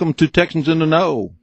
Welcome 0.00 0.14
to 0.14 0.28
Texans 0.28 0.66
in 0.66 0.78
the 0.78 0.86
Know. 0.86 1.34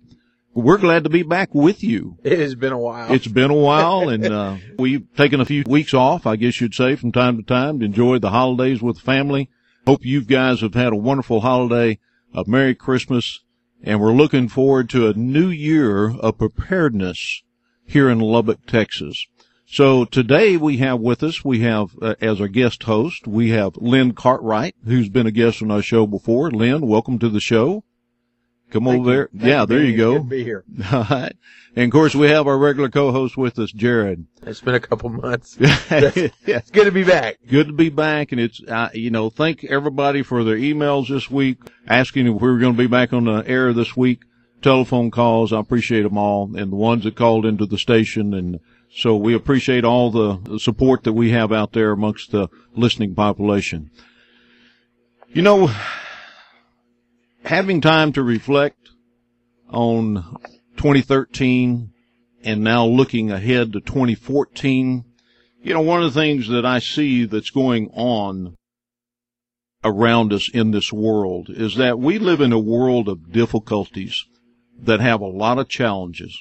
We're 0.55 0.79
glad 0.79 1.03
to 1.03 1.11
be 1.11 1.21
back 1.21 1.53
with 1.53 1.83
you. 1.83 2.17
It 2.23 2.39
has 2.39 2.55
been 2.55 2.73
a 2.73 2.79
while. 2.79 3.13
It's 3.13 3.27
been 3.27 3.51
a 3.51 3.53
while 3.53 4.09
and, 4.09 4.25
uh, 4.25 4.55
we've 4.79 5.05
taken 5.15 5.39
a 5.39 5.45
few 5.45 5.63
weeks 5.67 5.93
off, 5.93 6.25
I 6.25 6.37
guess 6.37 6.59
you'd 6.59 6.73
say, 6.73 6.95
from 6.95 7.11
time 7.11 7.37
to 7.37 7.43
time 7.43 7.77
to 7.77 7.85
enjoy 7.85 8.17
the 8.17 8.31
holidays 8.31 8.81
with 8.81 8.97
family. 8.97 9.51
Hope 9.85 10.03
you 10.03 10.23
guys 10.23 10.61
have 10.61 10.73
had 10.73 10.91
a 10.91 10.95
wonderful 10.95 11.41
holiday, 11.41 11.99
a 12.33 12.45
Merry 12.47 12.73
Christmas, 12.73 13.41
and 13.83 14.01
we're 14.01 14.11
looking 14.11 14.49
forward 14.49 14.89
to 14.89 15.07
a 15.07 15.13
new 15.13 15.49
year 15.49 16.17
of 16.17 16.39
preparedness 16.39 17.43
here 17.85 18.09
in 18.09 18.17
Lubbock, 18.17 18.65
Texas. 18.65 19.27
So 19.67 20.03
today 20.03 20.57
we 20.57 20.77
have 20.77 20.99
with 20.99 21.21
us, 21.21 21.45
we 21.45 21.59
have 21.59 21.91
uh, 22.01 22.15
as 22.21 22.41
our 22.41 22.47
guest 22.47 22.81
host, 22.81 23.27
we 23.27 23.51
have 23.51 23.77
Lynn 23.77 24.13
Cartwright, 24.13 24.73
who's 24.83 25.09
been 25.09 25.27
a 25.27 25.31
guest 25.31 25.61
on 25.61 25.69
our 25.69 25.83
show 25.83 26.07
before. 26.07 26.49
Lynn, 26.49 26.87
welcome 26.87 27.19
to 27.19 27.29
the 27.29 27.39
show. 27.39 27.83
Come 28.69 28.85
Thank 28.85 29.01
over 29.01 29.09
there. 29.09 29.29
Yeah, 29.33 29.65
there 29.65 29.83
you 29.83 29.95
go. 29.95 30.19
Be 30.19 30.43
here. 30.43 30.65
All 30.91 31.05
right. 31.09 31.35
And 31.75 31.85
of 31.85 31.91
course, 31.91 32.15
we 32.15 32.27
have 32.29 32.47
our 32.47 32.57
regular 32.57 32.89
co-host 32.89 33.37
with 33.37 33.59
us, 33.59 33.71
Jared. 33.71 34.25
It's 34.47 34.61
been 34.61 34.75
a 34.75 34.79
couple 34.79 35.09
months. 35.09 35.57
yeah. 35.59 35.77
It's 36.45 36.71
good 36.71 36.85
to 36.85 36.91
be 36.91 37.03
back. 37.03 37.37
Good 37.49 37.67
to 37.67 37.73
be 37.73 37.89
back. 37.89 38.31
And 38.31 38.39
it's, 38.39 38.61
uh, 38.63 38.89
you 38.93 39.09
know, 39.09 39.29
thank 39.29 39.63
everybody 39.65 40.23
for 40.23 40.43
their 40.45 40.55
emails 40.55 41.09
this 41.09 41.29
week, 41.29 41.59
asking 41.87 42.27
if 42.27 42.41
we 42.41 42.47
were 42.49 42.57
going 42.57 42.73
to 42.73 42.77
be 42.77 42.87
back 42.87 43.11
on 43.11 43.25
the 43.25 43.43
air 43.45 43.73
this 43.73 43.97
week, 43.97 44.21
telephone 44.61 45.11
calls. 45.11 45.51
I 45.51 45.59
appreciate 45.59 46.03
them 46.03 46.17
all 46.17 46.55
and 46.55 46.71
the 46.71 46.77
ones 46.77 47.03
that 47.03 47.15
called 47.15 47.45
into 47.45 47.65
the 47.65 47.77
station. 47.77 48.33
And 48.33 48.61
so 48.89 49.15
we 49.17 49.33
appreciate 49.33 49.83
all 49.83 50.11
the 50.11 50.59
support 50.59 51.03
that 51.03 51.13
we 51.13 51.31
have 51.31 51.51
out 51.51 51.73
there 51.73 51.91
amongst 51.91 52.31
the 52.31 52.47
listening 52.73 53.15
population. 53.15 53.91
You 55.27 55.41
know, 55.41 55.69
having 57.47 57.79
time 57.79 58.11
to 58.11 58.21
reflect 58.21 58.89
on 59.69 60.15
2013 60.75 61.93
and 62.43 62.61
now 62.61 62.85
looking 62.85 63.31
ahead 63.31 63.71
to 63.71 63.79
2014, 63.79 65.05
you 65.61 65.73
know, 65.73 65.81
one 65.81 66.03
of 66.03 66.13
the 66.13 66.19
things 66.19 66.49
that 66.49 66.65
I 66.65 66.79
see 66.79 67.23
that's 67.23 67.49
going 67.49 67.89
on 67.93 68.57
around 69.81 70.33
us 70.33 70.49
in 70.53 70.71
this 70.71 70.91
world 70.91 71.47
is 71.49 71.75
that 71.75 71.97
we 71.97 72.19
live 72.19 72.41
in 72.41 72.51
a 72.51 72.59
world 72.59 73.07
of 73.07 73.31
difficulties 73.31 74.25
that 74.79 74.99
have 74.99 75.21
a 75.21 75.25
lot 75.25 75.57
of 75.57 75.69
challenges. 75.69 76.37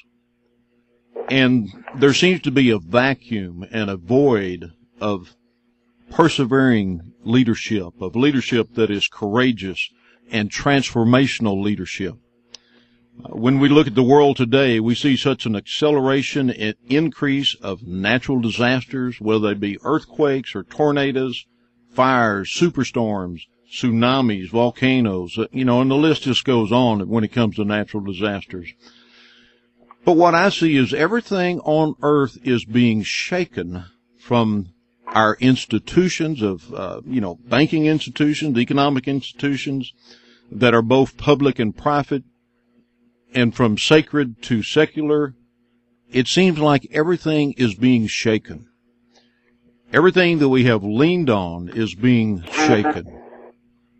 And 1.29 1.69
there 1.97 2.13
seems 2.13 2.41
to 2.41 2.51
be 2.51 2.69
a 2.69 2.79
vacuum 2.79 3.65
and 3.71 3.89
a 3.89 3.95
void 3.95 4.73
of 4.99 5.35
persevering 6.11 7.13
leadership, 7.23 7.93
of 8.01 8.17
leadership 8.17 8.73
that 8.73 8.91
is 8.91 9.07
courageous 9.07 9.89
and 10.31 10.49
transformational 10.49 11.61
leadership. 11.61 12.15
Uh, 13.23 13.35
When 13.35 13.59
we 13.59 13.69
look 13.69 13.87
at 13.87 13.95
the 13.95 14.03
world 14.03 14.37
today, 14.37 14.79
we 14.79 14.95
see 14.95 15.15
such 15.15 15.45
an 15.45 15.55
acceleration 15.55 16.49
and 16.49 16.75
increase 16.87 17.55
of 17.55 17.87
natural 17.87 18.39
disasters, 18.39 19.19
whether 19.19 19.49
they 19.49 19.53
be 19.53 19.77
earthquakes 19.83 20.55
or 20.55 20.63
tornadoes, 20.63 21.45
fires, 21.89 22.49
superstorms, 22.49 23.41
tsunamis, 23.71 24.49
volcanoes, 24.49 25.37
uh, 25.37 25.47
you 25.51 25.65
know, 25.65 25.81
and 25.81 25.91
the 25.91 25.95
list 25.95 26.23
just 26.23 26.45
goes 26.45 26.71
on 26.71 27.07
when 27.09 27.23
it 27.23 27.33
comes 27.33 27.55
to 27.55 27.65
natural 27.65 28.03
disasters. 28.03 28.73
But 30.05 30.15
what 30.15 30.35
I 30.35 30.49
see 30.49 30.77
is 30.77 30.93
everything 30.93 31.59
on 31.61 31.95
earth 32.01 32.37
is 32.43 32.63
being 32.63 33.03
shaken 33.03 33.85
from 34.17 34.69
our 35.17 35.35
institutions 35.39 36.43
of, 36.43 36.71
uh, 36.71 37.01
you 37.03 37.19
know, 37.19 37.39
banking 37.47 37.87
institutions, 37.87 38.55
economic 38.55 39.07
institutions 39.07 39.91
that 40.51 40.75
are 40.75 40.83
both 40.83 41.17
public 41.17 41.57
and 41.57 41.75
private, 41.75 42.23
and 43.33 43.55
from 43.55 43.79
sacred 43.79 44.39
to 44.43 44.61
secular. 44.61 45.33
It 46.11 46.27
seems 46.27 46.59
like 46.59 46.87
everything 46.91 47.53
is 47.57 47.73
being 47.73 48.05
shaken. 48.05 48.67
Everything 49.91 50.37
that 50.37 50.49
we 50.49 50.65
have 50.65 50.83
leaned 50.83 51.31
on 51.31 51.69
is 51.69 51.95
being 51.95 52.43
shaken. 52.43 53.05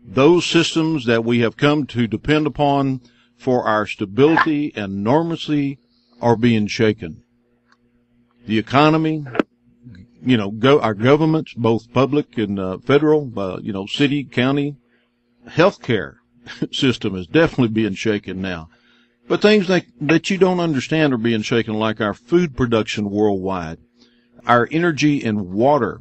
Those 0.04 0.46
systems 0.46 1.06
that 1.06 1.24
we 1.24 1.40
have 1.40 1.56
come 1.56 1.84
to 1.86 2.06
depend 2.06 2.46
upon 2.46 3.00
for 3.36 3.64
our 3.64 3.86
stability 3.86 4.72
and 4.76 5.02
normalcy 5.02 5.80
are 6.20 6.36
being 6.36 6.68
shaken. 6.68 7.24
The 8.46 8.58
economy, 8.58 9.26
you 10.22 10.36
know, 10.36 10.50
go, 10.50 10.80
our 10.80 10.94
governments, 10.94 11.54
both 11.54 11.92
public 11.92 12.38
and 12.38 12.58
uh, 12.58 12.78
federal, 12.78 13.32
uh, 13.38 13.58
you 13.60 13.72
know, 13.72 13.86
city, 13.86 14.24
county, 14.24 14.76
healthcare 15.46 16.16
system 16.72 17.14
is 17.14 17.26
definitely 17.26 17.68
being 17.68 17.94
shaken 17.94 18.40
now. 18.40 18.68
But 19.28 19.42
things 19.42 19.68
that, 19.68 19.84
that 20.00 20.30
you 20.30 20.38
don't 20.38 20.60
understand 20.60 21.12
are 21.12 21.18
being 21.18 21.42
shaken, 21.42 21.74
like 21.74 22.00
our 22.00 22.14
food 22.14 22.56
production 22.56 23.10
worldwide, 23.10 23.78
our 24.46 24.66
energy 24.70 25.22
and 25.22 25.52
water. 25.52 26.00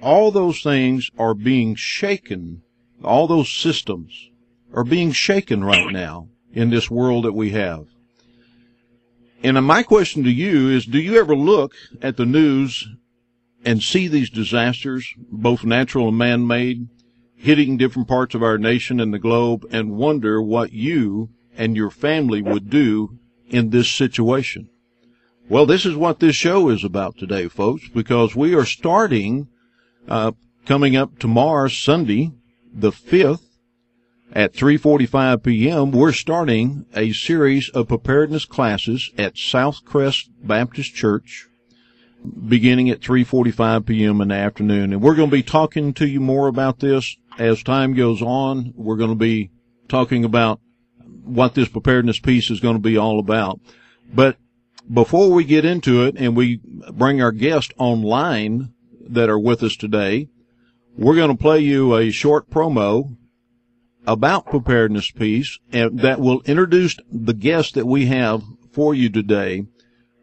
All 0.00 0.30
those 0.30 0.62
things 0.62 1.10
are 1.18 1.34
being 1.34 1.74
shaken. 1.74 2.62
All 3.02 3.26
those 3.26 3.52
systems 3.52 4.30
are 4.72 4.84
being 4.84 5.10
shaken 5.10 5.64
right 5.64 5.92
now 5.92 6.28
in 6.52 6.70
this 6.70 6.90
world 6.90 7.24
that 7.24 7.32
we 7.32 7.50
have. 7.50 7.86
And 9.42 9.62
my 9.64 9.82
question 9.82 10.22
to 10.24 10.30
you 10.30 10.70
is, 10.70 10.86
do 10.86 10.98
you 10.98 11.18
ever 11.18 11.36
look 11.36 11.74
at 12.00 12.16
the 12.16 12.26
news 12.26 12.88
and 13.64 13.82
see 13.82 14.08
these 14.08 14.30
disasters, 14.30 15.12
both 15.30 15.64
natural 15.64 16.08
and 16.08 16.18
man-made, 16.18 16.88
hitting 17.34 17.76
different 17.76 18.08
parts 18.08 18.34
of 18.34 18.42
our 18.42 18.58
nation 18.58 19.00
and 19.00 19.12
the 19.12 19.18
globe 19.18 19.66
and 19.70 19.96
wonder 19.96 20.42
what 20.42 20.72
you 20.72 21.30
and 21.56 21.76
your 21.76 21.90
family 21.90 22.42
would 22.42 22.70
do 22.70 23.18
in 23.48 23.70
this 23.70 23.90
situation? 23.90 24.68
Well, 25.48 25.66
this 25.66 25.86
is 25.86 25.94
what 25.94 26.18
this 26.18 26.34
show 26.34 26.68
is 26.70 26.82
about 26.82 27.16
today, 27.16 27.48
folks, 27.48 27.88
because 27.88 28.34
we 28.34 28.54
are 28.54 28.64
starting, 28.64 29.48
uh, 30.08 30.32
coming 30.64 30.96
up 30.96 31.18
tomorrow, 31.18 31.68
Sunday, 31.68 32.32
the 32.72 32.90
5th, 32.90 33.46
at 34.32 34.52
3:45 34.52 35.42
p.m. 35.42 35.92
we're 35.92 36.12
starting 36.12 36.84
a 36.94 37.12
series 37.12 37.68
of 37.70 37.88
preparedness 37.88 38.44
classes 38.44 39.12
at 39.16 39.34
Southcrest 39.34 40.28
Baptist 40.42 40.94
Church 40.94 41.46
beginning 42.48 42.90
at 42.90 43.00
3:45 43.00 43.86
p.m. 43.86 44.20
in 44.20 44.28
the 44.28 44.34
afternoon 44.34 44.92
and 44.92 45.02
we're 45.02 45.14
going 45.14 45.30
to 45.30 45.36
be 45.36 45.42
talking 45.42 45.92
to 45.94 46.06
you 46.06 46.20
more 46.20 46.48
about 46.48 46.78
this 46.80 47.16
as 47.38 47.62
time 47.62 47.94
goes 47.94 48.22
on 48.22 48.72
we're 48.76 48.96
going 48.96 49.10
to 49.10 49.16
be 49.16 49.50
talking 49.88 50.24
about 50.24 50.60
what 51.24 51.54
this 51.54 51.68
preparedness 51.68 52.18
peace 52.18 52.50
is 52.50 52.60
going 52.60 52.76
to 52.76 52.82
be 52.82 52.96
all 52.96 53.18
about 53.18 53.60
but 54.12 54.36
before 54.92 55.32
we 55.32 55.44
get 55.44 55.64
into 55.64 56.04
it 56.04 56.16
and 56.16 56.36
we 56.36 56.60
bring 56.92 57.20
our 57.20 57.32
guests 57.32 57.72
online 57.78 58.72
that 59.00 59.28
are 59.28 59.38
with 59.38 59.62
us 59.62 59.76
today 59.76 60.28
we're 60.96 61.16
going 61.16 61.30
to 61.30 61.42
play 61.42 61.60
you 61.60 61.94
a 61.94 62.10
short 62.10 62.48
promo 62.50 63.16
about 64.06 64.46
preparedness 64.46 65.10
peace 65.10 65.58
and 65.72 66.00
that 66.00 66.20
will 66.20 66.40
introduce 66.42 66.96
the 67.10 67.34
guest 67.34 67.74
that 67.74 67.86
we 67.86 68.06
have 68.06 68.42
for 68.72 68.94
you 68.94 69.10
today. 69.10 69.66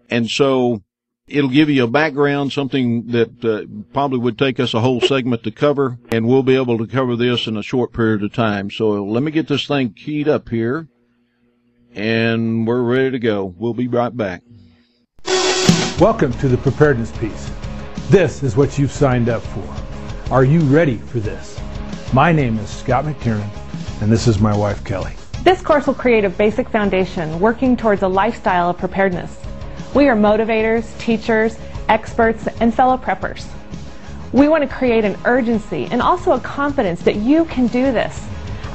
And 0.10 0.30
so 0.30 0.84
it'll 1.28 1.50
give 1.50 1.70
you 1.70 1.84
a 1.84 1.88
background, 1.88 2.52
something 2.52 3.08
that 3.08 3.46
uh, 3.46 3.64
probably 3.94 4.20
would 4.20 4.38
take 4.38 4.60
us 4.60 4.74
a 4.74 4.82
whole 4.82 5.02
segment 5.02 5.44
to 5.44 5.52
cover, 5.52 5.98
and 6.10 6.28
we'll 6.28 6.44
be 6.44 6.56
able 6.56 6.78
to 6.78 6.88
cover 6.88 7.16
this 7.16 7.48
in 7.48 7.58
a 7.58 7.64
short 7.64 7.94
period 7.94 8.24
of 8.24 8.34
time. 8.34 8.70
So 8.70 9.04
let 9.04 9.24
me 9.24 9.32
get 9.32 9.48
this 9.48 9.68
thing 9.68 9.94
keyed 9.94 10.28
up 10.28 10.50
here, 10.50 10.88
and 11.94 12.68
we're 12.68 12.82
ready 12.82 13.12
to 13.12 13.20
go. 13.20 13.46
We'll 13.58 13.74
be 13.74 13.88
right 13.88 14.16
back. 14.16 14.44
Welcome 16.00 16.34
to 16.34 16.48
the 16.48 16.58
preparedness 16.58 17.12
peace. 17.18 17.52
This 18.10 18.44
is 18.44 18.58
what 18.58 18.78
you've 18.78 18.92
signed 18.92 19.30
up 19.30 19.42
for. 19.42 20.34
Are 20.34 20.44
you 20.44 20.60
ready 20.62 20.98
for 20.98 21.20
this? 21.20 21.60
My 22.12 22.32
name 22.32 22.60
is 22.60 22.70
Scott 22.70 23.06
McTiernan, 23.06 23.50
and 24.02 24.12
this 24.12 24.28
is 24.28 24.40
my 24.40 24.56
wife 24.56 24.84
Kelly. 24.84 25.14
This 25.44 25.62
course 25.62 25.88
will 25.88 25.94
create 25.94 26.26
a 26.26 26.30
basic 26.30 26.70
foundation 26.70 27.40
working 27.40 27.76
towards 27.78 28.02
a 28.02 28.08
lifestyle 28.08 28.70
of 28.70 28.78
preparedness. 28.78 29.40
We 29.94 30.10
are 30.10 30.16
motivators, 30.16 30.98
teachers, 30.98 31.56
experts, 31.88 32.48
and 32.60 32.74
fellow 32.74 32.98
preppers. 32.98 33.46
We 34.32 34.48
want 34.48 34.68
to 34.68 34.76
create 34.76 35.06
an 35.06 35.16
urgency 35.26 35.88
and 35.92 36.02
also 36.02 36.32
a 36.32 36.40
confidence 36.40 37.04
that 37.04 37.18
you 37.18 37.46
can 37.46 37.68
do 37.68 37.92
this. 37.92 38.26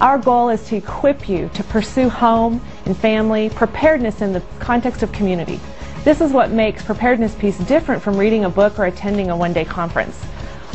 Our 0.00 0.18
goal 0.18 0.48
is 0.48 0.64
to 0.68 0.76
equip 0.76 1.28
you 1.28 1.50
to 1.54 1.64
pursue 1.64 2.08
home 2.08 2.64
and 2.84 2.96
family 2.96 3.50
preparedness 3.50 4.20
in 4.20 4.32
the 4.32 4.42
context 4.60 5.02
of 5.02 5.10
community. 5.10 5.58
This 6.04 6.20
is 6.20 6.30
what 6.30 6.52
makes 6.52 6.84
Preparedness 6.84 7.34
Peace 7.34 7.58
different 7.58 8.00
from 8.00 8.16
reading 8.16 8.44
a 8.44 8.50
book 8.50 8.78
or 8.78 8.84
attending 8.84 9.30
a 9.30 9.36
one-day 9.36 9.64
conference. 9.64 10.24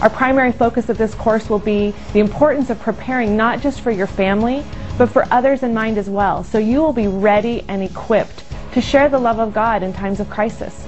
Our 0.02 0.10
primary 0.10 0.52
focus 0.52 0.90
of 0.90 0.98
this 0.98 1.16
course 1.16 1.50
will 1.50 1.60
be 1.60 1.96
the 2.12 2.20
importance 2.20 2.70
of 2.70 2.82
preparing 2.82 3.38
not 3.38 3.62
just 3.62 3.80
for 3.80 3.92
your 3.92 4.08
family, 4.08 4.66
but 4.98 5.08
for 5.08 5.26
others 5.32 5.64
in 5.64 5.74
mind 5.74 5.98
as 5.98 6.10
well, 6.10 6.44
so 6.44 6.58
you 6.58 6.82
will 6.82 6.92
be 6.92 7.08
ready 7.08 7.64
and 7.70 7.82
equipped 7.82 8.43
to 8.74 8.82
share 8.82 9.08
the 9.08 9.20
love 9.20 9.40
of 9.40 9.54
God 9.54 9.84
in 9.84 9.94
times 9.94 10.20
of 10.20 10.30
crisis. 10.30 10.86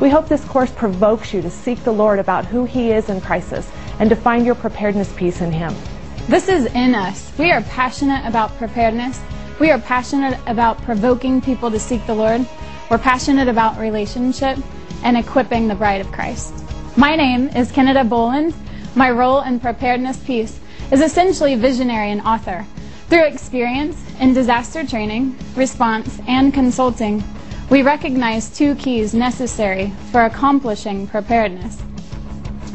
We 0.00 0.10
hope 0.10 0.28
this 0.28 0.44
course 0.44 0.70
provokes 0.72 1.32
you 1.32 1.40
to 1.42 1.50
seek 1.50 1.82
the 1.82 1.92
Lord 1.92 2.18
about 2.18 2.44
who 2.44 2.64
He 2.64 2.92
is 2.92 3.08
in 3.08 3.20
crisis 3.20 3.70
and 3.98 4.10
to 4.10 4.16
find 4.16 4.44
your 4.44 4.54
preparedness 4.54 5.12
piece 5.14 5.40
in 5.40 5.50
Him. 5.50 5.74
This 6.28 6.48
is 6.48 6.66
in 6.66 6.94
us. 6.94 7.32
We 7.38 7.50
are 7.52 7.62
passionate 7.62 8.26
about 8.26 8.56
preparedness. 8.58 9.20
We 9.58 9.70
are 9.70 9.78
passionate 9.78 10.38
about 10.46 10.82
provoking 10.82 11.40
people 11.40 11.70
to 11.70 11.80
seek 11.80 12.04
the 12.06 12.14
Lord. 12.14 12.46
We're 12.90 12.98
passionate 12.98 13.48
about 13.48 13.78
relationship 13.78 14.58
and 15.02 15.16
equipping 15.16 15.68
the 15.68 15.74
bride 15.74 16.00
of 16.00 16.12
Christ. 16.12 16.52
My 16.96 17.16
name 17.16 17.48
is 17.48 17.70
Kenneda 17.72 18.08
Boland. 18.08 18.54
My 18.94 19.10
role 19.10 19.42
in 19.42 19.60
Preparedness 19.60 20.18
Peace 20.24 20.58
is 20.90 21.00
essentially 21.00 21.54
visionary 21.54 22.10
and 22.10 22.20
author. 22.22 22.66
Through 23.08 23.24
experience 23.24 23.96
in 24.20 24.34
disaster 24.34 24.86
training, 24.86 25.34
response, 25.56 26.20
and 26.28 26.52
consulting, 26.52 27.24
we 27.70 27.82
recognize 27.82 28.50
two 28.50 28.74
keys 28.74 29.14
necessary 29.14 29.92
for 30.12 30.24
accomplishing 30.24 31.06
preparedness 31.06 31.82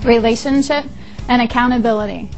relationship 0.04 0.86
and 1.30 1.42
accountability. 1.42 2.30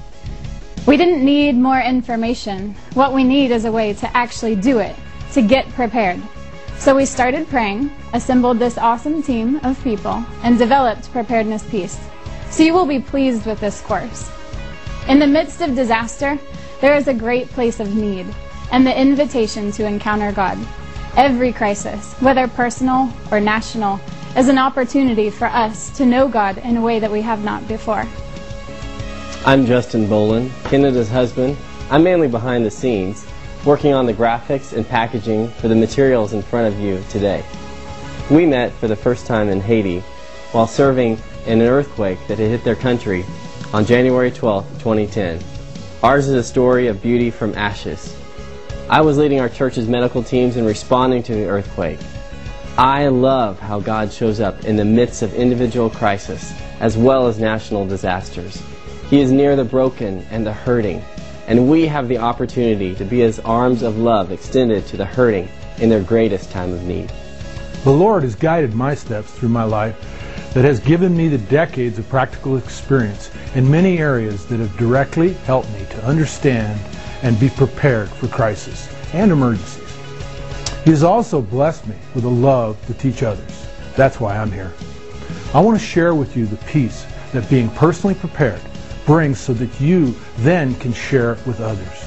We 0.85 0.97
didn't 0.97 1.25
need 1.25 1.55
more 1.55 1.79
information. 1.79 2.75
What 2.93 3.13
we 3.13 3.23
need 3.23 3.51
is 3.51 3.65
a 3.65 3.71
way 3.71 3.93
to 3.93 4.17
actually 4.17 4.55
do 4.55 4.79
it, 4.79 4.95
to 5.31 5.41
get 5.41 5.67
prepared. 5.69 6.21
So 6.77 6.95
we 6.95 7.05
started 7.05 7.47
praying, 7.47 7.91
assembled 8.13 8.59
this 8.59 8.77
awesome 8.77 9.23
team 9.23 9.59
of 9.63 9.81
people, 9.83 10.23
and 10.43 10.59
developed 10.59 11.11
Preparedness 11.11 11.63
Peace. 11.69 11.97
So 12.51 12.61
you 12.61 12.73
will 12.73 12.85
be 12.85 12.99
pleased 12.99 13.45
with 13.45 13.59
this 13.61 13.81
course. 13.81 14.29
In 15.07 15.17
the 15.17 15.27
midst 15.27 15.61
of 15.61 15.75
disaster, 15.75 16.37
there 16.85 16.95
is 16.95 17.07
a 17.07 17.13
great 17.15 17.49
place 17.49 17.79
of 17.79 17.95
need 17.95 18.27
and 18.71 18.85
the 18.85 18.95
invitation 18.95 19.71
to 19.71 19.87
encounter 19.87 20.31
God. 20.31 20.55
Every 21.17 21.51
crisis, 21.51 22.13
whether 22.19 22.47
personal 22.47 23.11
or 23.31 23.39
national, 23.39 23.99
is 24.37 24.49
an 24.49 24.59
opportunity 24.59 25.31
for 25.31 25.45
us 25.47 25.89
to 25.97 26.05
know 26.05 26.27
God 26.27 26.59
in 26.59 26.77
a 26.77 26.81
way 26.81 26.99
that 26.99 27.11
we 27.11 27.23
have 27.23 27.43
not 27.43 27.67
before. 27.67 28.05
I'm 29.47 29.65
Justin 29.65 30.07
Boland, 30.07 30.51
Canada's 30.65 31.09
husband. 31.09 31.57
I'm 31.89 32.03
mainly 32.03 32.27
behind 32.27 32.63
the 32.63 32.69
scenes, 32.69 33.25
working 33.65 33.95
on 33.95 34.05
the 34.05 34.13
graphics 34.13 34.71
and 34.71 34.87
packaging 34.87 35.47
for 35.53 35.67
the 35.67 35.75
materials 35.75 36.33
in 36.33 36.43
front 36.43 36.71
of 36.71 36.79
you 36.79 37.03
today. 37.09 37.43
We 38.29 38.45
met 38.45 38.71
for 38.73 38.87
the 38.87 38.95
first 38.95 39.25
time 39.25 39.49
in 39.49 39.59
Haiti 39.59 40.01
while 40.51 40.67
serving 40.67 41.17
in 41.47 41.61
an 41.61 41.67
earthquake 41.67 42.19
that 42.27 42.37
had 42.37 42.51
hit 42.51 42.63
their 42.63 42.75
country 42.75 43.25
on 43.73 43.87
January 43.87 44.29
12, 44.29 44.69
2010. 44.73 45.54
Ours 46.05 46.27
is 46.27 46.35
a 46.35 46.43
story 46.43 46.85
of 46.85 47.01
beauty 47.01 47.31
from 47.31 47.55
ashes. 47.55 48.15
I 48.91 49.01
was 49.01 49.17
leading 49.17 49.39
our 49.39 49.49
church's 49.49 49.87
medical 49.87 50.21
teams 50.21 50.55
in 50.55 50.63
responding 50.63 51.23
to 51.23 51.33
the 51.33 51.47
earthquake. 51.47 51.97
I 52.77 53.07
love 53.07 53.59
how 53.59 53.79
God 53.79 54.13
shows 54.13 54.39
up 54.39 54.65
in 54.65 54.75
the 54.75 54.85
midst 54.85 55.23
of 55.23 55.33
individual 55.33 55.89
crisis 55.89 56.53
as 56.79 56.95
well 56.95 57.25
as 57.25 57.39
national 57.39 57.87
disasters. 57.87 58.61
He 59.09 59.19
is 59.19 59.31
near 59.31 59.55
the 59.55 59.63
broken 59.63 60.23
and 60.29 60.45
the 60.45 60.53
hurting, 60.53 61.03
and 61.47 61.71
we 61.71 61.87
have 61.87 62.07
the 62.07 62.19
opportunity 62.19 62.93
to 62.93 63.03
be 63.03 63.21
His 63.21 63.39
arms 63.39 63.81
of 63.81 63.97
love 63.97 64.31
extended 64.31 64.85
to 64.85 64.97
the 64.97 65.05
hurting 65.05 65.49
in 65.79 65.89
their 65.89 66.03
greatest 66.03 66.51
time 66.51 66.71
of 66.71 66.83
need. 66.83 67.11
The 67.83 67.89
Lord 67.89 68.21
has 68.21 68.35
guided 68.35 68.75
my 68.75 68.93
steps 68.93 69.31
through 69.31 69.49
my 69.49 69.63
life 69.63 69.95
that 70.55 70.63
has 70.63 70.79
given 70.79 71.15
me 71.15 71.27
the 71.27 71.37
decades 71.37 71.99
of 71.99 72.07
practical 72.07 72.55
experience 72.55 73.29
in 73.55 73.69
many 73.69 73.97
areas 73.97 74.45
that 74.45 74.57
have 74.57 74.75
directly 74.77 75.33
helped 75.33 75.69
me 75.71 75.85
to 75.89 76.01
understand 76.05 76.79
and 77.23 77.37
be 77.41 77.49
prepared 77.49 78.07
for 78.07 78.29
crisis 78.29 78.87
and 79.13 79.33
emergencies. 79.33 79.97
He 80.85 80.91
has 80.91 81.03
also 81.03 81.41
blessed 81.41 81.85
me 81.87 81.97
with 82.13 82.23
a 82.23 82.29
love 82.29 82.83
to 82.87 82.93
teach 82.93 83.21
others. 83.21 83.67
That's 83.97 84.21
why 84.21 84.37
I'm 84.37 84.49
here. 84.49 84.71
I 85.53 85.59
want 85.59 85.77
to 85.77 85.85
share 85.85 86.15
with 86.15 86.37
you 86.37 86.45
the 86.45 86.57
peace 86.67 87.05
that 87.33 87.49
being 87.49 87.69
personally 87.71 88.15
prepared 88.15 88.61
brings 89.05 89.41
so 89.41 89.53
that 89.55 89.81
you 89.81 90.15
then 90.37 90.73
can 90.75 90.93
share 90.93 91.37
with 91.45 91.59
others. 91.59 92.05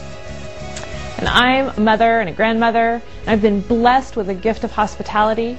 And 1.18 1.28
I'm 1.28 1.68
a 1.76 1.80
mother 1.80 2.20
and 2.20 2.30
a 2.30 2.32
grandmother, 2.32 3.02
and 3.20 3.28
I've 3.28 3.42
been 3.42 3.60
blessed 3.60 4.16
with 4.16 4.30
a 4.30 4.34
gift 4.34 4.64
of 4.64 4.72
hospitality. 4.72 5.58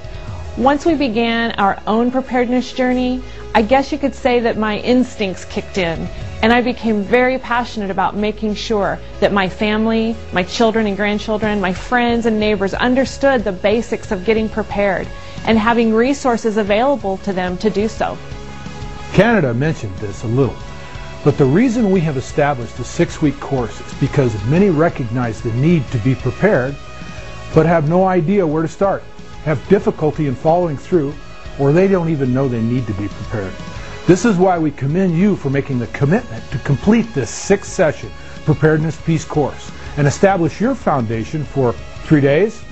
Once 0.59 0.85
we 0.85 0.93
began 0.93 1.51
our 1.51 1.81
own 1.87 2.11
preparedness 2.11 2.73
journey, 2.73 3.23
I 3.55 3.61
guess 3.61 3.93
you 3.93 3.97
could 3.97 4.13
say 4.13 4.41
that 4.41 4.57
my 4.57 4.79
instincts 4.79 5.45
kicked 5.45 5.77
in, 5.77 6.05
and 6.41 6.51
I 6.51 6.59
became 6.59 7.01
very 7.01 7.39
passionate 7.39 7.89
about 7.89 8.17
making 8.17 8.55
sure 8.55 8.99
that 9.21 9.31
my 9.31 9.47
family, 9.47 10.17
my 10.33 10.43
children 10.43 10.85
and 10.85 10.97
grandchildren, 10.97 11.61
my 11.61 11.71
friends 11.71 12.25
and 12.25 12.41
neighbors 12.41 12.73
understood 12.73 13.45
the 13.45 13.53
basics 13.53 14.11
of 14.11 14.25
getting 14.25 14.49
prepared 14.49 15.07
and 15.45 15.57
having 15.57 15.93
resources 15.93 16.57
available 16.57 17.19
to 17.19 17.31
them 17.31 17.57
to 17.59 17.69
do 17.69 17.87
so. 17.87 18.17
Canada 19.13 19.53
mentioned 19.53 19.95
this 19.99 20.25
a 20.25 20.27
little, 20.27 20.57
but 21.23 21.37
the 21.37 21.45
reason 21.45 21.89
we 21.89 22.01
have 22.01 22.17
established 22.17 22.77
a 22.79 22.83
six-week 22.83 23.39
course 23.39 23.79
is 23.79 23.93
because 23.93 24.35
many 24.43 24.69
recognize 24.69 25.41
the 25.41 25.53
need 25.53 25.89
to 25.91 25.97
be 25.99 26.15
prepared, 26.15 26.75
but 27.55 27.65
have 27.65 27.87
no 27.87 28.03
idea 28.03 28.45
where 28.45 28.61
to 28.61 28.67
start, 28.67 29.03
have 29.43 29.67
difficulty 29.69 30.27
in 30.27 30.35
following 30.35 30.77
through, 30.77 31.13
or 31.59 31.71
they 31.71 31.87
don't 31.87 32.09
even 32.09 32.33
know 32.33 32.47
they 32.47 32.61
need 32.61 32.87
to 32.87 32.93
be 32.93 33.07
prepared. 33.07 33.53
This 34.07 34.25
is 34.25 34.37
why 34.37 34.57
we 34.57 34.71
commend 34.71 35.17
you 35.17 35.35
for 35.35 35.49
making 35.49 35.79
the 35.79 35.87
commitment 35.87 36.43
to 36.51 36.57
complete 36.59 37.13
this 37.13 37.29
six-session 37.29 38.11
Preparedness 38.45 38.99
Peace 39.01 39.25
course 39.25 39.71
and 39.97 40.07
establish 40.07 40.59
your 40.59 40.73
foundation 40.73 41.43
for 41.43 41.73
three 42.03 42.21
days, 42.21 42.63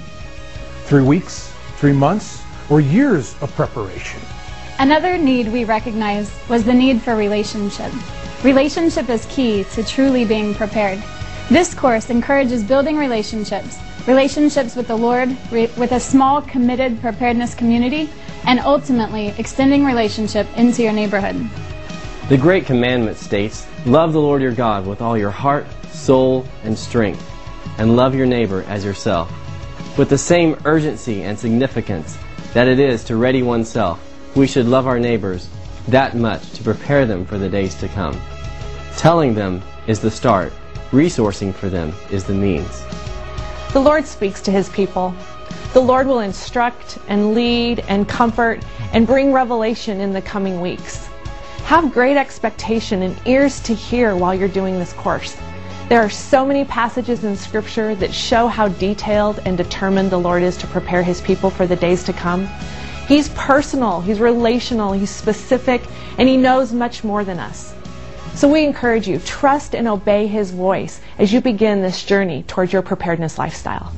three 0.86 1.04
weeks, 1.04 1.54
three 1.76 1.94
months, 1.94 2.42
or 2.70 2.82
years 2.82 3.36
of 3.42 3.54
preparation. 3.56 4.20
Another 4.80 5.18
need 5.18 5.48
we 5.50 5.64
recognized 5.64 6.32
was 6.50 6.64
the 6.64 6.74
need 6.74 7.02
for 7.02 7.16
relationship. 7.16 7.92
Relationship 8.44 9.10
is 9.10 9.26
key 9.26 9.64
to 9.74 9.84
truly 9.84 10.26
being 10.26 10.54
prepared. 10.54 11.04
This 11.50 11.74
course 11.74 12.10
encourages 12.10 12.64
building 12.64 12.98
relationships, 12.98 13.78
relationships 14.08 14.76
with 14.76 14.88
the 14.88 14.96
Lord, 14.96 15.30
with 15.52 15.92
a 15.92 16.00
small, 16.00 16.42
committed 16.42 17.00
preparedness 17.02 17.54
community, 17.54 18.10
and 18.46 18.60
ultimately 18.62 19.28
extending 19.38 19.84
relationship 19.86 20.48
into 20.58 20.82
your 20.82 20.94
neighborhood. 20.94 21.50
The 22.30 22.38
Great 22.38 22.66
Commandment 22.66 23.18
states, 23.18 23.68
Love 23.86 24.14
the 24.14 24.22
Lord 24.22 24.42
your 24.42 24.54
God 24.54 24.88
with 24.88 25.02
all 25.02 25.18
your 25.18 25.32
heart, 25.32 25.68
soul, 25.92 26.46
and 26.64 26.78
strength, 26.78 27.24
and 27.78 27.96
love 27.96 28.16
your 28.16 28.26
neighbor 28.26 28.64
as 28.68 28.84
yourself. 28.84 29.32
With 29.98 30.10
the 30.10 30.18
same 30.18 30.58
urgency 30.66 31.24
and 31.24 31.38
significance 31.38 32.18
that 32.54 32.68
it 32.68 32.80
is 32.80 33.04
to 33.06 33.18
ready 33.18 33.44
oneself, 33.44 34.02
we 34.36 34.48
should 34.48 34.66
love 34.66 34.88
our 34.88 35.00
neighbors 35.00 35.50
that 35.88 36.16
much 36.16 36.52
to 36.52 36.64
prepare 36.64 37.06
them 37.06 37.26
for 37.26 37.38
the 37.38 37.50
days 37.50 37.76
to 37.76 37.88
come. 37.90 38.20
Telling 38.96 39.34
them 39.34 39.62
is 39.88 40.00
the 40.00 40.12
start, 40.12 40.54
resourcing 40.92 41.54
for 41.54 41.70
them 41.70 41.94
is 42.12 42.24
the 42.24 42.34
means. 42.34 42.84
The 43.78 43.84
Lord 43.84 44.08
speaks 44.08 44.42
to 44.42 44.52
his 44.52 44.70
people. 44.70 45.14
The 45.74 45.80
Lord 45.80 46.08
will 46.08 46.22
instruct 46.22 46.98
and 47.08 47.36
lead 47.36 47.82
and 47.82 48.10
comfort 48.10 48.66
and 48.92 49.06
bring 49.06 49.32
revelation 49.32 50.02
in 50.02 50.14
the 50.14 50.22
coming 50.24 50.62
weeks. 50.62 51.06
Have 51.66 51.94
great 51.94 52.18
expectation 52.18 53.04
and 53.04 53.16
ears 53.28 53.60
to 53.60 53.76
hear 53.76 54.16
while 54.16 54.34
you're 54.34 54.48
doing 54.48 54.80
this 54.80 54.94
course. 54.94 55.38
There 55.90 56.02
are 56.02 56.10
so 56.10 56.44
many 56.44 56.66
passages 56.66 57.24
in 57.24 57.36
Scripture 57.36 57.94
that 57.94 58.12
show 58.12 58.48
how 58.48 58.68
detailed 58.68 59.42
and 59.46 59.56
determined 59.56 60.10
the 60.10 60.18
Lord 60.18 60.42
is 60.42 60.58
to 60.58 60.66
prepare 60.66 61.04
his 61.04 61.22
people 61.22 61.52
for 61.52 61.68
the 61.68 61.76
days 61.76 62.04
to 62.06 62.14
come. 62.14 62.48
He's 63.08 63.30
personal, 63.30 64.02
he's 64.02 64.20
relational, 64.20 64.92
he's 64.92 65.12
specific, 65.12 65.84
and 66.18 66.28
he 66.28 66.36
knows 66.36 66.74
much 66.74 67.04
more 67.04 67.24
than 67.24 67.38
us. 67.38 67.76
So 68.38 68.48
we 68.48 68.66
encourage 68.66 69.08
you, 69.08 69.18
trust 69.18 69.74
and 69.74 69.88
obey 69.88 70.28
his 70.28 70.52
voice 70.52 71.02
as 71.18 71.34
you 71.34 71.42
begin 71.42 71.82
this 71.82 72.06
journey 72.06 72.44
towards 72.44 72.72
your 72.72 72.84
preparedness 72.84 73.40
lifestyle. 73.40 73.92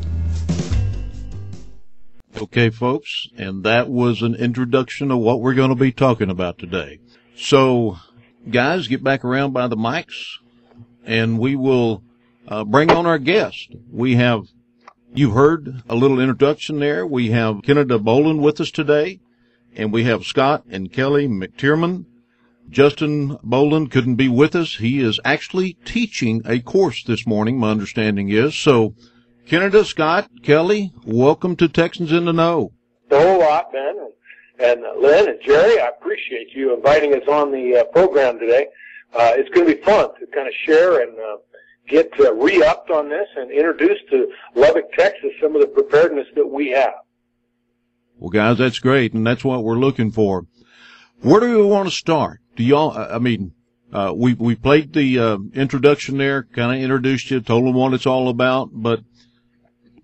Okay, 2.38 2.70
folks, 2.70 3.28
and 3.38 3.66
that 3.66 3.90
was 3.90 4.22
an 4.22 4.36
introduction 4.36 5.12
of 5.12 5.18
what 5.20 5.42
we're 5.42 5.56
going 5.56 5.72
to 5.72 5.76
be 5.76 5.92
talking 5.92 6.30
about 6.30 6.58
today. 6.58 7.00
So, 7.36 7.98
guys, 8.50 8.88
get 8.88 9.04
back 9.04 9.26
around 9.26 9.52
by 9.52 9.68
the 9.68 9.76
mics, 9.76 10.38
and 11.04 11.38
we 11.38 11.58
will 11.58 12.02
uh, 12.48 12.64
bring 12.64 12.92
on 12.92 13.06
our 13.06 13.20
guest. 13.20 13.76
We 13.92 14.16
have, 14.16 14.48
you 15.14 15.32
heard 15.32 15.84
a 15.90 15.96
little 15.96 16.22
introduction 16.22 16.80
there. 16.80 17.06
We 17.06 17.32
have 17.32 17.62
Canada 17.62 18.00
Boland 18.00 18.42
with 18.42 18.62
us 18.62 18.72
today, 18.72 19.20
and 19.76 19.92
we 19.92 20.06
have 20.06 20.24
Scott 20.24 20.64
and 20.70 20.94
Kelly 20.94 21.28
McTierman. 21.28 22.06
Justin 22.70 23.38
Boland 23.42 23.90
couldn't 23.90 24.16
be 24.16 24.30
with 24.30 24.56
us. 24.56 24.76
He 24.76 25.00
is 25.00 25.20
actually 25.26 25.74
teaching 25.86 26.42
a 26.46 26.60
course 26.60 27.04
this 27.04 27.26
morning, 27.26 27.58
my 27.58 27.72
understanding 27.72 28.30
is. 28.30 28.56
So, 28.56 28.94
Canada, 29.48 29.84
Scott, 29.84 30.30
Kelly, 30.44 30.94
welcome 31.04 31.56
to 31.56 31.68
Texans 31.68 32.12
in 32.12 32.26
the 32.26 32.34
Know. 32.34 32.72
a 33.10 33.20
whole 33.20 33.40
lot, 33.40 33.72
Ben, 33.72 33.96
and, 34.60 34.84
and 34.84 35.02
Lynn 35.02 35.30
and 35.30 35.40
Jerry. 35.44 35.82
I 35.82 35.88
appreciate 35.88 36.50
you 36.54 36.76
inviting 36.76 37.16
us 37.16 37.28
on 37.28 37.52
the 37.52 37.78
uh, 37.78 37.84
program 37.86 38.38
today. 38.38 38.68
Uh, 39.16 39.32
it's 39.36 39.50
going 39.50 39.68
to 39.68 39.76
be 39.76 39.82
fun 39.82 40.10
to 40.20 40.28
kind 40.28 40.48
of 40.48 40.54
share 40.64 41.02
and 41.02 41.18
uh, 41.18 41.38
get 41.88 42.12
uh, 42.20 42.36
re-upped 42.36 42.92
on 42.92 43.10
this 43.10 43.28
and 43.36 43.50
introduce 43.52 43.98
to 44.12 44.32
Lubbock, 44.54 44.92
Texas, 44.94 45.32
some 45.42 45.56
of 45.56 45.62
the 45.62 45.68
preparedness 45.68 46.28
that 46.36 46.46
we 46.46 46.70
have. 46.70 46.94
Well, 48.20 48.30
guys, 48.30 48.60
that's 48.60 48.78
great, 48.78 49.14
and 49.14 49.26
that's 49.26 49.44
what 49.44 49.64
we're 49.64 49.80
looking 49.80 50.12
for. 50.12 50.46
Where 51.22 51.40
do 51.40 51.58
we 51.58 51.66
want 51.66 51.90
to 51.90 51.96
start? 51.96 52.42
Do 52.60 52.66
y'all? 52.66 52.92
I 52.92 53.20
mean, 53.20 53.54
uh, 53.94 54.12
we 54.14 54.34
we 54.34 54.54
played 54.54 54.92
the 54.92 55.18
uh, 55.18 55.38
introduction 55.54 56.18
there, 56.18 56.44
kind 56.44 56.76
of 56.76 56.84
introduced 56.84 57.32
you, 57.32 57.40
told 57.40 57.64
them 57.64 57.74
what 57.74 57.94
it's 57.94 58.06
all 58.06 58.28
about, 58.28 58.72
but 58.74 59.00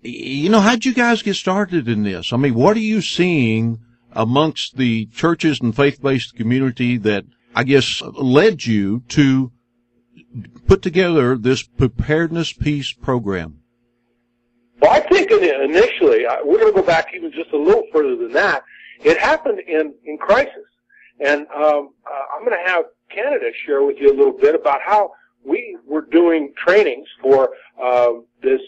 you 0.00 0.48
know, 0.48 0.60
how'd 0.60 0.86
you 0.86 0.94
guys 0.94 1.20
get 1.20 1.34
started 1.34 1.86
in 1.86 2.02
this? 2.02 2.32
I 2.32 2.38
mean, 2.38 2.54
what 2.54 2.74
are 2.74 2.80
you 2.80 3.02
seeing 3.02 3.80
amongst 4.10 4.78
the 4.78 5.04
churches 5.12 5.60
and 5.60 5.76
faith-based 5.76 6.34
community 6.34 6.96
that 6.96 7.26
I 7.54 7.62
guess 7.64 8.00
led 8.00 8.64
you 8.64 9.02
to 9.08 9.52
put 10.66 10.80
together 10.80 11.36
this 11.36 11.62
preparedness 11.62 12.54
peace 12.54 12.90
program? 12.90 13.60
Well, 14.80 14.92
I 14.92 15.00
think 15.00 15.30
initially, 15.30 16.24
we're 16.42 16.58
going 16.58 16.72
to 16.72 16.80
go 16.80 16.86
back 16.86 17.08
even 17.14 17.32
just 17.32 17.50
a 17.52 17.58
little 17.58 17.84
further 17.92 18.16
than 18.16 18.32
that. 18.32 18.64
It 19.04 19.18
happened 19.18 19.60
in, 19.60 19.92
in 20.06 20.16
crisis. 20.16 20.64
And 21.20 21.46
um, 21.48 21.90
uh, 22.06 22.34
I'm 22.34 22.44
going 22.44 22.56
to 22.56 22.70
have 22.70 22.84
Canada 23.10 23.50
share 23.64 23.82
with 23.82 23.96
you 23.98 24.12
a 24.12 24.16
little 24.16 24.36
bit 24.36 24.54
about 24.54 24.80
how 24.84 25.12
we 25.44 25.76
were 25.86 26.02
doing 26.02 26.52
trainings 26.56 27.06
for 27.22 27.50
uh, 27.82 28.12
this 28.42 28.60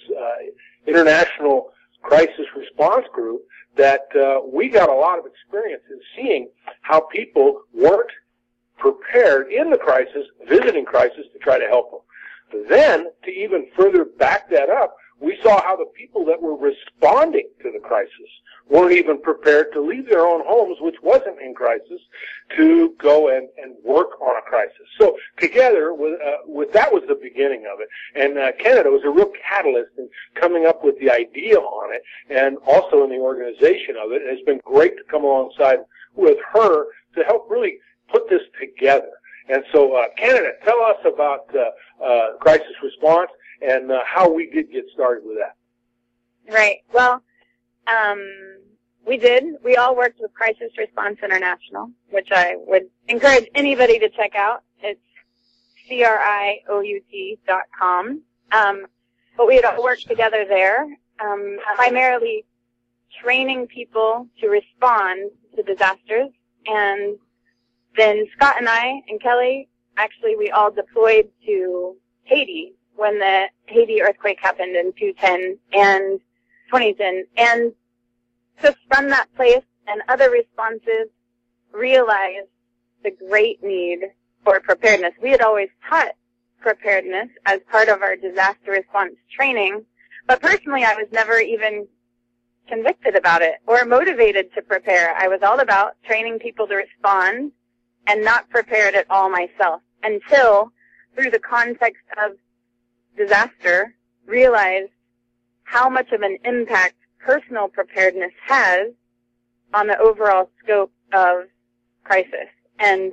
international 0.86 1.70
crisis 2.02 2.46
response 2.56 3.04
group 3.12 3.42
that 3.76 4.08
uh, 4.16 4.40
we 4.52 4.68
got 4.68 4.88
a 4.88 4.92
lot 4.92 5.18
of 5.18 5.24
experience 5.26 5.82
in 5.90 6.00
seeing 6.16 6.48
how 6.82 7.00
people 7.00 7.62
weren't 7.74 8.10
prepared 8.78 9.52
in 9.52 9.70
the 9.70 9.76
crisis, 9.76 10.26
visiting 10.48 10.84
crisis 10.84 11.26
to 11.32 11.38
try 11.38 11.58
to 11.58 11.66
help 11.66 11.90
them. 11.90 12.64
Then, 12.68 13.06
to 13.24 13.30
even 13.30 13.66
further 13.76 14.04
back 14.04 14.48
that 14.50 14.70
up, 14.70 14.96
we 15.20 15.38
saw 15.42 15.62
how 15.62 15.76
the 15.76 15.86
people 15.96 16.24
that 16.26 16.40
were 16.40 16.56
responding 16.56 17.48
to 17.62 17.72
the 17.72 17.80
crisis 17.80 18.30
weren't 18.70 18.92
even 18.92 19.20
prepared 19.20 19.72
to 19.72 19.80
leave 19.80 20.08
their 20.08 20.26
own 20.26 20.42
homes, 20.46 20.76
which 20.80 20.96
wasn't 21.02 21.40
in 21.40 21.54
crisis, 21.54 22.00
to 22.56 22.94
go 22.98 23.28
and, 23.28 23.48
and 23.62 23.74
work 23.82 24.20
on 24.20 24.36
a 24.36 24.42
crisis. 24.42 24.86
So 24.98 25.16
together, 25.38 25.94
with, 25.94 26.20
uh, 26.20 26.38
with 26.46 26.72
that 26.72 26.92
was 26.92 27.02
the 27.08 27.18
beginning 27.20 27.64
of 27.72 27.80
it. 27.80 27.88
And 28.14 28.38
uh, 28.38 28.52
Canada 28.62 28.90
was 28.90 29.02
a 29.04 29.10
real 29.10 29.32
catalyst 29.48 29.92
in 29.96 30.08
coming 30.34 30.66
up 30.66 30.84
with 30.84 30.98
the 31.00 31.10
idea 31.10 31.56
on 31.56 31.94
it, 31.94 32.02
and 32.30 32.58
also 32.66 33.04
in 33.04 33.10
the 33.10 33.16
organization 33.16 33.96
of 34.02 34.12
it. 34.12 34.22
And 34.22 34.30
it's 34.30 34.44
been 34.44 34.60
great 34.64 34.96
to 34.98 35.04
come 35.10 35.24
alongside 35.24 35.78
with 36.14 36.36
her 36.52 36.86
to 37.16 37.24
help 37.24 37.50
really 37.50 37.78
put 38.12 38.28
this 38.28 38.42
together. 38.60 39.10
And 39.48 39.64
so, 39.72 39.96
uh, 39.96 40.08
Canada, 40.18 40.52
tell 40.64 40.80
us 40.82 40.98
about 41.06 41.48
uh, 41.56 42.04
uh, 42.04 42.36
crisis 42.38 42.74
response 42.82 43.30
and 43.62 43.90
uh, 43.90 44.00
how 44.06 44.30
we 44.30 44.48
did 44.50 44.70
get 44.70 44.84
started 44.92 45.24
with 45.24 45.36
that. 45.38 45.56
Right. 46.52 46.78
Well, 46.92 47.22
um, 47.86 48.58
we 49.06 49.16
did. 49.16 49.44
We 49.64 49.76
all 49.76 49.96
worked 49.96 50.20
with 50.20 50.32
Crisis 50.34 50.70
Response 50.76 51.18
International, 51.22 51.90
which 52.10 52.28
I 52.30 52.56
would 52.66 52.84
encourage 53.08 53.48
anybody 53.54 53.98
to 53.98 54.08
check 54.10 54.34
out. 54.34 54.62
It's 54.80 55.00
C-R-I-O-U-T 55.88 57.38
dot 57.46 57.62
com. 57.78 58.22
Um, 58.52 58.86
but 59.36 59.46
we 59.46 59.56
had 59.56 59.64
all 59.64 59.82
worked 59.82 60.06
together 60.06 60.44
there, 60.48 60.84
um, 61.24 61.58
primarily 61.76 62.44
training 63.22 63.66
people 63.66 64.28
to 64.40 64.48
respond 64.48 65.30
to 65.56 65.62
disasters. 65.62 66.28
And 66.66 67.18
then 67.96 68.26
Scott 68.36 68.56
and 68.58 68.68
I 68.68 69.00
and 69.08 69.20
Kelly, 69.20 69.68
actually 69.96 70.36
we 70.36 70.50
all 70.50 70.70
deployed 70.70 71.28
to 71.46 71.96
Haiti 72.24 72.74
when 72.98 73.18
the 73.18 73.46
Haiti 73.66 74.02
earthquake 74.02 74.38
happened 74.42 74.76
in 74.76 74.92
2010 74.98 75.58
and 75.72 76.20
2010. 76.72 77.24
And 77.36 77.72
just 78.60 78.76
from 78.92 79.08
that 79.08 79.32
place 79.36 79.62
and 79.86 80.02
other 80.08 80.30
responses, 80.30 81.08
realized 81.72 82.48
the 83.04 83.12
great 83.28 83.62
need 83.62 84.00
for 84.44 84.60
preparedness. 84.60 85.12
We 85.22 85.30
had 85.30 85.42
always 85.42 85.68
taught 85.88 86.12
preparedness 86.60 87.28
as 87.46 87.60
part 87.70 87.88
of 87.88 88.02
our 88.02 88.16
disaster 88.16 88.72
response 88.72 89.14
training, 89.30 89.84
but 90.26 90.42
personally 90.42 90.82
I 90.82 90.94
was 90.94 91.06
never 91.12 91.38
even 91.38 91.86
convicted 92.68 93.14
about 93.14 93.42
it 93.42 93.54
or 93.66 93.84
motivated 93.84 94.52
to 94.54 94.62
prepare. 94.62 95.14
I 95.16 95.28
was 95.28 95.40
all 95.42 95.60
about 95.60 95.92
training 96.04 96.40
people 96.40 96.66
to 96.66 96.74
respond 96.74 97.52
and 98.08 98.24
not 98.24 98.50
prepared 98.50 98.94
at 98.94 99.06
all 99.08 99.30
myself 99.30 99.82
until 100.02 100.72
through 101.14 101.30
the 101.30 101.38
context 101.38 102.02
of 102.22 102.32
disaster 103.18 103.94
realized 104.26 104.90
how 105.64 105.88
much 105.88 106.10
of 106.12 106.22
an 106.22 106.38
impact 106.44 106.94
personal 107.18 107.68
preparedness 107.68 108.32
has 108.46 108.88
on 109.74 109.86
the 109.86 109.98
overall 109.98 110.48
scope 110.62 110.92
of 111.12 111.44
crisis 112.04 112.48
and 112.78 113.12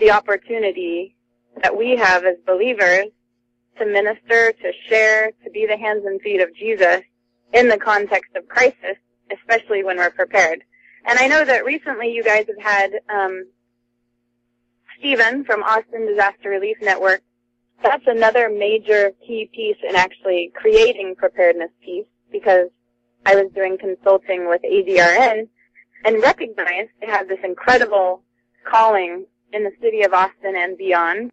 the 0.00 0.10
opportunity 0.10 1.14
that 1.62 1.76
we 1.76 1.96
have 1.96 2.24
as 2.24 2.36
believers 2.46 3.06
to 3.78 3.86
minister, 3.86 4.52
to 4.52 4.72
share, 4.88 5.32
to 5.44 5.50
be 5.50 5.66
the 5.66 5.76
hands 5.76 6.04
and 6.04 6.20
feet 6.22 6.40
of 6.40 6.54
Jesus 6.56 7.02
in 7.52 7.68
the 7.68 7.78
context 7.78 8.34
of 8.34 8.48
crisis, 8.48 8.96
especially 9.30 9.84
when 9.84 9.96
we're 9.96 10.10
prepared. 10.10 10.62
And 11.06 11.18
I 11.18 11.26
know 11.26 11.44
that 11.44 11.64
recently 11.64 12.12
you 12.12 12.22
guys 12.22 12.46
have 12.46 12.64
had 12.64 12.92
um, 13.12 13.46
Stephen 14.98 15.44
from 15.44 15.62
Austin 15.62 16.06
Disaster 16.06 16.48
Relief 16.48 16.76
Network. 16.80 17.22
That's 17.82 18.06
another 18.06 18.48
major 18.48 19.12
key 19.26 19.50
piece 19.52 19.76
in 19.88 19.96
actually 19.96 20.52
creating 20.54 21.16
preparedness 21.16 21.70
peace 21.84 22.06
because 22.30 22.68
I 23.26 23.34
was 23.34 23.50
doing 23.54 23.76
consulting 23.78 24.48
with 24.48 24.62
ADRN 24.62 25.48
and 26.04 26.22
recognized 26.22 26.90
they 27.00 27.06
had 27.06 27.28
this 27.28 27.38
incredible 27.42 28.22
calling 28.68 29.26
in 29.52 29.64
the 29.64 29.72
city 29.80 30.02
of 30.02 30.12
Austin 30.12 30.56
and 30.56 30.78
beyond. 30.78 31.30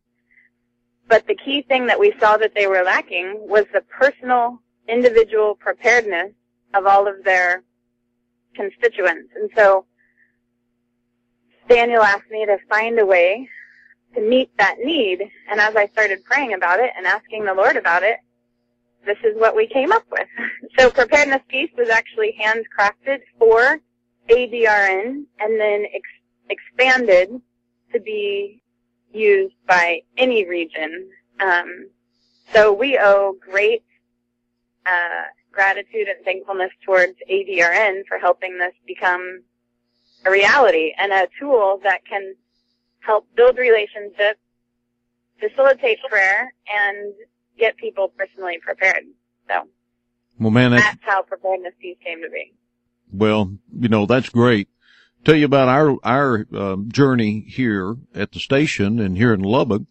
But 1.07 1.27
the 1.27 1.35
key 1.35 1.63
thing 1.63 1.87
that 1.87 1.99
we 1.99 2.13
saw 2.19 2.37
that 2.37 2.53
they 2.55 2.67
were 2.67 2.83
lacking 2.83 3.37
was 3.47 3.65
the 3.73 3.81
personal, 3.81 4.59
individual 4.87 5.55
preparedness 5.55 6.33
of 6.73 6.85
all 6.85 7.07
of 7.07 7.23
their 7.23 7.63
constituents. 8.55 9.31
And 9.35 9.49
so 9.55 9.85
Daniel 11.67 12.03
asked 12.03 12.29
me 12.31 12.45
to 12.45 12.57
find 12.67 12.99
a 12.99 13.05
way 13.05 13.47
to 14.15 14.21
meet 14.21 14.49
that 14.57 14.77
need. 14.79 15.21
And 15.49 15.59
as 15.59 15.75
I 15.75 15.87
started 15.87 16.23
praying 16.25 16.53
about 16.53 16.79
it 16.79 16.91
and 16.97 17.05
asking 17.05 17.45
the 17.45 17.53
Lord 17.53 17.75
about 17.75 18.03
it, 18.03 18.17
this 19.05 19.17
is 19.23 19.39
what 19.39 19.55
we 19.55 19.67
came 19.67 19.91
up 19.91 20.05
with. 20.11 20.27
So 20.77 20.89
preparedness 20.89 21.41
peace 21.49 21.71
was 21.77 21.89
actually 21.89 22.37
handcrafted 22.39 23.19
for 23.37 23.79
ADRN 24.29 25.23
and 25.39 25.59
then 25.59 25.85
ex- 25.93 26.49
expanded 26.49 27.41
to 27.91 27.99
be 27.99 28.61
used 29.11 29.55
by 29.67 30.01
any 30.17 30.47
region. 30.47 31.09
Um, 31.41 31.89
so 32.53 32.71
we 32.71 32.97
owe 32.97 33.35
great 33.41 33.83
uh, 34.85 35.25
gratitude 35.51 36.07
and 36.07 36.23
thankfulness 36.23 36.71
towards 36.85 37.13
ADRN 37.29 38.03
for 38.07 38.17
helping 38.19 38.57
this 38.57 38.73
become 38.87 39.41
a 40.25 40.31
reality 40.31 40.93
and 40.97 41.11
a 41.11 41.27
tool 41.39 41.79
that 41.83 42.01
can 42.09 42.35
help 42.99 43.27
build 43.35 43.57
relationships, 43.57 44.39
facilitate 45.39 45.99
prayer, 46.09 46.53
and 46.71 47.13
get 47.57 47.77
people 47.77 48.09
personally 48.17 48.59
prepared. 48.61 49.03
So 49.47 49.67
Well, 50.39 50.51
man, 50.51 50.71
that's, 50.71 50.83
that's 50.83 50.99
how 51.01 51.21
preparedness 51.23 51.73
peace 51.81 51.97
came 52.03 52.21
to 52.21 52.29
be. 52.29 52.53
well, 53.11 53.51
you 53.77 53.89
know, 53.89 54.05
that's 54.05 54.29
great. 54.29 54.69
Tell 55.25 55.35
you 55.35 55.45
about 55.45 55.67
our, 55.67 55.97
our, 56.03 56.45
um, 56.55 56.89
journey 56.91 57.41
here 57.47 57.95
at 58.15 58.31
the 58.31 58.39
station 58.39 58.99
and 58.99 59.17
here 59.17 59.33
in 59.33 59.41
Lubbock. 59.41 59.83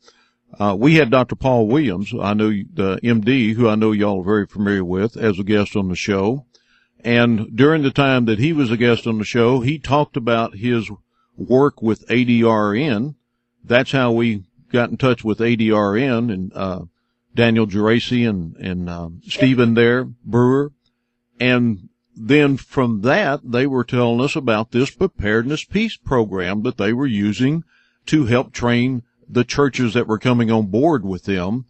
Uh, 0.59 0.75
we 0.79 0.95
had 0.95 1.11
Dr. 1.11 1.37
Paul 1.37 1.67
Williams, 1.67 2.15
I 2.19 2.33
know 2.33 2.49
the 2.49 2.99
MD, 3.05 3.53
who 3.55 3.69
I 3.69 3.75
know 3.75 3.93
y'all 3.93 4.21
are 4.21 4.25
very 4.25 4.47
familiar 4.47 4.83
with 4.85 5.17
as 5.19 5.39
a 5.39 5.45
guest 5.45 5.77
on 5.77 5.89
the 5.89 5.95
show. 5.95 6.47
And 7.05 7.55
during 7.55 7.83
the 7.83 7.91
time 7.91 8.25
that 8.25 8.39
he 8.39 8.55
was 8.55 8.71
a 8.71 8.77
guest 8.79 9.07
on 9.07 9.19
the 9.19 9.25
show, 9.25 9.61
he 9.61 9.79
talked 9.79 10.17
about 10.17 10.57
his 10.57 10.91
work 11.39 11.81
with 11.81 12.07
ADRN. 12.09 13.15
That's 13.65 13.93
how 13.93 14.13
we 14.13 14.45
got 14.71 14.91
in 14.91 14.97
touch 14.97 15.25
with 15.25 15.39
ADRN 15.39 16.33
and, 16.33 16.53
uh, 16.55 16.81
Daniel 17.35 17.67
Geraci 17.67 18.29
and, 18.29 18.57
and, 18.57 18.91
um, 18.91 19.21
Stephen 19.27 19.75
there, 19.75 20.05
Brewer. 20.05 20.73
And 21.41 21.89
then 22.17 22.57
from 22.57 23.03
that, 23.03 23.41
they 23.45 23.67
were 23.67 23.85
telling 23.85 24.21
us 24.21 24.35
about 24.35 24.73
this 24.73 24.91
preparedness 24.91 25.65
peace 25.65 25.97
program 25.97 26.63
that 26.63 26.77
they 26.77 26.93
were 26.93 27.07
using 27.07 27.63
to 28.07 28.27
help 28.27 28.53
train 28.53 29.03
the 29.29 29.45
churches 29.45 29.95
that 29.95 30.09
were 30.09 30.19
coming 30.19 30.51
on 30.51 30.67
board 30.67 31.05
with 31.05 31.25
them. 31.25 31.67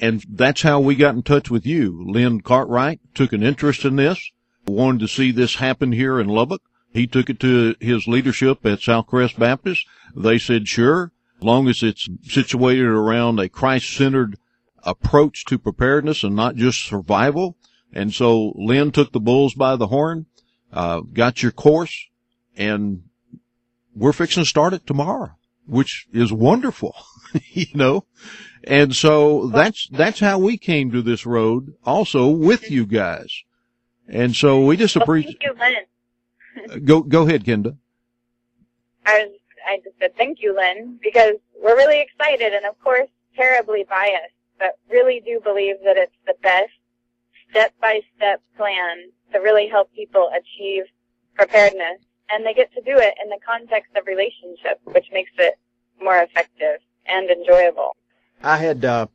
And 0.00 0.24
that's 0.28 0.62
how 0.62 0.80
we 0.80 0.96
got 0.96 1.14
in 1.14 1.22
touch 1.22 1.50
with 1.50 1.64
you. 1.64 2.04
Lynn 2.04 2.40
Cartwright 2.40 3.00
took 3.14 3.32
an 3.32 3.42
interest 3.42 3.84
in 3.84 3.96
this, 3.96 4.32
wanted 4.66 5.00
to 5.00 5.08
see 5.08 5.30
this 5.30 5.56
happen 5.56 5.92
here 5.92 6.18
in 6.18 6.26
Lubbock. 6.26 6.62
He 6.92 7.06
took 7.06 7.30
it 7.30 7.40
to 7.40 7.74
his 7.80 8.06
leadership 8.06 8.64
at 8.66 8.80
Southcrest 8.80 9.38
Baptist. 9.38 9.86
They 10.14 10.38
said, 10.38 10.68
sure, 10.68 11.12
as 11.38 11.44
long 11.44 11.68
as 11.68 11.82
it's 11.82 12.08
situated 12.24 12.84
around 12.84 13.40
a 13.40 13.48
Christ-centered 13.48 14.36
approach 14.82 15.44
to 15.46 15.58
preparedness 15.58 16.22
and 16.22 16.36
not 16.36 16.56
just 16.56 16.84
survival. 16.84 17.56
And 17.92 18.12
so 18.12 18.52
Lynn 18.56 18.92
took 18.92 19.12
the 19.12 19.20
bulls 19.20 19.54
by 19.54 19.76
the 19.76 19.88
horn, 19.88 20.26
uh, 20.72 21.00
got 21.00 21.42
your 21.42 21.52
course, 21.52 22.06
and 22.56 23.04
we're 23.94 24.12
fixing 24.12 24.42
to 24.42 24.48
start 24.48 24.72
it 24.72 24.86
tomorrow, 24.86 25.32
which 25.66 26.06
is 26.12 26.32
wonderful, 26.32 26.94
you 27.52 27.66
know. 27.74 28.06
And 28.64 28.94
so 28.94 29.48
that's 29.48 29.88
that's 29.88 30.20
how 30.20 30.38
we 30.38 30.56
came 30.56 30.92
to 30.92 31.02
this 31.02 31.26
road, 31.26 31.74
also 31.84 32.28
with 32.28 32.70
you 32.70 32.86
guys. 32.86 33.42
And 34.08 34.36
so 34.36 34.64
we 34.64 34.76
just 34.76 34.96
appreciate. 34.96 35.40
Thank 36.54 36.66
you, 36.68 36.74
Lynn. 36.74 36.84
Go 36.84 37.02
go 37.02 37.22
ahead, 37.22 37.44
Kenda. 37.44 37.76
I 39.06 39.24
was, 39.24 39.32
I 39.66 39.78
just 39.84 39.98
said 39.98 40.16
thank 40.16 40.40
you, 40.40 40.54
Lynn, 40.54 40.98
because 41.02 41.34
we're 41.62 41.76
really 41.76 42.00
excited 42.00 42.52
and 42.52 42.66
of 42.66 42.78
course 42.80 43.08
terribly 43.36 43.84
biased, 43.88 44.34
but 44.58 44.78
really 44.90 45.22
do 45.24 45.40
believe 45.42 45.76
that 45.84 45.96
it's 45.96 46.16
the 46.26 46.34
best 46.42 46.70
step-by-step 47.50 48.40
plan 48.56 49.10
to 49.32 49.38
really 49.40 49.68
help 49.68 49.92
people 49.94 50.30
achieve 50.34 50.84
preparedness. 51.34 52.00
And 52.30 52.46
they 52.46 52.54
get 52.54 52.72
to 52.74 52.80
do 52.80 52.96
it 52.96 53.14
in 53.22 53.28
the 53.28 53.38
context 53.46 53.94
of 53.94 54.06
relationship, 54.06 54.80
which 54.84 55.06
makes 55.12 55.32
it 55.38 55.54
more 56.02 56.18
effective 56.22 56.80
and 57.06 57.28
enjoyable. 57.28 57.94
I 58.42 58.56
had, 58.56 58.84
uh, 58.84 59.06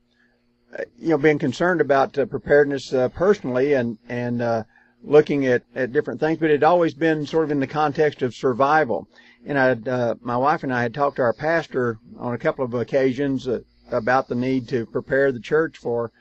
you 0.99 1.09
know, 1.09 1.17
been 1.17 1.39
concerned 1.39 1.81
about 1.81 2.17
uh, 2.17 2.25
preparedness 2.25 2.93
uh, 2.93 3.09
personally 3.09 3.73
and 3.73 3.97
and 4.07 4.41
uh, 4.41 4.63
looking 5.03 5.45
at, 5.45 5.63
at 5.75 5.93
different 5.93 6.19
things, 6.19 6.39
but 6.39 6.49
it 6.49 6.53
had 6.53 6.63
always 6.63 6.93
been 6.93 7.25
sort 7.25 7.45
of 7.45 7.51
in 7.51 7.59
the 7.59 7.67
context 7.67 8.21
of 8.21 8.33
survival. 8.33 9.07
And 9.45 9.57
I, 9.57 9.71
uh, 9.89 10.15
my 10.21 10.37
wife 10.37 10.63
and 10.63 10.73
I 10.73 10.81
had 10.81 10.93
talked 10.93 11.17
to 11.17 11.21
our 11.21 11.33
pastor 11.33 11.99
on 12.17 12.33
a 12.33 12.37
couple 12.37 12.65
of 12.65 12.73
occasions 12.73 13.47
uh, 13.47 13.59
about 13.91 14.27
the 14.27 14.35
need 14.35 14.67
to 14.69 14.85
prepare 14.85 15.31
the 15.31 15.39
church 15.39 15.77
for 15.77 16.11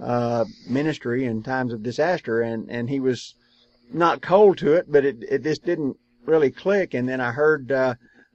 uh, 0.00 0.44
ministry 0.68 1.24
in 1.24 1.42
times 1.42 1.72
of 1.72 1.82
disaster, 1.82 2.40
and 2.40 2.68
and 2.68 2.90
he 2.90 3.00
was 3.00 3.34
not 3.92 4.20
cold 4.20 4.58
to 4.58 4.74
it, 4.74 4.90
but 4.90 5.04
it 5.04 5.22
it 5.22 5.42
just 5.42 5.64
didn't 5.64 5.96
really 6.26 6.50
click. 6.50 6.94
And 6.94 7.08
then 7.08 7.20
I 7.20 7.30
heard 7.30 7.70
uh, 7.70 7.94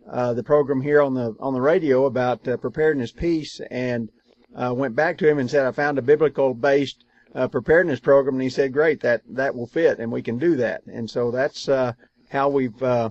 uh, 0.10 0.34
the 0.34 0.44
program 0.44 0.82
here 0.82 1.02
on 1.02 1.14
the 1.14 1.36
on 1.40 1.54
the 1.54 1.62
radio 1.62 2.06
about 2.06 2.48
uh, 2.48 2.58
preparedness 2.58 3.12
peace, 3.12 3.60
and 3.70 4.10
uh, 4.56 4.74
went 4.74 4.96
back 4.96 5.18
to 5.18 5.30
him 5.30 5.38
and 5.38 5.50
said 5.50 5.66
I 5.66 5.72
found 5.72 5.98
a 5.98 6.02
biblical 6.02 6.54
based 6.54 7.04
uh, 7.36 7.48
preparedness 7.48 8.00
program, 8.00 8.36
and 8.36 8.44
he 8.44 8.50
said, 8.50 8.74
"Great, 8.74 9.02
that 9.02 9.22
that 9.30 9.56
will 9.56 9.68
fit, 9.68 10.00
and 10.00 10.12
we 10.12 10.22
can 10.22 10.38
do 10.38 10.56
that." 10.58 10.82
And 10.86 11.10
so 11.10 11.32
that's 11.32 11.70
uh, 11.70 11.94
how 12.30 12.50
we've, 12.50 12.82
uh, 12.82 13.10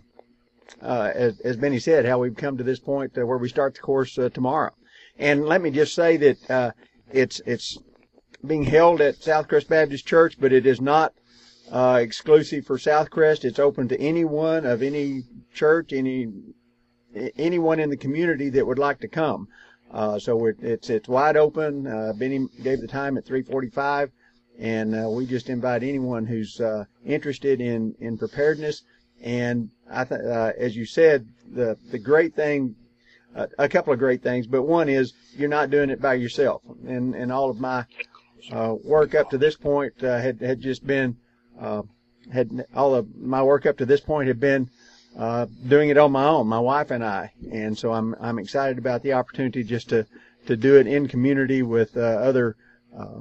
uh, 0.83 1.13
as, 1.15 1.41
as 1.41 1.57
Benny 1.57 1.79
said, 1.79 2.05
how 2.05 2.19
we've 2.19 2.37
come 2.37 2.57
to 2.57 2.65
this 2.65 2.81
point 2.81 3.17
uh, 3.17 3.27
where 3.27 3.39
we 3.39 3.49
start 3.49 3.75
the 3.75 3.81
course 3.81 4.19
uh, 4.19 4.29
tomorrow. 4.29 4.73
And 5.19 5.47
let 5.47 5.61
me 5.61 5.71
just 5.71 5.95
say 5.95 6.17
that 6.17 6.51
uh, 6.51 6.71
it's 7.13 7.41
it's 7.47 7.79
being 8.47 8.65
held 8.65 9.01
at 9.01 9.17
Southcrest 9.17 9.69
Baptist 9.69 10.07
Church, 10.07 10.37
but 10.39 10.53
it 10.53 10.67
is 10.67 10.81
not 10.81 11.13
uh, 11.71 11.99
exclusive 12.01 12.65
for 12.67 12.79
Southcrest. 12.79 13.45
It's 13.45 13.59
open 13.59 13.89
to 13.89 14.01
anyone 14.01 14.65
of 14.65 14.83
any 14.83 15.23
church, 15.53 15.93
any 15.93 16.29
anyone 17.37 17.81
in 17.81 17.91
the 17.91 17.97
community 17.97 18.51
that 18.51 18.67
would 18.67 18.79
like 18.79 19.01
to 19.01 19.09
come. 19.09 19.49
Uh, 19.91 20.19
so 20.19 20.47
it, 20.47 20.57
it's 20.61 20.91
it's 20.91 21.09
wide 21.09 21.37
open. 21.37 21.87
Uh, 21.87 22.13
Benny 22.17 22.47
gave 22.63 22.81
the 22.81 22.87
time 22.87 23.17
at 23.17 23.25
3:45, 23.25 24.11
and 24.59 24.95
uh, 24.95 25.09
we 25.09 25.27
just 25.27 25.49
invite 25.49 25.83
anyone 25.83 26.27
who's 26.27 26.61
uh, 26.61 26.85
interested 27.05 27.61
in 27.61 27.95
in 28.01 28.19
preparedness. 28.19 28.83
And 29.23 29.71
I 29.91 30.05
th- 30.05 30.21
uh, 30.21 30.53
as 30.59 30.77
you 30.77 30.85
said, 30.85 31.27
the 31.51 31.79
the 31.91 31.99
great 31.99 32.35
thing, 32.35 32.77
uh, 33.35 33.47
a 33.59 33.69
couple 33.69 33.93
of 33.93 33.99
great 33.99 34.23
things, 34.23 34.47
but 34.47 34.63
one 34.63 34.89
is 34.89 35.15
you're 35.37 35.49
not 35.49 35.71
doing 35.71 35.91
it 35.91 36.03
by 36.03 36.15
yourself. 36.15 36.63
And 36.87 37.15
and 37.15 37.33
all 37.33 37.49
of 37.49 37.59
my 37.59 37.87
uh, 38.53 38.75
work 38.85 39.15
up 39.15 39.31
to 39.31 39.39
this 39.39 39.57
point 39.57 39.95
had 40.01 40.41
had 40.41 40.61
just 40.61 40.87
been 40.87 41.17
uh, 41.59 41.83
had 42.33 42.67
all 42.75 42.95
of 42.95 43.17
my 43.17 43.43
work 43.43 43.67
up 43.67 43.79
to 43.79 43.87
this 43.87 44.01
point 44.01 44.29
had 44.29 44.41
been 44.41 44.69
uh, 45.19 45.47
doing 45.67 45.91
it 45.91 45.99
on 45.99 46.13
my 46.13 46.25
own, 46.25 46.47
my 46.47 46.61
wife 46.61 46.91
and 46.91 47.05
I, 47.05 47.33
and 47.53 47.77
so 47.77 47.93
I'm 47.93 48.15
I'm 48.21 48.39
excited 48.39 48.79
about 48.79 49.03
the 49.03 49.15
opportunity 49.15 49.65
just 49.65 49.89
to 49.91 50.07
to 50.47 50.57
do 50.57 50.77
it 50.77 50.87
in 50.87 51.09
community 51.09 51.63
with 51.63 51.97
uh, 51.97 52.01
other 52.01 52.57
uh, 52.97 53.21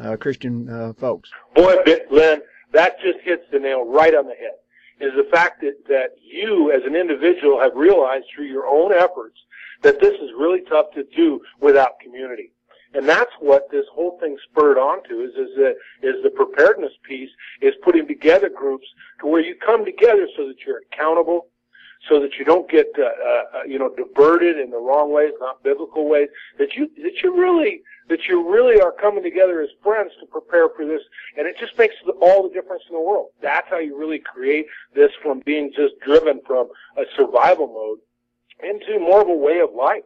uh, 0.00 0.16
Christian 0.16 0.68
uh, 0.68 0.92
folks. 0.94 1.30
Boy, 1.54 1.76
Lynn, 2.10 2.40
that 2.72 3.00
just 3.00 3.18
hits 3.22 3.44
the 3.52 3.58
nail 3.58 3.84
right 3.84 4.14
on 4.14 4.26
the 4.26 4.34
head. 4.34 4.54
Is 5.00 5.12
the 5.16 5.28
fact 5.30 5.60
that, 5.62 5.86
that 5.88 6.10
you 6.22 6.70
as 6.70 6.84
an 6.84 6.94
individual 6.94 7.60
have 7.60 7.74
realized 7.74 8.26
through 8.34 8.46
your 8.46 8.66
own 8.66 8.92
efforts 8.92 9.38
that 9.82 10.00
this 10.00 10.14
is 10.14 10.30
really 10.38 10.62
tough 10.62 10.86
to 10.94 11.04
do 11.16 11.40
without 11.60 12.00
community. 12.00 12.53
And 12.94 13.08
that's 13.08 13.32
what 13.40 13.70
this 13.70 13.86
whole 13.92 14.18
thing 14.20 14.36
spurred 14.50 14.78
onto 14.78 15.20
is, 15.20 15.30
is 15.30 15.54
that, 15.56 15.74
is 16.02 16.22
the 16.22 16.30
preparedness 16.30 16.92
peace 17.02 17.30
is 17.60 17.74
putting 17.82 18.06
together 18.06 18.48
groups 18.48 18.86
to 19.20 19.26
where 19.26 19.42
you 19.42 19.56
come 19.56 19.84
together 19.84 20.28
so 20.36 20.46
that 20.46 20.56
you're 20.64 20.82
accountable, 20.92 21.48
so 22.08 22.20
that 22.20 22.34
you 22.38 22.44
don't 22.44 22.70
get, 22.70 22.86
uh, 22.98 23.02
uh, 23.02 23.62
you 23.66 23.78
know, 23.78 23.90
diverted 23.96 24.58
in 24.58 24.70
the 24.70 24.78
wrong 24.78 25.12
ways, 25.12 25.32
not 25.40 25.62
biblical 25.64 26.08
ways, 26.08 26.28
that 26.58 26.74
you, 26.74 26.88
that 27.02 27.22
you 27.22 27.36
really, 27.36 27.82
that 28.08 28.28
you 28.28 28.48
really 28.48 28.80
are 28.80 28.92
coming 28.92 29.24
together 29.24 29.60
as 29.60 29.70
friends 29.82 30.12
to 30.20 30.26
prepare 30.26 30.68
for 30.76 30.86
this. 30.86 31.00
And 31.36 31.46
it 31.48 31.56
just 31.58 31.76
makes 31.76 31.94
all 32.20 32.46
the 32.46 32.54
difference 32.54 32.84
in 32.88 32.94
the 32.94 33.02
world. 33.02 33.30
That's 33.42 33.68
how 33.68 33.78
you 33.78 33.98
really 33.98 34.20
create 34.20 34.66
this 34.94 35.10
from 35.22 35.40
being 35.44 35.72
just 35.74 35.94
driven 36.00 36.40
from 36.46 36.68
a 36.96 37.04
survival 37.16 37.66
mode 37.66 37.98
into 38.62 39.00
more 39.00 39.20
of 39.20 39.28
a 39.28 39.34
way 39.34 39.58
of 39.58 39.70
life. 39.74 40.04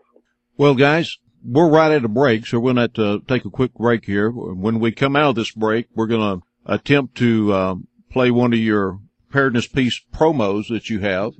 Well, 0.57 0.75
guys, 0.75 1.19
we're 1.45 1.69
right 1.69 1.93
at 1.93 2.05
a 2.05 2.09
break, 2.09 2.47
so 2.47 2.59
we're 2.59 2.75
going 2.75 2.89
to 2.91 3.19
to 3.21 3.25
take 3.27 3.45
a 3.45 3.51
quick 3.51 3.75
break 3.75 4.05
here. 4.05 4.31
When 4.31 4.81
we 4.81 4.93
come 4.93 5.17
out 5.17 5.31
of 5.31 5.35
this 5.37 5.51
break, 5.51 5.89
we're 5.95 6.07
going 6.07 6.41
to 6.41 6.47
attempt 6.67 7.17
to 7.17 7.55
um, 7.55 7.89
play 8.11 8.31
one 8.31 8.53
of 8.53 8.59
your 8.59 9.01
preparedness 9.29 9.67
peace 9.67 10.01
promos 10.13 10.69
that 10.69 10.91
you 10.91 11.01
have, 11.01 11.33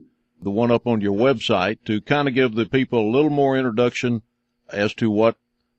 the 0.43 0.51
one 0.51 0.71
up 0.71 0.87
on 0.87 1.01
your 1.01 1.17
website, 1.17 1.79
to 1.87 2.01
kind 2.01 2.29
of 2.29 2.35
give 2.35 2.55
the 2.55 2.67
people 2.67 3.01
a 3.01 3.13
little 3.13 3.31
more 3.31 3.57
introduction 3.57 4.23
as 4.73 4.95
to 4.95 5.11
what 5.11 5.37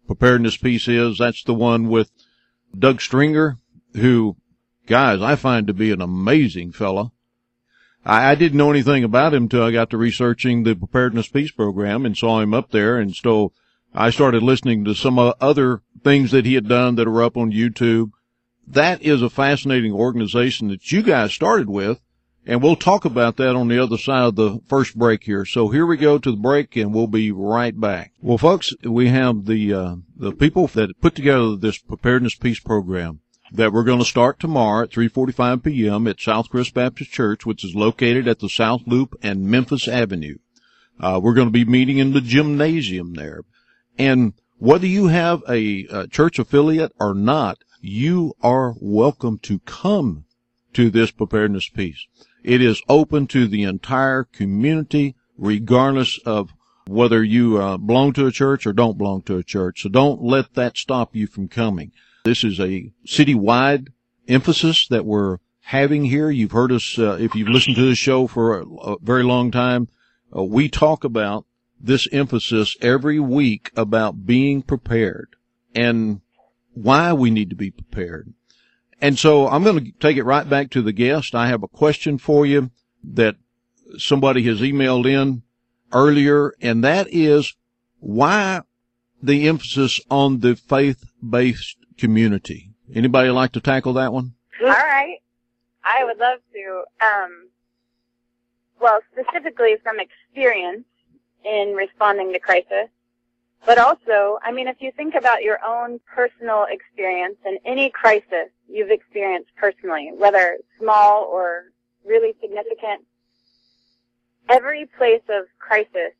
preparedness 0.07 0.57
peace 0.57 0.87
is. 0.87 1.19
That's 1.19 1.43
the 1.43 1.53
one 1.53 1.87
with 1.87 2.11
Doug 2.77 3.01
Stringer, 3.01 3.59
who, 3.95 4.35
guys, 4.85 5.21
I 5.21 5.35
find 5.35 5.67
to 5.67 5.73
be 5.73 5.91
an 5.91 6.01
amazing 6.01 6.71
fella. 6.71 7.11
I, 8.05 8.31
I 8.31 8.35
didn't 8.35 8.57
know 8.57 8.71
anything 8.71 9.03
about 9.03 9.33
him 9.33 9.43
until 9.43 9.63
I 9.63 9.71
got 9.71 9.91
to 9.91 9.97
researching 9.97 10.63
the 10.63 10.75
preparedness 10.75 11.27
peace 11.27 11.51
program 11.51 12.05
and 12.05 12.17
saw 12.17 12.39
him 12.39 12.53
up 12.53 12.71
there. 12.71 12.97
And 12.97 13.15
so 13.15 13.53
I 13.93 14.09
started 14.11 14.43
listening 14.43 14.85
to 14.85 14.93
some 14.93 15.17
other 15.17 15.81
things 16.03 16.31
that 16.31 16.45
he 16.45 16.53
had 16.53 16.67
done 16.67 16.95
that 16.95 17.07
are 17.07 17.23
up 17.23 17.37
on 17.37 17.51
YouTube. 17.51 18.11
That 18.67 19.01
is 19.01 19.21
a 19.21 19.29
fascinating 19.29 19.93
organization 19.93 20.67
that 20.67 20.91
you 20.91 21.01
guys 21.01 21.33
started 21.33 21.69
with. 21.69 21.99
And 22.45 22.63
we'll 22.63 22.75
talk 22.75 23.05
about 23.05 23.37
that 23.37 23.55
on 23.55 23.67
the 23.67 23.81
other 23.81 23.97
side 23.97 24.23
of 24.23 24.35
the 24.35 24.59
first 24.67 24.97
break 24.97 25.23
here. 25.23 25.45
So 25.45 25.69
here 25.69 25.85
we 25.85 25.97
go 25.97 26.17
to 26.17 26.31
the 26.31 26.37
break 26.37 26.75
and 26.75 26.93
we'll 26.93 27.07
be 27.07 27.31
right 27.31 27.79
back. 27.79 28.13
Well, 28.21 28.37
folks, 28.37 28.73
we 28.83 29.09
have 29.09 29.45
the, 29.45 29.73
uh, 29.73 29.95
the 30.15 30.31
people 30.31 30.67
that 30.67 30.99
put 31.01 31.15
together 31.15 31.55
this 31.55 31.77
preparedness 31.77 32.35
peace 32.35 32.59
program 32.59 33.19
that 33.51 33.73
we're 33.73 33.83
going 33.83 33.99
to 33.99 34.05
start 34.05 34.39
tomorrow 34.39 34.83
at 34.83 34.91
3:45 34.91 35.63
p.m. 35.63 36.07
at 36.07 36.17
Southcrest 36.17 36.73
Baptist 36.73 37.11
Church, 37.11 37.45
which 37.45 37.63
is 37.63 37.75
located 37.75 38.27
at 38.27 38.39
the 38.39 38.49
South 38.49 38.81
Loop 38.85 39.15
and 39.21 39.45
Memphis 39.45 39.87
Avenue. 39.87 40.37
Uh, 40.99 41.19
we're 41.21 41.33
going 41.33 41.47
to 41.47 41.51
be 41.51 41.65
meeting 41.65 41.97
in 41.97 42.13
the 42.13 42.21
gymnasium 42.21 43.13
there, 43.13 43.43
and 43.99 44.33
whether 44.57 44.87
you 44.87 45.07
have 45.07 45.43
a, 45.47 45.85
a 45.91 46.07
church 46.07 46.39
affiliate 46.39 46.93
or 46.99 47.13
not, 47.13 47.59
you 47.81 48.33
are 48.41 48.73
welcome 48.79 49.37
to 49.39 49.59
come 49.59 50.25
to 50.73 50.89
this 50.89 51.11
preparedness 51.11 51.69
peace. 51.69 52.07
It 52.43 52.61
is 52.61 52.81
open 52.87 53.27
to 53.27 53.47
the 53.47 53.63
entire 53.63 54.23
community, 54.23 55.15
regardless 55.37 56.17
of 56.25 56.51
whether 56.87 57.23
you 57.23 57.57
uh, 57.57 57.77
belong 57.77 58.13
to 58.13 58.25
a 58.25 58.31
church 58.31 58.65
or 58.65 58.73
don't 58.73 58.97
belong 58.97 59.21
to 59.23 59.37
a 59.37 59.43
church. 59.43 59.83
So 59.83 59.89
don't 59.89 60.23
let 60.23 60.53
that 60.55 60.77
stop 60.77 61.15
you 61.15 61.27
from 61.27 61.47
coming. 61.47 61.91
This 62.23 62.43
is 62.43 62.59
a 62.59 62.91
citywide 63.05 63.89
emphasis 64.27 64.87
that 64.89 65.05
we're 65.05 65.37
having 65.61 66.05
here. 66.05 66.29
You've 66.29 66.51
heard 66.51 66.71
us, 66.71 66.97
uh, 66.97 67.17
if 67.19 67.35
you've 67.35 67.49
listened 67.49 67.75
to 67.75 67.87
the 67.87 67.95
show 67.95 68.27
for 68.27 68.59
a, 68.59 68.65
a 68.65 68.95
very 69.01 69.23
long 69.23 69.51
time, 69.51 69.87
uh, 70.35 70.43
we 70.43 70.69
talk 70.69 71.03
about 71.03 71.45
this 71.79 72.07
emphasis 72.11 72.75
every 72.81 73.19
week 73.19 73.71
about 73.75 74.25
being 74.25 74.61
prepared 74.61 75.35
and 75.73 76.21
why 76.73 77.13
we 77.13 77.29
need 77.29 77.49
to 77.49 77.55
be 77.55 77.71
prepared. 77.71 78.33
And 79.01 79.17
so 79.17 79.47
I'm 79.47 79.63
going 79.63 79.83
to 79.83 79.91
take 79.99 80.17
it 80.17 80.23
right 80.23 80.47
back 80.47 80.69
to 80.71 80.81
the 80.81 80.91
guest. 80.91 81.33
I 81.33 81.47
have 81.47 81.63
a 81.63 81.67
question 81.67 82.17
for 82.17 82.45
you 82.45 82.71
that 83.03 83.35
somebody 83.97 84.43
has 84.43 84.59
emailed 84.59 85.05
in 85.05 85.43
earlier, 85.93 86.53
and 86.61 86.83
that 86.83 87.07
is 87.09 87.55
why 87.99 88.61
the 89.23 89.47
emphasis 89.47 89.99
on 90.09 90.39
the 90.39 90.55
faith-based 90.55 91.77
community. 91.97 92.71
Anybody 92.93 93.29
like 93.29 93.53
to 93.53 93.61
tackle 93.61 93.93
that 93.93 94.11
one? 94.13 94.33
All 94.61 94.67
right. 94.67 95.17
I 95.83 96.03
would 96.03 96.17
love 96.17 96.39
to. 96.53 96.83
Um, 97.01 97.49
well, 98.81 98.99
specifically 99.11 99.75
from 99.83 99.97
experience 99.99 100.85
in 101.45 101.73
responding 101.73 102.33
to 102.33 102.39
crisis, 102.39 102.89
but 103.65 103.77
also, 103.77 104.39
I 104.43 104.51
mean, 104.51 104.67
if 104.67 104.77
you 104.79 104.91
think 104.95 105.15
about 105.15 105.43
your 105.43 105.59
own 105.65 105.99
personal 106.13 106.65
experience 106.69 107.35
and 107.45 107.59
any 107.65 107.89
crisis 107.89 108.49
you've 108.67 108.91
experienced 108.91 109.49
personally, 109.57 110.11
whether 110.17 110.57
small 110.79 111.25
or 111.25 111.65
really 112.05 112.33
significant, 112.41 113.03
every 114.47 114.85
place 114.97 115.21
of 115.29 115.45
crisis 115.59 116.13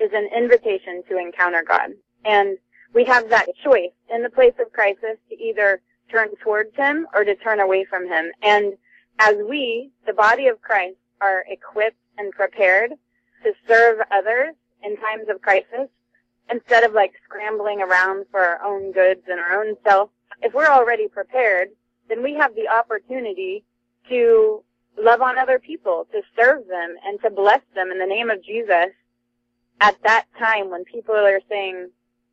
is 0.00 0.10
an 0.12 0.28
invitation 0.36 1.02
to 1.08 1.18
encounter 1.18 1.62
God. 1.66 1.90
And 2.24 2.58
we 2.92 3.04
have 3.04 3.28
that 3.30 3.48
choice 3.62 3.92
in 4.12 4.22
the 4.22 4.30
place 4.30 4.54
of 4.58 4.72
crisis 4.72 5.16
to 5.28 5.36
either 5.36 5.80
turn 6.10 6.28
towards 6.42 6.74
Him 6.76 7.06
or 7.14 7.24
to 7.24 7.36
turn 7.36 7.60
away 7.60 7.84
from 7.84 8.08
Him. 8.08 8.32
And 8.42 8.74
as 9.20 9.36
we, 9.48 9.90
the 10.06 10.12
body 10.12 10.48
of 10.48 10.60
Christ, 10.60 10.96
are 11.20 11.44
equipped 11.48 11.98
and 12.18 12.32
prepared 12.32 12.92
to 13.44 13.52
serve 13.68 13.98
others 14.10 14.54
in 14.84 14.96
times 14.96 15.28
of 15.28 15.40
crisis, 15.40 15.88
instead 16.50 16.84
of 16.84 16.92
like 16.92 17.12
scrambling 17.24 17.80
around 17.80 18.26
for 18.30 18.40
our 18.40 18.62
own 18.64 18.92
goods 18.92 19.22
and 19.28 19.38
our 19.40 19.62
own 19.62 19.76
self, 19.86 20.10
if 20.42 20.54
we're 20.54 20.66
already 20.66 21.08
prepared, 21.08 21.68
then 22.08 22.22
we 22.22 22.34
have 22.34 22.54
the 22.54 22.68
opportunity 22.68 23.64
to 24.08 24.62
love 24.98 25.22
on 25.22 25.38
other 25.38 25.58
people, 25.58 26.06
to 26.12 26.20
serve 26.36 26.66
them, 26.66 26.96
and 27.04 27.20
to 27.22 27.30
bless 27.30 27.60
them 27.74 27.90
in 27.90 27.98
the 27.98 28.06
name 28.06 28.30
of 28.30 28.42
Jesus 28.42 28.92
at 29.80 29.96
that 30.02 30.26
time 30.38 30.70
when 30.70 30.84
people 30.84 31.14
are 31.14 31.40
saying, 31.48 31.90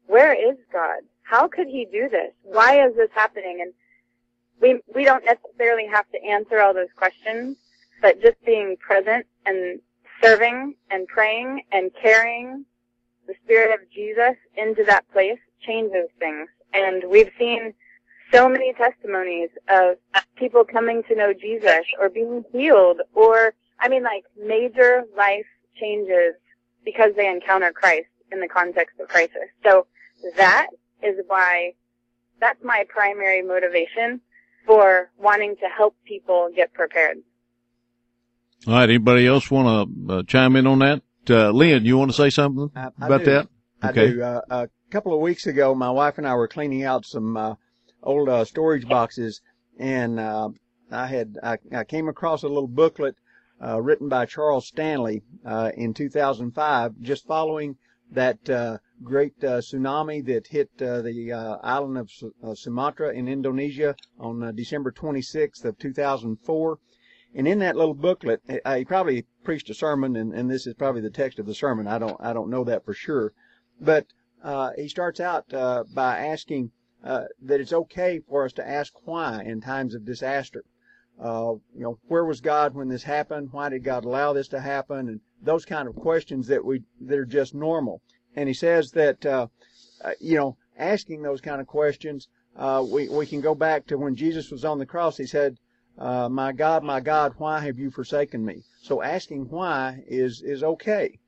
where 0.07 0.33
is 0.33 0.57
God? 0.71 0.99
How 1.23 1.47
could 1.47 1.67
he 1.67 1.85
do 1.91 2.09
this? 2.09 2.31
Why 2.43 2.85
is 2.85 2.95
this 2.95 3.09
happening? 3.13 3.59
And 3.61 3.73
we, 4.61 4.81
we 4.93 5.05
don't 5.05 5.23
necessarily 5.25 5.85
have 5.87 6.09
to 6.11 6.23
answer 6.23 6.61
all 6.61 6.73
those 6.73 6.91
questions, 6.95 7.57
but 8.01 8.21
just 8.21 8.43
being 8.45 8.77
present 8.77 9.25
and 9.45 9.79
serving 10.21 10.75
and 10.89 11.07
praying 11.07 11.61
and 11.71 11.91
carrying 12.01 12.65
the 13.27 13.33
Spirit 13.43 13.73
of 13.73 13.89
Jesus 13.91 14.35
into 14.55 14.83
that 14.85 15.09
place 15.11 15.39
changes 15.61 16.09
things. 16.19 16.47
And 16.73 17.03
we've 17.09 17.31
seen 17.37 17.73
so 18.33 18.49
many 18.49 18.73
testimonies 18.73 19.49
of 19.69 19.97
people 20.35 20.63
coming 20.63 21.03
to 21.07 21.15
know 21.15 21.33
Jesus 21.33 21.85
or 21.99 22.09
being 22.09 22.43
healed 22.51 23.01
or, 23.13 23.53
I 23.79 23.87
mean, 23.89 24.03
like 24.03 24.23
major 24.37 25.03
life 25.15 25.45
changes 25.79 26.35
because 26.83 27.11
they 27.15 27.29
encounter 27.29 27.71
Christ 27.71 28.07
in 28.31 28.39
the 28.39 28.47
context 28.47 28.99
of 28.99 29.07
crisis. 29.07 29.49
So 29.63 29.87
that 30.35 30.67
is 31.03 31.15
why 31.27 31.73
that's 32.39 32.63
my 32.63 32.85
primary 32.89 33.41
motivation 33.41 34.21
for 34.65 35.09
wanting 35.17 35.55
to 35.57 35.67
help 35.75 35.95
people 36.05 36.49
get 36.55 36.73
prepared. 36.73 37.17
All 38.65 38.73
right. 38.73 38.89
Anybody 38.89 39.27
else 39.27 39.51
want 39.51 40.07
to 40.07 40.13
uh, 40.13 40.23
chime 40.23 40.55
in 40.55 40.65
on 40.67 40.79
that? 40.79 41.01
Uh, 41.29 41.51
Lynn, 41.51 41.85
you 41.85 41.97
want 41.97 42.09
to 42.11 42.15
say 42.17 42.29
something 42.29 42.71
I- 42.75 42.89
I 42.99 43.05
about 43.05 43.19
do. 43.19 43.25
that? 43.25 43.47
I 43.81 43.89
Okay. 43.89 44.13
do. 44.13 44.21
Uh, 44.23 44.41
a 44.49 44.67
couple 44.89 45.13
of 45.13 45.19
weeks 45.19 45.45
ago, 45.45 45.75
my 45.75 45.91
wife 45.91 46.17
and 46.17 46.25
I 46.27 46.33
were 46.35 46.47
cleaning 46.47 46.83
out 46.83 47.05
some 47.05 47.35
uh, 47.37 47.55
old 48.01 48.29
uh, 48.29 48.45
storage 48.45 48.87
boxes, 48.87 49.41
and 49.77 50.19
uh, 50.19 50.49
I 50.89 51.07
had 51.07 51.37
I, 51.43 51.57
I 51.75 51.83
came 51.83 52.07
across 52.07 52.43
a 52.43 52.47
little 52.47 52.67
booklet 52.69 53.15
uh, 53.63 53.81
written 53.81 54.07
by 54.09 54.25
Charles 54.25 54.67
Stanley 54.67 55.21
uh, 55.45 55.71
in 55.75 55.93
2005, 55.93 56.93
just 57.01 57.27
following 57.27 57.75
that 58.09 58.49
uh, 58.49 58.77
great 59.03 59.33
uh, 59.43 59.59
tsunami 59.59 60.25
that 60.25 60.47
hit 60.47 60.69
uh, 60.81 61.01
the 61.01 61.31
uh, 61.33 61.57
island 61.61 61.97
of 61.97 62.09
Su- 62.09 62.33
uh, 62.43 62.55
Sumatra 62.55 63.13
in 63.13 63.27
Indonesia 63.27 63.95
on 64.17 64.41
uh, 64.41 64.51
December 64.53 64.91
26th 64.93 65.65
of 65.65 65.77
2004. 65.77 66.79
And 67.37 67.47
in 67.47 67.59
that 67.59 67.75
little 67.75 67.93
booklet, 67.93 68.41
I, 68.49 68.61
I 68.65 68.83
probably 68.83 69.27
preached 69.43 69.69
a 69.69 69.75
sermon, 69.75 70.15
and, 70.15 70.33
and 70.33 70.49
this 70.49 70.65
is 70.65 70.73
probably 70.73 71.01
the 71.01 71.11
text 71.11 71.37
of 71.37 71.45
the 71.45 71.53
sermon. 71.53 71.85
I 71.85 71.99
don't 71.99 72.17
I 72.19 72.33
don't 72.33 72.49
know 72.49 72.63
that 72.63 72.83
for 72.83 72.95
sure, 72.95 73.31
but 73.79 74.07
uh, 74.43 74.71
he 74.75 74.87
starts 74.87 75.19
out 75.19 75.53
uh, 75.53 75.83
by 75.93 76.17
asking 76.17 76.71
uh, 77.03 77.25
that 77.43 77.61
it's 77.61 77.73
okay 77.73 78.21
for 78.27 78.43
us 78.43 78.53
to 78.53 78.67
ask 78.67 78.91
why 79.05 79.43
in 79.43 79.61
times 79.61 79.93
of 79.93 80.03
disaster. 80.03 80.63
Uh, 81.19 81.53
you 81.75 81.83
know, 81.83 81.99
where 82.07 82.25
was 82.25 82.41
God 82.41 82.73
when 82.73 82.89
this 82.89 83.03
happened? 83.03 83.49
Why 83.51 83.69
did 83.69 83.83
God 83.83 84.03
allow 84.03 84.33
this 84.33 84.47
to 84.47 84.59
happen? 84.59 85.07
And 85.07 85.21
those 85.39 85.63
kind 85.63 85.87
of 85.87 85.95
questions 85.95 86.47
that 86.47 86.65
we 86.65 86.81
that 87.01 87.19
are 87.19 87.25
just 87.25 87.53
normal. 87.53 88.01
And 88.35 88.47
he 88.47 88.55
says 88.55 88.91
that 88.93 89.23
uh, 89.23 89.47
uh, 90.03 90.13
you 90.19 90.37
know, 90.37 90.57
asking 90.75 91.21
those 91.21 91.41
kind 91.41 91.61
of 91.61 91.67
questions, 91.67 92.29
uh, 92.55 92.83
we 92.91 93.09
we 93.09 93.27
can 93.27 93.41
go 93.41 93.53
back 93.53 93.85
to 93.87 93.97
when 93.99 94.15
Jesus 94.15 94.49
was 94.49 94.65
on 94.65 94.79
the 94.79 94.87
cross. 94.87 95.17
He 95.17 95.27
said, 95.27 95.59
uh, 95.97 96.29
"My 96.29 96.51
God, 96.51 96.83
my 96.83 96.99
God, 96.99 97.33
why 97.37 97.59
have 97.59 97.77
you 97.77 97.91
forsaken 97.91 98.45
me?" 98.45 98.63
So 98.81 99.01
asking 99.01 99.49
why 99.49 100.03
is 100.07 100.41
is 100.41 100.63
okay. 100.63 101.19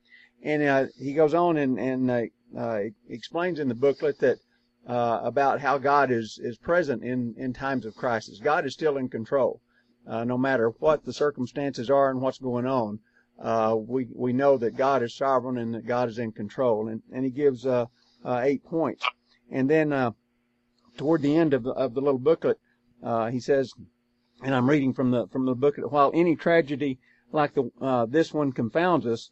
And 0.42 0.62
uh, 0.62 0.86
he 0.98 1.12
goes 1.14 1.34
on 1.34 1.56
and 1.56 1.78
and 1.78 2.10
uh, 2.10 2.22
uh, 2.58 2.80
explains 3.08 3.58
in 3.58 3.68
the 3.68 3.74
booklet 3.74 4.18
that 4.20 4.38
uh, 4.86 5.20
about 5.22 5.60
how 5.60 5.78
God 5.78 6.10
is 6.10 6.38
is 6.42 6.56
present 6.58 7.02
in 7.02 7.34
in 7.36 7.52
times 7.52 7.84
of 7.86 7.94
crisis. 7.94 8.38
God 8.38 8.64
is 8.66 8.74
still 8.74 8.96
in 8.96 9.08
control, 9.08 9.60
uh, 10.06 10.24
no 10.24 10.38
matter 10.38 10.70
what 10.78 11.04
the 11.04 11.12
circumstances 11.12 11.90
are 11.90 12.10
and 12.10 12.20
what's 12.20 12.38
going 12.38 12.66
on. 12.66 13.00
Uh, 13.38 13.76
we 13.76 14.06
we 14.14 14.32
know 14.32 14.58
that 14.58 14.76
God 14.76 15.02
is 15.02 15.16
sovereign 15.16 15.58
and 15.58 15.74
that 15.74 15.86
God 15.86 16.08
is 16.08 16.18
in 16.18 16.32
control. 16.32 16.88
And 16.88 17.02
and 17.12 17.24
he 17.24 17.30
gives 17.30 17.66
eight 18.26 18.64
points. 18.64 19.04
And 19.50 19.68
then 19.68 19.92
uh, 19.92 20.12
toward 20.96 21.22
the 21.22 21.36
end 21.36 21.54
of 21.54 21.64
the, 21.64 21.72
of 21.72 21.94
the 21.94 22.00
little 22.00 22.20
booklet, 22.20 22.58
uh, 23.02 23.30
he 23.30 23.40
says, 23.40 23.72
and 24.42 24.54
I'm 24.54 24.70
reading 24.70 24.94
from 24.94 25.10
the 25.10 25.26
from 25.28 25.44
the 25.44 25.54
booklet. 25.54 25.92
While 25.92 26.10
any 26.14 26.34
tragedy 26.34 26.98
like 27.32 27.54
the 27.54 27.70
uh, 27.80 28.06
this 28.06 28.32
one 28.32 28.52
confounds 28.52 29.06
us, 29.06 29.30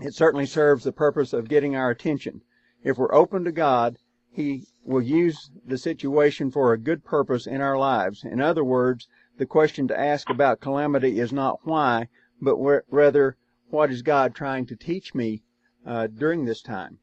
it 0.00 0.14
certainly 0.14 0.46
serves 0.46 0.84
the 0.84 0.92
purpose 0.92 1.32
of 1.32 1.48
getting 1.48 1.74
our 1.74 1.90
attention. 1.90 2.42
If 2.82 2.98
we're 2.98 3.14
open 3.14 3.44
to 3.44 3.52
God, 3.52 3.98
He 4.30 4.66
will 4.84 5.02
use 5.02 5.50
the 5.64 5.78
situation 5.78 6.50
for 6.50 6.72
a 6.72 6.78
good 6.78 7.04
purpose 7.04 7.46
in 7.46 7.60
our 7.60 7.76
lives. 7.78 8.24
In 8.24 8.40
other 8.40 8.62
words, 8.62 9.08
the 9.38 9.46
question 9.46 9.88
to 9.88 9.98
ask 9.98 10.30
about 10.30 10.60
calamity 10.60 11.18
is 11.18 11.32
not 11.32 11.60
why, 11.64 12.08
but 12.40 12.56
where, 12.56 12.84
rather, 12.88 13.36
what 13.70 13.90
is 13.90 14.02
God 14.02 14.34
trying 14.34 14.66
to 14.66 14.76
teach 14.76 15.14
me 15.14 15.42
uh, 15.84 16.06
during 16.06 16.44
this 16.44 16.62
time? 16.62 16.98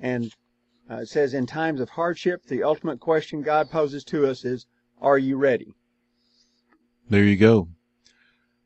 And 0.00 0.34
uh, 0.90 1.02
it 1.02 1.08
says, 1.08 1.34
in 1.34 1.46
times 1.46 1.80
of 1.80 1.90
hardship, 1.90 2.46
the 2.46 2.62
ultimate 2.62 2.98
question 2.98 3.42
God 3.42 3.70
poses 3.70 4.02
to 4.04 4.26
us 4.26 4.44
is, 4.44 4.66
Are 5.00 5.18
you 5.18 5.36
ready? 5.36 5.74
There 7.10 7.24
you 7.24 7.36
go. 7.36 7.66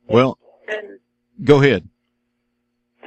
Well, 0.07 0.37
And 0.67 0.99
go 1.43 1.61
ahead. 1.63 1.89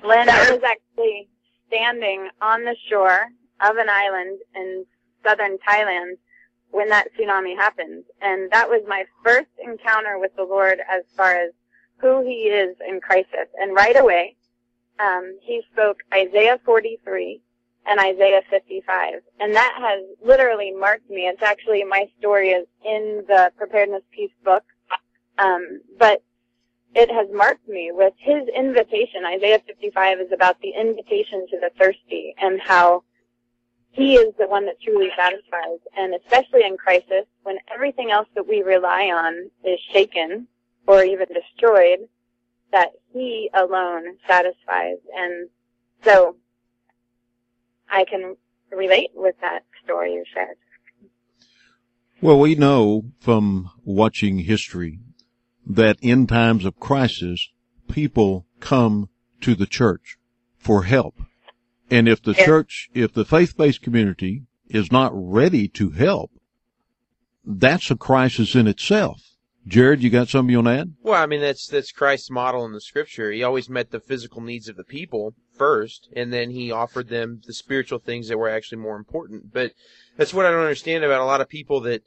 Lynn, 0.02 0.28
I 0.28 0.50
was 0.50 0.60
actually 0.64 1.28
standing 1.68 2.28
on 2.42 2.64
the 2.64 2.76
shore 2.90 3.26
of 3.60 3.76
an 3.76 3.88
island 3.88 4.40
in 4.56 4.84
southern 5.24 5.58
Thailand 5.58 6.14
when 6.72 6.88
that 6.88 7.08
tsunami 7.14 7.56
happened. 7.56 8.02
And 8.20 8.50
that 8.50 8.68
was 8.68 8.82
my 8.88 9.04
first 9.24 9.48
encounter 9.64 10.18
with 10.18 10.34
the 10.36 10.42
Lord 10.42 10.80
as 10.90 11.04
far 11.16 11.36
as 11.36 11.52
who 11.98 12.22
He 12.22 12.48
is 12.48 12.76
in 12.88 13.00
crisis. 13.00 13.48
And 13.60 13.74
right 13.76 13.98
away, 13.98 14.36
um, 14.98 15.38
He 15.42 15.62
spoke 15.72 15.98
Isaiah 16.12 16.58
43 16.64 17.40
and 17.86 18.00
Isaiah 18.00 18.42
55. 18.50 19.20
And 19.38 19.54
that 19.54 19.74
has 19.80 20.04
literally 20.20 20.72
marked 20.72 21.08
me. 21.08 21.28
It's 21.28 21.42
actually, 21.42 21.84
my 21.84 22.06
story 22.18 22.50
is 22.50 22.66
in 22.84 23.22
the 23.28 23.52
Preparedness 23.56 24.02
Peace 24.10 24.32
book. 24.44 24.64
Um, 25.38 25.80
but 25.98 26.22
it 26.94 27.10
has 27.10 27.28
marked 27.32 27.68
me 27.68 27.90
with 27.92 28.14
his 28.18 28.48
invitation. 28.56 29.24
Isaiah 29.26 29.60
55 29.66 30.20
is 30.20 30.32
about 30.32 30.60
the 30.60 30.70
invitation 30.70 31.46
to 31.50 31.58
the 31.60 31.70
thirsty 31.78 32.34
and 32.40 32.60
how 32.60 33.04
he 33.90 34.14
is 34.14 34.34
the 34.38 34.48
one 34.48 34.66
that 34.66 34.80
truly 34.80 35.10
satisfies. 35.16 35.80
And 35.96 36.14
especially 36.14 36.64
in 36.64 36.76
crisis, 36.76 37.26
when 37.42 37.56
everything 37.72 38.10
else 38.10 38.28
that 38.34 38.48
we 38.48 38.62
rely 38.62 39.04
on 39.06 39.50
is 39.64 39.78
shaken 39.92 40.46
or 40.86 41.04
even 41.04 41.26
destroyed, 41.28 42.00
that 42.72 42.92
he 43.12 43.50
alone 43.54 44.16
satisfies. 44.26 44.98
And 45.14 45.48
so 46.04 46.36
I 47.90 48.04
can 48.04 48.36
relate 48.70 49.10
with 49.14 49.34
that 49.40 49.64
story 49.84 50.14
you 50.14 50.24
shared. 50.32 50.56
Well, 52.20 52.38
we 52.38 52.54
know 52.54 53.04
from 53.20 53.70
watching 53.84 54.38
history 54.38 54.98
that 55.68 55.98
in 56.00 56.26
times 56.26 56.64
of 56.64 56.80
crisis, 56.80 57.50
people 57.88 58.46
come 58.60 59.08
to 59.40 59.54
the 59.54 59.66
church 59.66 60.16
for 60.58 60.84
help. 60.84 61.14
And 61.90 62.08
if 62.08 62.22
the 62.22 62.32
Yeah. 62.32 62.44
church, 62.44 62.90
if 62.94 63.12
the 63.12 63.24
faith-based 63.24 63.82
community 63.82 64.44
is 64.68 64.90
not 64.90 65.12
ready 65.14 65.68
to 65.68 65.90
help, 65.90 66.32
that's 67.44 67.90
a 67.90 67.96
crisis 67.96 68.54
in 68.54 68.66
itself. 68.66 69.22
Jared, 69.66 70.02
you 70.02 70.08
got 70.08 70.28
something 70.28 70.50
you 70.50 70.58
want 70.58 70.68
to 70.68 70.80
add? 70.80 70.94
Well, 71.02 71.22
I 71.22 71.26
mean 71.26 71.40
that's 71.40 71.66
that's 71.66 71.92
Christ's 71.92 72.30
model 72.30 72.64
in 72.64 72.72
the 72.72 72.80
scripture. 72.80 73.30
He 73.30 73.42
always 73.42 73.68
met 73.68 73.90
the 73.90 74.00
physical 74.00 74.40
needs 74.40 74.68
of 74.68 74.76
the 74.76 74.84
people 74.84 75.34
first, 75.52 76.08
and 76.16 76.32
then 76.32 76.50
he 76.50 76.70
offered 76.70 77.08
them 77.08 77.42
the 77.46 77.52
spiritual 77.52 77.98
things 77.98 78.28
that 78.28 78.38
were 78.38 78.48
actually 78.48 78.78
more 78.78 78.96
important. 78.96 79.52
But 79.52 79.72
that's 80.16 80.32
what 80.32 80.46
I 80.46 80.50
don't 80.50 80.60
understand 80.60 81.04
about 81.04 81.20
a 81.20 81.26
lot 81.26 81.42
of 81.42 81.50
people 81.50 81.80
that 81.82 82.02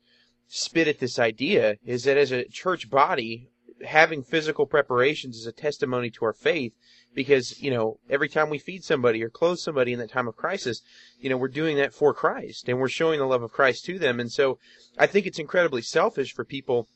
spit 0.54 0.88
at 0.90 1.00
this 1.00 1.18
idea 1.18 1.78
is 1.86 2.04
that 2.04 2.18
as 2.18 2.32
a 2.32 2.44
church 2.44 2.90
body, 2.90 3.48
having 3.86 4.22
physical 4.22 4.66
preparations 4.66 5.38
is 5.38 5.48
a 5.48 5.52
testimony 5.52 6.10
to 6.12 6.26
our 6.26 6.34
faith 6.34 6.74
because, 7.16 7.60
you 7.62 7.72
know, 7.72 7.98
every 8.10 8.28
time 8.28 8.50
we 8.50 8.60
feed 8.60 8.84
somebody 8.84 9.24
or 9.24 9.30
clothe 9.30 9.58
somebody 9.58 9.94
in 9.94 10.00
that 10.00 10.12
time 10.12 10.28
of 10.28 10.36
crisis, 10.36 10.82
you 11.20 11.30
know, 11.30 11.38
we're 11.38 11.48
doing 11.48 11.78
that 11.78 11.94
for 11.94 12.14
Christ 12.14 12.68
and 12.68 12.80
we're 12.80 12.90
showing 12.90 13.20
the 13.20 13.26
love 13.26 13.42
of 13.42 13.54
Christ 13.54 13.86
to 13.86 13.98
them. 13.98 14.20
And 14.20 14.30
so 14.30 14.60
I 15.00 15.08
think 15.08 15.26
it's 15.26 15.40
incredibly 15.40 15.82
selfish 15.82 16.34
for 16.34 16.44
people 16.44 16.88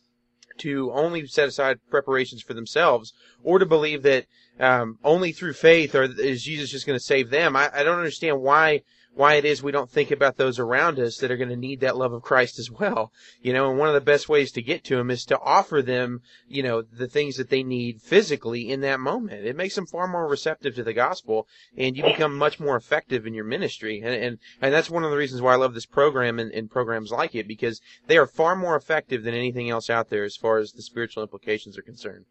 to 0.57 0.91
only 0.91 1.25
set 1.25 1.47
aside 1.47 1.79
preparations 1.89 2.41
for 2.41 2.53
themselves 2.53 3.13
or 3.41 3.57
to 3.57 3.65
believe 3.65 4.03
that 4.03 4.25
um, 4.59 4.99
only 5.03 5.31
through 5.31 5.53
faith 5.53 5.95
or 5.95 6.03
is 6.03 6.43
Jesus 6.43 6.71
just 6.71 6.85
going 6.85 6.99
to 6.99 7.03
save 7.03 7.29
them. 7.29 7.55
I, 7.55 7.69
I 7.73 7.83
don't 7.83 7.97
understand 7.97 8.41
why 8.41 8.81
why 9.15 9.35
it 9.35 9.45
is 9.45 9.63
we 9.63 9.71
don't 9.71 9.89
think 9.89 10.11
about 10.11 10.35
those 10.35 10.59
around 10.59 10.99
us 10.99 11.17
that 11.17 11.31
are 11.31 11.37
going 11.37 11.49
to 11.49 11.55
need 11.55 11.79
that 11.79 11.95
love 11.95 12.11
of 12.11 12.21
Christ 12.21 12.59
as 12.59 12.69
well. 12.69 13.13
You 13.41 13.53
know, 13.53 13.69
and 13.69 13.79
one 13.79 13.87
of 13.87 13.93
the 13.93 14.01
best 14.01 14.27
ways 14.27 14.51
to 14.51 14.61
get 14.61 14.83
to 14.85 14.97
them 14.97 15.09
is 15.09 15.23
to 15.25 15.39
offer 15.39 15.81
them, 15.81 16.21
you 16.49 16.61
know, 16.61 16.81
the 16.81 17.07
things 17.07 17.37
that 17.37 17.49
they 17.49 17.63
need 17.63 18.01
physically 18.01 18.69
in 18.69 18.81
that 18.81 18.99
moment. 18.99 19.45
It 19.45 19.55
makes 19.55 19.75
them 19.75 19.85
far 19.85 20.07
more 20.07 20.27
receptive 20.27 20.75
to 20.75 20.83
the 20.83 20.93
gospel 20.93 21.47
and 21.77 21.95
you 21.95 22.03
become 22.03 22.37
much 22.37 22.59
more 22.59 22.75
effective 22.75 23.25
in 23.25 23.33
your 23.33 23.45
ministry. 23.45 24.01
And, 24.03 24.13
and, 24.13 24.37
and 24.61 24.73
that's 24.73 24.89
one 24.89 25.05
of 25.05 25.11
the 25.11 25.17
reasons 25.17 25.41
why 25.41 25.53
I 25.53 25.57
love 25.57 25.73
this 25.73 25.85
program 25.85 26.37
and, 26.37 26.51
and 26.51 26.69
programs 26.69 27.11
like 27.11 27.35
it 27.35 27.47
because 27.47 27.79
they 28.07 28.17
are 28.17 28.27
far 28.27 28.55
more 28.55 28.75
effective 28.75 29.23
than 29.23 29.33
anything 29.33 29.69
else 29.69 29.89
out 29.89 30.09
there 30.09 30.25
as 30.25 30.35
far 30.35 30.57
as 30.57 30.73
the 30.73 30.81
spiritual 30.81 31.23
implications 31.23 31.77
are 31.77 31.83
concerned. 31.83 32.25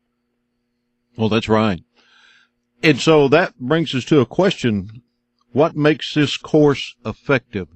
Well, 1.17 1.31
that's 1.31 1.49
right. 1.49 1.83
And 2.83 3.01
so 3.01 3.29
that 3.29 3.59
brings 3.59 3.95
us 3.95 4.05
to 4.07 4.21
a 4.21 4.27
question. 4.27 5.03
What 5.55 5.77
makes 5.77 6.15
this 6.15 6.37
course 6.37 6.97
effective? 7.07 7.69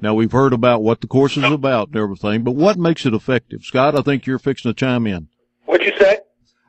Now 0.00 0.14
we've 0.14 0.30
heard 0.30 0.52
about 0.52 0.84
what 0.84 1.00
the 1.00 1.08
course 1.08 1.36
is 1.36 1.42
about 1.42 1.88
and 1.88 1.96
everything, 1.96 2.44
but 2.44 2.52
what 2.52 2.78
makes 2.78 3.04
it 3.04 3.14
effective? 3.14 3.64
Scott, 3.64 3.96
I 3.98 4.02
think 4.02 4.26
you're 4.26 4.38
fixing 4.38 4.70
to 4.72 4.74
chime 4.76 5.08
in. 5.08 5.26
What'd 5.64 5.84
you 5.84 5.98
say? 5.98 6.20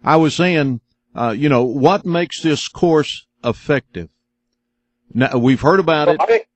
I 0.04 0.16
was 0.16 0.34
saying, 0.34 0.82
uh, 1.14 1.36
you 1.38 1.48
know, 1.48 1.62
what 1.64 2.08
makes 2.08 2.42
this 2.42 2.68
course 2.70 3.28
effective? 3.44 4.10
Now 5.14 5.38
we've 5.38 5.62
heard 5.62 5.80
about 5.80 6.08
it. 6.08 6.18
Well, 6.18 6.28
I 6.28 6.32
think 6.32 6.48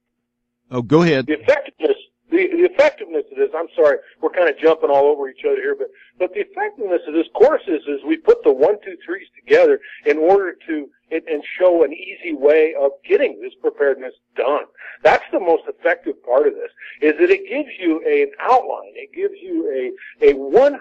Oh, 0.71 0.81
go 0.81 1.03
ahead. 1.03 1.27
the 1.27 1.33
effectiveness, 1.33 1.97
the, 2.31 2.47
the 2.47 2.63
effectiveness 2.73 3.25
of 3.29 3.37
this, 3.37 3.49
I'm 3.55 3.67
sorry, 3.75 3.97
we're 4.19 4.31
kind 4.31 4.49
of 4.49 4.57
jumping 4.57 4.89
all 4.89 5.05
over 5.05 5.29
each 5.29 5.45
other 5.45 5.57
here, 5.57 5.75
but, 5.77 5.89
but 6.17 6.33
the 6.33 6.39
effectiveness 6.39 7.01
of 7.07 7.13
this 7.13 7.27
course 7.35 7.61
is, 7.67 7.81
is 7.87 7.99
we 8.07 8.17
put 8.17 8.41
the 8.43 8.51
one, 8.53 8.77
two, 8.83 8.97
threes 9.05 9.27
together 9.37 9.79
in 10.07 10.17
order 10.17 10.55
to, 10.67 10.89
and, 11.11 11.21
and 11.27 11.43
show 11.59 11.83
an 11.83 11.93
easy 11.93 12.33
way 12.33 12.73
of 12.79 12.91
getting 13.07 13.39
this 13.41 13.53
preparedness 13.61 14.13
done. 14.35 14.63
That's 15.03 15.23
the 15.31 15.39
most 15.39 15.63
effective 15.67 16.23
part 16.23 16.47
of 16.47 16.53
this, 16.53 16.71
is 17.01 17.19
that 17.19 17.29
it 17.29 17.49
gives 17.49 17.69
you 17.79 18.01
an 18.05 18.31
outline. 18.39 18.93
It 18.95 19.13
gives 19.13 19.35
you 19.41 19.93
a, 20.21 20.29
a 20.29 20.33
100%, 20.33 20.79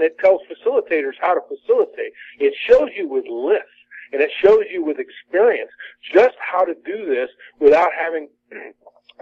it 0.00 0.18
tells 0.18 0.40
facilitators 0.50 1.14
how 1.20 1.34
to 1.34 1.40
facilitate. 1.48 2.12
It 2.38 2.54
shows 2.68 2.90
you 2.96 3.08
with 3.08 3.24
lists 3.28 3.68
and 4.12 4.20
it 4.20 4.30
shows 4.42 4.64
you 4.70 4.84
with 4.84 4.98
experience 4.98 5.70
just 6.14 6.34
how 6.38 6.64
to 6.64 6.74
do 6.84 7.06
this 7.06 7.30
without 7.60 7.90
having 7.98 8.28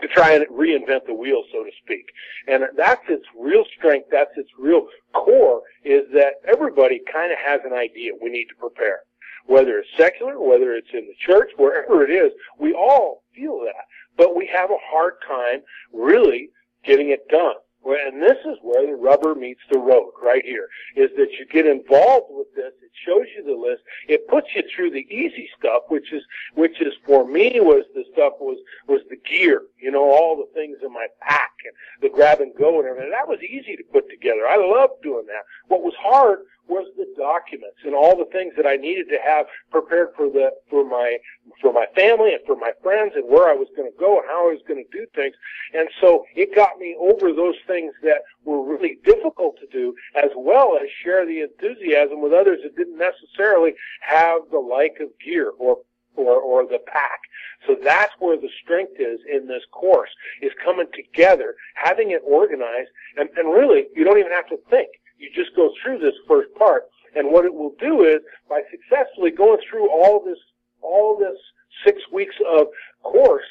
to 0.00 0.08
try 0.08 0.32
and 0.32 0.46
reinvent 0.48 1.06
the 1.06 1.14
wheel, 1.14 1.42
so 1.52 1.64
to 1.64 1.70
speak. 1.82 2.06
And 2.48 2.64
that's 2.76 3.02
its 3.08 3.24
real 3.38 3.64
strength, 3.76 4.08
that's 4.10 4.30
its 4.36 4.50
real 4.58 4.86
core, 5.12 5.62
is 5.84 6.02
that 6.14 6.34
everybody 6.46 7.00
kind 7.12 7.32
of 7.32 7.38
has 7.38 7.60
an 7.64 7.72
idea 7.72 8.12
we 8.20 8.30
need 8.30 8.46
to 8.46 8.54
prepare. 8.58 9.00
Whether 9.46 9.79
it's 9.79 9.88
secular, 9.96 10.38
whether 10.38 10.74
it's 10.74 10.90
in 10.92 11.07
the 11.07 11.14
church, 11.18 11.50
wherever 11.57 12.05
it 12.05 12.11
is, 12.11 12.33
we 12.59 12.72
all 12.72 13.22
feel 13.35 13.61
that. 13.64 13.85
But 14.16 14.37
we 14.37 14.46
have 14.53 14.70
a 14.70 14.76
hard 14.90 15.14
time 15.26 15.62
really 15.92 16.50
getting 16.85 17.11
it 17.11 17.29
done. 17.29 17.55
And 17.83 18.22
this 18.22 18.37
is 18.44 18.59
where 18.62 18.87
the 18.87 18.94
rubber 18.94 19.35
meets 19.35 19.61
the 19.70 19.79
road 19.79 20.12
right 20.22 20.44
here, 20.44 20.68
is 20.96 21.11
that 21.16 21.33
you 21.38 21.46
get 21.50 21.66
involved 21.66 22.26
with 22.29 22.46
this, 22.55 22.72
it 22.83 22.90
shows 23.07 23.24
you 23.35 23.42
the 23.42 23.59
list, 23.59 23.83
it 24.07 24.29
puts 24.29 24.48
you 24.55 24.62
through 24.74 24.90
the 24.90 25.07
easy 25.11 25.48
stuff, 25.59 25.85
which 25.88 26.12
is, 26.12 26.22
which 26.55 26.81
is 26.83 26.92
for 27.07 27.26
me 27.26 27.59
was 27.61 27.85
the 27.94 28.05
stuff 28.12 28.35
was, 28.38 28.59
was 28.87 29.00
the 29.09 29.16
gear, 29.16 29.62
you 29.81 29.90
know, 29.90 30.05
all 30.05 30.37
the 30.37 30.53
things 30.53 30.76
in 30.85 30.92
my 30.92 31.07
pack 31.22 31.49
and 31.64 31.74
the 32.02 32.14
grab 32.14 32.40
and 32.40 32.54
go 32.56 32.78
and 32.80 32.88
everything. 32.88 33.10
That 33.10 33.28
was 33.28 33.40
easy 33.42 33.76
to 33.76 33.84
put 33.92 34.08
together. 34.08 34.46
I 34.48 34.56
loved 34.56 35.02
doing 35.02 35.26
that. 35.26 35.44
What 35.68 35.82
was 35.82 35.94
hard 35.98 36.40
was 36.68 36.86
the 36.96 37.06
documents 37.18 37.82
and 37.84 37.94
all 37.94 38.16
the 38.16 38.30
things 38.30 38.54
that 38.56 38.64
I 38.64 38.76
needed 38.76 39.08
to 39.10 39.18
have 39.24 39.46
prepared 39.70 40.14
for 40.16 40.30
the, 40.30 40.52
for 40.70 40.88
my, 40.88 41.18
for 41.60 41.72
my 41.72 41.86
family 41.96 42.32
and 42.32 42.40
for 42.46 42.54
my 42.54 42.70
friends 42.80 43.12
and 43.16 43.28
where 43.28 43.50
I 43.50 43.54
was 43.54 43.66
going 43.76 43.90
to 43.90 43.98
go 43.98 44.18
and 44.18 44.26
how 44.28 44.48
I 44.48 44.52
was 44.52 44.62
going 44.68 44.82
to 44.82 44.96
do 44.96 45.04
things. 45.14 45.34
And 45.74 45.88
so 46.00 46.24
it 46.36 46.54
got 46.54 46.78
me 46.78 46.96
over 46.98 47.32
those 47.32 47.58
things 47.66 47.92
that 48.04 48.22
were 48.44 48.62
really 48.62 48.98
difficult 49.04 49.58
to 49.58 49.66
do 49.66 49.94
as 50.14 50.30
well 50.36 50.78
as 50.80 50.88
share 51.02 51.26
the 51.26 51.42
enthusiasm 51.42 52.22
with 52.22 52.32
others 52.32 52.60
that 52.62 52.76
didn't 52.76 52.98
necessarily 52.98 53.74
have 54.00 54.42
the 54.52 54.60
like 54.60 54.98
of 55.00 55.08
gear 55.18 55.50
or 55.58 55.78
or, 56.16 56.36
or 56.36 56.66
the 56.66 56.80
pack. 56.86 57.20
So 57.66 57.76
that's 57.82 58.12
where 58.18 58.36
the 58.36 58.50
strength 58.62 58.98
is 58.98 59.20
in 59.30 59.46
this 59.46 59.62
course, 59.70 60.10
is 60.42 60.52
coming 60.64 60.86
together, 60.94 61.54
having 61.74 62.10
it 62.10 62.22
organized, 62.24 62.90
and, 63.16 63.28
and 63.36 63.52
really, 63.52 63.86
you 63.94 64.04
don't 64.04 64.18
even 64.18 64.32
have 64.32 64.48
to 64.48 64.58
think. 64.70 64.88
You 65.18 65.30
just 65.34 65.54
go 65.54 65.70
through 65.82 65.98
this 65.98 66.14
first 66.26 66.48
part, 66.54 66.84
and 67.14 67.30
what 67.30 67.44
it 67.44 67.54
will 67.54 67.74
do 67.78 68.04
is, 68.04 68.20
by 68.48 68.62
successfully 68.70 69.30
going 69.30 69.58
through 69.68 69.90
all 69.90 70.24
this, 70.24 70.38
all 70.80 71.18
this 71.18 71.38
six 71.84 72.00
weeks 72.12 72.34
of 72.48 72.68
course, 73.02 73.44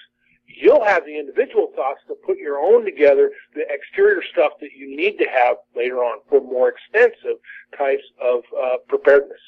you'll 0.47 0.83
have 0.83 1.05
the 1.05 1.17
individual 1.17 1.71
thoughts 1.75 2.01
to 2.07 2.15
put 2.25 2.37
your 2.37 2.59
own 2.59 2.83
together, 2.83 3.31
the 3.53 3.63
exterior 3.69 4.21
stuff 4.31 4.53
that 4.59 4.71
you 4.75 4.95
need 4.95 5.17
to 5.17 5.25
have 5.25 5.57
later 5.75 5.97
on 5.97 6.19
for 6.29 6.41
more 6.41 6.69
extensive 6.69 7.37
types 7.77 8.03
of 8.21 8.41
uh, 8.59 8.77
preparedness. 8.87 9.39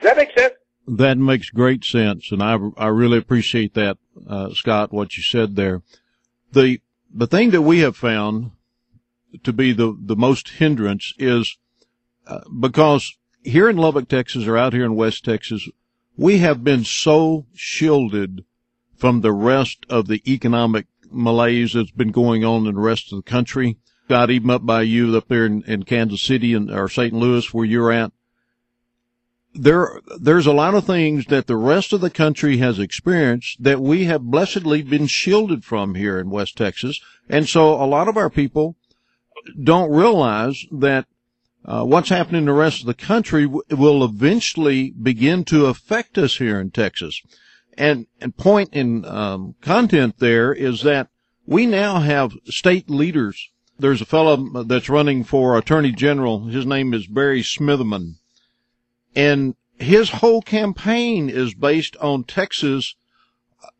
Does 0.00 0.10
that 0.10 0.16
make 0.16 0.36
sense? 0.36 0.54
That 0.88 1.18
makes 1.18 1.50
great 1.50 1.84
sense, 1.84 2.30
and 2.30 2.42
I 2.42 2.58
I 2.76 2.86
really 2.88 3.18
appreciate 3.18 3.74
that, 3.74 3.98
uh, 4.28 4.50
Scott, 4.54 4.92
what 4.92 5.16
you 5.16 5.22
said 5.22 5.56
there. 5.56 5.82
The 6.52 6.80
the 7.12 7.26
thing 7.26 7.50
that 7.50 7.62
we 7.62 7.80
have 7.80 7.96
found 7.96 8.52
to 9.42 9.52
be 9.52 9.72
the 9.72 9.96
the 9.98 10.16
most 10.16 10.50
hindrance 10.50 11.12
is 11.18 11.56
uh, 12.26 12.40
because 12.60 13.16
here 13.42 13.68
in 13.68 13.76
Lubbock, 13.76 14.08
Texas, 14.08 14.46
or 14.46 14.56
out 14.56 14.72
here 14.72 14.84
in 14.84 14.94
West 14.94 15.24
Texas, 15.24 15.68
we 16.16 16.38
have 16.38 16.64
been 16.64 16.84
so 16.84 17.46
shielded 17.54 18.44
from 18.96 19.20
the 19.20 19.32
rest 19.32 19.84
of 19.88 20.06
the 20.06 20.22
economic 20.30 20.86
malaise 21.10 21.74
that's 21.74 21.90
been 21.90 22.10
going 22.10 22.44
on 22.44 22.66
in 22.66 22.74
the 22.74 22.80
rest 22.80 23.12
of 23.12 23.16
the 23.16 23.30
country. 23.30 23.76
Got 24.08 24.30
even 24.30 24.50
up 24.50 24.64
by 24.64 24.82
you 24.82 25.16
up 25.16 25.28
there 25.28 25.46
in, 25.46 25.62
in 25.64 25.82
Kansas 25.82 26.22
City 26.22 26.54
and 26.54 26.70
or 26.70 26.88
St. 26.88 27.12
Louis 27.12 27.52
where 27.52 27.64
you're 27.64 27.92
at 27.92 28.12
there 29.58 30.00
there's 30.20 30.46
a 30.46 30.52
lot 30.52 30.74
of 30.74 30.84
things 30.84 31.26
that 31.26 31.46
the 31.46 31.56
rest 31.56 31.92
of 31.92 32.00
the 32.00 32.10
country 32.10 32.58
has 32.58 32.78
experienced 32.78 33.62
that 33.62 33.80
we 33.80 34.04
have 34.04 34.22
blessedly 34.22 34.82
been 34.82 35.06
shielded 35.06 35.64
from 35.64 35.94
here 35.94 36.18
in 36.18 36.30
West 36.30 36.56
Texas. 36.56 37.00
And 37.28 37.48
so 37.48 37.74
a 37.74 37.86
lot 37.86 38.08
of 38.08 38.16
our 38.16 38.30
people 38.30 38.76
don't 39.62 39.90
realize 39.90 40.64
that 40.70 41.06
uh, 41.64 41.84
what's 41.84 42.10
happening 42.10 42.40
in 42.40 42.46
the 42.46 42.52
rest 42.52 42.80
of 42.80 42.86
the 42.86 42.94
country 42.94 43.44
w- 43.44 43.62
will 43.70 44.04
eventually 44.04 44.90
begin 44.90 45.44
to 45.44 45.66
affect 45.66 46.16
us 46.16 46.36
here 46.36 46.60
in 46.60 46.70
Texas. 46.70 47.20
And, 47.76 48.06
and 48.20 48.36
point 48.36 48.70
in 48.72 49.04
um, 49.04 49.56
content 49.60 50.18
there 50.18 50.52
is 50.52 50.82
that 50.82 51.08
we 51.44 51.66
now 51.66 52.00
have 52.00 52.32
state 52.44 52.88
leaders. 52.88 53.50
There's 53.78 54.00
a 54.00 54.06
fellow 54.06 54.64
that's 54.64 54.88
running 54.88 55.24
for 55.24 55.58
attorney 55.58 55.92
general. 55.92 56.46
His 56.46 56.64
name 56.64 56.94
is 56.94 57.06
Barry 57.06 57.42
Smitherman. 57.42 58.14
And 59.16 59.54
his 59.78 60.10
whole 60.10 60.42
campaign 60.42 61.30
is 61.30 61.54
based 61.54 61.96
on 61.96 62.24
Texas 62.24 62.94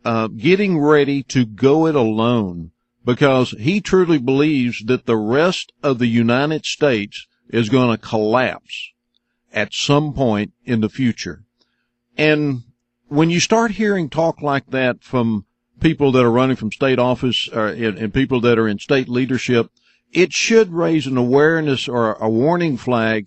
uh, 0.05 0.29
getting 0.29 0.81
ready 0.81 1.22
to 1.25 1.44
go 1.44 1.87
it 1.87 1.94
alone 1.94 2.72
because 3.05 3.51
he 3.53 3.81
truly 3.81 4.18
believes 4.18 4.83
that 4.87 5.07
the 5.07 5.16
rest 5.16 5.72
of 5.83 5.99
the 5.99 6.07
United 6.07 6.64
States 6.64 7.27
is 7.51 7.68
going 7.68 7.90
to 7.90 8.03
collapse 8.03 8.90
at 9.53 9.72
some 9.72 10.12
point 10.12 10.53
in 10.64 10.81
the 10.81 10.88
future. 10.88 11.44
And 12.16 12.62
when 13.09 13.31
you 13.31 13.38
start 13.38 13.72
hearing 13.72 14.09
talk 14.09 14.40
like 14.40 14.70
that 14.70 15.03
from 15.03 15.44
people 15.81 16.12
that 16.12 16.25
are 16.25 16.31
running 16.31 16.57
from 16.57 16.72
state 16.72 16.99
office 16.99 17.49
or, 17.53 17.68
and, 17.68 17.99
and 17.99 18.14
people 18.14 18.40
that 18.40 18.59
are 18.59 18.66
in 18.66 18.79
state 18.79 19.09
leadership, 19.09 19.70
it 20.12 20.33
should 20.33 20.72
raise 20.72 21.07
an 21.07 21.16
awareness 21.16 21.88
or 21.88 22.14
a 22.14 22.29
warning 22.29 22.77
flag 22.77 23.27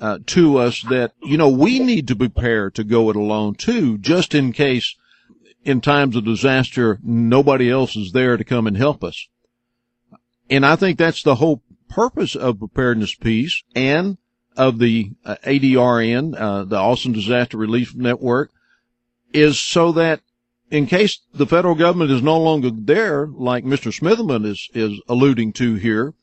uh, 0.00 0.18
to 0.26 0.58
us 0.58 0.82
that, 0.90 1.12
you 1.22 1.36
know, 1.36 1.48
we 1.48 1.78
need 1.78 2.08
to 2.08 2.16
prepare 2.16 2.70
to 2.70 2.84
go 2.84 3.10
it 3.10 3.16
alone 3.16 3.54
too, 3.54 3.98
just 3.98 4.34
in 4.34 4.52
case 4.52 4.96
in 5.64 5.80
times 5.80 6.14
of 6.16 6.24
disaster, 6.24 6.98
nobody 7.02 7.70
else 7.70 7.96
is 7.96 8.12
there 8.12 8.36
to 8.36 8.44
come 8.44 8.66
and 8.66 8.76
help 8.76 9.02
us. 9.02 9.28
And 10.48 10.64
I 10.64 10.76
think 10.76 10.98
that's 10.98 11.22
the 11.22 11.36
whole 11.36 11.62
purpose 11.88 12.36
of 12.36 12.58
preparedness 12.58 13.14
peace 13.14 13.62
and 13.74 14.18
of 14.56 14.78
the 14.78 15.10
uh, 15.24 15.36
ADRN, 15.44 16.34
uh, 16.38 16.64
the 16.64 16.76
Austin 16.76 17.12
Disaster 17.12 17.56
Relief 17.56 17.94
Network, 17.94 18.50
is 19.32 19.58
so 19.58 19.92
that 19.92 20.20
in 20.70 20.86
case 20.86 21.20
the 21.34 21.46
federal 21.46 21.74
government 21.74 22.10
is 22.10 22.22
no 22.22 22.38
longer 22.38 22.70
there, 22.72 23.26
like 23.26 23.64
Mr. 23.64 23.92
Smitherman 23.92 24.46
is, 24.46 24.68
is 24.74 25.00
alluding 25.08 25.52
to 25.54 25.74
here, 25.74 26.14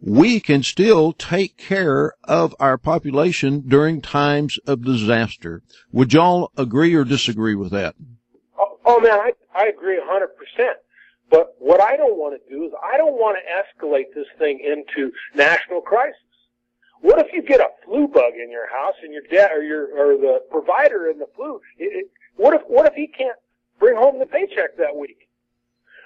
we 0.00 0.40
can 0.40 0.62
still 0.62 1.12
take 1.12 1.56
care 1.56 2.14
of 2.24 2.54
our 2.58 2.78
population 2.78 3.64
during 3.66 4.00
times 4.00 4.58
of 4.66 4.84
disaster. 4.84 5.62
Would 5.92 6.12
y'all 6.12 6.50
agree 6.56 6.94
or 6.94 7.04
disagree 7.04 7.54
with 7.54 7.70
that? 7.72 7.94
Oh, 8.58 8.78
oh 8.84 9.00
man, 9.00 9.12
I, 9.12 9.32
I 9.54 9.66
agree 9.66 9.98
a 9.98 10.04
hundred 10.04 10.30
percent. 10.36 10.78
But 11.30 11.54
what 11.58 11.80
I 11.80 11.96
don't 11.96 12.16
want 12.16 12.40
to 12.40 12.54
do 12.54 12.64
is 12.64 12.72
I 12.82 12.96
don't 12.96 13.14
want 13.14 13.38
to 13.38 13.86
escalate 13.86 14.12
this 14.14 14.26
thing 14.38 14.58
into 14.58 15.12
national 15.34 15.80
crisis. 15.80 16.16
What 17.02 17.18
if 17.18 17.32
you 17.32 17.42
get 17.42 17.60
a 17.60 17.68
flu 17.84 18.08
bug 18.08 18.32
in 18.34 18.50
your 18.50 18.68
house 18.68 18.94
and 19.02 19.12
your 19.12 19.22
dad 19.30 19.52
or 19.52 19.62
your 19.62 19.84
or 19.96 20.16
the 20.18 20.42
provider 20.50 21.08
in 21.08 21.18
the 21.18 21.28
flu? 21.36 21.60
It, 21.78 22.04
it, 22.04 22.10
what 22.36 22.54
if 22.54 22.62
what 22.66 22.86
if 22.86 22.94
he 22.94 23.06
can't 23.06 23.36
bring 23.78 23.96
home 23.96 24.18
the 24.18 24.26
paycheck 24.26 24.76
that 24.78 24.96
week? 24.96 25.28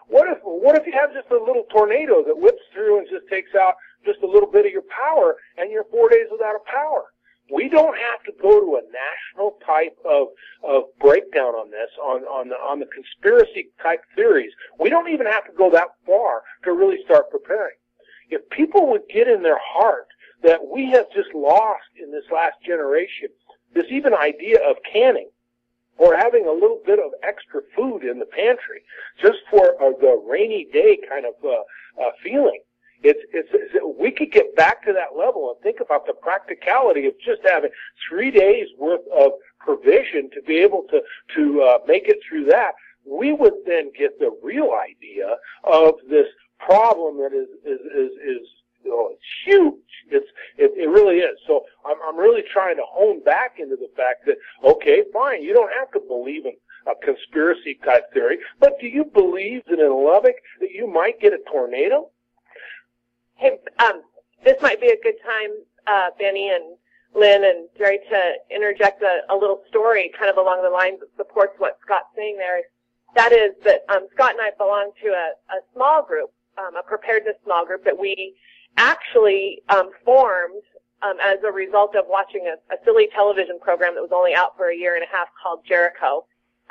What 0.09 0.28
if 0.28 0.38
what 0.42 0.76
if 0.76 0.87
you 0.87 0.92
have 0.92 1.12
just 1.14 1.30
a 1.30 1.42
little 1.42 1.64
tornado 1.70 2.22
that 2.24 2.38
whips 2.38 2.62
through 2.72 2.98
and 2.98 3.09
just 3.09 3.26
takes 3.28 3.54
out 3.54 3.74
just 4.05 4.23
a 4.23 4.27
little 4.27 4.51
bit 4.51 4.67
of 4.67 4.73
your 4.73 4.85
power 4.88 5.37
and 5.57 5.71
you're 5.71 5.85
four 5.90 6.09
days 6.09 6.27
without 6.31 6.55
a 6.57 6.71
power? 6.71 7.05
We 7.53 7.69
don't 7.69 7.97
have 7.97 8.23
to 8.25 8.33
go 8.40 8.59
to 8.59 8.77
a 8.77 8.83
national 8.88 9.59
type 9.67 9.97
of 10.05 10.29
of 10.62 10.85
breakdown 10.99 11.55
on 11.55 11.71
this 11.71 11.90
on 12.03 12.23
on 12.23 12.49
the 12.49 12.55
on 12.57 12.81
the 12.81 12.87
conspiracy 12.87 13.69
type 13.83 14.01
theories. 14.17 14.53
We 14.81 14.88
don't 14.88 15.11
even 15.11 15.27
have 15.27 15.45
to 15.47 15.53
go 15.53 15.71
that 15.71 15.88
far 16.07 16.43
to 16.64 16.73
really 16.73 17.05
start 17.05 17.31
preparing. 17.31 17.77
If 18.31 18.49
people 18.49 18.88
would 18.90 19.03
get 19.12 19.29
in 19.29 19.43
their 19.43 19.61
heart 19.62 20.09
that 20.43 20.61
we 20.67 20.90
have 20.93 21.07
just 21.12 21.35
lost 21.35 21.88
in 22.03 22.11
this 22.11 22.25
last 22.33 22.57
generation, 22.64 23.29
this 23.75 23.87
even 23.90 24.14
idea 24.14 24.59
of 24.67 24.77
canning 24.90 25.29
or 25.99 26.17
having 26.17 26.47
a 26.47 26.53
little 26.53 26.81
bit 26.85 26.99
of 26.99 27.12
extra 27.23 27.61
food 27.77 28.03
in 28.03 28.19
the 28.19 28.27
pantry 28.27 28.83
just 29.21 29.38
for 29.51 29.75
uh, 29.83 29.90
the 30.01 30.23
rainy 30.29 30.67
day 30.73 30.99
kind 31.09 31.25
of 31.27 31.35
uh, 31.45 32.03
uh, 32.03 32.11
feeling. 32.23 32.61
It's, 33.05 33.21
it's, 33.33 33.49
it's, 33.53 33.75
we 33.99 34.11
could 34.11 34.33
get 34.33 34.57
back 34.57 34.85
to 34.87 34.93
that 34.95 35.17
level 35.17 35.51
and 35.51 35.62
think 35.62 35.81
about 35.81 36.07
the 36.07 36.14
practicality 36.14 37.07
of 37.07 37.12
just 37.25 37.43
having 37.49 37.71
three 38.09 38.31
days 38.31 38.67
worth 38.79 39.07
of 39.14 39.33
provision 39.61 40.31
to 40.33 40.43
be 40.47 40.57
able 40.57 40.85
to, 40.90 41.01
to, 41.37 41.62
uh, 41.62 41.79
make 41.87 42.09
it 42.09 42.19
through 42.27 42.47
that. 42.47 42.73
We 43.07 43.33
would 43.33 43.55
then 43.67 43.93
get 43.97 44.19
the 44.19 44.35
real 44.43 44.71
idea 44.73 45.37
of 45.64 45.95
this 46.09 46.27
problem 46.59 47.19
that 47.19 47.37
is, 47.37 47.49
is, 47.64 47.81
is, 47.81 48.11
is 48.25 48.49
you 48.85 48.90
know, 48.90 49.11
it's 49.12 49.23
huge. 49.45 49.75
It's, 50.11 50.29
it, 50.57 50.73
it 50.77 50.88
really 50.88 51.19
is. 51.19 51.38
So 51.47 51.64
I'm, 51.85 51.97
I'm 52.07 52.17
really 52.17 52.43
trying 52.53 52.77
to 52.77 52.85
hone 52.87 53.23
back 53.23 53.57
into 53.59 53.77
the 53.77 53.88
fact 53.97 54.27
that, 54.27 54.37
okay, 54.64 55.05
fine, 55.12 55.43
you 55.43 55.53
don't 55.53 55.73
have 55.79 55.90
to 55.93 56.01
believe 56.01 56.47
in 56.47 56.53
a 56.87 56.95
conspiracy 57.05 57.79
type 57.85 58.12
theory, 58.12 58.38
but 58.61 58.79
do 58.81 58.87
you 58.87 59.05
believe 59.05 59.62
that 59.69 59.79
in 59.79 60.05
Lubbock 60.05 60.37
that 60.61 60.71
you 60.71 60.87
might 60.87 61.19
get 61.21 61.33
a 61.33 61.38
tornado? 61.51 62.11
Hey, 63.37 63.59
um, 63.81 64.03
this 64.44 64.61
might 64.62 64.81
be 64.81 64.88
a 64.88 65.03
good 65.03 65.16
time, 65.25 65.51
uh, 65.87 66.11
Benny 66.18 66.51
and 66.51 66.77
Lynn 67.14 67.44
and 67.44 67.68
Jerry, 67.77 67.99
to 68.11 68.55
interject 68.55 69.03
a, 69.03 69.20
a 69.33 69.37
little 69.37 69.62
story 69.68 70.11
kind 70.18 70.31
of 70.31 70.37
along 70.37 70.62
the 70.62 70.70
lines 70.70 71.01
that 71.01 71.09
supports 71.16 71.55
what 71.59 71.79
Scott's 71.85 72.07
saying 72.16 72.37
there. 72.38 72.62
That 73.14 73.33
is 73.33 73.53
that 73.64 73.83
um, 73.88 74.07
Scott 74.14 74.33
and 74.33 74.40
I 74.40 74.51
belong 74.59 74.90
to 75.03 75.09
a, 75.09 75.55
a 75.55 75.61
small 75.75 76.03
group, 76.03 76.31
um, 76.59 76.77
a 76.77 76.83
preparedness 76.83 77.37
small 77.44 77.64
group 77.64 77.85
that 77.85 77.99
we 77.99 78.35
actually 78.77 79.62
um, 79.68 79.90
formed 80.05 80.62
um, 81.03 81.16
as 81.23 81.38
a 81.47 81.53
result 81.53 81.94
of 81.94 82.05
watching 82.09 82.47
a, 82.47 82.75
a 82.75 82.77
silly 82.85 83.09
television 83.14 83.59
program 83.61 83.94
that 83.94 84.01
was 84.01 84.11
only 84.12 84.35
out 84.35 84.57
for 84.57 84.70
a 84.70 84.77
year 84.77 84.94
and 84.94 85.05
a 85.05 85.16
half 85.16 85.29
called 85.40 85.61
Jericho. 85.66 86.25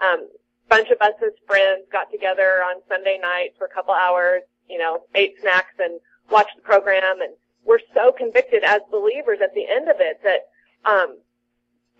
Um, 0.04 0.28
bunch 0.69 0.89
of 0.89 0.99
us 1.02 1.13
as 1.23 1.34
friends 1.47 1.86
got 1.91 2.12
together 2.12 2.63
on 2.63 2.82
Sunday 2.89 3.19
nights 3.21 3.56
for 3.58 3.65
a 3.65 3.73
couple 3.73 3.93
hours, 3.93 4.41
you 4.69 4.78
know, 4.78 5.04
ate 5.15 5.36
snacks 5.41 5.76
and 5.80 5.99
watched 6.29 6.55
the 6.55 6.62
program, 6.62 7.21
and 7.21 7.33
we're 7.65 7.79
so 7.93 8.12
convicted 8.12 8.63
as 8.63 8.81
believers 8.91 9.39
at 9.43 9.53
the 9.53 9.65
end 9.69 9.89
of 9.89 9.97
it 9.99 10.19
that 10.23 10.89
um, 10.89 11.17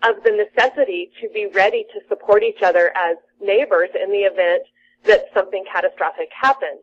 of 0.02 0.22
the 0.22 0.30
necessity 0.30 1.10
to 1.20 1.28
be 1.30 1.46
ready 1.46 1.84
to 1.94 2.00
support 2.08 2.42
each 2.42 2.62
other 2.62 2.92
as 2.96 3.16
neighbors 3.40 3.88
in 4.00 4.10
the 4.10 4.18
event 4.18 4.62
that 5.04 5.26
something 5.32 5.64
catastrophic 5.72 6.28
happened. 6.38 6.80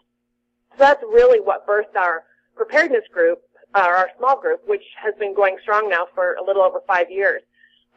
So 0.71 0.77
that's 0.79 1.03
really 1.03 1.39
what 1.39 1.67
birthed 1.67 1.95
our 1.95 2.23
preparedness 2.55 3.03
group, 3.13 3.41
uh, 3.75 3.79
our 3.79 4.09
small 4.17 4.39
group, 4.39 4.61
which 4.67 4.83
has 4.95 5.13
been 5.19 5.35
going 5.35 5.57
strong 5.61 5.89
now 5.89 6.07
for 6.15 6.35
a 6.35 6.43
little 6.43 6.61
over 6.61 6.81
five 6.87 7.11
years. 7.11 7.41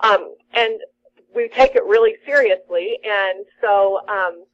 Um, 0.01 0.35
and 0.53 0.75
we 1.35 1.49
take 1.49 1.75
it 1.75 1.85
really 1.85 2.15
seriously, 2.27 2.99
and 3.05 3.45
so 3.61 4.01
um, 4.09 4.45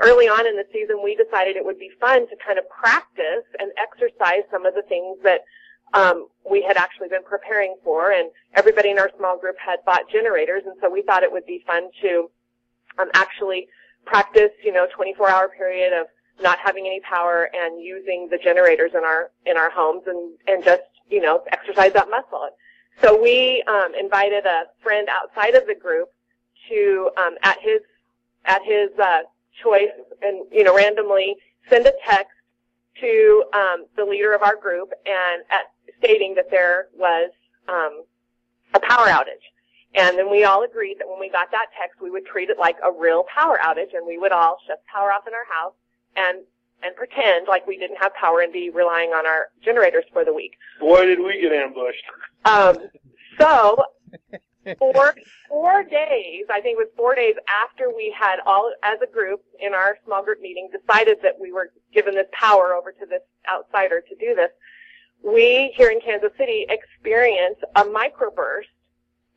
early 0.00 0.26
on 0.26 0.46
in 0.46 0.56
the 0.56 0.64
season, 0.72 1.02
we 1.02 1.16
decided 1.16 1.56
it 1.56 1.64
would 1.64 1.78
be 1.78 1.90
fun 2.00 2.28
to 2.28 2.36
kind 2.44 2.58
of 2.58 2.68
practice 2.68 3.46
and 3.58 3.70
exercise 3.78 4.42
some 4.50 4.66
of 4.66 4.74
the 4.74 4.82
things 4.82 5.18
that 5.22 5.40
um, 5.92 6.28
we 6.48 6.62
had 6.62 6.76
actually 6.76 7.08
been 7.08 7.24
preparing 7.24 7.76
for. 7.84 8.12
And 8.12 8.30
everybody 8.54 8.90
in 8.90 8.98
our 8.98 9.10
small 9.16 9.38
group 9.38 9.56
had 9.64 9.78
bought 9.84 10.08
generators, 10.10 10.62
and 10.66 10.74
so 10.80 10.90
we 10.90 11.02
thought 11.02 11.22
it 11.22 11.32
would 11.32 11.46
be 11.46 11.62
fun 11.66 11.88
to 12.02 12.30
um, 12.98 13.08
actually 13.14 13.68
practice, 14.04 14.50
you 14.62 14.72
know, 14.72 14.86
24-hour 14.98 15.50
period 15.56 15.92
of 15.92 16.06
not 16.40 16.58
having 16.58 16.86
any 16.86 17.00
power 17.00 17.48
and 17.54 17.82
using 17.82 18.28
the 18.30 18.38
generators 18.38 18.90
in 18.94 19.04
our 19.04 19.30
in 19.46 19.56
our 19.56 19.70
homes 19.70 20.02
and 20.06 20.36
and 20.48 20.64
just 20.64 20.82
you 21.08 21.20
know 21.20 21.42
exercise 21.52 21.92
that 21.92 22.08
muscle. 22.10 22.48
So 23.02 23.20
we 23.20 23.62
um, 23.68 23.94
invited 23.98 24.44
a 24.46 24.64
friend 24.82 25.08
outside 25.08 25.54
of 25.54 25.66
the 25.66 25.74
group 25.74 26.08
to 26.68 27.10
um, 27.16 27.34
at 27.42 27.58
his 27.60 27.80
at 28.46 28.62
his 28.64 28.90
uh, 28.98 29.20
choice 29.62 29.94
and, 30.22 30.46
you 30.52 30.64
know, 30.64 30.74
randomly 30.74 31.36
send 31.70 31.86
a 31.86 31.92
text 32.06 32.32
to 33.00 33.44
um, 33.54 33.86
the 33.96 34.04
leader 34.04 34.34
of 34.34 34.42
our 34.42 34.56
group 34.56 34.90
and 35.06 35.42
at, 35.50 35.72
stating 35.98 36.34
that 36.34 36.50
there 36.50 36.88
was 36.96 37.30
um, 37.68 38.04
a 38.74 38.80
power 38.80 39.06
outage. 39.06 39.44
And 39.94 40.18
then 40.18 40.30
we 40.30 40.44
all 40.44 40.64
agreed 40.64 40.98
that 40.98 41.08
when 41.08 41.20
we 41.20 41.30
got 41.30 41.50
that 41.52 41.66
text, 41.80 42.00
we 42.02 42.10
would 42.10 42.26
treat 42.26 42.50
it 42.50 42.58
like 42.58 42.76
a 42.82 42.90
real 42.90 43.24
power 43.32 43.58
outage, 43.62 43.94
and 43.94 44.04
we 44.06 44.18
would 44.18 44.32
all 44.32 44.58
shut 44.66 44.82
the 44.84 44.92
power 44.92 45.12
off 45.12 45.26
in 45.26 45.32
our 45.32 45.46
house 45.48 45.74
and 46.16 46.38
and 46.82 46.94
pretend 46.96 47.46
like 47.48 47.66
we 47.66 47.78
didn't 47.78 47.96
have 47.96 48.12
power 48.14 48.40
and 48.40 48.52
be 48.52 48.68
relying 48.70 49.10
on 49.10 49.24
our 49.24 49.46
generators 49.64 50.04
for 50.12 50.24
the 50.24 50.34
week. 50.34 50.52
Boy, 50.80 51.06
did 51.06 51.20
we 51.20 51.40
get 51.40 51.52
ambushed. 51.52 52.02
Um, 52.44 52.76
so 53.40 53.84
four 54.78 55.14
four 55.48 55.82
days, 55.84 56.44
I 56.50 56.60
think 56.60 56.78
it 56.78 56.82
was 56.82 56.88
four 56.96 57.14
days 57.14 57.34
after 57.64 57.90
we 57.94 58.14
had 58.18 58.36
all 58.46 58.72
as 58.82 58.98
a 59.02 59.12
group 59.12 59.42
in 59.60 59.74
our 59.74 59.98
small 60.04 60.22
group 60.22 60.40
meeting 60.40 60.68
decided 60.72 61.18
that 61.22 61.38
we 61.40 61.52
were 61.52 61.70
given 61.92 62.14
this 62.14 62.26
power 62.32 62.74
over 62.74 62.92
to 62.92 63.06
this 63.06 63.22
outsider 63.50 64.00
to 64.00 64.14
do 64.16 64.34
this. 64.34 64.50
We 65.22 65.72
here 65.76 65.90
in 65.90 66.00
Kansas 66.00 66.32
City 66.38 66.66
experienced 66.68 67.62
a 67.76 67.84
microburst 67.84 68.72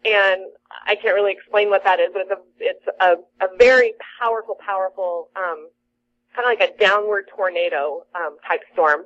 and 0.05 0.41
I 0.86 0.95
can't 0.95 1.15
really 1.15 1.34
explain 1.34 1.69
what 1.69 1.84
that 1.84 1.99
is, 1.99 2.09
but 2.13 2.21
it's 2.21 2.32
a 2.32 2.39
it's 2.59 2.86
a, 3.01 3.45
a 3.45 3.57
very 3.57 3.93
powerful, 4.19 4.55
powerful 4.65 5.30
um, 5.36 5.69
kind 6.36 6.51
of 6.51 6.59
like 6.59 6.69
a 6.69 6.78
downward 6.78 7.25
tornado 7.36 8.05
um, 8.15 8.38
type 8.47 8.61
storm. 8.73 9.05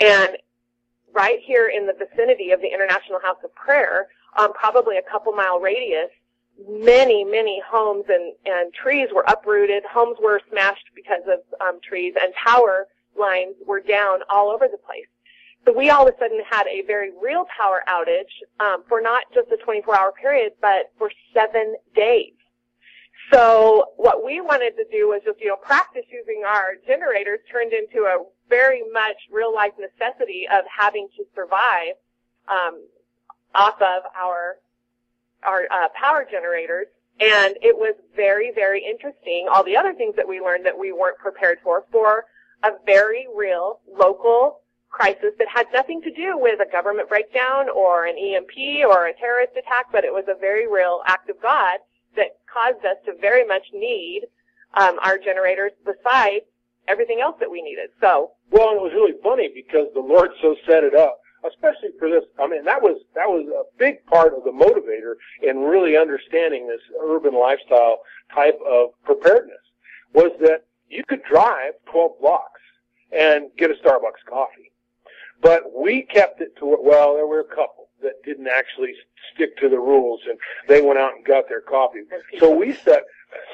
And 0.00 0.36
right 1.14 1.38
here 1.44 1.68
in 1.68 1.86
the 1.86 1.94
vicinity 1.94 2.50
of 2.50 2.60
the 2.60 2.66
International 2.66 3.20
House 3.22 3.38
of 3.44 3.54
Prayer, 3.54 4.08
um, 4.36 4.52
probably 4.52 4.96
a 4.96 5.10
couple 5.10 5.32
mile 5.32 5.60
radius, 5.60 6.10
many, 6.68 7.24
many 7.24 7.60
homes 7.66 8.04
and, 8.08 8.34
and 8.46 8.72
trees 8.74 9.08
were 9.14 9.24
uprooted. 9.26 9.82
Homes 9.90 10.16
were 10.22 10.40
smashed 10.50 10.86
because 10.94 11.22
of 11.26 11.40
um, 11.60 11.80
trees, 11.82 12.14
and 12.20 12.32
power 12.34 12.86
lines 13.18 13.54
were 13.66 13.80
down 13.80 14.20
all 14.28 14.50
over 14.50 14.66
the 14.70 14.78
place. 14.78 15.06
So 15.64 15.72
we 15.72 15.88
all 15.88 16.06
of 16.06 16.14
a 16.14 16.18
sudden 16.18 16.40
had 16.48 16.66
a 16.66 16.82
very 16.86 17.10
real 17.22 17.46
power 17.56 17.82
outage 17.88 18.32
um, 18.60 18.84
for 18.88 19.00
not 19.00 19.24
just 19.32 19.48
a 19.48 19.56
24-hour 19.66 20.12
period, 20.20 20.52
but 20.60 20.92
for 20.98 21.10
seven 21.32 21.74
days. 21.96 22.32
So 23.32 23.92
what 23.96 24.24
we 24.24 24.42
wanted 24.42 24.76
to 24.76 24.84
do 24.92 25.08
was 25.08 25.22
just, 25.24 25.40
you 25.40 25.48
know, 25.48 25.56
practice 25.56 26.04
using 26.12 26.42
our 26.46 26.74
generators 26.86 27.40
turned 27.50 27.72
into 27.72 28.04
a 28.04 28.22
very 28.50 28.82
much 28.92 29.16
real 29.32 29.54
life 29.54 29.72
necessity 29.80 30.46
of 30.52 30.64
having 30.68 31.08
to 31.16 31.24
survive 31.34 31.96
um, 32.48 32.84
off 33.54 33.80
of 33.80 34.02
our 34.16 34.56
our 35.44 35.62
uh, 35.70 35.88
power 36.00 36.26
generators. 36.30 36.86
And 37.20 37.54
it 37.62 37.76
was 37.76 37.94
very, 38.16 38.50
very 38.54 38.84
interesting. 38.84 39.46
All 39.52 39.62
the 39.62 39.76
other 39.76 39.94
things 39.94 40.16
that 40.16 40.26
we 40.26 40.40
learned 40.40 40.66
that 40.66 40.76
we 40.76 40.90
weren't 40.90 41.18
prepared 41.18 41.58
for, 41.62 41.84
for 41.92 42.24
a 42.64 42.70
very 42.86 43.26
real 43.36 43.78
local 43.86 44.60
crisis 44.90 45.30
that 45.38 45.48
had 45.52 45.66
nothing 45.72 46.00
to 46.02 46.10
do 46.10 46.38
with 46.38 46.60
a 46.60 46.70
government 46.70 47.08
breakdown 47.08 47.66
or 47.68 48.06
an 48.06 48.16
EMP 48.16 48.86
or 48.88 49.06
a 49.06 49.14
terrorist 49.14 49.52
attack, 49.52 49.86
but 49.92 50.04
it 50.04 50.12
was 50.12 50.24
a 50.28 50.38
very 50.38 50.70
real 50.70 51.02
act 51.06 51.28
of 51.30 51.40
God 51.42 51.78
that 52.16 52.38
caused 52.52 52.84
us 52.84 52.96
to 53.04 53.14
very 53.20 53.44
much 53.46 53.62
need 53.72 54.22
um, 54.74 54.98
our 55.02 55.18
generators 55.18 55.72
besides 55.84 56.44
everything 56.88 57.20
else 57.20 57.36
that 57.40 57.50
we 57.50 57.62
needed. 57.62 57.90
So, 58.00 58.32
Well, 58.50 58.70
it 58.74 58.80
was 58.80 58.92
really 58.94 59.18
funny 59.22 59.50
because 59.54 59.88
the 59.94 60.00
Lord 60.00 60.30
so 60.42 60.54
set 60.66 60.84
it 60.84 60.94
up, 60.94 61.18
especially 61.46 61.90
for 61.98 62.08
this. 62.08 62.24
I 62.38 62.46
mean, 62.46 62.64
that 62.64 62.82
was 62.82 63.00
that 63.14 63.28
was 63.28 63.46
a 63.48 63.64
big 63.78 64.04
part 64.06 64.34
of 64.34 64.44
the 64.44 64.50
motivator 64.50 65.14
in 65.42 65.62
really 65.62 65.96
understanding 65.96 66.66
this 66.66 66.80
urban 67.02 67.34
lifestyle 67.34 67.98
type 68.34 68.58
of 68.66 68.90
preparedness 69.04 69.58
was 70.12 70.30
that 70.40 70.64
you 70.88 71.02
could 71.04 71.22
drive 71.24 71.72
12 71.90 72.12
blocks 72.20 72.60
and 73.12 73.50
get 73.58 73.70
a 73.70 73.74
Starbucks 73.74 74.24
coffee. 74.28 74.72
But 75.42 75.62
we 75.76 76.02
kept 76.02 76.40
it 76.40 76.56
to, 76.58 76.78
well, 76.80 77.14
there 77.14 77.26
were 77.26 77.40
a 77.40 77.54
couple 77.54 77.88
that 78.02 78.22
didn't 78.24 78.48
actually 78.48 78.94
stick 79.34 79.56
to 79.58 79.68
the 79.68 79.78
rules 79.78 80.20
and 80.28 80.38
they 80.68 80.80
went 80.80 80.98
out 80.98 81.14
and 81.16 81.24
got 81.24 81.48
their 81.48 81.60
coffee. 81.60 82.02
So 82.38 82.54
we 82.54 82.74
stuck, 82.74 83.02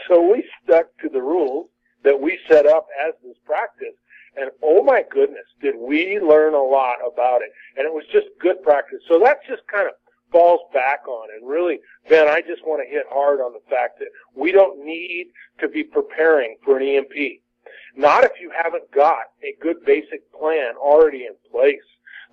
so 0.09 0.21
we 0.31 0.45
stuck 0.63 0.87
to 1.03 1.09
the 1.09 1.23
rules 1.23 1.69
that 2.05 2.21
we 2.21 2.39
set 2.49 2.67
up 2.67 2.87
as 3.07 3.15
this 3.25 3.37
practice. 3.45 3.95
And 4.37 4.51
oh 4.63 4.83
my 4.83 5.05
goodness, 5.11 5.47
did 5.61 5.75
we 5.79 6.21
learn 6.21 6.55
a 6.55 6.63
lot 6.63 6.97
about 7.07 7.43
it. 7.43 7.51
And 7.77 7.87
it 7.87 7.93
was 7.93 8.05
just 8.13 8.27
good 8.41 8.63
practice. 8.63 9.01
So 9.09 9.19
that 9.21 9.39
just 9.49 9.67
kind 9.67 9.87
of 9.87 9.95
falls 10.31 10.61
back 10.73 11.07
on. 11.09 11.29
And 11.35 11.49
really, 11.49 11.81
Ben, 12.09 12.29
I 12.29 12.41
just 12.41 12.65
want 12.65 12.83
to 12.83 12.91
hit 12.91 13.07
hard 13.11 13.41
on 13.41 13.53
the 13.53 13.63
fact 13.69 13.99
that 13.99 14.09
we 14.35 14.53
don't 14.53 14.85
need 14.85 15.27
to 15.61 15.69
be 15.69 15.83
preparing 15.83 16.57
for 16.65 16.79
an 16.79 16.87
EMP. 16.87 17.41
Not 17.97 18.25
if 18.25 18.33
you 18.41 18.53
haven't 18.57 18.91
got 18.93 19.33
a 19.43 19.55
good 19.61 19.85
basic 19.85 20.31
plan 20.33 20.75
already 20.77 21.27
in 21.27 21.35
place. 21.51 21.83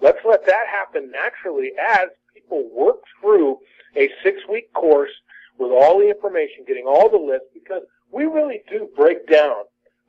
Let's 0.01 0.19
let 0.23 0.45
that 0.45 0.67
happen 0.71 1.11
naturally 1.11 1.71
as 1.81 2.09
people 2.33 2.69
work 2.73 2.97
through 3.19 3.57
a 3.95 4.09
six 4.23 4.39
week 4.49 4.71
course 4.73 5.11
with 5.57 5.71
all 5.71 5.99
the 5.99 6.09
information, 6.09 6.65
getting 6.67 6.85
all 6.85 7.09
the 7.09 7.17
lists, 7.17 7.47
because 7.53 7.81
we 8.11 8.25
really 8.25 8.61
do 8.69 8.87
break 8.95 9.27
down, 9.27 9.63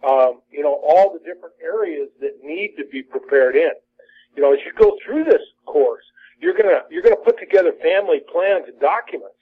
um, 0.07 0.41
you 0.51 0.63
know, 0.63 0.81
all 0.87 1.13
the 1.13 1.19
different 1.19 1.55
areas 1.63 2.09
that 2.21 2.39
need 2.43 2.77
to 2.77 2.85
be 2.87 3.03
prepared 3.03 3.57
in. 3.57 3.73
You 4.37 4.43
know, 4.43 4.53
as 4.53 4.61
you 4.65 4.73
go 4.73 4.97
through 5.05 5.25
this 5.25 5.43
course, 5.67 6.05
you're 6.41 6.55
gonna, 6.55 6.83
you're 6.91 7.03
gonna 7.03 7.17
put 7.17 7.39
together 7.39 7.73
family 7.83 8.21
plans 8.31 8.65
and 8.69 8.79
documents. 8.81 9.35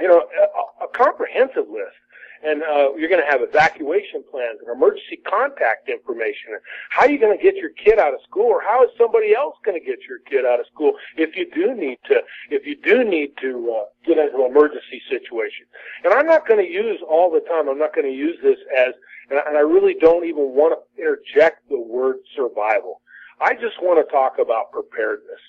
You 0.00 0.08
know, 0.08 0.18
a, 0.20 0.84
a 0.84 0.88
comprehensive 0.88 1.68
list 1.70 1.94
and 2.42 2.62
uh, 2.62 2.94
you're 2.96 3.08
going 3.08 3.20
to 3.20 3.30
have 3.30 3.42
evacuation 3.42 4.24
plans 4.30 4.58
and 4.60 4.74
emergency 4.74 5.20
contact 5.28 5.88
information. 5.88 6.56
How 6.90 7.02
are 7.02 7.10
you 7.10 7.18
going 7.18 7.36
to 7.36 7.42
get 7.42 7.56
your 7.56 7.70
kid 7.70 7.98
out 7.98 8.14
of 8.14 8.20
school, 8.28 8.46
or 8.46 8.62
how 8.62 8.82
is 8.84 8.90
somebody 8.96 9.34
else 9.34 9.56
going 9.64 9.78
to 9.78 9.84
get 9.84 9.98
your 10.08 10.18
kid 10.28 10.46
out 10.46 10.60
of 10.60 10.66
school 10.72 10.92
if 11.16 11.36
you 11.36 11.50
do 11.52 11.74
need 11.74 11.98
to 12.06 12.20
if 12.50 12.66
you 12.66 12.76
do 12.76 13.04
need 13.04 13.32
to 13.42 13.76
uh, 13.76 13.84
get 14.06 14.18
into 14.18 14.44
an 14.44 14.50
emergency 14.50 15.02
situation? 15.10 15.66
And 16.04 16.14
I'm 16.14 16.26
not 16.26 16.48
going 16.48 16.64
to 16.64 16.70
use 16.70 17.00
all 17.08 17.30
the 17.30 17.40
time. 17.40 17.68
I'm 17.68 17.78
not 17.78 17.94
going 17.94 18.06
to 18.06 18.16
use 18.16 18.38
this 18.42 18.58
as, 18.76 18.94
and 19.28 19.38
I, 19.38 19.42
and 19.48 19.56
I 19.56 19.60
really 19.60 19.94
don't 20.00 20.24
even 20.24 20.54
want 20.56 20.74
to 20.74 21.02
interject 21.02 21.68
the 21.68 21.80
word 21.80 22.16
survival. 22.34 23.00
I 23.40 23.54
just 23.54 23.80
want 23.80 24.04
to 24.04 24.12
talk 24.12 24.36
about 24.38 24.70
preparedness. 24.70 25.40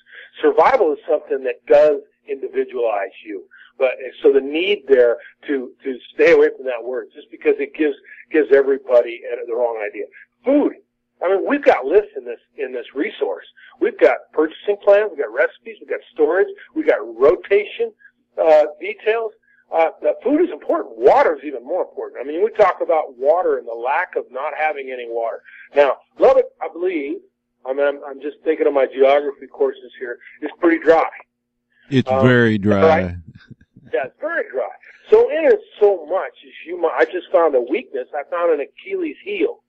Survival 0.41 0.93
is 0.93 0.99
something 1.07 1.43
that 1.43 1.65
does 1.67 1.99
individualize 2.27 3.11
you. 3.25 3.43
But 3.77 3.91
so 4.21 4.31
the 4.31 4.41
need 4.41 4.83
there 4.87 5.17
to 5.47 5.71
to 5.83 5.97
stay 6.13 6.33
away 6.33 6.49
from 6.55 6.65
that 6.65 6.83
word, 6.83 7.07
just 7.13 7.31
because 7.31 7.55
it 7.59 7.73
gives 7.73 7.95
gives 8.31 8.51
everybody 8.53 9.21
the 9.47 9.55
wrong 9.55 9.81
idea. 9.85 10.05
Food. 10.45 10.73
I 11.23 11.29
mean, 11.29 11.47
we've 11.47 11.63
got 11.63 11.85
lists 11.85 12.11
in 12.17 12.25
this 12.25 12.39
in 12.57 12.73
this 12.73 12.85
resource. 12.95 13.45
We've 13.79 13.99
got 13.99 14.17
purchasing 14.33 14.77
plans, 14.83 15.09
we've 15.09 15.19
got 15.19 15.33
recipes, 15.33 15.77
we've 15.79 15.89
got 15.89 15.99
storage, 16.13 16.47
we've 16.75 16.87
got 16.87 16.99
rotation 17.17 17.91
uh, 18.41 18.65
details. 18.79 19.31
Uh, 19.71 19.89
food 20.21 20.41
is 20.41 20.49
important. 20.51 20.97
Water 20.97 21.37
is 21.37 21.45
even 21.45 21.63
more 21.63 21.81
important. 21.81 22.19
I 22.21 22.27
mean, 22.27 22.43
we 22.43 22.51
talk 22.51 22.81
about 22.81 23.17
water 23.17 23.57
and 23.57 23.65
the 23.65 23.73
lack 23.73 24.17
of 24.17 24.25
not 24.29 24.51
having 24.57 24.91
any 24.91 25.07
water. 25.07 25.41
Now, 25.73 25.97
Lubbock, 26.19 26.47
I 26.61 26.67
believe, 26.67 27.19
I 27.65 27.71
mean, 27.71 27.87
I'm, 27.87 27.99
I'm 28.05 28.21
just 28.21 28.37
thinking 28.43 28.67
of 28.67 28.73
my 28.73 28.85
geography 28.85 29.47
courses 29.47 29.91
here, 29.97 30.17
is 30.41 30.51
pretty 30.59 30.83
dry. 30.83 31.07
It's 31.91 32.09
Um, 32.09 32.25
very 32.25 32.57
dry. 32.57 32.81
right. 32.81 33.15
Yeah, 33.93 34.05
it's 34.05 34.19
very 34.21 34.49
dry. 34.49 34.69
So 35.09 35.29
in 35.29 35.45
it 35.45 35.59
so 35.79 36.05
much 36.05 36.31
as 36.45 36.53
you 36.65 36.77
might, 36.79 36.93
I 36.97 37.05
just 37.05 37.29
found 37.31 37.53
a 37.55 37.61
weakness. 37.61 38.07
I 38.15 38.23
found 38.29 38.51
an 38.53 38.61
Achilles 38.61 39.17
heel 39.23 39.61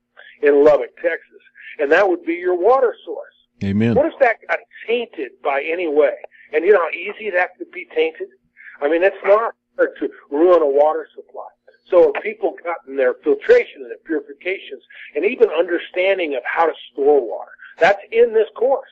in 0.42 0.62
Lubbock, 0.62 0.94
Texas, 1.02 1.42
and 1.80 1.90
that 1.90 2.08
would 2.08 2.24
be 2.24 2.34
your 2.34 2.54
water 2.54 2.94
source. 3.04 3.34
Amen. 3.64 3.94
What 3.94 4.06
if 4.06 4.18
that 4.20 4.36
got 4.48 4.60
tainted 4.86 5.32
by 5.42 5.62
any 5.62 5.88
way? 5.88 6.14
And 6.52 6.64
you 6.64 6.72
know 6.72 6.78
how 6.80 6.90
easy 6.90 7.30
that 7.30 7.56
could 7.58 7.70
be 7.72 7.86
tainted? 7.94 8.28
I 8.80 8.88
mean, 8.88 9.02
it's 9.02 9.16
not 9.24 9.54
hard 9.76 9.96
to 9.98 10.10
ruin 10.30 10.62
a 10.62 10.66
water 10.66 11.08
supply. 11.14 11.48
So 11.88 12.12
if 12.14 12.22
people 12.22 12.54
gotten 12.62 12.96
their 12.96 13.14
filtration 13.14 13.82
and 13.82 13.90
their 13.90 13.98
purifications 14.04 14.82
and 15.14 15.24
even 15.24 15.48
understanding 15.50 16.34
of 16.34 16.42
how 16.44 16.66
to 16.66 16.72
store 16.92 17.20
water, 17.20 17.50
that's 17.78 18.00
in 18.12 18.32
this 18.32 18.48
course. 18.54 18.90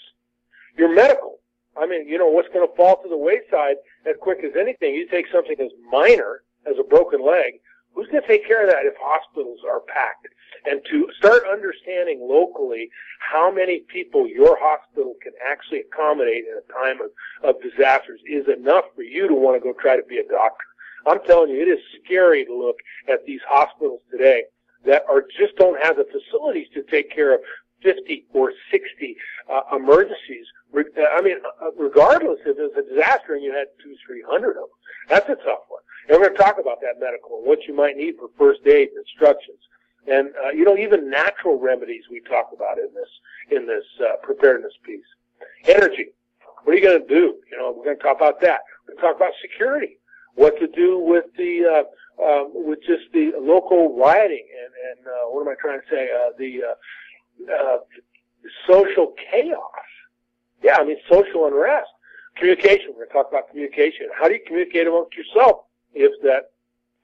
Your 0.77 0.93
medical, 0.95 1.40
I 1.77 1.87
mean, 1.87 2.09
you 2.09 2.19
know, 2.19 2.29
what's 2.29 2.49
going 2.49 2.67
to 2.67 2.77
fall 2.77 3.03
to 3.03 3.09
the 3.09 3.17
wayside 3.17 3.77
as 4.07 4.17
quick 4.21 4.39
as 4.45 4.53
anything? 4.59 4.95
You 4.95 5.09
take 5.09 5.27
something 5.33 5.57
as 5.61 5.71
minor 5.91 6.43
as 6.67 6.77
a 6.79 6.85
broken 6.85 7.25
leg, 7.25 7.61
who's 7.95 8.09
going 8.09 8.23
to 8.23 8.29
take 8.29 8.47
care 8.47 8.63
of 8.63 8.71
that 8.71 8.87
if 8.87 8.95
hospitals 9.01 9.61
are 9.69 9.81
packed? 9.81 10.29
And 10.67 10.81
to 10.91 11.09
start 11.17 11.43
understanding 11.51 12.21
locally 12.21 12.91
how 13.21 13.51
many 13.51 13.81
people 13.89 14.29
your 14.29 14.59
hospital 14.61 15.15
can 15.23 15.33
actually 15.47 15.81
accommodate 15.81 16.45
in 16.45 16.59
a 16.59 16.73
time 16.85 16.99
of, 17.01 17.11
of 17.43 17.63
disasters 17.63 18.21
is 18.29 18.47
enough 18.49 18.85
for 18.95 19.03
you 19.03 19.27
to 19.29 19.35
want 19.35 19.57
to 19.57 19.61
go 19.61 19.73
try 19.81 19.97
to 19.97 20.03
be 20.03 20.19
a 20.19 20.29
doctor. 20.29 20.65
I'm 21.07 21.25
telling 21.25 21.51
you, 21.51 21.63
it 21.63 21.69
is 21.69 21.81
scary 22.05 22.45
to 22.45 22.55
look 22.55 22.77
at 23.09 23.25
these 23.25 23.41
hospitals 23.49 24.01
today 24.11 24.45
that 24.85 25.05
are 25.09 25.23
just 25.39 25.57
don't 25.57 25.83
have 25.83 25.97
the 25.97 26.07
facilities 26.13 26.67
to 26.75 26.83
take 26.83 27.15
care 27.15 27.35
of 27.35 27.41
50 27.83 28.27
or 28.33 28.53
60 28.71 29.17
uh, 29.51 29.77
emergencies. 29.77 30.47
Re- 30.73 30.85
I 30.97 31.21
mean, 31.21 31.37
uh, 31.63 31.73
regardless 31.79 32.39
if 32.47 32.57
it's 32.59 32.77
a 32.77 32.95
disaster 32.95 33.35
and 33.35 33.43
you 33.43 33.53
had 33.53 33.67
two, 33.83 33.95
three 34.07 34.23
hundred 34.27 34.51
of 34.51 34.69
them, 34.69 34.79
that's 35.09 35.29
a 35.29 35.37
tough 35.37 35.67
one. 35.69 35.83
And 36.09 36.19
we're 36.19 36.29
going 36.29 36.37
to 36.37 36.43
talk 36.43 36.59
about 36.61 36.81
that 36.81 37.01
medical 37.01 37.39
and 37.39 37.47
what 37.47 37.67
you 37.67 37.75
might 37.75 37.97
need 37.97 38.15
for 38.19 38.29
first 38.39 38.61
aid 38.67 38.89
instructions, 38.97 39.59
and 40.07 40.31
uh, 40.45 40.51
you 40.51 40.65
know 40.65 40.77
even 40.77 41.11
natural 41.11 41.59
remedies 41.59 42.05
we 42.11 42.21
talk 42.29 42.51
about 42.55 42.79
in 42.79 42.89
this 42.95 43.11
in 43.51 43.67
this 43.67 43.85
uh, 44.01 44.17
preparedness 44.23 44.73
peace. 44.85 45.05
Energy. 45.67 46.13
What 46.65 46.75
are 46.75 46.77
you 46.77 46.85
going 46.85 47.01
to 47.01 47.09
do? 47.09 47.41
You 47.51 47.57
know, 47.59 47.75
we're 47.77 47.85
going 47.85 47.97
to 47.97 48.03
talk 48.03 48.17
about 48.17 48.41
that. 48.43 48.61
We're 48.87 48.95
going 48.95 49.01
to 49.01 49.03
talk 49.09 49.17
about 49.17 49.33
security. 49.41 49.97
What 50.35 50.59
to 50.61 50.69
do 50.69 50.99
with 50.99 51.25
the 51.37 51.65
uh, 51.65 51.85
um, 52.23 52.51
with 52.55 52.81
just 52.87 53.11
the 53.13 53.33
local 53.41 53.97
rioting 53.97 54.45
and 54.45 54.73
and 54.91 55.07
uh, 55.07 55.25
what 55.31 55.43
am 55.43 55.49
I 55.49 55.57
trying 55.61 55.81
to 55.81 55.87
say? 55.91 56.09
Uh, 56.13 56.31
the 56.39 56.63
uh, 56.71 56.75
uh, 57.49 57.79
social 58.69 59.15
chaos. 59.31 59.61
Yeah, 60.63 60.77
I 60.79 60.85
mean 60.85 60.97
social 61.09 61.47
unrest. 61.47 61.89
Communication. 62.37 62.89
We're 62.91 63.07
going 63.07 63.09
to 63.09 63.13
talk 63.15 63.29
about 63.31 63.51
communication. 63.51 64.07
How 64.19 64.29
do 64.29 64.35
you 64.35 64.41
communicate 64.47 64.87
amongst 64.87 65.17
yourself 65.17 65.65
if 65.95 66.13
that 66.23 66.53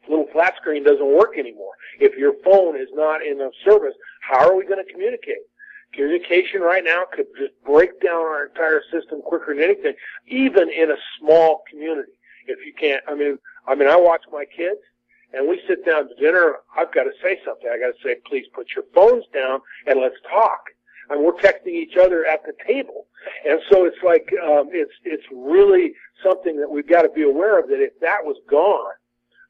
little 0.08 0.26
flat 0.32 0.54
screen 0.56 0.84
doesn't 0.84 1.16
work 1.16 1.36
anymore? 1.38 1.72
If 2.00 2.16
your 2.16 2.34
phone 2.44 2.76
is 2.76 2.88
not 2.92 3.24
in 3.24 3.40
a 3.40 3.50
service, 3.64 3.94
how 4.20 4.48
are 4.48 4.56
we 4.56 4.64
going 4.64 4.84
to 4.84 4.92
communicate? 4.92 5.44
Communication 5.92 6.60
right 6.60 6.84
now 6.84 7.04
could 7.12 7.26
just 7.38 7.52
break 7.64 8.00
down 8.00 8.20
our 8.20 8.46
entire 8.46 8.82
system 8.92 9.22
quicker 9.22 9.54
than 9.54 9.64
anything, 9.64 9.94
even 10.26 10.70
in 10.70 10.90
a 10.90 10.96
small 11.18 11.62
community. 11.70 12.12
If 12.46 12.64
you 12.64 12.72
can't, 12.78 13.02
I 13.08 13.14
mean, 13.14 13.38
I 13.66 13.74
mean, 13.74 13.88
I 13.88 13.96
watch 13.96 14.22
my 14.30 14.44
kids, 14.44 14.78
and 15.32 15.48
we 15.48 15.60
sit 15.68 15.84
down 15.84 16.08
to 16.08 16.14
dinner. 16.14 16.56
I've 16.76 16.92
got 16.92 17.04
to 17.04 17.12
say 17.22 17.38
something. 17.44 17.68
I 17.68 17.78
got 17.78 17.96
to 17.96 18.02
say, 18.02 18.16
please 18.26 18.46
put 18.54 18.68
your 18.74 18.84
phones 18.94 19.24
down 19.32 19.60
and 19.86 20.00
let's 20.00 20.16
talk. 20.30 20.60
And 21.08 21.22
we're 21.22 21.34
texting 21.34 21.74
each 21.74 21.96
other 21.96 22.26
at 22.26 22.42
the 22.44 22.52
table, 22.66 23.06
and 23.48 23.60
so 23.70 23.84
it's 23.84 24.02
like 24.02 24.28
um, 24.42 24.70
it's 24.72 24.90
it's 25.04 25.22
really 25.32 25.94
something 26.20 26.58
that 26.58 26.68
we've 26.68 26.88
got 26.88 27.02
to 27.02 27.08
be 27.08 27.22
aware 27.22 27.60
of. 27.60 27.68
That 27.68 27.80
if 27.80 27.92
that 28.00 28.24
was 28.24 28.36
gone, 28.50 28.92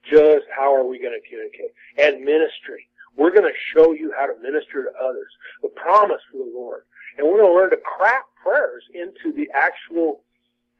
just 0.04 0.44
how 0.54 0.74
are 0.74 0.84
we 0.84 0.98
going 0.98 1.18
to 1.18 1.28
communicate? 1.28 1.72
And 1.96 2.24
ministry. 2.24 2.88
We're 3.16 3.30
going 3.30 3.48
to 3.48 3.58
show 3.72 3.92
you 3.92 4.12
how 4.16 4.26
to 4.26 4.34
minister 4.42 4.84
to 4.84 4.90
others. 5.02 5.32
The 5.62 5.68
promise 5.68 6.20
for 6.30 6.44
the 6.44 6.52
Lord. 6.54 6.82
And 7.16 7.26
we're 7.26 7.40
going 7.40 7.50
to 7.50 7.56
learn 7.56 7.70
to 7.70 7.80
craft 7.80 8.28
prayers 8.42 8.84
into 8.92 9.34
the 9.34 9.48
actual 9.54 10.20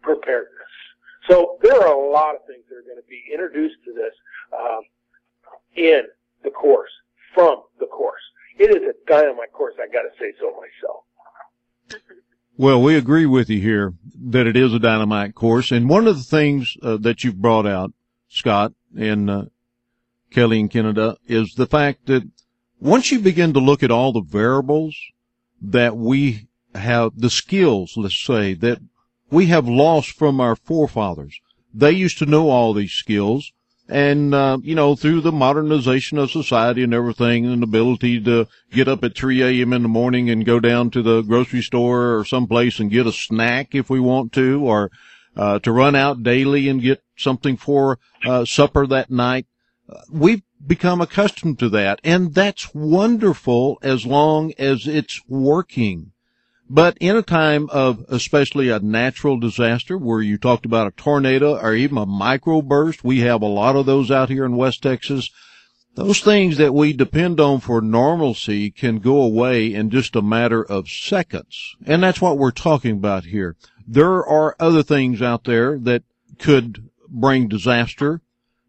preparedness. 0.03 0.77
So 1.29 1.59
there 1.63 1.81
are 1.81 1.93
a 1.93 2.11
lot 2.13 2.35
of 2.35 2.47
things 2.47 2.65
that 2.69 2.77
are 2.77 2.83
going 2.83 3.03
to 3.03 3.09
be 3.09 3.23
introduced 3.33 3.77
to 3.85 3.93
this 3.93 4.15
um, 4.53 4.81
in 5.75 6.03
the 6.45 6.51
course, 6.51 6.91
from 7.35 7.63
the 7.81 7.87
course. 7.87 8.23
It 8.59 8.71
is 8.71 8.83
a 8.89 8.95
dynamite 9.11 9.53
course, 9.53 9.75
I 9.81 9.87
got 9.93 10.03
to 10.03 10.11
say 10.19 10.33
so 10.41 10.53
myself. 10.53 11.05
Well, 12.59 12.81
we 12.81 12.97
agree 12.97 13.27
with 13.27 13.51
you 13.51 13.61
here 13.61 13.93
that 14.31 14.47
it 14.47 14.57
is 14.57 14.73
a 14.73 14.79
dynamite 14.79 15.35
course. 15.35 15.73
And 15.73 15.91
one 15.91 16.07
of 16.07 16.17
the 16.17 16.23
things 16.23 16.77
uh, 16.83 16.97
that 16.99 17.23
you've 17.23 17.41
brought 17.41 17.67
out, 17.67 17.93
Scott 18.29 18.73
and 18.97 19.29
uh, 19.29 19.45
Kelly 20.31 20.61
and 20.61 20.71
Canada, 20.71 21.19
is 21.27 21.55
the 21.55 21.67
fact 21.67 22.07
that 22.07 22.23
once 22.81 23.13
you 23.13 23.19
begin 23.19 23.53
to 23.53 23.61
look 23.61 23.83
at 23.83 23.91
all 23.91 24.13
the 24.13 24.23
variables 24.23 24.97
that 25.61 25.97
we 25.97 26.49
have 26.75 27.13
the 27.17 27.31
skills, 27.31 27.95
let's 27.97 28.19
say, 28.19 28.55
that 28.55 28.79
we 29.31 29.47
have 29.47 29.69
lost 29.69 30.11
from 30.13 30.41
our 30.41 30.57
forefathers. 30.57 31.39
They 31.73 31.93
used 31.93 32.19
to 32.19 32.27
know 32.27 32.51
all 32.51 32.73
these 32.73 32.93
skills. 32.93 33.53
And, 33.89 34.35
uh, 34.35 34.59
you 34.63 34.75
know, 34.75 34.97
through 34.97 35.21
the 35.21 35.31
modernization 35.31 36.19
of 36.19 36.33
society 36.33 36.83
and 36.83 36.93
everything 36.93 37.47
and 37.47 37.63
the 37.63 37.67
ability 37.67 38.21
to 38.23 38.49
get 38.73 38.89
up 38.89 39.05
at 39.05 39.17
3 39.17 39.43
a.m. 39.43 39.73
in 39.73 39.83
the 39.83 39.89
morning 39.89 40.29
and 40.29 40.45
go 40.45 40.59
down 40.59 40.91
to 40.91 41.03
the 41.03 41.23
grocery 41.23 41.63
store 41.63 42.17
or 42.17 42.25
someplace 42.25 42.81
and 42.81 42.91
get 42.91 43.07
a 43.07 43.13
snack 43.13 43.77
if 43.77 43.89
we 43.89 44.01
want 44.01 44.33
to, 44.33 44.61
or, 44.65 44.91
uh, 45.37 45.61
to 45.61 45.71
run 45.71 45.95
out 45.95 46.25
daily 46.25 46.69
and 46.69 46.83
get 46.83 47.01
something 47.17 47.57
for, 47.57 48.01
uh, 48.25 48.45
supper 48.45 48.89
that 48.89 49.09
night. 49.09 49.47
Uh, 49.89 50.01
we've 50.11 50.43
become 50.67 51.01
accustomed 51.01 51.61
to 51.61 51.69
that. 51.69 52.01
And 52.03 52.35
that's 52.35 52.75
wonderful 52.75 53.79
as 53.83 54.05
long 54.05 54.53
as 54.59 54.89
it's 54.89 55.21
working. 55.29 56.11
But 56.69 56.99
in 57.01 57.17
a 57.17 57.23
time 57.23 57.69
of 57.71 58.05
especially 58.09 58.71
a 58.71 58.81
natural 58.81 59.39
disaster 59.39 59.97
where 59.97 60.21
you 60.21 60.37
talked 60.37 60.67
about 60.67 60.89
a 60.89 60.91
tornado 60.91 61.57
or 61.57 61.75
even 61.75 61.97
a 61.97 62.07
microburst, 62.07 63.05
we 63.05 63.21
have 63.21 63.41
a 63.41 63.47
lot 63.47 63.77
of 63.77 63.87
those 63.87 64.11
out 64.11 64.31
here 64.31 64.45
in 64.45 64.57
West 64.57 64.83
Texas. 64.83 65.31
Those 65.95 66.21
things 66.21 66.57
that 66.57 66.75
we 66.75 66.93
depend 66.93 67.39
on 67.39 67.61
for 67.61 67.81
normalcy 67.81 68.71
can 68.73 68.99
go 68.99 69.23
away 69.23 69.73
in 69.73 69.91
just 69.91 70.17
a 70.17 70.23
matter 70.23 70.63
of 70.63 70.89
seconds. 70.89 71.77
And 71.87 72.03
that's 72.03 72.21
what 72.21 72.37
we're 72.37 72.51
talking 72.51 72.97
about 72.97 73.25
here. 73.27 73.57
There 73.87 74.27
are 74.27 74.57
other 74.59 74.83
things 74.83 75.23
out 75.23 75.45
there 75.45 75.79
that 75.79 76.03
could 76.39 76.91
bring 77.09 77.47
disaster, 77.47 78.23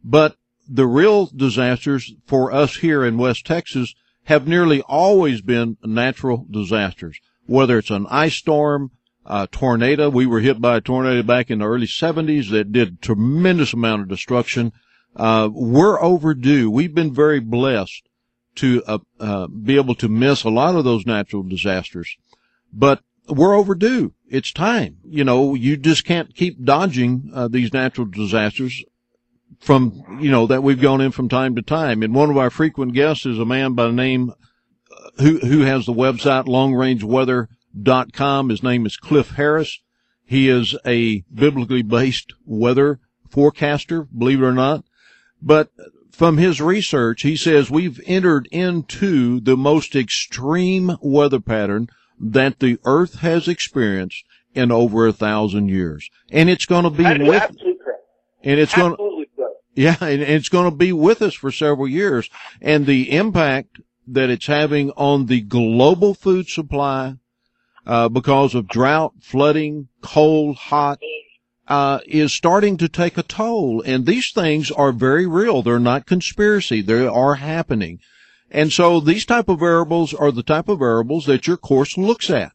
but 0.04 0.38
the 0.70 0.86
real 0.86 1.26
disasters 1.26 2.14
for 2.28 2.52
us 2.52 2.78
here 2.78 3.04
in 3.04 3.18
West 3.18 3.46
Texas 3.46 3.96
have 4.26 4.48
nearly 4.48 4.82
always 4.84 5.42
been 5.42 5.78
natural 5.84 6.46
disasters 6.52 7.20
whether 7.48 7.80
it's 7.80 7.90
an 7.90 8.06
ice 8.10 8.36
storm, 8.36 8.92
a 9.26 9.48
tornado. 9.48 10.10
We 10.10 10.26
were 10.26 10.40
hit 10.40 10.62
by 10.62 10.78
a 10.78 10.82
tornado 10.82 11.24
back 11.24 11.50
in 11.50 11.60
the 11.60 11.66
early 11.66 11.88
70s 11.88 12.52
that 12.52 12.72
did 12.72 13.02
tremendous 13.02 13.74
amount 13.74 14.04
of 14.04 14.08
destruction. 14.08 14.72
Uh, 15.16 15.50
we're 15.52 16.02
overdue. 16.02 16.70
We've 16.70 16.94
been 16.94 17.14
very 17.14 17.40
blessed 17.40 18.08
to 18.56 18.84
uh, 18.88 18.98
uh, 19.20 19.48
be 19.48 19.76
able 19.76 19.96
to 19.96 20.08
miss 20.08 20.44
a 20.44 20.50
lot 20.50 20.76
of 20.76 20.84
those 20.84 21.06
natural 21.06 21.44
disasters, 21.44 22.18
but 22.72 23.02
we're 23.28 23.56
overdue. 23.56 24.14
It's 24.30 24.52
time. 24.52 24.98
You 25.04 25.24
know, 25.24 25.54
you 25.54 25.78
just 25.78 26.06
can't 26.06 26.36
keep 26.36 26.64
dodging 26.64 27.32
uh, 27.34 27.48
these 27.48 27.74
natural 27.74 28.08
disasters 28.08 28.84
from, 29.60 30.20
you 30.22 30.32
know, 30.32 30.48
that 30.48 30.64
we've 30.64 30.82
gone 30.82 31.02
in 31.02 31.12
from 31.12 31.30
time 31.30 31.56
to 31.56 31.62
time. 31.62 32.04
And 32.04 32.14
one 32.14 32.30
of 32.30 32.38
our 32.38 32.50
frequent 32.50 32.94
guests 32.94 33.26
is 33.26 33.40
a 33.40 33.46
man 33.46 33.74
by 33.74 33.88
the 33.88 33.94
name 33.94 34.34
who 35.20 35.40
who 35.40 35.62
has 35.62 35.86
the 35.86 35.94
website 35.94 36.46
longrangeweather.com. 36.46 38.50
His 38.50 38.64
name 38.64 38.86
is 38.86 38.98
Cliff 38.98 39.32
Harris. 39.32 39.80
He 40.24 40.50
is 40.50 40.76
a 40.86 41.24
biblically 41.34 41.82
based 41.82 42.34
weather 42.46 43.00
forecaster, 43.30 44.04
believe 44.04 44.42
it 44.42 44.46
or 44.46 44.54
not. 44.54 44.84
But 45.42 45.72
from 46.12 46.38
his 46.38 46.62
research, 46.62 47.22
he 47.22 47.36
says 47.36 47.70
we've 47.70 48.02
entered 48.06 48.48
into 48.52 49.40
the 49.40 49.56
most 49.56 49.96
extreme 49.96 50.98
weather 51.02 51.40
pattern 51.40 51.88
that 52.20 52.60
the 52.60 52.80
earth 52.86 53.20
has 53.20 53.48
experienced 53.48 54.24
in 54.54 54.72
over 54.72 55.08
a 55.08 55.14
thousand 55.14 55.70
years. 55.70 56.10
And 56.32 56.50
it's 56.50 56.66
going 56.66 56.84
to 56.84 56.90
be 56.90 57.04
That 57.04 57.22
with, 57.22 57.56
and 58.44 58.60
it's 58.60 58.74
going 58.74 58.96
to, 58.96 59.04
Absolutely 59.04 59.30
correct. 59.36 59.56
yeah, 59.76 59.98
and 60.02 60.22
it's 60.24 60.50
going 60.50 60.70
to 60.70 60.76
be 60.76 60.92
with 60.92 61.22
us 61.22 61.36
for 61.36 61.52
several 61.52 61.88
years. 61.88 62.30
And 62.60 62.88
the 62.88 63.12
impact 63.12 63.80
that 64.08 64.30
it's 64.30 64.48
having 64.48 64.92
on 64.92 65.26
the 65.26 65.42
global 65.42 66.14
food 66.14 66.48
supply, 66.48 67.16
uh, 67.86 68.10
because 68.10 68.56
of 68.56 68.68
drought, 68.68 69.14
flooding, 69.22 69.88
cold, 70.02 70.56
hot, 70.58 71.00
uh, 71.68 72.00
is 72.06 72.34
starting 72.34 72.78
to 72.78 72.88
take 72.88 73.18
a 73.18 73.24
toll. 73.24 73.82
And 73.86 74.06
these 74.06 74.32
things 74.32 74.72
are 74.72 74.92
very 74.92 75.26
real. 75.26 75.62
They're 75.62 75.80
not 75.80 76.06
conspiracy. 76.06 76.82
They 76.82 77.06
are 77.06 77.36
happening. 77.36 78.00
And 78.50 78.72
so 78.72 79.00
these 79.00 79.26
type 79.26 79.50
of 79.50 79.60
variables 79.60 80.14
are 80.14 80.32
the 80.32 80.44
type 80.44 80.70
of 80.70 80.80
variables 80.80 81.26
that 81.26 81.48
your 81.48 81.58
course 81.58 81.98
looks 81.98 82.30
at 82.30 82.54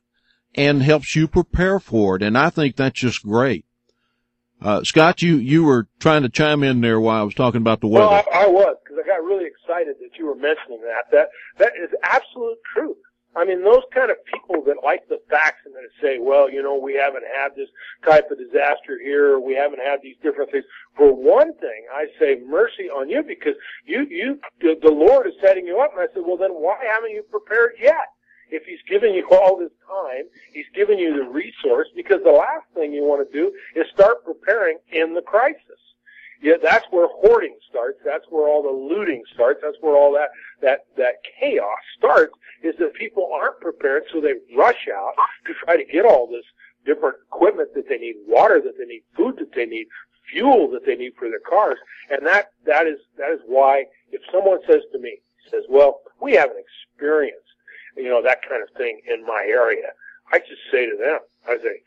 and 0.55 0.83
helps 0.83 1.17
you 1.17 1.29
prepare 1.29 1.79
for 1.79 2.17
it. 2.17 2.23
And 2.23 2.37
I 2.37 2.51
think 2.51 2.77
that's 2.77 3.01
just 3.01 3.23
great. 3.23 3.65
Uh, 4.61 4.85
Scott, 4.85 5.23
you, 5.23 5.37
you 5.37 5.65
were 5.65 5.89
trying 5.99 6.23
to 6.23 6.29
chime 6.29 6.63
in 6.63 6.81
there 6.81 7.01
while 7.01 7.21
I 7.21 7.25
was 7.25 7.35
talking 7.35 7.61
about 7.61 7.81
the 7.81 7.89
weather. 7.89 8.07
Well, 8.07 8.25
I, 8.33 8.45
I 8.45 8.47
was 8.47 8.77
because 8.83 8.99
I 9.03 9.07
got 9.07 9.25
really 9.25 9.47
excited 9.73 9.97
that 10.01 10.19
you 10.19 10.27
were 10.27 10.35
mentioning 10.35 10.81
that. 10.83 11.11
That 11.11 11.29
that 11.59 11.73
is 11.81 11.91
absolute 12.03 12.59
truth. 12.75 12.97
I 13.35 13.47
mean, 13.47 13.65
those 13.65 13.83
kind 13.95 14.11
of 14.11 14.19
people 14.27 14.63
that 14.67 14.85
like 14.85 15.09
the 15.09 15.19
facts 15.31 15.65
and 15.65 15.75
that 15.75 15.89
say, 16.03 16.19
well, 16.21 16.51
you 16.51 16.63
know, 16.63 16.77
we 16.77 16.95
haven't 16.95 17.25
had 17.25 17.57
this 17.57 17.69
type 18.05 18.31
of 18.31 18.37
disaster 18.37 19.01
here, 19.03 19.33
or 19.33 19.41
we 19.41 19.55
haven't 19.55 19.81
had 19.81 20.01
these 20.03 20.17
different 20.23 20.51
things. 20.53 20.67
For 20.99 21.15
one 21.15 21.55
thing, 21.57 21.87
I 21.95 22.07
say 22.21 22.43
mercy 22.47 22.91
on 22.93 23.09
you 23.09 23.23
because 23.23 23.55
you, 23.87 24.07
you, 24.11 24.39
the 24.61 24.93
Lord 24.93 25.27
is 25.27 25.33
setting 25.41 25.67
you 25.67 25.81
up. 25.81 25.93
And 25.97 26.03
I 26.03 26.13
said, 26.13 26.25
well, 26.27 26.37
then 26.37 26.53
why 26.53 26.77
haven't 26.87 27.13
you 27.13 27.23
prepared 27.31 27.73
yet? 27.81 28.13
If 28.51 28.65
He's 28.67 28.85
given 28.87 29.15
you 29.15 29.27
all 29.31 29.57
this 29.57 29.73
time, 29.89 30.25
He's 30.53 30.69
given 30.75 30.99
you 30.99 31.17
the 31.17 31.25
resource 31.25 31.89
because 31.97 32.21
the 32.23 32.33
last 32.33 32.69
thing 32.75 32.93
you 32.93 33.03
want 33.03 33.27
to 33.27 33.33
do 33.33 33.51
is 33.75 33.87
start 33.95 34.27
preparing 34.27 34.77
in 34.93 35.15
the 35.15 35.23
crisis. 35.23 35.82
Yeah, 36.43 36.55
that's 36.61 36.85
where 36.91 37.07
hoarding 37.09 37.57
starts. 37.71 37.99
That's 38.05 38.25
where 38.29 38.49
all 38.49 38.63
the 38.63 38.95
looting 38.95 39.23
starts. 39.33 39.61
That's 39.63 39.77
where 39.81 39.97
all 39.97 40.13
that, 40.15 40.31
that, 40.61 40.87
that 40.97 41.23
chaos 41.39 41.79
starts 41.97 42.35
is 42.65 42.75
that 42.81 42.95
people 42.95 43.31
aren't 43.33 43.61
prepared 43.61 44.03
so 44.13 44.21
they 44.21 44.35
rush 44.57 44.89
out 44.93 45.15
to 45.47 45.55
try 45.65 45.77
to 45.77 45.85
get 45.85 46.05
all 46.05 46.27
this 46.27 46.45
different 46.85 47.15
equipment 47.29 47.71
that 47.75 47.89
they 47.89 47.97
need, 47.97 48.17
water 48.27 48.61
that 48.61 48.75
they 48.77 48.85
need, 48.85 49.03
food 49.17 49.37
that 49.39 49.55
they 49.55 49.67
need, 49.67 49.87
fuel 50.33 50.69
that 50.73 50.85
they 50.85 50.97
need 50.97 51.13
for 51.17 51.29
their 51.29 51.43
cars. 51.49 51.79
And 52.11 52.27
that, 52.27 52.51
that 52.67 52.89
is, 52.89 52.99
that 53.19 53.31
is 53.31 53.41
why 53.47 53.85
if 54.11 54.21
someone 54.33 54.59
says 54.67 54.83
to 54.93 54.99
me, 54.99 55.19
says, 55.49 55.63
well, 55.69 56.01
we 56.21 56.33
haven't 56.33 56.59
experienced, 56.59 57.39
you 57.97 58.09
know, 58.09 58.23
that 58.23 58.43
kind 58.49 58.63
of 58.63 58.77
thing 58.77 59.01
in 59.07 59.25
my 59.25 59.45
area, 59.49 59.95
I 60.33 60.39
just 60.39 60.63
say 60.73 60.87
to 60.87 60.97
them, 60.97 61.19
I 61.47 61.57
say, 61.63 61.83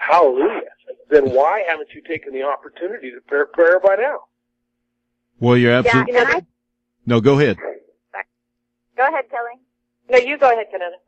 hallelujah. 0.00 0.62
Then 1.10 1.30
why 1.30 1.64
haven't 1.68 1.88
you 1.94 2.02
taken 2.02 2.32
the 2.32 2.42
opportunity 2.42 3.10
to 3.10 3.20
prepare 3.26 3.80
by 3.80 3.96
now? 3.96 4.20
Well, 5.38 5.56
you're 5.56 5.72
Yeah, 5.72 5.78
absolutely, 5.78 6.16
and 6.16 6.28
I, 6.28 6.46
no, 7.06 7.20
go 7.20 7.38
ahead. 7.38 7.56
go 8.96 9.06
ahead, 9.06 9.24
Kelly. 9.30 9.60
No, 10.10 10.18
you 10.18 10.36
go 10.38 10.50
ahead, 10.50 10.66
Kanana. 10.74 10.98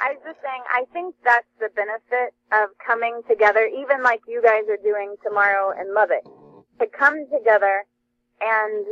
I 0.00 0.12
was 0.12 0.22
just 0.24 0.38
saying, 0.42 0.62
I 0.72 0.84
think 0.92 1.14
that's 1.24 1.46
the 1.58 1.68
benefit 1.74 2.34
of 2.52 2.70
coming 2.84 3.20
together, 3.28 3.66
even 3.66 4.02
like 4.02 4.20
you 4.28 4.40
guys 4.42 4.62
are 4.70 4.78
doing 4.82 5.16
tomorrow 5.24 5.72
in 5.78 5.92
Lubbock, 5.92 6.24
to 6.78 6.86
come 6.86 7.26
together 7.32 7.84
and, 8.40 8.86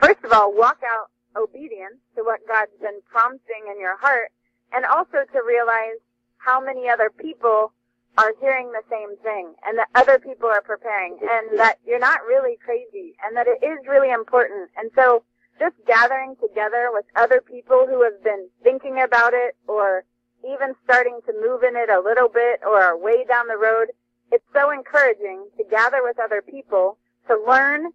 first 0.00 0.24
of 0.24 0.32
all, 0.32 0.54
walk 0.56 0.78
out 0.82 1.10
obedience 1.36 2.00
to 2.16 2.22
what 2.22 2.40
God's 2.48 2.72
been 2.80 3.00
prompting 3.10 3.68
in 3.70 3.78
your 3.78 3.98
heart, 3.98 4.32
and 4.72 4.86
also 4.86 5.18
to 5.32 5.40
realize 5.46 6.00
how 6.38 6.60
many 6.64 6.88
other 6.88 7.10
people 7.10 7.72
are 8.18 8.32
hearing 8.40 8.72
the 8.72 8.82
same 8.90 9.16
thing, 9.22 9.54
and 9.66 9.78
that 9.78 9.88
other 9.94 10.18
people 10.18 10.48
are 10.48 10.62
preparing, 10.62 11.18
and 11.20 11.58
that 11.58 11.78
you're 11.86 11.98
not 11.98 12.24
really 12.26 12.56
crazy, 12.64 13.14
and 13.24 13.36
that 13.36 13.46
it 13.46 13.64
is 13.64 13.78
really 13.86 14.10
important. 14.10 14.70
And 14.76 14.90
so, 14.94 15.22
just 15.58 15.74
gathering 15.86 16.36
together 16.40 16.90
with 16.92 17.04
other 17.16 17.40
people 17.40 17.86
who 17.88 18.02
have 18.02 18.22
been 18.22 18.48
thinking 18.62 19.00
about 19.00 19.32
it 19.32 19.56
or 19.66 20.04
even 20.44 20.74
starting 20.84 21.20
to 21.26 21.32
move 21.32 21.62
in 21.62 21.76
it 21.76 21.90
a 21.90 22.00
little 22.00 22.28
bit 22.28 22.60
or 22.64 22.82
are 22.82 22.96
way 22.96 23.24
down 23.24 23.48
the 23.48 23.56
road, 23.56 23.88
it's 24.30 24.44
so 24.52 24.70
encouraging 24.70 25.46
to 25.56 25.64
gather 25.70 26.02
with 26.02 26.18
other 26.18 26.42
people 26.42 26.98
to 27.28 27.36
learn 27.46 27.86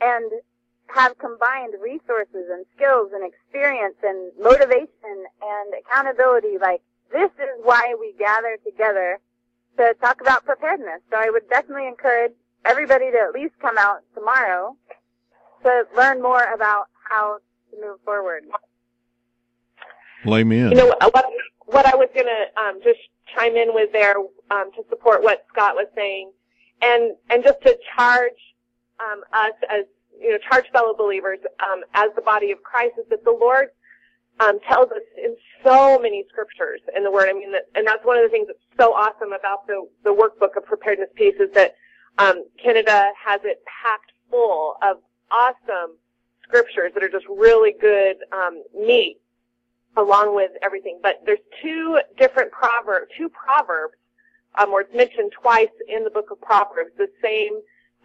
and 0.00 0.30
have 0.86 1.18
combined 1.18 1.74
resources 1.82 2.46
and 2.50 2.64
skills 2.76 3.10
and 3.12 3.24
experience 3.24 3.96
and 4.02 4.32
motivation 4.38 5.26
and 5.42 5.74
accountability. 5.78 6.58
Like, 6.60 6.82
this 7.12 7.30
is 7.38 7.50
why 7.62 7.94
we 7.98 8.14
gather 8.18 8.56
together 8.64 9.18
to 9.78 9.94
talk 10.00 10.20
about 10.20 10.44
preparedness. 10.44 11.00
So 11.10 11.16
I 11.18 11.30
would 11.30 11.48
definitely 11.48 11.88
encourage 11.88 12.32
everybody 12.64 13.10
to 13.10 13.18
at 13.18 13.32
least 13.32 13.54
come 13.60 13.78
out 13.78 14.00
tomorrow 14.14 14.76
to 15.62 15.84
learn 15.96 16.22
more 16.22 16.42
about 16.54 16.86
how 17.08 17.38
to 17.70 17.76
move 17.80 17.98
forward. 18.04 18.44
Lay 20.24 20.44
me 20.44 20.60
in. 20.60 20.70
You 20.70 20.76
know 20.76 20.86
what? 20.86 21.26
What 21.66 21.86
I 21.86 21.94
was 21.94 22.08
gonna 22.14 22.46
um, 22.56 22.80
just 22.82 22.98
chime 23.34 23.56
in 23.56 23.72
with 23.72 23.92
there 23.92 24.16
um, 24.50 24.70
to 24.76 24.82
support 24.88 25.22
what 25.22 25.46
Scott 25.52 25.74
was 25.74 25.86
saying, 25.94 26.32
and 26.82 27.16
and 27.30 27.44
just 27.44 27.62
to 27.62 27.78
charge 27.96 28.32
um, 29.00 29.22
us 29.32 29.52
as 29.70 29.84
you 30.20 30.30
know, 30.32 30.38
charge 30.50 30.66
fellow 30.72 30.94
believers 30.94 31.38
um, 31.60 31.80
as 31.94 32.10
the 32.16 32.22
body 32.22 32.50
of 32.50 32.62
Christ 32.62 32.94
is 32.98 33.06
that 33.08 33.24
the 33.24 33.30
Lord 33.30 33.68
um, 34.40 34.58
tells 34.68 34.90
us 34.90 35.04
in 35.16 35.36
so 35.64 35.98
many 35.98 36.24
scriptures 36.28 36.80
in 36.96 37.04
the 37.04 37.10
Word. 37.10 37.28
I 37.28 37.32
mean, 37.32 37.52
that, 37.52 37.68
and 37.74 37.86
that's 37.86 38.04
one 38.04 38.18
of 38.18 38.24
the 38.24 38.28
things 38.28 38.46
that's 38.46 38.58
so 38.80 38.94
awesome 38.94 39.32
about 39.32 39.66
the 39.66 39.86
the 40.04 40.10
workbook 40.10 40.56
of 40.56 40.64
preparedness 40.64 41.10
peace 41.14 41.34
is 41.38 41.52
that 41.52 41.74
um, 42.18 42.44
Canada 42.62 43.10
has 43.24 43.40
it 43.44 43.62
packed 43.66 44.12
full 44.30 44.76
of 44.82 44.96
awesome 45.30 45.96
scriptures 46.42 46.92
that 46.94 47.02
are 47.02 47.08
just 47.08 47.26
really 47.28 47.74
good 47.80 48.16
um, 48.32 48.62
meat 48.74 49.18
along 49.96 50.34
with 50.34 50.50
everything. 50.62 50.98
But 51.02 51.20
there's 51.26 51.40
two 51.62 52.00
different 52.16 52.50
proverb, 52.52 53.08
two 53.16 53.28
proverbs, 53.28 53.94
um, 54.58 54.70
or 54.70 54.80
it's 54.82 54.94
mentioned 54.94 55.32
twice 55.40 55.68
in 55.88 56.04
the 56.04 56.10
book 56.10 56.30
of 56.30 56.40
Proverbs, 56.40 56.90
the 56.96 57.08
same 57.22 57.52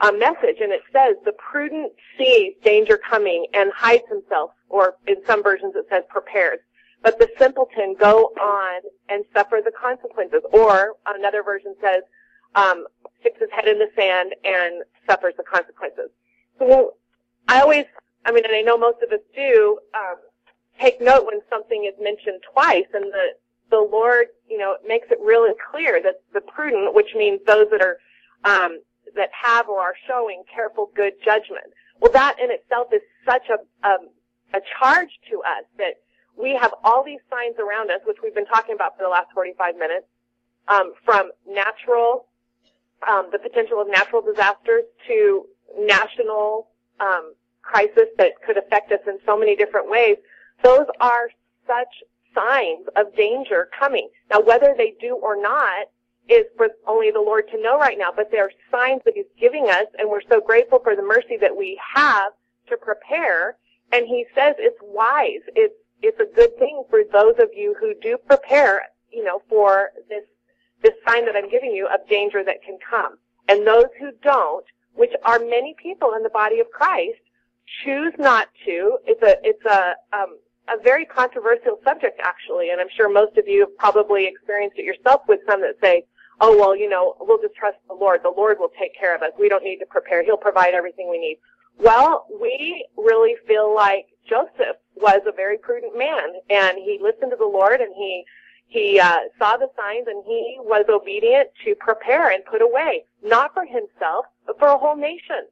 uh, 0.02 0.12
message, 0.12 0.58
and 0.62 0.74
it 0.74 0.82
says, 0.92 1.16
"The 1.24 1.34
prudent 1.34 1.94
sees 2.18 2.54
danger 2.64 2.98
coming 2.98 3.46
and 3.54 3.72
hides 3.74 4.04
himself," 4.10 4.52
or 4.68 4.96
in 5.08 5.16
some 5.26 5.42
versions 5.42 5.74
it 5.76 5.86
says 5.90 6.04
prepares. 6.10 6.60
But 7.06 7.20
the 7.20 7.30
simpleton 7.38 7.96
go 8.00 8.34
on 8.42 8.82
and 9.10 9.24
suffer 9.32 9.60
the 9.64 9.72
consequences. 9.72 10.42
Or 10.52 10.94
another 11.06 11.44
version 11.44 11.76
says, 11.80 12.02
um, 12.56 12.88
sticks 13.20 13.40
his 13.40 13.50
head 13.52 13.68
in 13.68 13.78
the 13.78 13.90
sand 13.96 14.34
and 14.44 14.82
suffers 15.08 15.36
the 15.38 15.44
consequences. 15.44 16.10
So 16.58 16.96
I 17.48 17.62
always, 17.62 17.86
I 18.26 18.32
mean, 18.32 18.44
and 18.44 18.56
I 18.56 18.62
know 18.62 18.76
most 18.76 19.04
of 19.04 19.12
us 19.12 19.20
do, 19.36 19.78
um, 19.94 20.16
take 20.82 21.00
note 21.00 21.28
when 21.28 21.42
something 21.48 21.86
is 21.86 21.94
mentioned 22.02 22.42
twice 22.52 22.88
and 22.96 23.04
the, 23.14 23.28
the 23.70 23.88
Lord, 23.92 24.26
you 24.50 24.58
know, 24.58 24.78
makes 24.88 25.08
it 25.12 25.20
really 25.22 25.54
clear 25.72 26.02
that 26.02 26.22
the 26.34 26.42
prudent, 26.42 26.96
which 26.96 27.14
means 27.16 27.40
those 27.46 27.68
that 27.70 27.84
are, 27.84 27.98
um, 28.46 28.82
that 29.16 29.30
have 29.40 29.70
or 29.70 29.80
are 29.80 29.96
showing 30.08 30.42
careful 30.52 30.90
good 30.96 31.14
judgment. 31.24 31.68
Well, 32.00 32.12
that 32.14 32.38
in 32.42 32.50
itself 32.50 32.88
is 32.92 33.02
such 33.28 33.44
a, 33.50 33.88
um, 33.88 34.10
a 34.56 34.62
charge 34.80 35.10
to 35.30 35.42
us 35.44 35.66
that 35.78 36.02
we 36.38 36.58
have 36.60 36.74
all 36.84 37.04
these 37.04 37.20
signs 37.30 37.56
around 37.60 37.92
us, 37.92 38.02
which 38.06 38.18
we've 38.24 38.36
been 38.36 38.46
talking 38.46 38.76
about 38.76 38.98
for 38.98 39.04
the 39.04 39.10
last 39.10 39.28
45 39.34 39.76
minutes, 39.78 40.06
um, 40.68 40.94
from 41.04 41.32
natural, 41.48 42.28
um, 43.08 43.30
the 43.32 43.40
potential 43.40 43.82
of 43.82 43.88
natural 43.88 44.22
disasters 44.22 44.84
to 45.08 45.46
national 45.80 46.68
um, 47.00 47.34
crisis 47.62 48.08
that 48.18 48.32
could 48.46 48.58
affect 48.58 48.92
us 48.92 49.00
in 49.08 49.18
so 49.26 49.38
many 49.38 49.56
different 49.56 49.90
ways. 49.90 50.18
Those 50.64 50.86
are 51.00 51.30
such 51.68 52.04
signs 52.34 52.86
of 52.96 53.16
danger 53.16 53.70
coming. 53.78 54.10
Now, 54.32 54.42
whether 54.42 54.76
they 54.78 54.94
do 55.00 55.16
or 55.16 55.42
not 55.42 55.88
is 56.28 56.46
for 56.58 56.70
only 56.88 57.12
the 57.12 57.20
Lord 57.22 57.46
to 57.52 57.62
know 57.62 57.80
right 57.80 57.98
now, 57.98 58.10
but 58.16 58.32
there 58.32 58.46
are 58.46 58.52
signs 58.72 59.02
that 59.06 59.14
He's 59.16 59.26
giving 59.40 59.70
us, 59.70 59.86
and 59.98 60.10
we're 60.10 60.22
so 60.30 60.42
grateful 60.42 60.80
for 60.84 60.96
the 60.96 61.02
mercy 61.02 61.38
that 61.40 61.56
we 61.56 61.80
have 61.96 62.34
to 62.70 62.78
prepare. 62.78 63.58
And 63.92 64.08
He 64.08 64.26
says 64.36 64.56
it's 64.58 64.78
wise. 64.82 65.42
It's 65.56 65.76
it's 66.02 66.20
a 66.20 66.36
good 66.36 66.58
thing 66.58 66.84
for 66.90 67.00
those 67.12 67.36
of 67.40 67.50
you 67.56 67.76
who 67.80 67.94
do 68.02 68.18
prepare, 68.28 68.84
you 69.12 69.24
know, 69.24 69.42
for 69.50 69.90
this 70.10 70.24
this 70.82 70.94
sign 71.08 71.26
that 71.26 71.36
I'm 71.36 71.50
giving 71.50 71.72
you 71.72 71.88
of 71.88 72.08
danger 72.08 72.44
that 72.44 72.62
can 72.64 72.78
come. 72.88 73.18
And 73.48 73.66
those 73.66 73.86
who 74.00 74.12
don't, 74.22 74.66
which 74.94 75.12
are 75.24 75.40
many 75.40 75.76
people 75.82 76.14
in 76.16 76.24
the 76.24 76.30
body 76.30 76.60
of 76.60 76.70
Christ, 76.72 77.20
choose 77.84 78.14
not 78.18 78.48
to. 78.66 78.98
It's 79.06 79.22
a 79.24 79.38
it's 79.44 79.66
a 79.66 79.94
um, 80.14 80.38
a 80.68 80.82
very 80.84 81.06
controversial 81.06 81.80
subject 81.84 82.20
actually, 82.24 82.72
and 82.72 82.82
I'm 82.82 82.90
sure 82.96 83.10
most 83.10 83.38
of 83.38 83.48
you 83.48 83.62
have 83.62 83.78
probably 83.78 84.28
experienced 84.28 84.78
it 84.78 84.86
yourself 84.86 85.22
with 85.28 85.40
some 85.48 85.62
that 85.62 85.76
say, 85.82 86.06
"Oh 86.42 86.58
well, 86.58 86.76
you 86.76 86.90
know, 86.90 87.16
we'll 87.20 87.42
just 87.42 87.56
trust 87.56 87.78
the 87.88 87.96
Lord. 87.96 88.22
The 88.24 88.34
Lord 88.36 88.58
will 88.60 88.72
take 88.80 88.98
care 88.98 89.16
of 89.16 89.22
us. 89.22 89.32
We 89.40 89.50
don't 89.50 89.64
need 89.64 89.78
to 89.78 89.86
prepare. 89.86 90.24
He'll 90.24 90.38
provide 90.38 90.74
everything 90.74 91.10
we 91.10 91.20
need." 91.20 91.38
Well, 91.78 92.26
we 92.40 92.88
really 92.98 93.36
feel 93.48 93.74
like 93.74 94.08
Joseph 94.28 94.78
was 94.96 95.22
a 95.28 95.32
very 95.32 95.58
prudent 95.58 95.98
man, 95.98 96.34
and 96.50 96.78
he 96.78 97.00
listened 97.02 97.32
to 97.32 97.38
the 97.38 97.46
Lord, 97.46 97.82
and 97.82 97.94
he 97.96 98.26
he 98.68 99.00
uh, 99.00 99.20
saw 99.38 99.58
the 99.58 99.70
signs, 99.78 100.08
and 100.08 100.24
he 100.26 100.58
was 100.60 100.86
obedient 100.90 101.50
to 101.64 101.76
prepare 101.76 102.32
and 102.32 102.44
put 102.46 102.62
away, 102.64 103.06
not 103.24 103.54
for 103.54 103.64
himself, 103.64 104.26
but 104.48 104.58
for 104.58 104.68
a 104.68 104.78
whole 104.78 104.96
nation. 104.96 105.46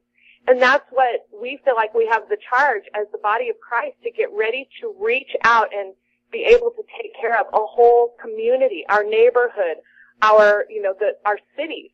And 0.46 0.60
that's 0.60 0.84
what 0.90 1.26
we 1.32 1.58
feel 1.64 1.76
like 1.76 1.94
we 1.94 2.06
have 2.06 2.28
the 2.28 2.36
charge 2.50 2.82
as 2.94 3.06
the 3.12 3.18
body 3.18 3.48
of 3.48 3.56
Christ 3.60 3.96
to 4.02 4.10
get 4.10 4.28
ready 4.32 4.68
to 4.80 4.94
reach 5.00 5.30
out 5.44 5.68
and 5.72 5.94
be 6.30 6.44
able 6.44 6.70
to 6.70 6.82
take 7.00 7.12
care 7.18 7.38
of 7.40 7.46
a 7.52 7.64
whole 7.64 8.14
community, 8.20 8.84
our 8.88 9.04
neighborhood, 9.04 9.78
our, 10.20 10.66
you 10.68 10.82
know, 10.82 10.94
the, 10.98 11.12
our 11.24 11.38
cities. 11.56 11.90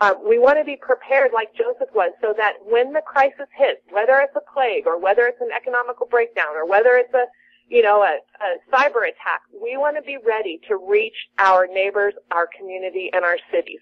Um, 0.00 0.16
we 0.26 0.38
want 0.38 0.58
to 0.58 0.64
be 0.64 0.76
prepared 0.76 1.30
like 1.32 1.54
Joseph 1.54 1.88
was 1.94 2.12
so 2.20 2.34
that 2.36 2.54
when 2.64 2.92
the 2.92 3.00
crisis 3.00 3.46
hits, 3.56 3.80
whether 3.90 4.18
it's 4.18 4.34
a 4.34 4.52
plague 4.52 4.86
or 4.86 4.98
whether 4.98 5.26
it's 5.26 5.40
an 5.40 5.50
economical 5.56 6.06
breakdown 6.06 6.56
or 6.56 6.66
whether 6.66 6.96
it's 6.96 7.14
a, 7.14 7.24
you 7.68 7.82
know, 7.82 8.02
a, 8.02 8.18
a 8.42 8.76
cyber 8.76 9.06
attack, 9.06 9.42
we 9.62 9.76
want 9.76 9.96
to 9.96 10.02
be 10.02 10.18
ready 10.26 10.60
to 10.68 10.76
reach 10.76 11.14
our 11.38 11.66
neighbors, 11.66 12.14
our 12.32 12.48
community, 12.58 13.08
and 13.12 13.24
our 13.24 13.38
cities. 13.52 13.80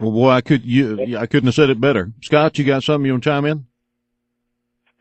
Well, 0.00 0.10
boy, 0.12 0.30
I 0.30 0.40
could 0.40 0.64
you 0.64 1.16
I 1.16 1.26
couldn't 1.26 1.46
have 1.46 1.54
said 1.54 1.70
it 1.70 1.80
better. 1.80 2.10
Scott, 2.22 2.58
you 2.58 2.64
got 2.64 2.82
something 2.82 3.06
you 3.06 3.12
want 3.12 3.24
to 3.24 3.30
chime 3.30 3.44
in? 3.44 3.66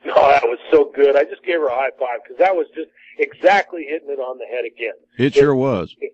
No, 0.05 0.13
that 0.13 0.43
was 0.43 0.59
so 0.71 0.91
good. 0.93 1.15
I 1.15 1.23
just 1.23 1.43
gave 1.43 1.59
her 1.59 1.67
a 1.67 1.75
high 1.75 1.91
five 1.99 2.19
because 2.23 2.37
that 2.37 2.55
was 2.55 2.67
just 2.75 2.89
exactly 3.17 3.85
hitting 3.89 4.09
it 4.09 4.19
on 4.19 4.37
the 4.37 4.45
head 4.45 4.65
again. 4.65 4.93
It 5.17 5.33
sure 5.33 5.55
was. 5.55 5.95
It, 5.99 6.13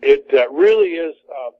it 0.00 0.26
uh, 0.32 0.50
really 0.52 0.90
is 0.90 1.14
uh, 1.30 1.50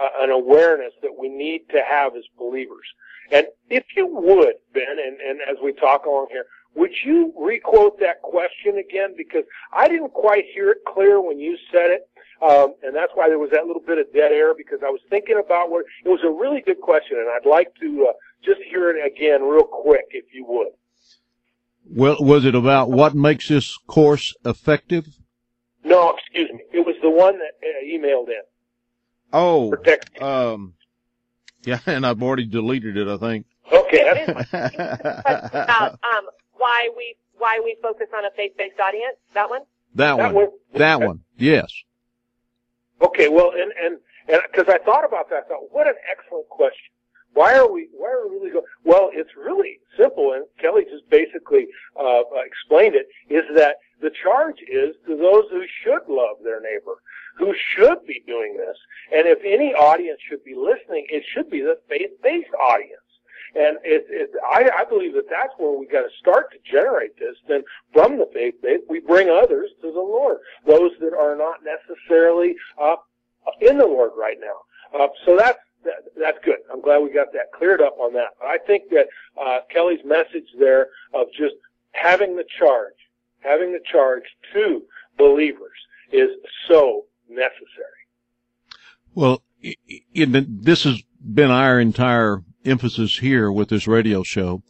uh, 0.00 0.24
an 0.24 0.30
awareness 0.30 0.92
that 1.02 1.16
we 1.18 1.28
need 1.28 1.62
to 1.70 1.82
have 1.88 2.16
as 2.16 2.24
believers. 2.38 2.86
And 3.30 3.46
if 3.68 3.84
you 3.96 4.06
would, 4.06 4.54
Ben, 4.72 4.84
and, 4.90 5.20
and 5.20 5.40
as 5.48 5.56
we 5.62 5.72
talk 5.72 6.06
along 6.06 6.28
here, 6.30 6.46
would 6.74 6.92
you 7.04 7.32
requote 7.38 7.98
that 8.00 8.22
question 8.22 8.78
again? 8.78 9.14
Because 9.16 9.44
I 9.72 9.88
didn't 9.88 10.12
quite 10.12 10.44
hear 10.54 10.70
it 10.70 10.78
clear 10.86 11.20
when 11.20 11.38
you 11.38 11.56
said 11.72 11.90
it. 11.90 12.08
Um, 12.42 12.74
and 12.82 12.96
that's 12.96 13.12
why 13.14 13.28
there 13.28 13.38
was 13.38 13.50
that 13.50 13.66
little 13.66 13.82
bit 13.86 13.98
of 13.98 14.10
dead 14.14 14.32
air 14.32 14.54
because 14.54 14.78
I 14.82 14.88
was 14.88 15.00
thinking 15.10 15.38
about 15.44 15.70
what 15.70 15.84
it 16.04 16.08
was 16.08 16.20
a 16.24 16.30
really 16.30 16.62
good 16.62 16.80
question, 16.80 17.18
and 17.18 17.28
I'd 17.28 17.48
like 17.48 17.74
to 17.80 18.06
uh, 18.08 18.12
just 18.42 18.60
hear 18.70 18.90
it 18.90 19.04
again 19.04 19.42
real 19.42 19.64
quick, 19.64 20.06
if 20.10 20.24
you 20.32 20.46
would. 20.48 20.68
Well, 21.84 22.16
was 22.20 22.46
it 22.46 22.54
about 22.54 22.90
what 22.90 23.14
makes 23.14 23.48
this 23.48 23.76
course 23.86 24.34
effective? 24.44 25.06
No, 25.84 26.16
excuse 26.16 26.50
me. 26.50 26.60
It 26.72 26.86
was 26.86 26.96
the 27.02 27.10
one 27.10 27.38
that 27.38 27.58
uh, 27.62 27.84
emailed 27.84 28.28
in. 28.28 28.42
Oh, 29.32 29.74
um, 30.20 30.74
yeah, 31.64 31.78
and 31.86 32.06
I've 32.06 32.22
already 32.22 32.46
deleted 32.46 32.96
it. 32.96 33.08
I 33.08 33.16
think. 33.16 33.46
Okay. 33.72 34.24
about 34.26 35.92
um, 35.92 36.26
why 36.52 36.90
we 36.96 37.16
why 37.38 37.60
we 37.62 37.76
focus 37.82 38.08
on 38.16 38.24
a 38.24 38.30
faith-based 38.36 38.78
audience. 38.80 39.16
That 39.34 39.48
one. 39.48 39.62
That, 39.94 40.16
That 40.16 40.34
one. 40.34 40.34
one. 40.34 40.48
That 40.74 41.00
one. 41.00 41.20
Yes. 41.36 41.72
Okay, 43.02 43.28
well, 43.28 43.52
and 43.52 43.72
and 43.82 43.98
and 44.28 44.42
because 44.50 44.72
I 44.72 44.78
thought 44.84 45.04
about 45.04 45.30
that, 45.30 45.44
I 45.46 45.48
thought, 45.48 45.72
what 45.72 45.86
an 45.86 45.94
excellent 46.10 46.48
question. 46.48 46.92
Why 47.32 47.56
are 47.56 47.70
we 47.70 47.88
why 47.96 48.10
are 48.10 48.28
we 48.28 48.36
really 48.36 48.50
going? 48.50 48.64
Well, 48.84 49.10
it's 49.12 49.30
really 49.36 49.78
simple, 49.96 50.32
and 50.32 50.44
Kelly 50.60 50.84
just 50.84 51.08
basically 51.08 51.68
uh, 51.98 52.22
explained 52.44 52.94
it. 52.94 53.08
Is 53.32 53.44
that 53.56 53.76
the 54.00 54.10
charge 54.22 54.58
is 54.68 54.96
to 55.06 55.16
those 55.16 55.44
who 55.50 55.62
should 55.82 56.02
love 56.08 56.38
their 56.42 56.60
neighbor, 56.60 57.00
who 57.36 57.54
should 57.74 58.06
be 58.06 58.22
doing 58.26 58.56
this, 58.56 58.76
and 59.12 59.26
if 59.26 59.38
any 59.44 59.72
audience 59.74 60.20
should 60.28 60.44
be 60.44 60.54
listening, 60.54 61.06
it 61.10 61.24
should 61.32 61.50
be 61.50 61.60
the 61.60 61.78
faith-based 61.88 62.54
audience. 62.60 63.00
And 63.54 63.78
it, 63.82 64.06
it, 64.08 64.30
I, 64.48 64.70
I 64.82 64.84
believe 64.84 65.14
that 65.14 65.28
that's 65.28 65.52
where 65.58 65.76
we 65.76 65.86
got 65.86 66.02
to 66.02 66.08
start 66.20 66.52
to 66.52 66.58
generate 66.70 67.18
this. 67.18 67.34
Then 67.48 67.64
from 67.92 68.16
the 68.16 68.28
faith 68.32 68.54
base, 68.62 68.80
we 68.88 69.00
bring 69.00 69.28
others 69.28 69.70
to 69.82 69.90
the 69.90 69.98
Lord, 69.98 70.38
those 70.66 70.92
that 71.00 71.14
are 71.14 71.34
not 71.34 71.58
necessarily 71.64 72.54
uh, 72.80 72.96
in 73.60 73.78
the 73.78 73.86
Lord 73.86 74.12
right 74.16 74.38
now. 74.40 74.98
Uh, 74.98 75.08
so 75.26 75.36
that's 75.36 75.58
that, 75.84 76.04
that's 76.16 76.38
good. 76.44 76.58
I'm 76.72 76.80
glad 76.80 76.98
we 76.98 77.10
got 77.10 77.32
that 77.32 77.52
cleared 77.52 77.80
up 77.80 77.96
on 77.98 78.12
that. 78.12 78.34
But 78.38 78.48
I 78.48 78.58
think 78.58 78.84
that 78.90 79.06
uh, 79.40 79.60
Kelly's 79.72 80.04
message 80.04 80.46
there 80.58 80.88
of 81.14 81.26
just 81.36 81.54
having 81.92 82.36
the 82.36 82.44
charge, 82.58 82.94
having 83.40 83.72
the 83.72 83.80
charge 83.90 84.24
to 84.52 84.82
believers 85.18 85.78
is 86.12 86.30
so 86.68 87.04
necessary. 87.30 88.00
Well, 89.14 89.42
this 90.12 90.84
has 90.84 91.02
been 91.22 91.50
our 91.50 91.80
entire 91.80 92.42
emphasis 92.64 93.18
here 93.18 93.50
with 93.50 93.68
this 93.68 93.86
radio 93.86 94.22
show, 94.22 94.62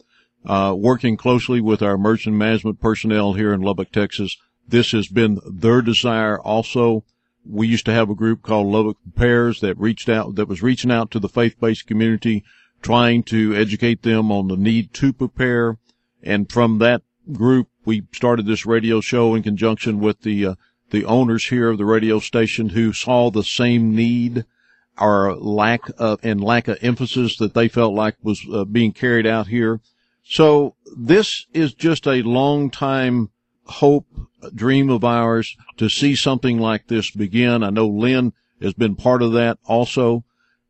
uh, 0.45 0.73
working 0.77 1.17
closely 1.17 1.61
with 1.61 1.81
our 1.81 1.95
emergency 1.95 2.37
management 2.37 2.79
personnel 2.79 3.33
here 3.33 3.53
in 3.53 3.61
Lubbock, 3.61 3.91
Texas. 3.91 4.37
This 4.67 4.91
has 4.91 5.07
been 5.07 5.39
their 5.45 5.81
desire 5.81 6.39
also. 6.39 7.03
We 7.45 7.67
used 7.67 7.85
to 7.85 7.93
have 7.93 8.09
a 8.09 8.15
group 8.15 8.43
called 8.43 8.67
Lubbock 8.67 8.97
Prepares 9.03 9.59
that 9.61 9.77
reached 9.77 10.09
out, 10.09 10.35
that 10.35 10.47
was 10.47 10.61
reaching 10.61 10.91
out 10.91 11.11
to 11.11 11.19
the 11.19 11.29
faith-based 11.29 11.87
community, 11.87 12.43
trying 12.81 13.23
to 13.23 13.55
educate 13.55 14.03
them 14.03 14.31
on 14.31 14.47
the 14.47 14.57
need 14.57 14.93
to 14.95 15.13
prepare. 15.13 15.77
And 16.23 16.51
from 16.51 16.77
that 16.79 17.01
group, 17.31 17.67
we 17.85 18.03
started 18.11 18.45
this 18.45 18.65
radio 18.65 19.01
show 19.01 19.33
in 19.35 19.43
conjunction 19.43 19.99
with 19.99 20.21
the, 20.21 20.45
uh, 20.45 20.55
the 20.91 21.05
owners 21.05 21.45
here 21.45 21.69
of 21.69 21.77
the 21.77 21.85
radio 21.85 22.19
station 22.19 22.69
who 22.69 22.93
saw 22.93 23.31
the 23.31 23.43
same 23.43 23.95
need 23.95 24.45
or 24.99 25.35
lack 25.35 25.83
of 25.97 26.19
and 26.21 26.43
lack 26.43 26.67
of 26.67 26.77
emphasis 26.81 27.37
that 27.37 27.53
they 27.53 27.67
felt 27.67 27.93
like 27.93 28.15
was 28.21 28.45
uh, 28.53 28.65
being 28.65 28.91
carried 28.91 29.25
out 29.25 29.47
here. 29.47 29.79
So 30.23 30.75
this 30.95 31.47
is 31.53 31.73
just 31.73 32.07
a 32.07 32.21
long 32.21 32.69
time 32.69 33.29
hope, 33.65 34.05
dream 34.53 34.89
of 34.89 35.03
ours 35.03 35.55
to 35.77 35.89
see 35.89 36.15
something 36.15 36.59
like 36.59 36.87
this 36.87 37.09
begin. 37.11 37.63
I 37.63 37.69
know 37.69 37.87
Lynn 37.87 38.33
has 38.61 38.73
been 38.73 38.95
part 38.95 39.21
of 39.21 39.33
that 39.33 39.57
also. 39.65 40.23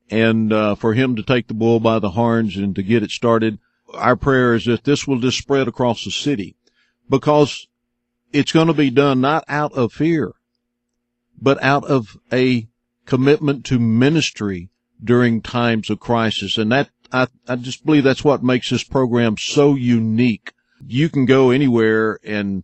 And, 0.09 0.51
uh, 0.51 0.76
for 0.76 0.93
him 0.93 1.15
to 1.15 1.24
take 1.24 1.47
the 1.47 1.53
bull 1.53 1.80
by 1.80 1.99
the 1.99 2.11
horns 2.11 2.57
and 2.57 2.76
to 2.76 2.84
get 2.84 3.01
it 3.01 3.11
started, 3.11 3.59
our 3.93 4.17
prayer 4.17 4.53
is 4.53 4.65
that 4.65 4.84
this 4.84 5.07
will 5.07 5.19
just 5.19 5.38
spread 5.38 5.67
across 5.69 6.03
the 6.03 6.11
city 6.11 6.55
because 7.09 7.67
it's 8.34 8.52
going 8.52 8.68
to 8.68 8.74
be 8.74 8.90
done 8.90 9.22
not 9.22 9.44
out 9.48 9.74
of 9.74 9.94
fear, 9.94 10.34
but 11.40 11.62
out 11.64 11.84
of 11.86 12.18
a 12.32 12.68
commitment 13.06 13.66
to 13.66 13.80
ministry 13.80 14.70
during 15.04 15.42
times 15.42 15.90
of 15.90 16.00
crisis. 16.00 16.58
And 16.58 16.72
that, 16.72 16.90
I, 17.12 17.28
I 17.48 17.56
just 17.56 17.86
believe 17.86 18.04
that's 18.04 18.24
what 18.24 18.44
makes 18.44 18.70
this 18.70 18.84
program 18.84 19.38
so 19.38 19.76
unique. 19.76 20.54
You 20.86 21.10
can 21.10 21.26
go 21.26 21.52
anywhere 21.52 22.20
and 22.24 22.64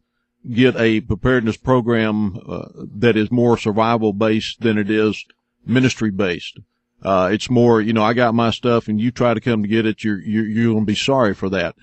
get 0.52 0.76
a 0.78 1.02
preparedness 1.02 1.58
program 1.58 2.40
uh, 2.48 2.68
that 2.96 3.18
is 3.18 3.32
more 3.32 3.58
survival 3.58 4.14
based 4.14 4.62
than 4.62 4.78
it 4.78 4.90
is 4.90 5.26
ministry 5.66 6.12
based. 6.12 6.60
Uh, 7.02 7.30
it's 7.32 7.50
more, 7.50 7.82
you 7.82 7.94
know, 7.94 8.04
I 8.04 8.14
got 8.14 8.34
my 8.34 8.52
stuff 8.52 8.88
and 8.88 9.00
you 9.00 9.12
try 9.12 9.34
to 9.34 9.42
come 9.42 9.62
to 9.62 9.68
get 9.68 9.86
it. 9.86 10.04
You're, 10.04 10.20
you're, 10.20 10.46
you're 10.46 10.74
going 10.74 10.86
to 10.86 10.92
be 10.92 10.96
sorry 10.96 11.34
for 11.34 11.50
that. 11.50 11.76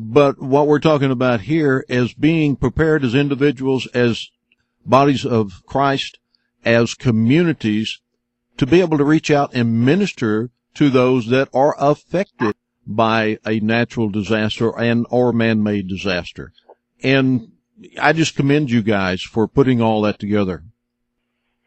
But 0.00 0.40
what 0.40 0.68
we're 0.68 0.78
talking 0.78 1.10
about 1.10 1.40
here 1.40 1.84
is 1.88 2.14
being 2.14 2.54
prepared 2.54 3.04
as 3.04 3.16
individuals, 3.16 3.88
as 3.88 4.30
bodies 4.86 5.26
of 5.26 5.64
Christ, 5.66 6.20
as 6.64 6.94
communities 6.94 8.00
to 8.58 8.66
be 8.66 8.80
able 8.80 8.96
to 8.98 9.04
reach 9.04 9.28
out 9.28 9.54
and 9.54 9.84
minister 9.84 10.50
to 10.74 10.88
those 10.88 11.26
that 11.30 11.48
are 11.52 11.74
affected 11.80 12.54
by 12.86 13.38
a 13.44 13.58
natural 13.58 14.08
disaster 14.08 14.70
and 14.78 15.04
or 15.10 15.32
man-made 15.32 15.88
disaster. 15.88 16.52
And 17.02 17.50
I 18.00 18.12
just 18.12 18.36
commend 18.36 18.70
you 18.70 18.82
guys 18.82 19.20
for 19.20 19.48
putting 19.48 19.82
all 19.82 20.02
that 20.02 20.20
together. 20.20 20.62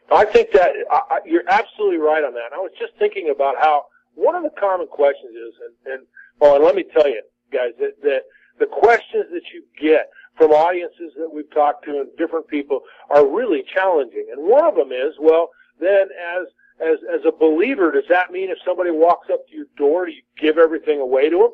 I 0.09 0.23
think 0.23 0.51
that 0.53 0.71
I, 0.89 1.19
you're 1.25 1.47
absolutely 1.49 1.97
right 1.97 2.23
on 2.23 2.33
that. 2.33 2.53
I 2.53 2.59
was 2.59 2.71
just 2.79 2.93
thinking 2.97 3.29
about 3.33 3.55
how 3.59 3.87
one 4.15 4.35
of 4.35 4.43
the 4.43 4.51
common 4.57 4.87
questions 4.87 5.31
is, 5.35 5.53
and, 5.65 5.93
and 5.93 6.07
well, 6.39 6.55
and 6.55 6.63
let 6.63 6.75
me 6.75 6.83
tell 6.93 7.07
you, 7.07 7.21
guys, 7.51 7.71
that, 7.79 8.01
that 8.03 8.23
the 8.59 8.67
questions 8.67 9.25
that 9.31 9.43
you 9.53 9.63
get 9.79 10.09
from 10.37 10.51
audiences 10.51 11.13
that 11.17 11.29
we've 11.31 11.51
talked 11.53 11.85
to 11.85 11.91
and 11.91 12.09
different 12.17 12.47
people 12.47 12.81
are 13.09 13.27
really 13.27 13.63
challenging. 13.73 14.25
And 14.31 14.47
one 14.47 14.63
of 14.63 14.75
them 14.75 14.91
is, 14.91 15.13
well, 15.19 15.49
then 15.79 16.07
as 16.37 16.47
as 16.81 16.97
as 17.13 17.21
a 17.25 17.31
believer, 17.31 17.91
does 17.91 18.05
that 18.09 18.31
mean 18.31 18.49
if 18.49 18.57
somebody 18.65 18.91
walks 18.91 19.27
up 19.31 19.45
to 19.47 19.55
your 19.55 19.67
door, 19.77 20.05
do 20.05 20.11
you 20.11 20.21
give 20.39 20.57
everything 20.57 20.99
away 20.99 21.29
to 21.29 21.37
them? 21.37 21.51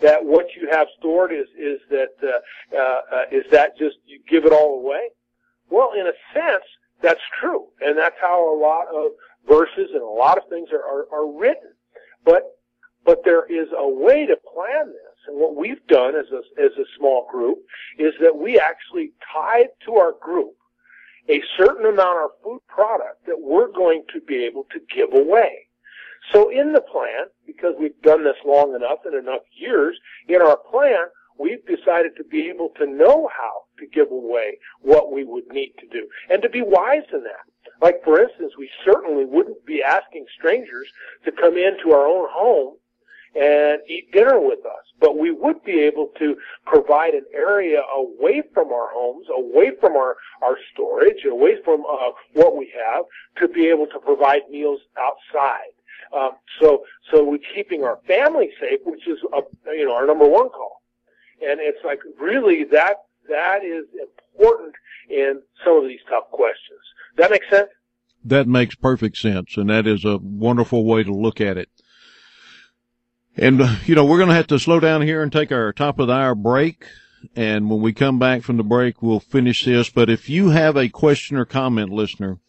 That 0.00 0.24
what 0.24 0.46
you 0.56 0.68
have 0.70 0.88
stored 0.98 1.32
is 1.32 1.46
is 1.58 1.80
that 1.90 2.12
uh, 2.22 2.76
uh, 2.76 3.24
is 3.30 3.44
that 3.50 3.78
just 3.78 3.96
you 4.06 4.20
give 4.28 4.44
it 4.44 4.52
all 4.52 4.80
away? 4.80 5.10
Well, 5.70 5.92
in 5.98 6.06
a 6.06 6.12
sense, 6.34 6.64
that's 7.00 7.20
true, 7.40 7.66
and 7.80 7.96
that's 7.96 8.16
how 8.20 8.54
a 8.54 8.56
lot 8.58 8.88
of 8.88 9.12
verses 9.48 9.90
and 9.92 10.02
a 10.02 10.06
lot 10.06 10.38
of 10.38 10.44
things 10.48 10.68
are 10.72 10.82
are, 10.82 11.06
are 11.12 11.38
written. 11.38 11.72
But 12.24 12.42
but 13.04 13.24
there 13.24 13.44
is 13.46 13.68
a 13.76 13.88
way 13.88 14.26
to 14.26 14.36
plan 14.36 14.88
this. 14.88 15.11
And 15.26 15.38
what 15.38 15.56
we've 15.56 15.84
done 15.86 16.14
as 16.14 16.26
a, 16.32 16.62
as 16.62 16.72
a 16.78 16.84
small 16.98 17.26
group 17.30 17.58
is 17.98 18.12
that 18.20 18.36
we 18.36 18.58
actually 18.58 19.12
tied 19.32 19.68
to 19.86 19.94
our 19.94 20.12
group 20.20 20.54
a 21.28 21.40
certain 21.56 21.86
amount 21.86 22.24
of 22.24 22.30
food 22.42 22.60
product 22.66 23.26
that 23.26 23.40
we're 23.40 23.70
going 23.70 24.02
to 24.12 24.20
be 24.20 24.44
able 24.44 24.64
to 24.72 24.80
give 24.94 25.12
away. 25.12 25.68
So 26.32 26.50
in 26.50 26.72
the 26.72 26.80
plan, 26.80 27.26
because 27.46 27.74
we've 27.78 28.00
done 28.02 28.24
this 28.24 28.36
long 28.44 28.74
enough 28.74 28.98
and 29.04 29.14
enough 29.14 29.42
years, 29.52 29.98
in 30.28 30.40
our 30.40 30.56
plan, 30.56 31.06
we've 31.38 31.64
decided 31.66 32.12
to 32.16 32.24
be 32.24 32.48
able 32.48 32.70
to 32.78 32.86
know 32.86 33.28
how 33.36 33.62
to 33.78 33.86
give 33.86 34.10
away 34.10 34.58
what 34.80 35.12
we 35.12 35.24
would 35.24 35.46
need 35.50 35.72
to 35.80 35.86
do 35.88 36.06
and 36.30 36.42
to 36.42 36.48
be 36.48 36.62
wise 36.62 37.02
in 37.12 37.22
that. 37.24 37.44
Like 37.80 38.02
for 38.04 38.20
instance, 38.20 38.52
we 38.56 38.70
certainly 38.84 39.24
wouldn't 39.24 39.64
be 39.66 39.82
asking 39.82 40.26
strangers 40.38 40.88
to 41.24 41.32
come 41.32 41.56
into 41.56 41.92
our 41.92 42.06
own 42.06 42.28
home 42.30 42.76
and 43.34 43.80
eat 43.88 44.12
dinner 44.12 44.38
with 44.40 44.60
us. 44.66 44.84
But 45.00 45.18
we 45.18 45.30
would 45.30 45.64
be 45.64 45.80
able 45.80 46.10
to 46.18 46.36
provide 46.66 47.14
an 47.14 47.24
area 47.34 47.82
away 47.96 48.42
from 48.54 48.68
our 48.72 48.88
homes, 48.92 49.26
away 49.36 49.72
from 49.80 49.92
our, 49.92 50.16
our 50.42 50.56
storage, 50.72 51.24
away 51.24 51.56
from 51.64 51.82
uh, 51.82 52.10
what 52.34 52.56
we 52.56 52.72
have, 52.86 53.04
to 53.38 53.48
be 53.48 53.68
able 53.68 53.86
to 53.86 53.98
provide 53.98 54.42
meals 54.50 54.80
outside. 54.98 55.72
Um, 56.16 56.32
so, 56.60 56.84
so 57.10 57.24
we're 57.24 57.38
keeping 57.54 57.84
our 57.84 57.98
family 58.06 58.50
safe, 58.60 58.80
which 58.84 59.06
is, 59.08 59.18
uh, 59.34 59.40
you 59.66 59.86
know, 59.86 59.94
our 59.94 60.06
number 60.06 60.28
one 60.28 60.50
call. 60.50 60.82
And 61.40 61.58
it's 61.60 61.82
like 61.84 62.00
really 62.20 62.64
that 62.64 62.96
that 63.28 63.64
is 63.64 63.84
important 64.34 64.74
in 65.08 65.40
some 65.64 65.78
of 65.78 65.84
these 65.84 66.00
tough 66.08 66.30
questions. 66.30 66.80
That 67.16 67.30
make 67.30 67.44
sense? 67.50 67.68
That 68.24 68.46
makes 68.46 68.74
perfect 68.74 69.16
sense, 69.16 69.56
and 69.56 69.68
that 69.70 69.86
is 69.86 70.04
a 70.04 70.18
wonderful 70.18 70.84
way 70.84 71.02
to 71.02 71.12
look 71.12 71.40
at 71.40 71.56
it. 71.58 71.68
And, 73.36 73.62
uh, 73.62 73.76
you 73.86 73.94
know, 73.94 74.04
we're 74.04 74.18
going 74.18 74.28
to 74.28 74.34
have 74.34 74.48
to 74.48 74.58
slow 74.58 74.80
down 74.80 75.00
here 75.02 75.22
and 75.22 75.32
take 75.32 75.52
our 75.52 75.72
top 75.72 75.98
of 75.98 76.08
the 76.08 76.12
hour 76.12 76.34
break. 76.34 76.84
And 77.34 77.70
when 77.70 77.80
we 77.80 77.92
come 77.92 78.18
back 78.18 78.42
from 78.42 78.56
the 78.56 78.64
break, 78.64 79.00
we'll 79.00 79.20
finish 79.20 79.64
this. 79.64 79.88
But 79.88 80.10
if 80.10 80.28
you 80.28 80.50
have 80.50 80.76
a 80.76 80.88
question 80.88 81.36
or 81.36 81.44
comment, 81.44 81.90
listener, 81.90 82.40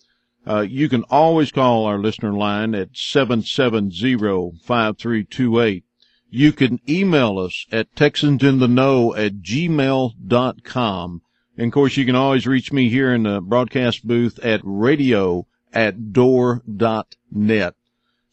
uh, 0.46 0.62
you 0.62 0.90
can 0.90 1.04
always 1.10 1.52
call 1.52 1.86
our 1.86 2.00
listener 2.00 2.34
line 2.34 2.74
at 2.76 2.94
770-5328. 2.94 5.84
You 6.30 6.52
can 6.52 6.82
email 6.90 7.38
us 7.38 7.66
at 7.72 7.96
texansintheknow 7.96 9.18
at 9.18 9.42
gmail.com. 9.42 11.22
And 11.56 11.68
of 11.68 11.74
course, 11.74 11.96
you 11.96 12.06
can 12.06 12.16
always 12.16 12.48
reach 12.48 12.74
me 12.74 12.90
here 12.90 13.14
in 13.14 13.22
the 13.24 13.40
broadcast 13.40 14.08
booth 14.08 14.40
at 14.40 14.62
radio 14.64 15.46
at 15.72 16.12
door.net. 16.12 17.76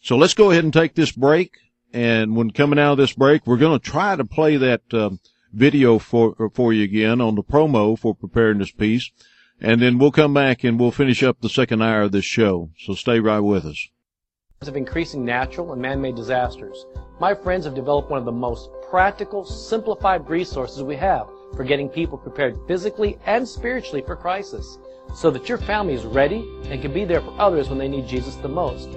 So 0.01 0.16
let's 0.16 0.34
go 0.34 0.51
ahead 0.51 0.64
and 0.64 0.72
take 0.72 0.94
this 0.94 1.12
break. 1.12 1.53
And 1.93 2.36
when 2.36 2.51
coming 2.53 2.78
out 2.78 2.93
of 2.93 2.99
this 2.99 3.12
break, 3.12 3.47
we're 3.47 3.57
going 3.57 3.78
to 3.78 3.91
try 3.91 4.14
to 4.14 4.24
play 4.24 4.57
that 4.57 4.82
uh, 4.93 5.11
video 5.53 5.99
for 5.99 6.51
for 6.55 6.72
you 6.72 6.84
again 6.84 7.20
on 7.20 7.34
the 7.34 7.43
promo 7.43 7.99
for 7.99 8.14
preparedness 8.14 8.70
peace, 8.70 9.11
and 9.61 9.82
then 9.82 9.99
we'll 9.99 10.12
come 10.12 10.32
back 10.32 10.62
and 10.62 10.78
we'll 10.78 10.93
finish 10.93 11.22
up 11.22 11.41
the 11.41 11.49
second 11.49 11.82
hour 11.82 12.03
of 12.03 12.12
this 12.12 12.24
show. 12.24 12.70
So 12.78 12.95
stay 12.95 13.18
right 13.18 13.41
with 13.41 13.66
us. 13.66 13.88
Of 14.61 14.76
increasing 14.76 15.24
natural 15.24 15.72
and 15.72 15.80
man-made 15.80 16.16
disasters, 16.16 16.84
my 17.18 17.34
friends 17.34 17.64
have 17.64 17.74
developed 17.74 18.11
one 18.11 18.18
of 18.18 18.26
the 18.26 18.32
most 18.32 18.68
practical, 18.91 19.45
simplified 19.45 20.28
resources 20.28 20.82
we 20.82 20.97
have 20.97 21.26
for 21.57 21.64
getting 21.64 21.88
people 21.88 22.18
prepared 22.18 22.57
physically 22.68 23.18
and 23.26 23.49
spiritually 23.49 24.03
for 24.03 24.14
crisis, 24.14 24.78
so 25.14 25.30
that 25.30 25.49
your 25.49 25.59
family 25.59 25.95
is 25.95 26.05
ready 26.05 26.47
and 26.66 26.80
can 26.82 26.93
be 26.93 27.05
there 27.05 27.22
for 27.22 27.34
others 27.41 27.68
when 27.68 27.78
they 27.78 27.88
need 27.88 28.07
Jesus 28.07 28.36
the 28.36 28.49
most. 28.49 28.91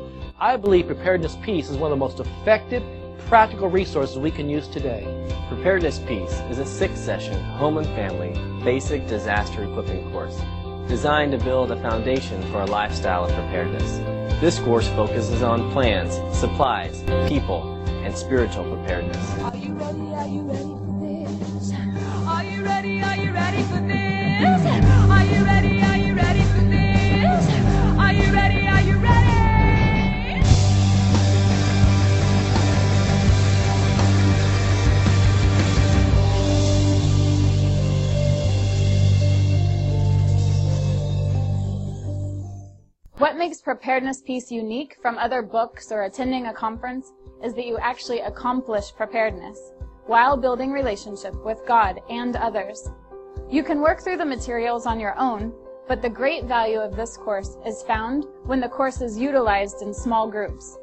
I 0.44 0.58
believe 0.58 0.88
Preparedness 0.88 1.38
Peace 1.41 1.70
is 1.70 1.78
one 1.78 1.89
of 1.89 1.98
the 1.98 2.06
most 2.06 2.20
effective, 2.20 2.84
practical 3.30 3.70
resources 3.70 4.18
we 4.18 4.30
can 4.30 4.50
use 4.50 4.68
today. 4.68 5.08
Preparedness 5.48 6.00
Peace 6.00 6.34
is 6.52 6.60
a 6.60 6.66
six-session 6.66 7.41
home 7.41 7.78
and 7.78 7.88
family 7.88 8.34
basic 8.62 9.08
disaster 9.08 9.64
equipping 9.64 10.12
course 10.12 10.38
designed 10.89 11.32
to 11.32 11.38
build 11.38 11.72
a 11.72 11.82
foundation 11.82 12.41
for 12.52 12.60
a 12.60 12.66
lifestyle 12.66 13.24
of 13.24 13.32
preparedness. 13.32 14.00
This 14.41 14.60
course 14.60 14.89
focuses 14.89 15.44
on 15.44 15.72
plans, 15.72 16.16
supplies, 16.38 17.04
people, 17.30 17.82
and 18.04 18.14
spiritual 18.14 18.66
preparedness. 18.66 19.39
Are 19.39 19.56
you 19.56 19.72
ready? 19.76 20.00
Are 20.14 20.28
you 20.28 20.41
ready 20.41 20.82
makes 43.44 43.62
Preparedness 43.62 44.22
Peace 44.22 44.50
unique 44.50 44.96
from 45.02 45.18
other 45.18 45.41
books 45.41 45.91
or 45.91 46.04
attending 46.04 46.46
a 46.46 46.54
conference 46.54 47.12
is 47.44 47.54
that 47.56 47.66
you 47.66 47.78
actually 47.78 48.22
accomplish 48.22 48.96
preparedness 48.96 49.74
while 50.06 50.38
building 50.38 50.72
relationship 50.72 51.36
with 51.44 51.60
God 51.68 52.00
and 52.10 52.38
others. 52.38 52.89
You 53.52 53.62
can 53.62 53.82
work 53.82 54.02
through 54.02 54.16
the 54.16 54.26
materials 54.26 54.86
on 54.86 54.98
your 54.98 55.20
own, 55.20 55.52
but 55.89 56.02
the 56.02 56.08
great 56.08 56.46
value 56.46 56.80
of 56.80 56.96
this 56.96 57.18
course 57.18 57.58
is 57.66 57.84
found 57.84 58.28
when 58.46 58.62
the 58.62 58.70
course 58.70 59.02
is 59.02 59.20
utilized 59.20 59.82
in 59.82 59.94
small 59.94 60.32
groups. 60.32 60.78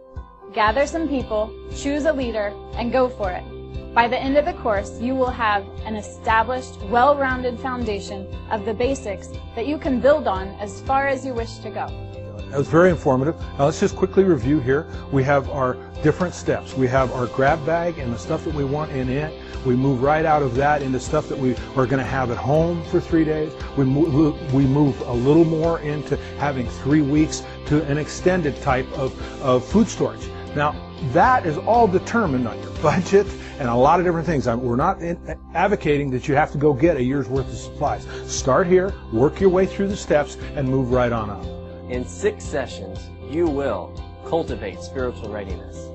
Gather 0.52 0.86
some 0.86 1.08
people, 1.08 1.50
choose 1.74 2.04
a 2.04 2.12
leader, 2.12 2.52
and 2.74 2.92
go 2.92 3.08
for 3.08 3.30
it. 3.30 3.94
By 3.94 4.06
the 4.06 4.18
end 4.18 4.36
of 4.36 4.44
the 4.44 4.60
course, 4.62 5.00
you 5.00 5.14
will 5.14 5.30
have 5.30 5.64
an 5.86 5.96
established, 5.96 6.78
well-rounded 6.90 7.58
foundation 7.58 8.26
of 8.50 8.66
the 8.66 8.74
basics 8.74 9.28
that 9.56 9.66
you 9.66 9.78
can 9.78 9.98
build 9.98 10.28
on 10.28 10.48
as 10.60 10.82
far 10.82 11.08
as 11.08 11.24
you 11.24 11.32
wish 11.32 11.56
to 11.60 11.70
go. 11.70 12.09
That 12.50 12.58
was 12.58 12.68
very 12.68 12.90
informative. 12.90 13.38
Now 13.58 13.66
let's 13.66 13.78
just 13.78 13.94
quickly 13.94 14.24
review 14.24 14.58
here. 14.58 14.86
We 15.12 15.22
have 15.22 15.48
our 15.50 15.76
different 16.02 16.34
steps. 16.34 16.74
We 16.74 16.88
have 16.88 17.12
our 17.12 17.26
grab 17.26 17.64
bag 17.64 17.98
and 17.98 18.12
the 18.12 18.18
stuff 18.18 18.44
that 18.44 18.54
we 18.54 18.64
want 18.64 18.90
in 18.90 19.08
it. 19.08 19.32
We 19.64 19.76
move 19.76 20.02
right 20.02 20.24
out 20.24 20.42
of 20.42 20.56
that 20.56 20.82
into 20.82 20.98
stuff 20.98 21.28
that 21.28 21.38
we 21.38 21.54
are 21.76 21.86
going 21.86 21.98
to 21.98 22.04
have 22.04 22.30
at 22.30 22.36
home 22.36 22.82
for 22.86 23.00
three 23.00 23.24
days. 23.24 23.52
We 23.76 23.84
move, 23.84 24.52
we 24.52 24.64
move 24.64 25.00
a 25.02 25.12
little 25.12 25.44
more 25.44 25.78
into 25.80 26.16
having 26.38 26.66
three 26.66 27.02
weeks 27.02 27.44
to 27.66 27.84
an 27.84 27.98
extended 27.98 28.60
type 28.62 28.90
of, 28.94 29.14
of 29.42 29.64
food 29.64 29.86
storage. 29.86 30.26
Now, 30.56 30.74
that 31.12 31.46
is 31.46 31.56
all 31.58 31.86
determined 31.86 32.48
on 32.48 32.60
your 32.62 32.72
budget 32.82 33.26
and 33.60 33.68
a 33.68 33.74
lot 33.74 34.00
of 34.00 34.06
different 34.06 34.26
things. 34.26 34.48
We're 34.48 34.74
not 34.74 35.00
in, 35.02 35.38
advocating 35.54 36.10
that 36.10 36.26
you 36.26 36.34
have 36.34 36.50
to 36.52 36.58
go 36.58 36.72
get 36.72 36.96
a 36.96 37.02
year's 37.02 37.28
worth 37.28 37.48
of 37.48 37.58
supplies. 37.58 38.06
Start 38.26 38.66
here, 38.66 38.92
work 39.12 39.40
your 39.40 39.50
way 39.50 39.66
through 39.66 39.88
the 39.88 39.96
steps, 39.96 40.36
and 40.56 40.66
move 40.66 40.90
right 40.90 41.12
on 41.12 41.30
up. 41.30 41.59
In 41.90 42.06
six 42.06 42.44
sessions, 42.44 43.10
you 43.28 43.48
will 43.48 43.92
cultivate 44.24 44.80
spiritual 44.80 45.28
readiness, 45.28 45.88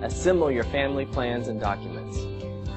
assemble 0.00 0.48
your 0.48 0.62
family 0.62 1.04
plans 1.04 1.48
and 1.48 1.58
documents, 1.58 2.16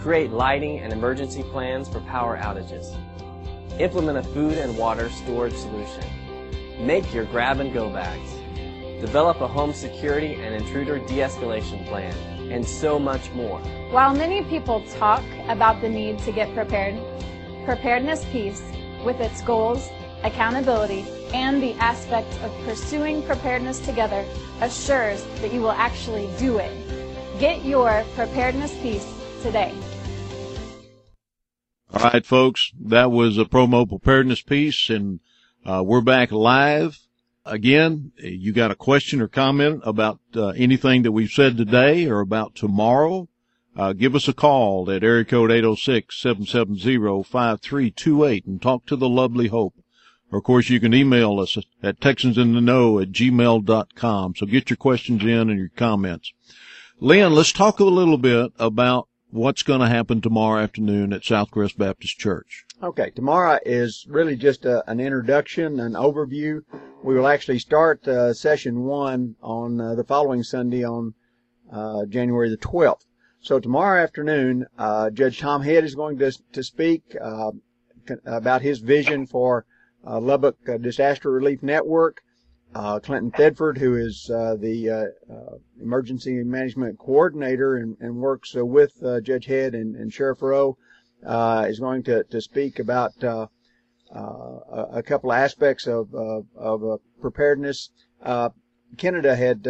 create 0.01 0.31
lighting 0.31 0.79
and 0.79 0.91
emergency 0.91 1.43
plans 1.43 1.87
for 1.87 1.99
power 1.99 2.35
outages, 2.35 2.97
implement 3.79 4.17
a 4.17 4.23
food 4.23 4.57
and 4.57 4.75
water 4.75 5.11
storage 5.11 5.53
solution, 5.53 6.03
make 6.79 7.13
your 7.13 7.25
grab 7.25 7.59
and 7.59 7.75
go 7.75 7.91
bags, 7.91 8.31
develop 8.99 9.39
a 9.41 9.47
home 9.47 9.71
security 9.71 10.33
and 10.33 10.55
intruder 10.55 10.97
de-escalation 10.97 11.85
plan, 11.85 12.15
and 12.51 12.65
so 12.67 12.97
much 12.97 13.29
more. 13.33 13.59
While 13.91 14.15
many 14.15 14.43
people 14.45 14.83
talk 14.95 15.23
about 15.47 15.79
the 15.79 15.89
need 15.89 16.17
to 16.19 16.31
get 16.31 16.51
prepared, 16.55 16.95
Preparedness 17.65 18.25
Peace, 18.31 18.63
with 19.05 19.19
its 19.19 19.43
goals, 19.43 19.91
accountability, 20.23 21.05
and 21.33 21.61
the 21.61 21.73
aspect 21.73 22.31
of 22.41 22.51
pursuing 22.65 23.21
preparedness 23.23 23.79
together, 23.79 24.25
assures 24.61 25.23
that 25.41 25.53
you 25.53 25.61
will 25.61 25.71
actually 25.71 26.29
do 26.37 26.57
it. 26.57 26.71
Get 27.39 27.65
your 27.65 28.03
Preparedness 28.15 28.73
Peace 28.81 29.07
today. 29.41 29.73
All 31.93 32.09
right, 32.09 32.25
folks, 32.25 32.71
that 32.79 33.11
was 33.11 33.37
a 33.37 33.43
promo 33.45 33.87
preparedness 33.87 34.41
peace, 34.41 34.89
and 34.89 35.19
uh, 35.65 35.83
we're 35.85 36.01
back 36.01 36.31
live. 36.31 36.99
Again, 37.45 38.13
you 38.17 38.51
got 38.53 38.71
a 38.71 38.75
question 38.75 39.21
or 39.21 39.27
comment 39.27 39.81
about 39.85 40.19
uh, 40.35 40.47
anything 40.49 41.03
that 41.03 41.11
we've 41.11 41.29
said 41.29 41.57
today 41.57 42.07
or 42.07 42.21
about 42.21 42.55
tomorrow, 42.55 43.27
uh, 43.75 43.93
give 43.93 44.15
us 44.15 44.27
a 44.27 44.33
call 44.33 44.89
at 44.89 45.03
area 45.03 45.25
code 45.25 45.51
806-770-5328 45.51 48.47
and 48.47 48.59
talk 48.61 48.85
to 48.85 48.95
the 48.95 49.09
lovely 49.09 49.47
Hope. 49.47 49.73
Of 50.35 50.43
course, 50.43 50.69
you 50.69 50.79
can 50.79 50.93
email 50.93 51.39
us 51.39 51.57
at 51.81 51.99
texansintheknow 51.99 53.01
at 53.01 53.11
gmail.com. 53.11 54.35
So 54.35 54.45
get 54.45 54.69
your 54.69 54.77
questions 54.77 55.21
in 55.21 55.49
and 55.49 55.57
your 55.59 55.71
comments. 55.75 56.33
Lynn, 56.99 57.33
let's 57.33 57.51
talk 57.51 57.79
a 57.79 57.85
little 57.85 58.17
bit 58.17 58.51
about 58.57 59.07
what's 59.29 59.63
going 59.63 59.81
to 59.81 59.87
happen 59.87 60.21
tomorrow 60.21 60.61
afternoon 60.61 61.11
at 61.11 61.21
Southcrest 61.21 61.77
Baptist 61.77 62.17
Church. 62.17 62.65
Okay, 62.81 63.09
tomorrow 63.11 63.59
is 63.65 64.05
really 64.09 64.35
just 64.35 64.65
a, 64.65 64.89
an 64.89 64.99
introduction, 64.99 65.79
an 65.79 65.93
overview. 65.93 66.61
We 67.03 67.15
will 67.15 67.27
actually 67.27 67.59
start 67.59 68.07
uh, 68.07 68.33
session 68.33 68.81
one 68.81 69.35
on 69.41 69.81
uh, 69.81 69.95
the 69.95 70.03
following 70.03 70.43
Sunday 70.43 70.83
on 70.83 71.13
uh, 71.71 72.05
January 72.05 72.49
the 72.49 72.57
12th. 72.57 73.05
So 73.41 73.59
tomorrow 73.59 74.01
afternoon, 74.01 74.65
uh, 74.77 75.09
Judge 75.09 75.39
Tom 75.39 75.63
Head 75.63 75.83
is 75.83 75.95
going 75.95 76.17
to, 76.19 76.31
to 76.53 76.63
speak 76.63 77.03
uh, 77.21 77.51
about 78.25 78.61
his 78.61 78.79
vision 78.79 79.25
for 79.25 79.65
Uh, 80.05 80.19
Lubbock 80.19 80.57
uh, 80.67 80.77
Disaster 80.77 81.31
Relief 81.31 81.63
Network. 81.63 82.21
Uh, 82.75 82.99
Clinton 82.99 83.29
Thedford, 83.31 83.77
who 83.77 83.95
is 83.95 84.25
the 84.27 85.13
emergency 85.79 86.43
management 86.43 86.97
coordinator 86.97 87.75
and, 87.75 87.95
and 87.99 88.15
works 88.15 88.53
with 88.55 88.93
Judge 89.21 89.45
Head 89.45 89.75
and, 89.75 89.95
and 89.95 90.11
Sheriff 90.11 90.41
Rowe, 90.41 90.75
is 91.67 91.79
going 91.79 92.01
to, 92.03 92.23
to 92.23 92.41
speak 92.41 92.79
about 92.79 93.11
uh, 93.23 94.87
a 94.91 95.01
couple 95.01 95.31
of 95.31 95.37
aspects 95.37 95.87
of, 95.87 96.13
of, 96.13 96.45
of 96.55 96.83
uh, 96.83 96.97
preparedness. 97.19 97.89
Uh, 98.21 98.49
Canada 98.97 99.35
had 99.35 99.67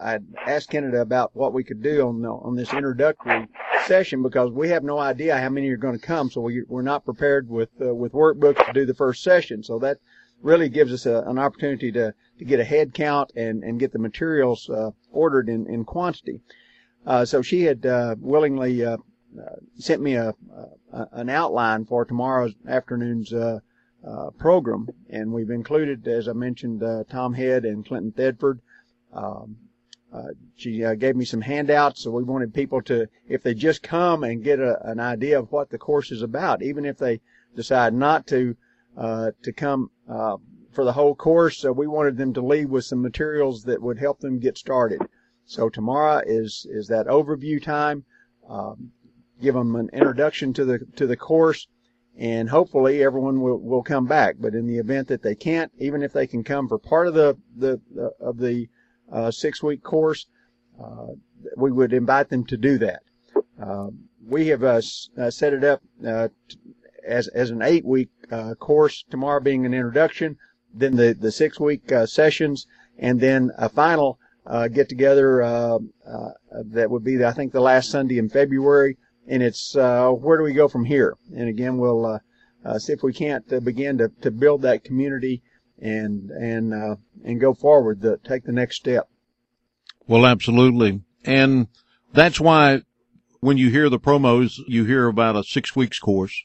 I 0.00 0.18
asked 0.46 0.70
Canada 0.70 1.00
about 1.00 1.34
what 1.34 1.52
we 1.52 1.64
could 1.64 1.82
do 1.82 2.08
on 2.08 2.24
on 2.24 2.56
this 2.56 2.72
introductory 2.72 3.46
session 3.86 4.22
because 4.22 4.50
we 4.50 4.68
have 4.68 4.84
no 4.84 4.98
idea 4.98 5.38
how 5.38 5.48
many 5.48 5.68
are 5.70 5.76
going 5.76 5.98
to 5.98 6.06
come, 6.06 6.30
so 6.30 6.40
we, 6.40 6.62
we're 6.68 6.82
not 6.82 7.04
prepared 7.04 7.48
with 7.48 7.70
uh, 7.80 7.94
with 7.94 8.12
workbooks 8.12 8.64
to 8.66 8.72
do 8.72 8.86
the 8.86 8.94
first 8.94 9.22
session. 9.22 9.62
So 9.62 9.78
that 9.80 9.98
really 10.42 10.68
gives 10.68 10.92
us 10.92 11.06
a, 11.06 11.22
an 11.26 11.38
opportunity 11.38 11.92
to 11.92 12.14
to 12.38 12.44
get 12.44 12.60
a 12.60 12.64
head 12.64 12.94
count 12.94 13.32
and 13.36 13.62
and 13.62 13.78
get 13.80 13.92
the 13.92 13.98
materials 13.98 14.68
uh, 14.70 14.90
ordered 15.10 15.48
in 15.48 15.66
in 15.68 15.84
quantity. 15.84 16.40
Uh, 17.06 17.24
so 17.24 17.42
she 17.42 17.62
had 17.62 17.84
uh, 17.86 18.14
willingly 18.18 18.84
uh, 18.84 18.96
uh, 19.38 19.56
sent 19.78 20.02
me 20.02 20.14
a, 20.14 20.34
an 21.12 21.30
outline 21.30 21.84
for 21.84 22.04
tomorrow's 22.04 22.54
afternoon's 22.68 23.32
program, 24.38 24.88
and 25.08 25.32
we've 25.32 25.50
included, 25.50 26.06
as 26.08 26.28
I 26.28 26.32
mentioned, 26.32 26.82
Tom 27.10 27.34
Head 27.34 27.64
and 27.64 27.86
Clinton 27.86 28.12
Thedford. 28.12 28.60
Um, 29.12 29.56
uh, 30.12 30.28
she 30.56 30.84
uh, 30.84 30.94
gave 30.94 31.14
me 31.14 31.24
some 31.24 31.40
handouts, 31.40 32.02
so 32.02 32.10
we 32.10 32.24
wanted 32.24 32.52
people 32.52 32.82
to, 32.82 33.06
if 33.28 33.42
they 33.42 33.54
just 33.54 33.82
come 33.82 34.24
and 34.24 34.42
get 34.42 34.58
a, 34.58 34.84
an 34.88 34.98
idea 34.98 35.38
of 35.38 35.52
what 35.52 35.70
the 35.70 35.78
course 35.78 36.10
is 36.10 36.22
about, 36.22 36.62
even 36.62 36.84
if 36.84 36.98
they 36.98 37.20
decide 37.54 37.94
not 37.94 38.26
to 38.26 38.56
uh, 38.96 39.30
to 39.42 39.52
come 39.52 39.90
uh, 40.08 40.36
for 40.72 40.84
the 40.84 40.92
whole 40.92 41.14
course, 41.14 41.58
so 41.58 41.70
we 41.70 41.86
wanted 41.86 42.16
them 42.16 42.32
to 42.34 42.40
leave 42.40 42.68
with 42.68 42.84
some 42.84 43.00
materials 43.00 43.62
that 43.62 43.80
would 43.80 43.98
help 43.98 44.18
them 44.18 44.40
get 44.40 44.58
started. 44.58 45.00
So 45.44 45.68
tomorrow 45.68 46.22
is 46.26 46.66
is 46.70 46.88
that 46.88 47.06
overview 47.06 47.62
time. 47.62 48.04
Um, 48.48 48.90
give 49.40 49.54
them 49.54 49.76
an 49.76 49.88
introduction 49.92 50.52
to 50.54 50.64
the 50.64 50.78
to 50.96 51.06
the 51.06 51.16
course, 51.16 51.66
and 52.16 52.50
hopefully 52.50 53.02
everyone 53.02 53.40
will, 53.40 53.58
will 53.58 53.82
come 53.82 54.06
back. 54.06 54.36
But 54.38 54.54
in 54.54 54.66
the 54.66 54.78
event 54.78 55.08
that 55.08 55.22
they 55.22 55.34
can't, 55.34 55.72
even 55.78 56.02
if 56.02 56.12
they 56.12 56.26
can 56.26 56.42
come 56.44 56.68
for 56.68 56.78
part 56.78 57.06
of 57.06 57.14
the 57.14 57.36
the, 57.56 57.80
the 57.94 58.10
of 58.20 58.38
the 58.38 58.68
uh, 59.12 59.30
six 59.30 59.62
week 59.62 59.82
course, 59.82 60.26
uh, 60.82 61.08
we 61.56 61.70
would 61.70 61.92
invite 61.92 62.28
them 62.28 62.44
to 62.46 62.56
do 62.56 62.78
that. 62.78 63.02
Uh, 63.60 63.88
we 64.26 64.48
have 64.48 64.62
uh, 64.62 64.80
uh, 65.18 65.30
set 65.30 65.52
it 65.52 65.64
up 65.64 65.82
uh, 66.06 66.28
as 67.06 67.28
as 67.28 67.50
an 67.50 67.62
eight 67.62 67.84
week 67.84 68.10
course. 68.58 69.04
Tomorrow 69.10 69.40
being 69.40 69.66
an 69.66 69.74
introduction, 69.74 70.36
then 70.72 70.96
the 70.96 71.12
the 71.12 71.32
six 71.32 71.58
week 71.58 71.90
sessions, 72.06 72.66
and 72.98 73.20
then 73.20 73.50
a 73.58 73.68
final 73.68 74.18
get 74.72 74.88
together 74.88 75.38
that 76.64 76.90
would 76.90 77.04
be 77.04 77.24
I 77.24 77.32
think 77.32 77.52
the 77.52 77.60
last 77.60 77.90
Sunday 77.90 78.18
in 78.18 78.28
February. 78.28 78.96
And 79.26 79.42
it's 79.42 79.74
where 79.74 80.38
do 80.38 80.42
we 80.42 80.52
go 80.52 80.68
from 80.68 80.84
here? 80.84 81.16
And 81.34 81.48
again, 81.48 81.78
we'll 81.78 82.20
see 82.78 82.92
if 82.92 83.02
we 83.02 83.12
can't 83.12 83.46
begin 83.64 83.98
to, 83.98 84.10
to 84.22 84.30
build 84.30 84.62
that 84.62 84.84
community 84.84 85.42
and 85.80 86.30
and 86.30 86.74
uh, 86.74 86.96
and 87.24 87.40
go 87.40 87.54
forward, 87.54 88.00
the, 88.00 88.18
take 88.18 88.44
the 88.44 88.52
next 88.52 88.76
step. 88.76 89.08
Well, 90.06 90.26
absolutely, 90.26 91.02
and 91.24 91.68
that's 92.12 92.40
why 92.40 92.82
when 93.40 93.56
you 93.56 93.70
hear 93.70 93.88
the 93.88 93.98
promos, 93.98 94.60
you 94.66 94.84
hear 94.84 95.06
about 95.06 95.36
a 95.36 95.44
six 95.44 95.74
weeks 95.74 95.98
course. 95.98 96.44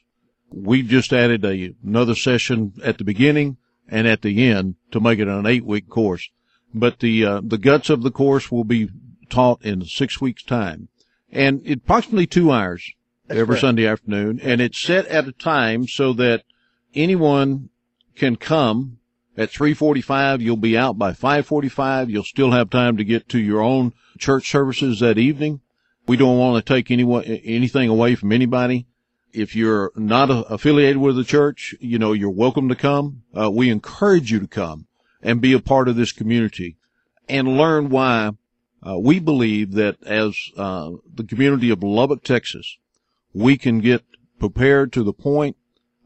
We 0.50 0.82
just 0.82 1.12
added 1.12 1.44
a, 1.44 1.74
another 1.84 2.14
session 2.14 2.72
at 2.82 2.98
the 2.98 3.04
beginning 3.04 3.56
and 3.88 4.06
at 4.06 4.22
the 4.22 4.48
end 4.48 4.76
to 4.92 5.00
make 5.00 5.18
it 5.18 5.28
an 5.28 5.46
eight 5.46 5.64
week 5.64 5.88
course. 5.88 6.30
But 6.74 7.00
the 7.00 7.24
uh, 7.24 7.40
the 7.44 7.58
guts 7.58 7.90
of 7.90 8.02
the 8.02 8.10
course 8.10 8.50
will 8.50 8.64
be 8.64 8.88
taught 9.28 9.64
in 9.64 9.84
six 9.84 10.20
weeks 10.20 10.42
time, 10.42 10.88
and 11.30 11.62
it 11.64 11.78
approximately 11.78 12.26
two 12.26 12.52
hours 12.52 12.92
That's 13.26 13.40
every 13.40 13.54
correct. 13.54 13.60
Sunday 13.62 13.86
afternoon, 13.86 14.40
and 14.42 14.60
it's 14.60 14.78
set 14.78 15.06
at 15.06 15.28
a 15.28 15.32
time 15.32 15.86
so 15.86 16.12
that 16.14 16.44
anyone 16.94 17.70
can 18.14 18.36
come 18.36 18.98
at 19.36 19.50
3:45. 19.50 20.40
You'll 20.40 20.56
be 20.56 20.76
out 20.76 20.98
by 20.98 21.12
5:45. 21.12 22.10
You'll 22.10 22.24
still 22.24 22.52
have 22.52 22.70
time 22.70 22.96
to 22.96 23.04
get 23.04 23.28
to 23.30 23.38
your 23.38 23.60
own 23.60 23.92
church 24.18 24.50
services 24.50 25.00
that 25.00 25.18
evening. 25.18 25.60
We 26.06 26.16
don't 26.16 26.38
want 26.38 26.64
to 26.64 26.74
take 26.74 26.90
anyone 26.90 27.24
anything 27.24 27.88
away 27.88 28.14
from 28.14 28.32
anybody. 28.32 28.86
If 29.32 29.54
you're 29.54 29.92
not 29.96 30.28
affiliated 30.30 30.98
with 30.98 31.16
the 31.16 31.24
church, 31.24 31.74
you 31.80 31.98
know 31.98 32.12
you're 32.12 32.30
welcome 32.30 32.68
to 32.68 32.74
come. 32.74 33.22
Uh, 33.36 33.50
we 33.50 33.68
encourage 33.68 34.32
you 34.32 34.40
to 34.40 34.46
come 34.46 34.86
and 35.22 35.40
be 35.40 35.52
a 35.52 35.60
part 35.60 35.88
of 35.88 35.96
this 35.96 36.12
community 36.12 36.76
and 37.28 37.58
learn 37.58 37.90
why 37.90 38.30
uh, 38.86 38.98
we 38.98 39.18
believe 39.18 39.72
that 39.72 40.02
as 40.04 40.36
uh, 40.56 40.92
the 41.12 41.24
community 41.24 41.70
of 41.70 41.82
Lubbock, 41.82 42.22
Texas, 42.22 42.78
we 43.34 43.58
can 43.58 43.80
get 43.80 44.04
prepared 44.38 44.92
to 44.92 45.02
the 45.02 45.12
point 45.12 45.56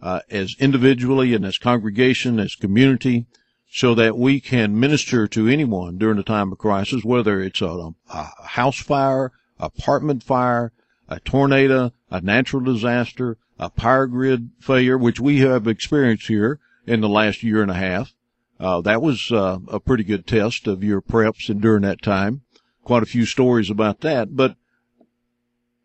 uh, 0.03 0.21
as 0.31 0.57
individually 0.59 1.35
and 1.35 1.45
as 1.45 1.59
congregation, 1.59 2.39
as 2.39 2.55
community, 2.55 3.27
so 3.71 3.95
that 3.95 4.19
we 4.19 4.41
can 4.41 4.79
minister 4.79 5.29
to 5.29 5.47
anyone 5.47 5.97
during 5.97 6.19
a 6.19 6.25
time 6.25 6.51
of 6.51 6.59
crisis, 6.59 7.05
whether 7.05 7.41
it's 7.41 7.61
a, 7.61 7.93
a 8.09 8.47
house 8.49 8.81
fire, 8.81 9.33
apartment 9.59 10.23
fire, 10.23 10.73
a 11.09 11.21
tornado, 11.21 11.93
a 12.11 12.21
natural 12.21 12.63
disaster, 12.63 13.37
a 13.59 13.71
power 13.71 14.07
grid 14.07 14.51
failure, 14.59 14.97
which 14.97 15.21
we 15.21 15.41
have 15.41 15.69
experienced 15.69 16.27
here 16.27 16.59
in 16.87 17.01
the 17.01 17.09
last 17.09 17.43
year 17.43 17.63
and 17.63 17.71
a 17.71 17.75
half. 17.75 18.15
Uh, 18.59 18.81
that 18.81 19.01
was 19.01 19.31
uh, 19.31 19.59
a 19.69 19.81
pretty 19.81 20.05
good 20.05 20.27
test 20.27 20.67
of 20.67 20.83
your 20.83 21.01
preps 21.01 21.49
and 21.49 21.61
during 21.61 21.83
that 21.83 22.03
time. 22.03 22.43
Quite 22.85 23.03
a 23.03 23.07
few 23.07 23.25
stories 23.25 23.71
about 23.71 24.01
that, 24.01 24.35
but 24.35 24.57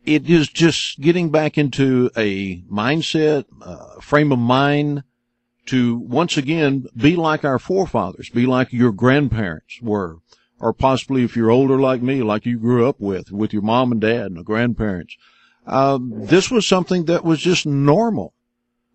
it 0.05 0.29
is 0.29 0.47
just 0.47 0.99
getting 0.99 1.29
back 1.29 1.57
into 1.57 2.09
a 2.15 2.61
mindset, 2.63 3.45
uh, 3.61 3.99
frame 4.01 4.31
of 4.31 4.39
mind 4.39 5.03
to 5.67 5.97
once 5.97 6.37
again 6.37 6.85
be 6.95 7.15
like 7.15 7.43
our 7.43 7.59
forefathers, 7.59 8.29
be 8.29 8.45
like 8.45 8.71
your 8.71 8.91
grandparents 8.91 9.81
were, 9.81 10.19
or 10.59 10.73
possibly 10.73 11.23
if 11.23 11.35
you're 11.35 11.51
older 11.51 11.79
like 11.79 12.01
me, 12.01 12.21
like 12.21 12.45
you 12.45 12.59
grew 12.59 12.87
up 12.87 12.99
with, 12.99 13.31
with 13.31 13.51
your 13.51 13.63
mom 13.63 13.91
and 13.91 14.01
dad 14.01 14.27
and 14.27 14.37
the 14.37 14.43
grandparents. 14.43 15.15
um, 15.65 16.11
this 16.25 16.51
was 16.51 16.67
something 16.67 17.05
that 17.05 17.23
was 17.23 17.39
just 17.39 17.65
normal. 17.65 18.33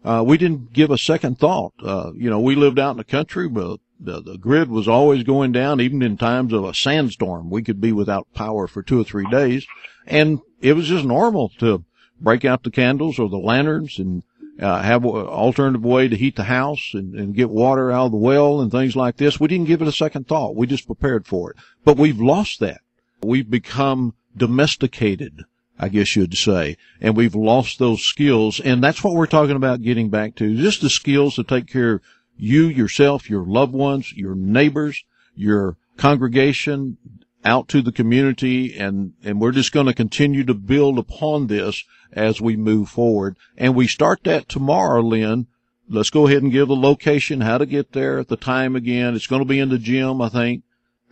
Uh, 0.05 0.23
we 0.27 0.39
didn't 0.39 0.73
give 0.73 0.91
a 0.91 0.97
second 0.97 1.39
thought. 1.39 1.73
Uh, 1.83 2.13
you 2.15 2.31
know, 2.31 2.41
we 2.41 2.55
lived 2.55 2.79
out 2.79 2.93
in 2.93 2.97
the 2.97 3.05
country, 3.05 3.49
but 3.49 3.81
the, 3.99 4.23
the 4.23 4.39
grid 4.39 4.71
was 4.71 4.89
always 4.89 5.25
going 5.25 5.53
down, 5.53 5.81
even 5.81 6.01
in 6.03 6.17
times 6.17 6.53
of 6.53 6.65
a 6.65 6.73
sandstorm. 6.73 7.51
We 7.51 7.63
could 7.63 7.81
be 7.81 7.93
without 7.93 8.33
power 8.33 8.67
for 8.67 8.83
two 8.83 9.01
or 9.01 9.05
three 9.05 9.27
days. 9.29 9.67
And 10.07 10.40
it 10.61 10.74
was 10.74 10.86
just 10.86 11.05
normal 11.05 11.51
to 11.59 11.84
break 12.20 12.44
out 12.44 12.62
the 12.62 12.70
candles 12.70 13.18
or 13.18 13.28
the 13.28 13.38
lanterns 13.38 13.98
and 13.98 14.22
uh, 14.61 14.82
have 14.82 15.05
an 15.05 15.11
alternative 15.11 15.84
way 15.84 16.09
to 16.09 16.16
heat 16.16 16.36
the 16.36 16.44
house 16.44 16.90
and, 16.92 17.14
and 17.14 17.34
get 17.34 17.48
water 17.48 17.90
out 17.90 18.07
of 18.07 18.11
the 18.12 18.18
well 18.18 18.61
and 18.61 18.70
things 18.70 18.94
like 18.94 19.16
this. 19.16 19.40
We 19.40 19.48
didn't 19.48 19.66
give 19.66 19.80
it 19.80 19.88
a 19.88 19.92
second 19.92 20.28
thought. 20.28 20.55
We 20.55 20.66
just 20.66 20.86
prepared 20.86 21.26
for 21.26 21.51
it. 21.51 21.57
But 21.84 21.96
we've 21.96 22.20
lost 22.20 22.61
that. 22.61 22.82
We've 23.22 23.48
become 23.48 24.14
domesticated, 24.36 25.44
I 25.78 25.88
guess 25.88 26.14
you'd 26.14 26.36
say, 26.36 26.76
and 27.01 27.16
we've 27.16 27.34
lost 27.34 27.78
those 27.78 28.03
skills. 28.03 28.61
And 28.61 28.82
that's 28.82 29.03
what 29.03 29.14
we're 29.14 29.26
talking 29.26 29.57
about 29.57 29.82
getting 29.82 30.11
back 30.11 30.34
to, 30.36 30.57
just 30.57 30.82
the 30.82 30.90
skills 30.90 31.36
to 31.36 31.44
take 31.44 31.66
care 31.66 31.94
of 31.94 32.03
you, 32.36 32.66
yourself, 32.66 33.28
your 33.28 33.44
loved 33.44 33.72
ones, 33.72 34.12
your 34.12 34.34
neighbors, 34.34 35.05
your 35.34 35.76
congregation, 35.96 36.96
out 37.45 37.68
to 37.68 37.82
the 37.82 37.93
community 37.93 38.78
and, 38.78 39.14
and 39.24 39.41
we're 39.41 39.53
just 39.53 39.72
going 39.72 39.86
to 39.86 39.95
continue 39.95 40.45
to 40.45 40.55
build 40.55 40.99
upon 40.99 41.47
this 41.47 41.84
as 42.12 42.41
we 42.41 42.57
move 42.57 42.88
forward. 42.88 43.36
And 43.57 43.74
we 43.74 43.86
start 43.86 44.24
that 44.24 44.49
tomorrow, 44.49 45.01
Lynn. 45.01 45.47
Let's 45.88 46.11
go 46.11 46.26
ahead 46.26 46.43
and 46.43 46.53
give 46.53 46.68
the 46.68 46.76
location, 46.76 47.41
how 47.41 47.59
to 47.59 47.66
get 47.66 47.93
there 47.93 48.18
at 48.18 48.28
the 48.28 48.36
time 48.36 48.76
again. 48.76 49.14
It's 49.14 49.26
going 49.26 49.43
to 49.43 49.49
be 49.49 49.59
in 49.59 49.70
the 49.70 49.78
gym, 49.78 50.20
I 50.22 50.28
think. 50.28 50.62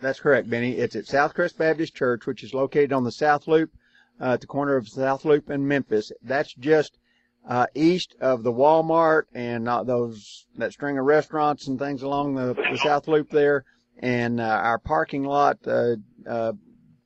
That's 0.01 0.21
correct, 0.21 0.49
Benny. 0.49 0.71
It's 0.73 0.95
at 0.95 1.05
Southcrest 1.05 1.57
Baptist 1.57 1.95
Church, 1.95 2.25
which 2.25 2.43
is 2.43 2.53
located 2.53 2.93
on 2.93 3.03
the 3.03 3.11
South 3.11 3.47
Loop, 3.47 3.71
uh, 4.21 4.33
at 4.33 4.41
the 4.41 4.47
corner 4.47 4.77
of 4.77 4.87
South 4.87 5.25
Loop 5.25 5.49
and 5.49 5.67
Memphis. 5.67 6.13
That's 6.23 6.53
just 6.53 6.97
uh, 7.47 7.67
east 7.75 8.15
of 8.21 8.43
the 8.43 8.53
Walmart 8.53 9.23
and 9.33 9.67
uh, 9.67 9.83
those 9.83 10.45
that 10.57 10.71
string 10.71 10.97
of 10.97 11.05
restaurants 11.05 11.67
and 11.67 11.77
things 11.77 12.01
along 12.01 12.35
the, 12.35 12.53
the 12.53 12.77
South 12.77 13.07
Loop 13.09 13.29
there. 13.29 13.65
And 14.01 14.39
uh, 14.39 14.43
our 14.43 14.79
parking 14.79 15.25
lot 15.25 15.57
uh, 16.27 16.29
uh, 16.29 16.53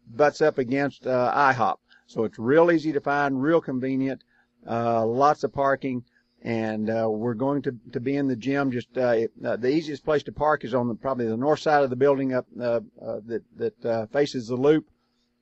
butts 0.07 0.41
up 0.41 0.57
against 0.57 1.07
uh, 1.07 1.34
IHOP, 1.36 1.78
so 2.07 2.24
it's 2.24 2.39
real 2.39 2.72
easy 2.72 2.91
to 2.93 3.01
find, 3.01 3.41
real 3.41 3.61
convenient, 3.61 4.24
uh, 4.70 5.05
lots 5.05 5.43
of 5.43 5.53
parking. 5.53 6.03
And 6.45 6.89
uh, 6.89 7.07
we're 7.09 7.36
going 7.36 7.61
to, 7.61 7.74
to 7.93 8.01
be 8.01 8.18
in 8.18 8.28
the 8.28 8.36
gym. 8.36 8.70
Just 8.70 8.97
uh, 8.97 9.11
it, 9.11 9.32
uh, 9.45 9.55
the 9.55 9.70
easiest 9.70 10.03
place 10.03 10.24
to 10.24 10.34
park 10.34 10.66
is 10.66 10.74
on 10.74 10.89
the, 10.89 10.95
probably 10.95 11.26
the 11.26 11.38
north 11.38 11.61
side 11.61 11.84
of 11.84 11.89
the 11.89 11.95
building 11.95 12.34
up 12.34 12.45
uh, 12.59 12.82
uh, 13.01 13.22
that 13.26 13.43
that 13.55 13.86
uh, 13.86 14.05
faces 14.07 14.49
the 14.49 14.57
loop, 14.57 14.89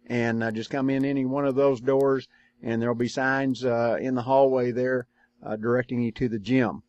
and 0.05 0.43
uh, 0.43 0.51
just 0.51 0.69
come 0.69 0.91
in 0.91 1.03
any 1.03 1.26
one 1.26 1.47
of 1.47 1.55
those 1.55 1.82
doors, 1.82 2.28
and 2.61 2.80
there'll 2.80 2.93
be 2.93 3.07
signs 3.07 3.65
uh, 3.65 3.97
in 3.99 4.13
the 4.13 4.22
hallway 4.22 4.69
there 4.69 5.07
uh, 5.43 5.55
directing 5.55 6.03
you 6.03 6.11
to 6.11 6.30
the 6.30 6.38
gym. 6.38 6.84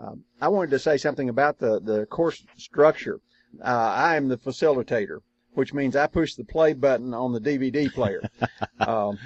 Um, 0.00 0.22
I 0.40 0.46
wanted 0.46 0.70
to 0.70 0.78
say 0.78 0.96
something 0.96 1.28
about 1.28 1.58
the 1.58 1.80
the 1.80 2.06
course 2.06 2.44
structure. 2.56 3.20
Uh, 3.60 3.64
I 3.66 4.14
am 4.14 4.28
the 4.28 4.38
facilitator, 4.38 5.18
which 5.54 5.74
means 5.74 5.96
I 5.96 6.06
push 6.06 6.34
the 6.34 6.44
play 6.44 6.72
button 6.72 7.14
on 7.14 7.32
the 7.32 7.40
DVD 7.40 7.92
player. 7.92 8.22
um, 8.80 9.18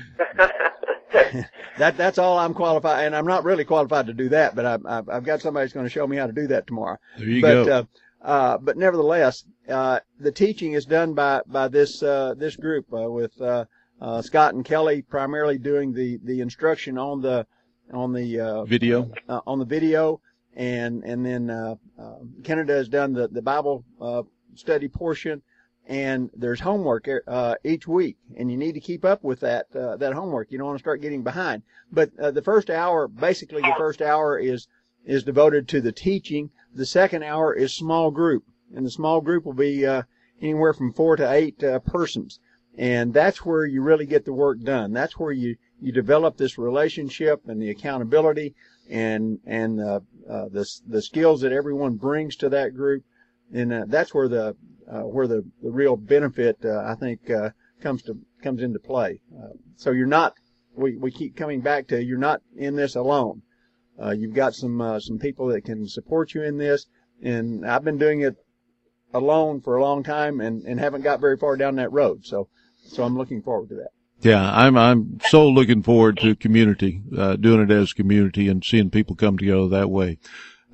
that 1.78 1.96
that's 1.96 2.18
all 2.18 2.38
I'm 2.38 2.54
qualified, 2.54 3.06
and 3.06 3.16
I'm 3.16 3.26
not 3.26 3.44
really 3.44 3.64
qualified 3.64 4.06
to 4.06 4.12
do 4.12 4.28
that, 4.30 4.54
but 4.54 4.64
I've 4.64 4.86
I've, 4.86 5.08
I've 5.08 5.24
got 5.24 5.40
somebody 5.40 5.64
who's 5.64 5.72
going 5.72 5.86
to 5.86 5.90
show 5.90 6.06
me 6.06 6.16
how 6.16 6.26
to 6.26 6.32
do 6.32 6.46
that 6.48 6.66
tomorrow. 6.66 6.98
There 7.18 7.28
you 7.28 7.42
but, 7.42 7.64
go. 7.64 7.72
Uh, 7.72 7.84
uh, 8.24 8.58
but 8.58 8.76
nevertheless, 8.76 9.44
uh, 9.68 10.00
the 10.20 10.32
teaching 10.32 10.72
is 10.72 10.84
done 10.84 11.14
by 11.14 11.42
by 11.46 11.68
this 11.68 12.02
uh, 12.02 12.34
this 12.36 12.56
group 12.56 12.86
uh, 12.92 13.10
with 13.10 13.38
uh, 13.40 13.64
uh, 14.00 14.22
Scott 14.22 14.54
and 14.54 14.64
Kelly 14.64 15.02
primarily 15.02 15.58
doing 15.58 15.92
the 15.92 16.18
the 16.24 16.40
instruction 16.40 16.98
on 16.98 17.20
the 17.20 17.46
on 17.92 18.12
the 18.12 18.40
uh, 18.40 18.64
Video. 18.64 19.10
uh, 19.28 19.40
on 19.46 19.58
the 19.58 19.64
video, 19.64 20.20
and 20.54 21.04
and 21.04 21.24
then 21.24 21.50
uh, 21.50 21.74
uh, 21.98 22.14
Canada 22.44 22.74
has 22.74 22.88
done 22.88 23.12
the 23.12 23.28
the 23.28 23.42
Bible 23.42 23.84
uh, 24.00 24.22
study 24.54 24.88
portion, 24.88 25.42
and 25.86 26.30
there's 26.34 26.60
homework 26.60 27.08
uh, 27.26 27.56
each 27.64 27.88
week, 27.88 28.16
and 28.36 28.50
you 28.50 28.56
need 28.56 28.72
to 28.72 28.80
keep 28.80 29.04
up 29.04 29.24
with 29.24 29.40
that 29.40 29.66
uh, 29.74 29.96
that 29.96 30.12
homework. 30.12 30.50
You 30.50 30.58
don't 30.58 30.68
want 30.68 30.78
to 30.78 30.82
start 30.82 31.02
getting 31.02 31.22
behind. 31.22 31.62
But 31.90 32.10
uh, 32.18 32.30
the 32.30 32.42
first 32.42 32.70
hour, 32.70 33.08
basically, 33.08 33.62
the 33.62 33.74
first 33.76 34.00
hour 34.00 34.38
is 34.38 34.68
is 35.04 35.24
devoted 35.24 35.68
to 35.68 35.80
the 35.80 35.92
teaching. 35.92 36.50
The 36.74 36.86
second 36.86 37.24
hour 37.24 37.52
is 37.52 37.74
small 37.74 38.10
group, 38.10 38.44
and 38.74 38.86
the 38.86 38.90
small 38.90 39.20
group 39.20 39.44
will 39.44 39.52
be 39.52 39.84
uh, 39.84 40.02
anywhere 40.40 40.72
from 40.72 40.92
four 40.92 41.16
to 41.16 41.30
eight 41.30 41.62
uh, 41.62 41.80
persons, 41.80 42.38
and 42.78 43.12
that's 43.12 43.44
where 43.44 43.66
you 43.66 43.82
really 43.82 44.06
get 44.06 44.24
the 44.24 44.32
work 44.32 44.60
done. 44.60 44.92
That's 44.92 45.18
where 45.18 45.32
you 45.32 45.56
you 45.80 45.90
develop 45.92 46.36
this 46.36 46.58
relationship 46.58 47.42
and 47.48 47.60
the 47.60 47.70
accountability 47.70 48.54
and 48.88 49.40
and 49.46 49.80
uh, 49.80 50.00
uh, 50.28 50.48
the 50.48 50.80
the 50.86 51.02
skills 51.02 51.40
that 51.40 51.52
everyone 51.52 51.96
brings 51.96 52.36
to 52.36 52.48
that 52.50 52.74
group, 52.74 53.04
and 53.52 53.72
uh, 53.72 53.84
that's 53.86 54.14
where 54.14 54.28
the 54.28 54.56
uh, 54.90 55.02
where 55.02 55.26
the, 55.26 55.44
the 55.62 55.70
real 55.70 55.96
benefit 55.96 56.58
uh, 56.64 56.82
I 56.84 56.94
think 56.94 57.30
uh, 57.30 57.50
comes 57.80 58.02
to 58.02 58.18
comes 58.42 58.62
into 58.62 58.78
play. 58.78 59.20
Uh, 59.36 59.48
so 59.76 59.90
you're 59.90 60.06
not 60.06 60.34
we, 60.74 60.96
we 60.96 61.10
keep 61.10 61.36
coming 61.36 61.60
back 61.60 61.88
to 61.88 62.02
you're 62.02 62.18
not 62.18 62.40
in 62.56 62.76
this 62.76 62.96
alone. 62.96 63.42
You've 64.16 64.34
got 64.34 64.54
some 64.54 64.98
some 65.00 65.18
people 65.20 65.46
that 65.48 65.64
can 65.64 65.86
support 65.86 66.34
you 66.34 66.42
in 66.42 66.58
this, 66.58 66.86
and 67.22 67.64
I've 67.64 67.84
been 67.84 67.98
doing 67.98 68.22
it 68.22 68.34
alone 69.14 69.60
for 69.60 69.76
a 69.76 69.82
long 69.82 70.02
time 70.02 70.40
and, 70.40 70.64
and 70.64 70.80
haven't 70.80 71.02
got 71.02 71.20
very 71.20 71.36
far 71.36 71.56
down 71.56 71.76
that 71.76 71.92
road. 71.92 72.24
So 72.24 72.48
so 72.84 73.04
I'm 73.04 73.16
looking 73.16 73.42
forward 73.42 73.68
to 73.68 73.76
that. 73.76 73.90
Yeah, 74.22 74.52
I'm 74.52 74.76
I'm 74.76 75.18
so 75.28 75.48
looking 75.48 75.82
forward 75.82 76.16
to 76.18 76.36
community, 76.36 77.02
uh, 77.16 77.36
doing 77.36 77.60
it 77.60 77.70
as 77.70 77.92
community 77.92 78.48
and 78.48 78.64
seeing 78.64 78.90
people 78.90 79.16
come 79.16 79.36
together 79.36 79.68
that 79.68 79.90
way. 79.90 80.18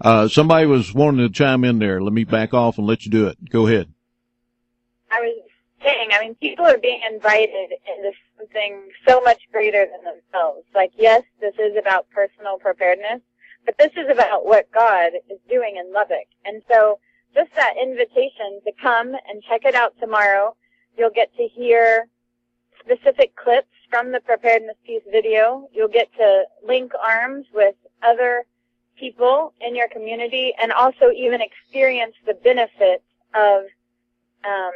Uh, 0.01 0.29
somebody 0.29 0.67
was 0.67 0.95
wanting 0.95 1.27
to 1.27 1.33
chime 1.33 1.65
in 1.65 1.79
there. 1.79 2.01
Let 2.01 2.13
me 2.13 2.25
back 2.25 2.55
off 2.55 2.79
and 2.79 2.87
let 2.87 3.05
you 3.05 3.11
do 3.11 3.27
it. 3.27 3.51
Go 3.51 3.67
ahead. 3.67 3.93
I 5.11 5.21
was 5.21 5.39
saying, 5.83 6.11
I 6.13 6.21
mean, 6.21 6.35
people 6.37 6.67
are 6.67 6.79
being 6.79 7.01
invited 7.11 7.71
into 7.87 8.13
something 8.37 8.89
so 9.07 9.21
much 9.23 9.41
greater 9.53 9.87
than 9.87 10.15
themselves. 10.15 10.67
Like, 10.75 10.93
yes, 10.97 11.23
this 11.41 11.55
is 11.59 11.77
about 11.77 12.09
personal 12.11 12.59
preparedness, 12.59 13.21
but 13.65 13.77
this 13.79 13.93
is 13.97 14.09
about 14.11 14.45
what 14.45 14.71
God 14.73 15.13
is 15.31 15.39
doing 15.49 15.77
in 15.79 15.93
Lubbock. 15.93 16.27
And 16.45 16.63
so, 16.71 16.99
just 17.35 17.51
that 17.57 17.75
invitation 17.81 18.61
to 18.65 18.73
come 18.81 19.09
and 19.09 19.43
check 19.49 19.63
it 19.65 19.75
out 19.75 19.95
tomorrow. 20.01 20.57
You'll 20.97 21.11
get 21.11 21.35
to 21.37 21.47
hear 21.47 22.09
specific 22.81 23.37
clips 23.37 23.69
from 23.91 24.13
the 24.13 24.21
preparedness 24.21 24.77
peace 24.85 25.03
video. 25.11 25.69
You'll 25.73 25.89
get 25.89 26.09
to 26.19 26.45
link 26.67 26.93
arms 27.07 27.47
with 27.53 27.75
other 28.03 28.45
people 28.99 29.53
in 29.61 29.75
your 29.75 29.89
community 29.89 30.53
and 30.61 30.73
also 30.73 31.11
even 31.17 31.41
experience 31.41 32.15
the 32.27 32.35
benefits 32.35 33.05
of 33.35 33.65
um, 34.45 34.73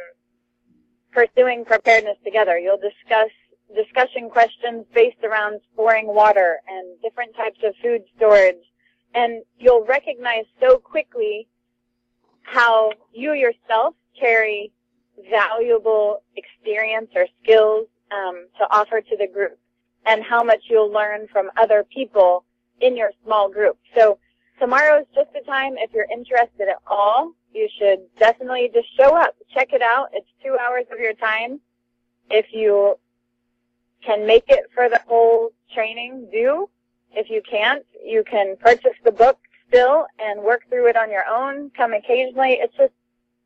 pursuing 1.11 1.65
preparedness 1.65 2.17
together. 2.23 2.57
You'll 2.57 2.77
discuss 2.77 3.29
discussion 3.75 4.29
questions 4.29 4.85
based 4.93 5.23
around 5.23 5.61
storing 5.73 6.07
water 6.07 6.59
and 6.67 7.01
different 7.01 7.35
types 7.35 7.59
of 7.63 7.73
food 7.81 8.03
storage. 8.15 8.63
And 9.15 9.43
you'll 9.59 9.85
recognize 9.85 10.45
so 10.59 10.77
quickly 10.77 11.47
how 12.43 12.91
you 13.13 13.33
yourself 13.33 13.95
carry 14.19 14.71
valuable 15.29 16.23
experience 16.35 17.09
or 17.15 17.27
skills 17.41 17.87
um, 18.11 18.47
to 18.57 18.65
offer 18.71 19.01
to 19.01 19.17
the 19.17 19.27
group 19.27 19.57
and 20.05 20.23
how 20.23 20.43
much 20.43 20.61
you'll 20.69 20.91
learn 20.91 21.27
from 21.31 21.49
other 21.61 21.85
people 21.93 22.43
in 22.83 22.97
your 22.97 23.11
small 23.23 23.49
group. 23.49 23.77
So 23.95 24.19
tomorrow 24.59 24.99
is 24.99 25.07
just 25.15 25.31
the 25.33 25.41
time 25.45 25.73
if 25.77 25.91
you're 25.93 26.07
interested 26.11 26.67
at 26.67 26.77
all 26.85 27.33
you 27.53 27.69
should 27.77 27.99
definitely 28.19 28.69
just 28.73 28.87
show 28.97 29.15
up, 29.15 29.35
check 29.53 29.73
it 29.73 29.81
out. 29.81 30.09
It's 30.13 30.27
two 30.43 30.57
hours 30.59 30.85
of 30.91 30.99
your 30.99 31.13
time. 31.13 31.59
If 32.29 32.47
you 32.51 32.97
can 34.05 34.25
make 34.25 34.45
it 34.47 34.65
for 34.73 34.89
the 34.89 34.99
whole 35.07 35.51
training, 35.73 36.29
do. 36.31 36.69
If 37.11 37.29
you 37.29 37.41
can't, 37.49 37.85
you 38.03 38.23
can 38.29 38.55
purchase 38.57 38.97
the 39.03 39.11
book 39.11 39.37
still 39.67 40.07
and 40.19 40.41
work 40.41 40.63
through 40.69 40.87
it 40.87 40.97
on 40.97 41.11
your 41.11 41.25
own. 41.25 41.69
Come 41.77 41.93
occasionally. 41.93 42.57
It's 42.59 42.75
just 42.75 42.93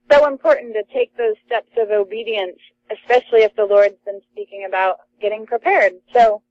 so 0.09 0.25
important 0.25 0.73
to 0.73 0.83
take 0.93 1.15
those 1.17 1.35
steps 1.45 1.71
of 1.77 1.89
obedience, 1.91 2.57
especially 2.91 3.41
if 3.41 3.55
the 3.55 3.65
Lord's 3.65 3.99
been 4.05 4.21
speaking 4.31 4.65
about 4.67 4.99
getting 5.21 5.45
prepared. 5.45 5.93
So 6.13 6.41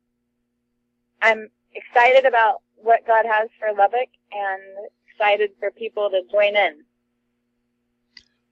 I'm 1.23 1.49
excited 1.75 2.27
about 2.27 2.61
what 2.77 3.07
God 3.07 3.25
has 3.27 3.49
for 3.59 3.69
Lubbock 3.77 4.09
and 4.33 4.89
excited 5.09 5.51
for 5.59 5.71
people 5.71 6.11
to 6.11 6.23
join 6.31 6.57
in. 6.57 6.85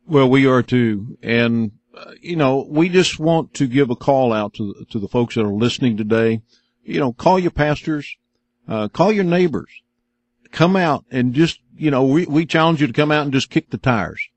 Well, 0.06 0.28
we 0.28 0.46
are 0.46 0.62
too. 0.62 1.18
And, 1.22 1.72
uh, 1.96 2.12
you 2.20 2.36
know, 2.36 2.66
we 2.68 2.88
just 2.88 3.18
want 3.18 3.54
to 3.54 3.66
give 3.66 3.90
a 3.90 3.96
call 3.96 4.32
out 4.32 4.54
to, 4.54 4.84
to 4.90 4.98
the 4.98 5.08
folks 5.08 5.34
that 5.34 5.44
are 5.44 5.52
listening 5.52 5.96
today. 5.96 6.42
You 6.82 7.00
know, 7.00 7.12
call 7.12 7.38
your 7.38 7.50
pastors, 7.50 8.16
uh, 8.68 8.88
call 8.88 9.12
your 9.12 9.24
neighbors, 9.24 9.70
come 10.50 10.76
out 10.76 11.04
and 11.10 11.32
just, 11.32 11.60
you 11.76 11.90
know, 11.90 12.04
we, 12.04 12.26
we 12.26 12.44
challenge 12.44 12.80
you 12.80 12.86
to 12.86 12.92
come 12.92 13.10
out 13.10 13.22
and 13.22 13.32
just 13.32 13.50
kick 13.50 13.70
the 13.70 13.78
tires 13.78 14.28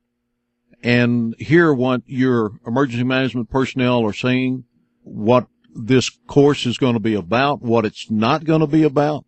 and 0.84 1.36
hear 1.40 1.74
what 1.74 2.02
your 2.06 2.52
emergency 2.66 3.04
management 3.04 3.50
personnel 3.50 4.06
are 4.06 4.14
saying, 4.14 4.64
what 5.04 5.48
this 5.76 6.10
course 6.28 6.66
is 6.66 6.78
going 6.78 6.94
to 6.94 7.00
be 7.00 7.14
about, 7.14 7.62
what 7.62 7.86
it's 7.86 8.10
not 8.10 8.44
going 8.44 8.62
to 8.62 8.68
be 8.68 8.84
about. 8.84 9.26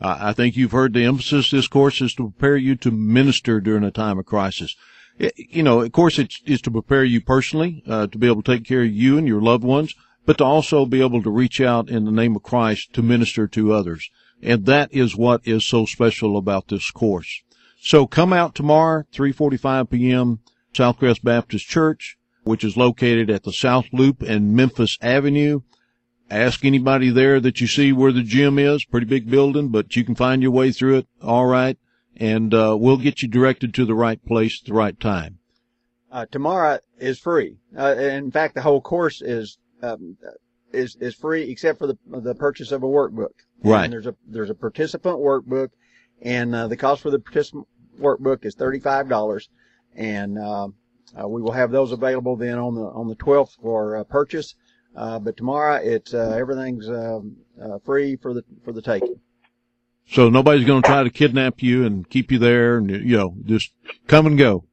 I 0.00 0.32
think 0.32 0.56
you've 0.56 0.72
heard 0.72 0.92
the 0.92 1.04
emphasis 1.04 1.50
this 1.50 1.68
course 1.68 2.00
is 2.00 2.14
to 2.14 2.30
prepare 2.30 2.56
you 2.56 2.76
to 2.76 2.90
minister 2.90 3.60
during 3.60 3.84
a 3.84 3.90
time 3.90 4.18
of 4.18 4.26
crisis. 4.26 4.76
It, 5.18 5.32
you 5.36 5.62
know, 5.62 5.80
of 5.80 5.92
course, 5.92 6.18
it's, 6.18 6.42
it's 6.44 6.62
to 6.62 6.70
prepare 6.70 7.04
you 7.04 7.20
personally, 7.20 7.82
uh, 7.86 8.06
to 8.08 8.18
be 8.18 8.26
able 8.26 8.42
to 8.42 8.56
take 8.56 8.66
care 8.66 8.82
of 8.82 8.92
you 8.92 9.16
and 9.16 9.26
your 9.26 9.40
loved 9.40 9.64
ones, 9.64 9.94
but 10.26 10.38
to 10.38 10.44
also 10.44 10.84
be 10.84 11.00
able 11.00 11.22
to 11.22 11.30
reach 11.30 11.60
out 11.60 11.88
in 11.88 12.04
the 12.04 12.10
name 12.10 12.36
of 12.36 12.42
Christ 12.42 12.92
to 12.94 13.02
minister 13.02 13.46
to 13.48 13.72
others. 13.72 14.10
And 14.42 14.66
that 14.66 14.92
is 14.92 15.16
what 15.16 15.40
is 15.44 15.64
so 15.64 15.86
special 15.86 16.36
about 16.36 16.68
this 16.68 16.90
course. 16.90 17.42
So 17.80 18.06
come 18.06 18.32
out 18.32 18.54
tomorrow, 18.54 19.04
3:45 19.14 19.90
p.m. 19.90 20.40
Southcrest 20.74 21.22
Baptist 21.22 21.66
Church, 21.66 22.18
which 22.44 22.64
is 22.64 22.76
located 22.76 23.30
at 23.30 23.44
the 23.44 23.52
South 23.52 23.86
Loop 23.92 24.20
and 24.22 24.54
Memphis 24.54 24.98
Avenue. 25.00 25.60
Ask 26.30 26.64
anybody 26.64 27.10
there 27.10 27.38
that 27.40 27.60
you 27.60 27.66
see 27.66 27.92
where 27.92 28.12
the 28.12 28.22
gym 28.22 28.58
is. 28.58 28.84
Pretty 28.84 29.06
big 29.06 29.30
building, 29.30 29.68
but 29.68 29.94
you 29.94 30.04
can 30.04 30.14
find 30.14 30.42
your 30.42 30.50
way 30.50 30.72
through 30.72 30.98
it. 30.98 31.06
All 31.22 31.46
right. 31.46 31.78
And, 32.16 32.52
uh, 32.52 32.76
we'll 32.78 32.96
get 32.96 33.22
you 33.22 33.28
directed 33.28 33.74
to 33.74 33.84
the 33.84 33.94
right 33.94 34.24
place 34.24 34.60
at 34.60 34.66
the 34.66 34.74
right 34.74 34.98
time. 34.98 35.38
Uh, 36.10 36.26
tomorrow 36.30 36.78
is 36.98 37.18
free. 37.18 37.58
Uh, 37.78 37.94
in 37.94 38.30
fact, 38.30 38.54
the 38.54 38.62
whole 38.62 38.80
course 38.80 39.20
is, 39.20 39.58
um, 39.82 40.16
is, 40.72 40.96
is 40.96 41.14
free 41.14 41.50
except 41.50 41.78
for 41.78 41.86
the, 41.86 41.98
the 42.06 42.34
purchase 42.34 42.72
of 42.72 42.82
a 42.82 42.86
workbook. 42.86 43.34
Right. 43.62 43.84
And 43.84 43.92
there's 43.92 44.06
a, 44.06 44.16
there's 44.26 44.50
a 44.50 44.54
participant 44.54 45.18
workbook 45.18 45.68
and, 46.22 46.54
uh, 46.54 46.68
the 46.68 46.76
cost 46.76 47.02
for 47.02 47.10
the 47.10 47.18
participant 47.18 47.68
workbook 48.00 48.44
is 48.44 48.56
$35 48.56 49.48
and, 49.94 50.38
uh, 50.38 50.68
uh, 51.18 51.28
we 51.28 51.40
will 51.40 51.52
have 51.52 51.70
those 51.70 51.92
available 51.92 52.36
then 52.36 52.58
on 52.58 52.74
the, 52.74 52.82
on 52.82 53.08
the 53.08 53.16
12th 53.16 53.56
for 53.60 53.96
uh, 53.96 54.04
purchase. 54.04 54.54
Uh, 54.96 55.18
but 55.18 55.36
tomorrow 55.36 55.76
it's, 55.82 56.14
uh, 56.14 56.34
everything's, 56.38 56.88
um, 56.88 57.36
uh, 57.62 57.78
free 57.84 58.16
for 58.16 58.32
the, 58.34 58.42
for 58.64 58.72
the 58.72 58.82
taking. 58.82 59.20
So 60.08 60.28
nobody's 60.28 60.66
going 60.66 60.82
to 60.82 60.88
try 60.88 61.02
to 61.02 61.10
kidnap 61.10 61.62
you 61.62 61.84
and 61.84 62.08
keep 62.08 62.30
you 62.32 62.38
there 62.38 62.78
and, 62.78 62.88
you 62.90 63.16
know, 63.16 63.34
just 63.44 63.72
come 64.06 64.26
and 64.26 64.38
go. 64.38 64.64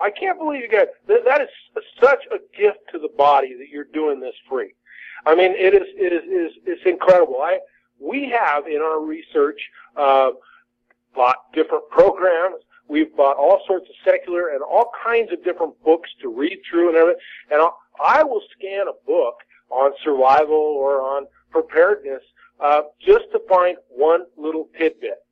I 0.00 0.10
can't 0.10 0.38
believe 0.38 0.62
you 0.62 0.68
guys. 0.68 0.88
That, 1.06 1.24
that 1.24 1.40
is 1.40 1.48
such 2.00 2.24
a 2.32 2.38
gift 2.58 2.80
to 2.90 2.98
the 2.98 3.10
body 3.16 3.54
that 3.56 3.68
you're 3.68 3.84
doing 3.84 4.18
this 4.18 4.34
free. 4.48 4.74
I 5.24 5.36
mean, 5.36 5.52
it 5.52 5.74
is 5.74 5.82
it 5.94 6.12
is 6.12 6.24
is 6.24 6.58
it's 6.66 6.82
incredible. 6.84 7.40
I 7.40 7.60
we 8.00 8.28
have 8.28 8.66
in 8.66 8.82
our 8.82 9.00
research 9.00 9.60
uh, 9.96 10.30
bought 11.14 11.36
different 11.54 11.88
programs. 11.90 12.56
We've 12.88 13.14
bought 13.16 13.36
all 13.36 13.62
sorts 13.66 13.88
of 13.88 13.94
secular 14.04 14.48
and 14.48 14.62
all 14.62 14.90
kinds 15.04 15.32
of 15.32 15.44
different 15.44 15.80
books 15.84 16.10
to 16.20 16.28
read 16.28 16.58
through 16.68 16.88
and 16.88 16.96
everything. 16.96 17.20
And 17.52 17.62
I'll, 17.62 17.78
I 18.04 18.22
will 18.22 18.42
scan 18.56 18.86
a 18.88 19.06
book 19.06 19.36
on 19.70 19.92
survival 20.04 20.54
or 20.54 21.00
on 21.00 21.26
preparedness 21.50 22.22
uh, 22.60 22.82
just 23.00 23.24
to 23.32 23.40
find 23.48 23.76
one 23.88 24.24
little 24.36 24.68
tidbit 24.78 25.24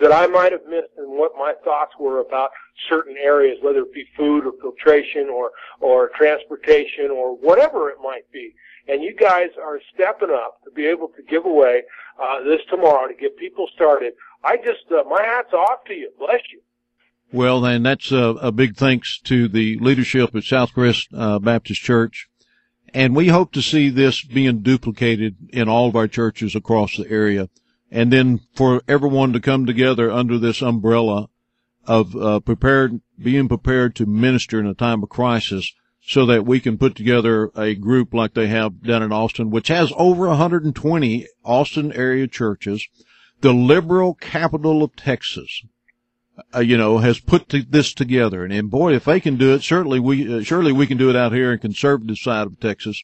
that 0.00 0.12
I 0.12 0.26
might 0.26 0.52
have 0.52 0.66
missed 0.68 0.90
and 0.96 1.18
what 1.18 1.32
my 1.38 1.54
thoughts 1.64 1.92
were 1.98 2.18
about 2.20 2.50
certain 2.88 3.16
areas, 3.16 3.58
whether 3.62 3.80
it 3.80 3.92
be 3.94 4.06
food 4.16 4.44
or 4.44 4.52
filtration 4.60 5.28
or, 5.28 5.52
or 5.80 6.10
transportation 6.16 7.10
or 7.10 7.36
whatever 7.36 7.90
it 7.90 7.98
might 8.02 8.30
be. 8.32 8.54
And 8.88 9.02
you 9.02 9.14
guys 9.14 9.50
are 9.62 9.80
stepping 9.94 10.30
up 10.30 10.62
to 10.64 10.70
be 10.70 10.86
able 10.86 11.08
to 11.08 11.22
give 11.22 11.46
away, 11.46 11.82
uh, 12.20 12.42
this 12.42 12.60
tomorrow 12.68 13.08
to 13.08 13.14
get 13.14 13.36
people 13.36 13.66
started. 13.74 14.14
I 14.42 14.56
just, 14.56 14.90
uh, 14.90 15.04
my 15.08 15.22
hat's 15.22 15.54
off 15.54 15.84
to 15.86 15.94
you. 15.94 16.10
Bless 16.18 16.40
you. 16.52 16.60
Well, 17.32 17.60
then 17.60 17.82
that's 17.82 18.12
a, 18.12 18.36
a 18.40 18.52
big 18.52 18.76
thanks 18.76 19.18
to 19.24 19.48
the 19.48 19.78
leadership 19.78 20.34
at 20.34 20.42
Southcrest 20.44 21.06
uh, 21.12 21.38
Baptist 21.38 21.80
Church. 21.80 22.28
And 22.92 23.16
we 23.16 23.28
hope 23.28 23.52
to 23.52 23.62
see 23.62 23.90
this 23.90 24.22
being 24.22 24.60
duplicated 24.60 25.36
in 25.52 25.68
all 25.68 25.88
of 25.88 25.96
our 25.96 26.06
churches 26.06 26.54
across 26.54 26.96
the 26.96 27.10
area. 27.10 27.48
And 27.90 28.12
then 28.12 28.40
for 28.54 28.82
everyone 28.86 29.32
to 29.32 29.40
come 29.40 29.66
together 29.66 30.12
under 30.12 30.38
this 30.38 30.62
umbrella 30.62 31.28
of 31.86 32.14
uh, 32.16 32.40
prepared, 32.40 33.00
being 33.18 33.48
prepared 33.48 33.96
to 33.96 34.06
minister 34.06 34.60
in 34.60 34.66
a 34.66 34.74
time 34.74 35.02
of 35.02 35.08
crisis 35.08 35.72
so 36.06 36.26
that 36.26 36.44
we 36.46 36.60
can 36.60 36.78
put 36.78 36.94
together 36.94 37.50
a 37.56 37.74
group 37.74 38.12
like 38.12 38.34
they 38.34 38.46
have 38.46 38.82
down 38.82 39.02
in 39.02 39.12
Austin, 39.12 39.50
which 39.50 39.68
has 39.68 39.92
over 39.96 40.28
120 40.28 41.26
Austin 41.44 41.92
area 41.92 42.26
churches, 42.26 42.86
the 43.40 43.52
liberal 43.52 44.14
capital 44.14 44.82
of 44.82 44.94
Texas. 44.96 45.62
Uh, 46.52 46.58
you 46.58 46.76
know, 46.76 46.98
has 46.98 47.20
put 47.20 47.48
this 47.48 47.94
together. 47.94 48.42
And, 48.42 48.52
and 48.52 48.68
boy, 48.68 48.94
if 48.94 49.04
they 49.04 49.20
can 49.20 49.36
do 49.36 49.54
it, 49.54 49.62
certainly 49.62 50.00
we, 50.00 50.40
uh, 50.40 50.42
surely 50.42 50.72
we 50.72 50.86
can 50.88 50.98
do 50.98 51.08
it 51.08 51.14
out 51.14 51.32
here 51.32 51.52
in 51.52 51.60
conservative 51.60 52.18
side 52.18 52.48
of 52.48 52.58
Texas 52.58 53.00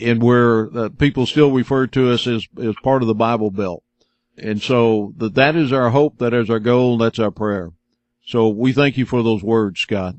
and 0.00 0.22
where 0.22 0.74
uh, 0.74 0.88
people 0.88 1.26
still 1.26 1.52
refer 1.52 1.86
to 1.88 2.10
us 2.10 2.26
as, 2.26 2.46
as 2.62 2.74
part 2.82 3.02
of 3.02 3.08
the 3.08 3.14
Bible 3.14 3.50
Belt. 3.50 3.82
And 4.38 4.62
so 4.62 5.12
that, 5.18 5.34
that 5.34 5.56
is 5.56 5.74
our 5.74 5.90
hope. 5.90 6.18
That 6.18 6.32
is 6.32 6.48
our 6.48 6.58
goal. 6.58 6.96
That's 6.96 7.18
our 7.18 7.30
prayer. 7.30 7.72
So 8.26 8.48
we 8.48 8.72
thank 8.72 8.96
you 8.96 9.04
for 9.04 9.22
those 9.22 9.42
words, 9.42 9.80
Scott. 9.80 10.14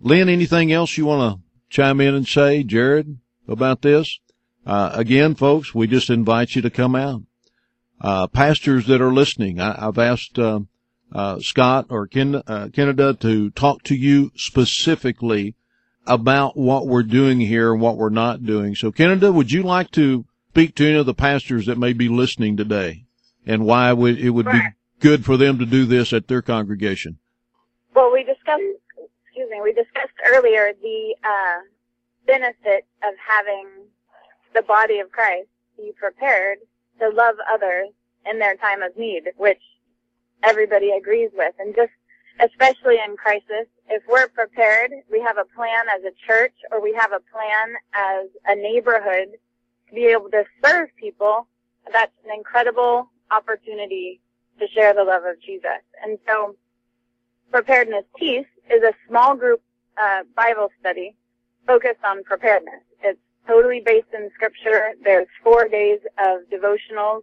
Lynn, 0.00 0.28
anything 0.28 0.72
else 0.72 0.96
you 0.96 1.06
want 1.06 1.36
to 1.36 1.42
chime 1.70 2.00
in 2.00 2.14
and 2.14 2.28
say, 2.28 2.62
Jared, 2.62 3.18
about 3.48 3.82
this? 3.82 4.20
Uh, 4.64 4.90
again, 4.94 5.34
folks, 5.34 5.74
we 5.74 5.86
just 5.86 6.08
invite 6.08 6.54
you 6.54 6.62
to 6.62 6.70
come 6.70 6.94
out. 6.94 7.22
Uh, 8.00 8.26
pastors 8.26 8.86
that 8.86 9.00
are 9.00 9.12
listening, 9.12 9.60
I, 9.60 9.80
have 9.80 9.98
asked, 9.98 10.38
uh, 11.14 11.38
Scott 11.40 11.86
or 11.90 12.06
Ken, 12.06 12.34
uh, 12.34 12.68
Canada 12.72 13.14
to 13.20 13.50
talk 13.50 13.82
to 13.84 13.94
you 13.94 14.32
specifically 14.34 15.54
about 16.06 16.56
what 16.56 16.86
we're 16.86 17.02
doing 17.02 17.40
here 17.40 17.72
and 17.72 17.80
what 17.80 17.96
we're 17.96 18.10
not 18.10 18.44
doing. 18.44 18.74
So 18.74 18.90
Canada, 18.90 19.32
would 19.32 19.52
you 19.52 19.62
like 19.62 19.90
to 19.92 20.24
speak 20.50 20.74
to 20.76 20.86
any 20.86 20.98
of 20.98 21.06
the 21.06 21.14
pastors 21.14 21.66
that 21.66 21.78
may 21.78 21.92
be 21.92 22.08
listening 22.08 22.56
today 22.56 23.04
and 23.46 23.64
why 23.64 23.92
would, 23.92 24.18
it 24.18 24.30
would 24.30 24.46
be 24.46 24.60
good 25.00 25.24
for 25.24 25.36
them 25.36 25.58
to 25.58 25.66
do 25.66 25.86
this 25.86 26.12
at 26.12 26.28
their 26.28 26.42
congregation? 26.42 27.18
Well, 27.94 28.12
we 28.12 28.24
discussed, 28.24 28.62
excuse 29.24 29.50
me, 29.50 29.60
we 29.62 29.72
discussed 29.72 30.14
earlier 30.26 30.72
the 30.82 31.14
uh, 31.22 31.60
benefit 32.26 32.86
of 33.02 33.14
having 33.26 33.68
the 34.54 34.62
body 34.62 34.98
of 34.98 35.10
Christ 35.12 35.48
be 35.76 35.92
prepared 35.98 36.58
to 37.00 37.08
love 37.08 37.36
others 37.52 37.88
in 38.30 38.38
their 38.38 38.56
time 38.56 38.82
of 38.82 38.96
need, 38.96 39.24
which 39.36 39.60
everybody 40.44 40.90
agrees 40.90 41.30
with. 41.34 41.54
And 41.58 41.74
just 41.74 41.92
especially 42.40 42.96
in 43.04 43.16
crisis, 43.16 43.66
if 43.88 44.02
we're 44.08 44.28
prepared, 44.28 44.92
we 45.10 45.20
have 45.20 45.36
a 45.38 45.44
plan 45.56 45.84
as 45.94 46.02
a 46.04 46.14
church 46.26 46.54
or 46.72 46.82
we 46.82 46.92
have 46.94 47.12
a 47.12 47.20
plan 47.32 47.76
as 47.94 48.28
a 48.46 48.56
neighborhood 48.56 49.28
to 49.88 49.94
be 49.94 50.06
able 50.06 50.30
to 50.30 50.44
serve 50.64 50.88
people, 50.98 51.46
that's 51.92 52.12
an 52.24 52.30
incredible 52.34 53.10
opportunity 53.30 54.20
to 54.58 54.66
share 54.68 54.94
the 54.94 55.04
love 55.04 55.24
of 55.24 55.40
Jesus. 55.42 55.82
And 56.02 56.18
so 56.26 56.56
Preparedness 57.50 58.04
Peace 58.16 58.46
is 58.70 58.82
a 58.82 58.92
small 59.08 59.36
group 59.36 59.62
uh, 60.00 60.22
Bible 60.36 60.68
study 60.80 61.14
focused 61.66 62.02
on 62.04 62.24
preparedness. 62.24 62.82
It's 63.02 63.18
totally 63.46 63.80
based 63.84 64.08
in 64.12 64.30
scripture. 64.34 64.92
There's 65.02 65.28
four 65.42 65.68
days 65.68 66.00
of 66.18 66.40
devotionals 66.52 67.22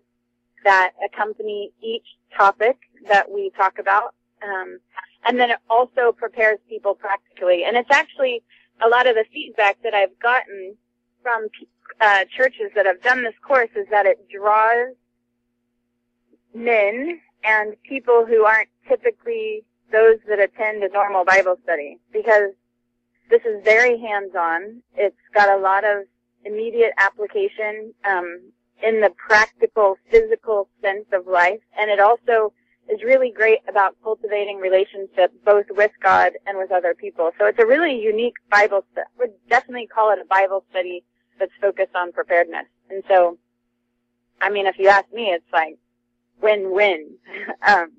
that 0.64 0.92
accompany 1.06 1.72
each 1.82 2.06
topic 2.36 2.78
that 3.08 3.30
we 3.30 3.52
talk 3.58 3.80
about. 3.80 4.16
Um, 4.44 4.80
and 5.26 5.40
then 5.40 5.52
it 5.52 5.60
also 5.70 6.12
prepares 6.12 6.60
people 6.68 6.96
practically. 6.96 7.64
And 7.66 7.78
it's 7.78 7.92
actually 7.92 8.44
a 8.84 8.90
lot 8.90 9.08
of 9.08 9.16
the 9.16 9.26
feedback 9.32 9.78
that 9.84 9.94
I've 9.94 10.18
gotten 10.20 10.76
from 11.22 11.48
uh, 12.00 12.26
churches 12.36 12.72
that 12.76 12.86
have 12.86 13.02
done 13.02 13.24
this 13.24 13.36
course 13.46 13.70
is 13.76 13.86
that 13.92 14.06
it 14.06 14.18
draws 14.30 14.96
men 16.54 17.20
and 17.44 17.76
people 17.84 18.26
who 18.28 18.46
aren't 18.46 18.70
typically 18.88 19.64
those 19.92 20.18
that 20.28 20.40
attend 20.40 20.84
a 20.84 20.90
normal 20.90 21.26
Bible 21.26 21.58
study 21.64 22.00
because 22.12 22.52
this 23.30 23.42
is 23.46 23.64
very 23.64 24.00
hands-on. 24.00 24.82
It's 24.96 25.16
got 25.34 25.50
a 25.50 25.62
lot 25.62 25.84
of 25.84 26.04
immediate 26.46 26.92
application 26.98 27.94
um, 28.10 28.52
in 28.84 29.02
the 29.02 29.12
practical, 29.12 29.98
physical 30.10 30.68
sense 30.82 31.06
of 31.14 31.28
life, 31.28 31.60
and 31.78 31.90
it 31.90 32.00
also 32.00 32.54
is 32.90 33.04
really 33.04 33.32
great 33.32 33.60
about 33.70 33.96
cultivating 34.04 34.58
relationships 34.58 35.34
both 35.46 35.66
with 35.70 35.92
God 36.02 36.34
and 36.46 36.58
with 36.58 36.72
other 36.72 36.94
people. 36.94 37.32
So 37.40 37.46
it's 37.46 37.60
a 37.60 37.66
really 37.66 38.00
unique 38.00 38.36
Bible 38.50 38.84
study. 38.92 39.08
Would 39.20 39.34
definitely 39.50 39.88
call 39.88 40.12
it 40.12 40.20
a 40.20 40.26
Bible 40.26 40.64
study 40.72 41.04
that's 41.40 41.52
focused 41.62 41.96
on 41.96 42.12
preparedness. 42.12 42.66
And 42.90 43.04
so, 43.08 43.38
I 44.42 44.50
mean, 44.50 44.68
if 44.68 44.78
you 44.78 44.88
ask 44.88 45.12
me, 45.14 45.28
it's 45.28 45.46
like 45.54 45.78
win-win. 46.42 47.16
um, 47.68 47.92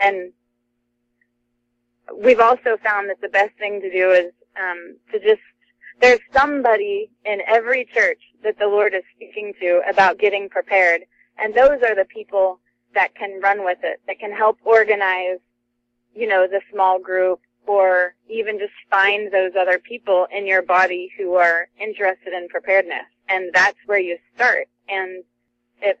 and 0.00 0.32
we've 2.22 2.40
also 2.40 2.76
found 2.82 3.10
that 3.10 3.20
the 3.20 3.28
best 3.28 3.52
thing 3.58 3.80
to 3.80 3.90
do 3.90 4.10
is 4.10 4.32
um, 4.58 4.96
to 5.12 5.18
just 5.20 5.42
there's 6.00 6.20
somebody 6.32 7.10
in 7.24 7.40
every 7.46 7.84
church 7.94 8.20
that 8.42 8.58
the 8.58 8.66
Lord 8.66 8.94
is 8.94 9.02
speaking 9.14 9.52
to 9.60 9.82
about 9.88 10.18
getting 10.18 10.48
prepared, 10.48 11.02
and 11.38 11.54
those 11.54 11.82
are 11.88 11.94
the 11.94 12.06
people 12.12 12.58
that 12.94 13.14
can 13.14 13.40
run 13.40 13.64
with 13.64 13.78
it, 13.82 14.00
that 14.06 14.18
can 14.18 14.32
help 14.32 14.58
organize, 14.64 15.38
you 16.14 16.26
know, 16.26 16.46
the 16.46 16.60
small 16.72 16.98
group, 16.98 17.40
or 17.66 18.14
even 18.28 18.58
just 18.58 18.72
find 18.90 19.32
those 19.32 19.52
other 19.58 19.78
people 19.78 20.26
in 20.36 20.46
your 20.46 20.62
body 20.62 21.10
who 21.16 21.34
are 21.34 21.68
interested 21.80 22.32
in 22.32 22.48
preparedness. 22.48 23.06
and 23.28 23.50
that's 23.54 23.78
where 23.86 24.00
you 24.00 24.18
start, 24.34 24.68
and 24.88 25.24
it 25.80 25.98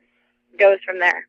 goes 0.58 0.78
from 0.84 0.98
there. 0.98 1.26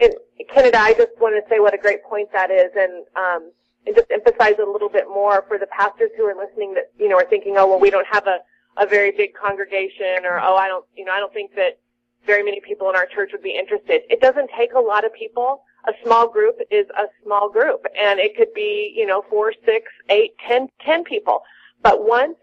And 0.00 0.14
Canada, 0.52 0.78
I 0.80 0.92
just 0.94 1.12
want 1.20 1.34
to 1.42 1.48
say 1.48 1.60
what 1.60 1.74
a 1.74 1.78
great 1.78 2.04
point 2.04 2.28
that 2.32 2.50
is, 2.50 2.70
and 2.76 3.04
um, 3.16 3.50
just 3.92 4.10
emphasize 4.10 4.54
a 4.58 4.70
little 4.70 4.88
bit 4.88 5.06
more 5.08 5.44
for 5.48 5.58
the 5.58 5.66
pastors 5.66 6.10
who 6.16 6.24
are 6.24 6.34
listening 6.34 6.74
that 6.74 6.90
you 6.98 7.08
know 7.08 7.16
are 7.16 7.28
thinking, 7.28 7.56
oh 7.58 7.66
well, 7.66 7.80
we 7.80 7.90
don't 7.90 8.06
have 8.10 8.26
a 8.26 8.38
a 8.76 8.86
very 8.86 9.12
big 9.12 9.34
congregation, 9.34 10.24
or 10.24 10.40
oh 10.40 10.56
I 10.56 10.68
don't 10.68 10.84
you 10.96 11.04
know 11.04 11.12
I 11.12 11.18
don't 11.18 11.32
think 11.32 11.54
that 11.56 11.78
very 12.26 12.42
many 12.42 12.60
people 12.60 12.88
in 12.88 12.96
our 12.96 13.06
church 13.06 13.30
would 13.32 13.42
be 13.42 13.56
interested. 13.56 14.02
It 14.08 14.20
doesn't 14.20 14.50
take 14.56 14.72
a 14.72 14.80
lot 14.80 15.04
of 15.04 15.12
people. 15.12 15.62
A 15.86 15.92
small 16.02 16.28
group 16.28 16.56
is 16.70 16.86
a 16.98 17.04
small 17.22 17.50
group, 17.50 17.84
and 17.98 18.18
it 18.18 18.36
could 18.36 18.52
be 18.54 18.94
you 18.96 19.06
know 19.06 19.24
four, 19.28 19.52
six, 19.64 19.90
eight, 20.08 20.32
ten, 20.48 20.68
ten 20.84 21.04
people. 21.04 21.42
But 21.82 22.06
once 22.06 22.36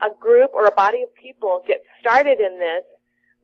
a 0.00 0.08
group 0.18 0.50
or 0.54 0.66
a 0.66 0.72
body 0.72 1.02
of 1.02 1.14
people 1.14 1.62
gets 1.66 1.84
started 2.00 2.40
in 2.40 2.58
this, 2.58 2.84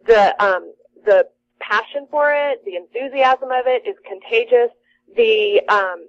the 0.06 0.44
um, 0.44 0.72
the 1.04 1.28
passion 1.60 2.06
for 2.10 2.32
it, 2.32 2.64
the 2.64 2.76
enthusiasm 2.76 3.50
of 3.50 3.66
it 3.66 3.86
is 3.86 3.96
contagious. 4.08 4.70
The 5.16 5.60
um, 5.68 6.08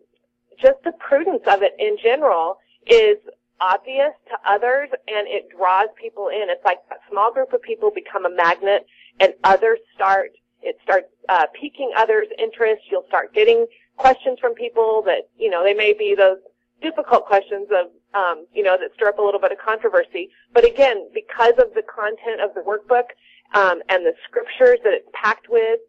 just 0.61 0.83
the 0.83 0.93
prudence 0.99 1.43
of 1.47 1.61
it 1.61 1.73
in 1.79 1.97
general 2.01 2.57
is 2.87 3.17
obvious 3.61 4.11
to 4.27 4.35
others 4.47 4.89
and 5.07 5.27
it 5.27 5.47
draws 5.55 5.87
people 5.99 6.27
in. 6.27 6.49
It's 6.49 6.63
like 6.65 6.79
a 6.91 6.95
small 7.09 7.31
group 7.33 7.53
of 7.53 7.61
people 7.61 7.91
become 7.93 8.25
a 8.25 8.29
magnet 8.29 8.85
and 9.19 9.33
others 9.43 9.79
start, 9.95 10.31
it 10.61 10.77
starts 10.83 11.07
uh, 11.29 11.45
piquing 11.59 11.91
others' 11.95 12.27
interest. 12.37 12.83
You'll 12.91 13.05
start 13.07 13.33
getting 13.33 13.65
questions 13.97 14.39
from 14.39 14.53
people 14.53 15.03
that, 15.05 15.29
you 15.37 15.49
know, 15.49 15.63
they 15.63 15.73
may 15.73 15.93
be 15.93 16.15
those 16.15 16.37
difficult 16.81 17.25
questions 17.25 17.67
of, 17.71 17.87
um, 18.13 18.45
you 18.53 18.63
know, 18.63 18.77
that 18.77 18.93
stir 18.95 19.09
up 19.09 19.19
a 19.19 19.21
little 19.21 19.39
bit 19.39 19.51
of 19.51 19.57
controversy. 19.63 20.29
But 20.53 20.65
again, 20.65 21.09
because 21.13 21.53
of 21.57 21.73
the 21.73 21.83
content 21.83 22.41
of 22.41 22.53
the 22.53 22.61
workbook 22.61 23.13
um, 23.53 23.81
and 23.89 24.05
the 24.05 24.13
scriptures 24.27 24.79
that 24.83 24.93
it's 24.93 25.07
packed 25.13 25.47
with, 25.49 25.79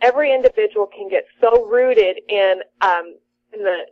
every 0.00 0.32
individual 0.32 0.86
can 0.86 1.08
get 1.08 1.24
so 1.40 1.64
rooted 1.66 2.18
in 2.28 2.60
um, 2.80 3.16
in 3.52 3.62
the 3.62 3.86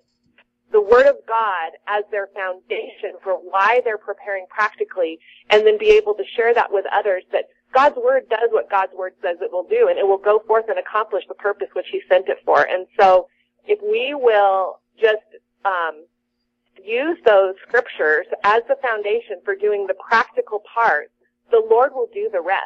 the 0.72 0.80
Word 0.80 1.06
of 1.06 1.16
God 1.26 1.72
as 1.86 2.04
their 2.10 2.28
foundation 2.34 3.14
for 3.22 3.34
why 3.34 3.80
they're 3.84 3.98
preparing 3.98 4.46
practically, 4.48 5.18
and 5.50 5.66
then 5.66 5.78
be 5.78 5.90
able 5.90 6.14
to 6.14 6.24
share 6.36 6.54
that 6.54 6.72
with 6.72 6.84
others 6.92 7.22
that 7.32 7.44
God's 7.72 7.96
Word 7.96 8.28
does 8.28 8.48
what 8.50 8.70
God's 8.70 8.92
Word 8.94 9.14
says 9.22 9.38
it 9.40 9.52
will 9.52 9.66
do, 9.68 9.88
and 9.88 9.98
it 9.98 10.06
will 10.06 10.18
go 10.18 10.42
forth 10.46 10.66
and 10.68 10.78
accomplish 10.78 11.24
the 11.28 11.34
purpose 11.34 11.68
which 11.74 11.86
He 11.90 12.00
sent 12.08 12.28
it 12.28 12.38
for. 12.44 12.66
And 12.68 12.86
so, 12.98 13.28
if 13.66 13.80
we 13.82 14.14
will 14.14 14.80
just 15.00 15.24
um, 15.64 16.04
use 16.82 17.18
those 17.24 17.54
scriptures 17.66 18.26
as 18.44 18.62
the 18.68 18.76
foundation 18.82 19.40
for 19.44 19.54
doing 19.54 19.86
the 19.86 19.94
practical 19.94 20.62
part, 20.72 21.10
the 21.50 21.64
Lord 21.70 21.92
will 21.94 22.08
do 22.12 22.28
the 22.32 22.40
rest. 22.40 22.62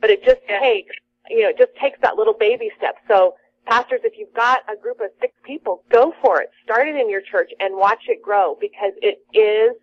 But 0.00 0.10
it 0.10 0.24
just 0.24 0.40
takes, 0.48 0.94
you 1.28 1.42
know, 1.42 1.50
it 1.50 1.58
just 1.58 1.74
takes 1.80 1.98
that 2.02 2.16
little 2.16 2.34
baby 2.34 2.70
step. 2.76 2.96
So 3.06 3.34
pastors, 3.70 4.00
if 4.02 4.14
you've 4.18 4.34
got 4.34 4.60
a 4.68 4.76
group 4.80 5.00
of 5.00 5.10
six 5.20 5.32
people, 5.44 5.84
go 5.90 6.12
for 6.20 6.42
it. 6.42 6.50
Start 6.64 6.88
it 6.88 6.96
in 6.96 7.08
your 7.08 7.22
church 7.22 7.50
and 7.60 7.76
watch 7.76 8.02
it 8.08 8.20
grow 8.20 8.56
because 8.60 8.92
it 9.00 9.22
is 9.32 9.76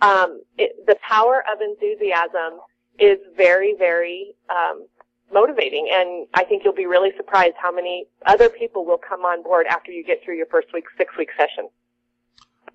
um, 0.00 0.40
it, 0.58 0.86
the 0.86 0.96
power 1.08 1.42
of 1.52 1.60
enthusiasm 1.60 2.60
is 2.98 3.18
very, 3.36 3.74
very 3.78 4.34
um, 4.50 4.86
motivating, 5.32 5.88
and 5.92 6.26
I 6.34 6.44
think 6.44 6.62
you'll 6.64 6.74
be 6.74 6.86
really 6.86 7.10
surprised 7.16 7.54
how 7.60 7.72
many 7.72 8.06
other 8.26 8.48
people 8.48 8.84
will 8.84 8.98
come 8.98 9.20
on 9.20 9.42
board 9.42 9.66
after 9.66 9.90
you 9.90 10.04
get 10.04 10.22
through 10.24 10.36
your 10.36 10.46
first 10.46 10.68
week, 10.74 10.84
six 10.98 11.16
week 11.16 11.30
session. 11.36 11.68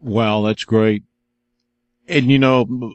Wow, 0.02 0.42
that's 0.42 0.64
great. 0.64 1.04
And 2.08 2.32
you 2.32 2.40
know, 2.40 2.94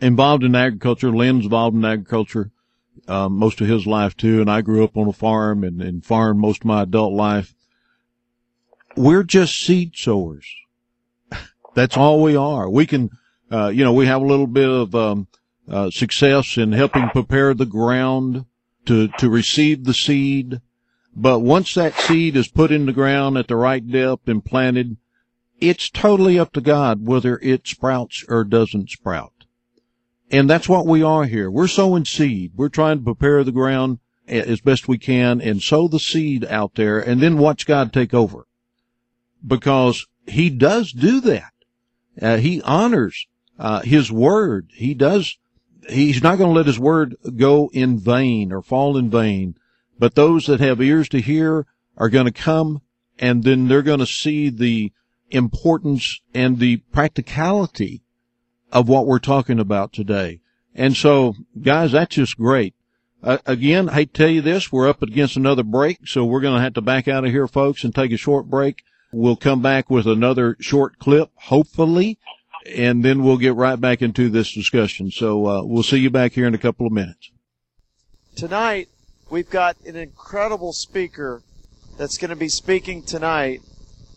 involved 0.00 0.44
in 0.44 0.54
agriculture, 0.54 1.10
Lynn's 1.10 1.44
involved 1.44 1.76
in 1.76 1.84
agriculture 1.84 2.50
uh, 3.08 3.28
most 3.28 3.60
of 3.60 3.68
his 3.68 3.86
life 3.86 4.16
too, 4.16 4.40
and 4.40 4.50
I 4.50 4.60
grew 4.60 4.84
up 4.84 4.96
on 4.96 5.08
a 5.08 5.12
farm 5.12 5.64
and, 5.64 5.82
and 5.82 6.04
farmed 6.04 6.40
most 6.40 6.62
of 6.62 6.66
my 6.66 6.82
adult 6.82 7.12
life. 7.12 7.54
We're 8.96 9.22
just 9.24 9.58
seed 9.58 9.96
sowers. 9.96 10.46
That's 11.74 11.96
all 11.96 12.22
we 12.22 12.36
are. 12.36 12.68
We 12.68 12.86
can, 12.86 13.10
uh, 13.50 13.68
you 13.68 13.84
know, 13.84 13.92
we 13.92 14.06
have 14.06 14.20
a 14.20 14.26
little 14.26 14.46
bit 14.46 14.68
of 14.68 14.94
um, 14.94 15.28
uh, 15.68 15.90
success 15.90 16.56
in 16.58 16.72
helping 16.72 17.08
prepare 17.10 17.54
the 17.54 17.66
ground 17.66 18.44
to 18.86 19.08
to 19.18 19.30
receive 19.30 19.84
the 19.84 19.94
seed, 19.94 20.60
but 21.14 21.38
once 21.40 21.74
that 21.74 21.94
seed 21.94 22.36
is 22.36 22.48
put 22.48 22.72
in 22.72 22.86
the 22.86 22.92
ground 22.92 23.38
at 23.38 23.48
the 23.48 23.56
right 23.56 23.86
depth 23.86 24.28
and 24.28 24.44
planted, 24.44 24.96
it's 25.60 25.88
totally 25.88 26.38
up 26.38 26.52
to 26.52 26.60
God 26.60 27.06
whether 27.06 27.38
it 27.38 27.66
sprouts 27.66 28.24
or 28.28 28.44
doesn't 28.44 28.90
sprout. 28.90 29.31
And 30.32 30.48
that's 30.48 30.68
what 30.68 30.86
we 30.86 31.02
are 31.02 31.24
here. 31.24 31.50
We're 31.50 31.68
sowing 31.68 32.06
seed. 32.06 32.52
We're 32.56 32.70
trying 32.70 32.98
to 32.98 33.04
prepare 33.04 33.44
the 33.44 33.52
ground 33.52 33.98
as 34.26 34.62
best 34.62 34.88
we 34.88 34.96
can 34.96 35.42
and 35.42 35.62
sow 35.62 35.88
the 35.88 36.00
seed 36.00 36.46
out 36.46 36.74
there 36.74 36.98
and 36.98 37.20
then 37.20 37.36
watch 37.36 37.66
God 37.66 37.92
take 37.92 38.14
over. 38.14 38.46
Because 39.46 40.06
he 40.26 40.48
does 40.48 40.90
do 40.90 41.20
that. 41.20 41.52
Uh, 42.20 42.38
he 42.38 42.62
honors, 42.62 43.26
uh, 43.58 43.82
his 43.82 44.10
word. 44.10 44.70
He 44.72 44.94
does, 44.94 45.36
he's 45.88 46.22
not 46.22 46.38
going 46.38 46.50
to 46.50 46.56
let 46.56 46.66
his 46.66 46.78
word 46.78 47.16
go 47.36 47.70
in 47.74 47.98
vain 47.98 48.52
or 48.52 48.62
fall 48.62 48.96
in 48.96 49.10
vain. 49.10 49.56
But 49.98 50.14
those 50.14 50.46
that 50.46 50.60
have 50.60 50.80
ears 50.80 51.10
to 51.10 51.20
hear 51.20 51.66
are 51.98 52.08
going 52.08 52.26
to 52.26 52.32
come 52.32 52.80
and 53.18 53.44
then 53.44 53.68
they're 53.68 53.82
going 53.82 53.98
to 53.98 54.06
see 54.06 54.48
the 54.48 54.92
importance 55.30 56.20
and 56.32 56.58
the 56.58 56.78
practicality 56.78 58.01
of 58.72 58.88
what 58.88 59.06
we're 59.06 59.18
talking 59.18 59.60
about 59.60 59.92
today. 59.92 60.40
And 60.74 60.96
so, 60.96 61.36
guys, 61.60 61.92
that's 61.92 62.16
just 62.16 62.38
great. 62.38 62.74
Uh, 63.22 63.38
again, 63.46 63.88
I 63.88 64.04
tell 64.04 64.30
you 64.30 64.40
this, 64.40 64.72
we're 64.72 64.88
up 64.88 65.02
against 65.02 65.36
another 65.36 65.62
break, 65.62 66.08
so 66.08 66.24
we're 66.24 66.40
going 66.40 66.56
to 66.56 66.62
have 66.62 66.74
to 66.74 66.80
back 66.80 67.06
out 67.06 67.24
of 67.24 67.30
here, 67.30 67.46
folks, 67.46 67.84
and 67.84 67.94
take 67.94 68.10
a 68.10 68.16
short 68.16 68.46
break. 68.48 68.82
We'll 69.12 69.36
come 69.36 69.60
back 69.60 69.90
with 69.90 70.06
another 70.06 70.56
short 70.58 70.98
clip, 70.98 71.30
hopefully, 71.34 72.18
and 72.66 73.04
then 73.04 73.22
we'll 73.22 73.36
get 73.36 73.54
right 73.54 73.80
back 73.80 74.00
into 74.00 74.30
this 74.30 74.52
discussion. 74.52 75.10
So, 75.10 75.46
uh, 75.46 75.62
we'll 75.62 75.82
see 75.82 75.98
you 75.98 76.10
back 76.10 76.32
here 76.32 76.46
in 76.46 76.54
a 76.54 76.58
couple 76.58 76.86
of 76.86 76.92
minutes. 76.92 77.30
Tonight, 78.34 78.88
we've 79.30 79.50
got 79.50 79.76
an 79.86 79.94
incredible 79.94 80.72
speaker 80.72 81.42
that's 81.98 82.16
going 82.16 82.30
to 82.30 82.36
be 82.36 82.48
speaking 82.48 83.02
tonight 83.02 83.60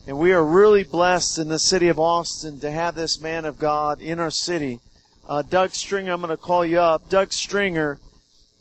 and 0.07 0.19
we 0.19 0.33
are 0.33 0.45
really 0.45 0.83
blessed 0.83 1.39
in 1.39 1.47
the 1.47 1.57
city 1.57 1.87
of 1.87 1.97
Austin 1.97 2.59
to 2.59 2.69
have 2.69 2.93
this 2.93 3.19
man 3.19 3.43
of 3.43 3.57
God 3.57 4.01
in 4.01 4.19
our 4.19 4.29
city. 4.29 4.79
Uh, 5.27 5.41
Doug 5.41 5.71
Stringer, 5.71 6.11
I'm 6.11 6.21
going 6.21 6.29
to 6.29 6.37
call 6.37 6.63
you 6.63 6.79
up. 6.79 7.09
Doug 7.09 7.33
Stringer, 7.33 7.97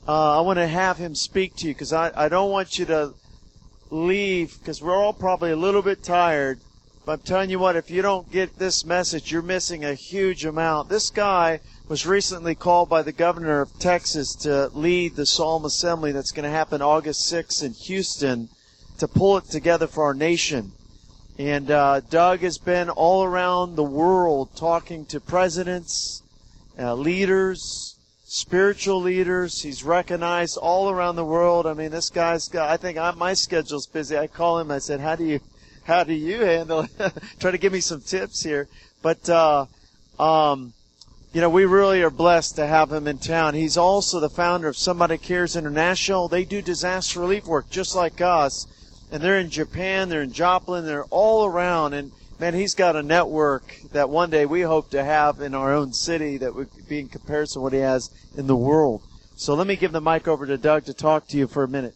uh, 0.09 0.39
I 0.39 0.41
want 0.41 0.59
to 0.59 0.67
have 0.67 0.97
him 0.97 1.15
speak 1.15 1.55
to 1.57 1.69
you 1.69 1.75
because 1.75 1.93
I, 1.93 2.11
I 2.17 2.29
don't 2.31 2.51
want 2.51 2.79
you 2.79 2.87
to 2.87 3.13
leave 3.91 4.59
because 4.59 4.81
we're 4.81 4.97
all 4.97 5.13
probably 5.13 5.51
a 5.51 5.57
little 5.57 5.83
bit 5.83 6.03
tired. 6.03 6.61
But 7.05 7.13
I'm 7.13 7.27
telling 7.27 7.51
you 7.51 7.59
what, 7.59 7.77
if 7.77 7.91
you 7.91 8.01
don't 8.01 8.33
get 8.33 8.59
this 8.59 8.87
message, 8.87 9.31
you're 9.31 9.43
missing 9.43 9.85
a 9.85 9.93
huge 9.93 10.47
amount. 10.47 10.89
This 10.89 11.11
guy 11.11 11.61
was 11.87 12.07
recently 12.07 12.55
called 12.55 12.89
by 12.89 13.03
the 13.03 13.13
governor 13.13 13.61
of 13.61 13.79
Texas 13.79 14.35
to 14.37 14.69
lead 14.69 15.15
the 15.15 15.27
Solemn 15.27 15.67
Assembly 15.67 16.13
that's 16.13 16.33
going 16.33 16.45
to 16.45 16.57
happen 16.57 16.81
August 16.81 17.31
6th 17.31 17.63
in 17.63 17.75
Houston 17.75 18.49
to 18.97 19.07
pull 19.07 19.37
it 19.37 19.45
together 19.45 19.87
for 19.87 20.05
our 20.05 20.15
nation. 20.15 20.73
And 21.39 21.69
uh, 21.69 22.01
Doug 22.11 22.41
has 22.41 22.59
been 22.59 22.89
all 22.91 23.25
around 23.25 23.75
the 23.75 23.83
world 23.83 24.51
talking 24.55 25.05
to 25.07 25.19
presidents, 25.19 26.23
uh, 26.79 26.95
leaders, 26.95 27.97
spiritual 28.25 29.01
leaders. 29.01 29.61
He's 29.61 29.83
recognized 29.83 30.57
all 30.57 30.91
around 30.91 31.17
the 31.17 31.25
world. 31.25 31.67
I 31.67 31.75
mean, 31.75 31.91
this 31.91 32.09
guy's 32.09 32.49
got. 32.49 32.71
I 32.71 32.77
think 32.77 32.99
I, 32.99 33.11
my 33.13 33.35
schedule's 33.35 33.89
busy. 33.89 34.17
I 34.17 34.29
call 34.29 34.61
him. 34.61 34.71
I 34.71 34.79
said, 34.79 35.01
"How 35.01 35.17
do 35.17 35.25
you, 35.25 35.41
how 35.83 36.05
do 36.05 36.13
you 36.13 36.41
handle 36.41 36.83
it?" 36.83 37.13
Try 37.41 37.51
to 37.51 37.59
give 37.59 37.73
me 37.73 37.81
some 37.81 38.01
tips 38.01 38.41
here. 38.45 38.69
But, 39.03 39.29
uh, 39.29 39.67
um, 40.21 40.73
you 41.33 41.41
know, 41.41 41.51
we 41.51 41.65
really 41.65 42.01
are 42.03 42.11
blessed 42.11 42.55
to 42.57 42.67
have 42.69 42.93
him 42.93 43.09
in 43.09 43.19
town. 43.19 43.55
He's 43.55 43.77
also 43.77 44.21
the 44.21 44.31
founder 44.31 44.69
of 44.69 44.77
Somebody 44.77 45.19
Cares 45.19 45.57
International. 45.57 46.29
They 46.29 46.45
do 46.45 46.63
disaster 46.63 47.19
relief 47.19 47.45
work 47.45 47.71
just 47.71 47.97
like 47.97 48.21
us 48.21 48.69
and 49.15 49.23
they're 49.23 49.39
in 49.39 49.49
Japan, 49.49 50.09
they're 50.09 50.23
in 50.23 50.33
Joplin, 50.33 50.85
they're 50.85 51.05
all 51.05 51.45
around. 51.45 51.95
And 51.95 52.11
man, 52.41 52.53
he's 52.53 52.75
got 52.75 52.97
a 52.97 53.03
network 53.03 53.77
that 53.93 54.11
one 54.11 54.29
day 54.29 54.45
we 54.45 54.63
hope 54.63 54.91
to 54.91 55.05
have 55.05 55.41
in 55.41 55.55
our 55.55 55.73
own 55.73 55.93
city 55.93 56.37
that 56.39 56.53
would 56.53 56.69
be 56.89 56.99
in 56.99 57.07
comparison 57.07 57.61
to 57.61 57.63
what 57.63 57.73
he 57.73 57.79
has 57.79 58.11
in 58.37 58.49
the 58.49 58.57
world. 58.57 59.03
So 59.37 59.55
let 59.55 59.69
me 59.69 59.77
give 59.77 59.93
the 59.93 60.01
mic 60.01 60.27
over 60.27 60.47
to 60.47 60.59
Doug 60.59 60.87
to 60.87 60.95
talk 60.95 61.29
to 61.29 61.37
you 61.37 61.47
for 61.47 61.63
a 61.63 61.69
minute. 61.69 61.95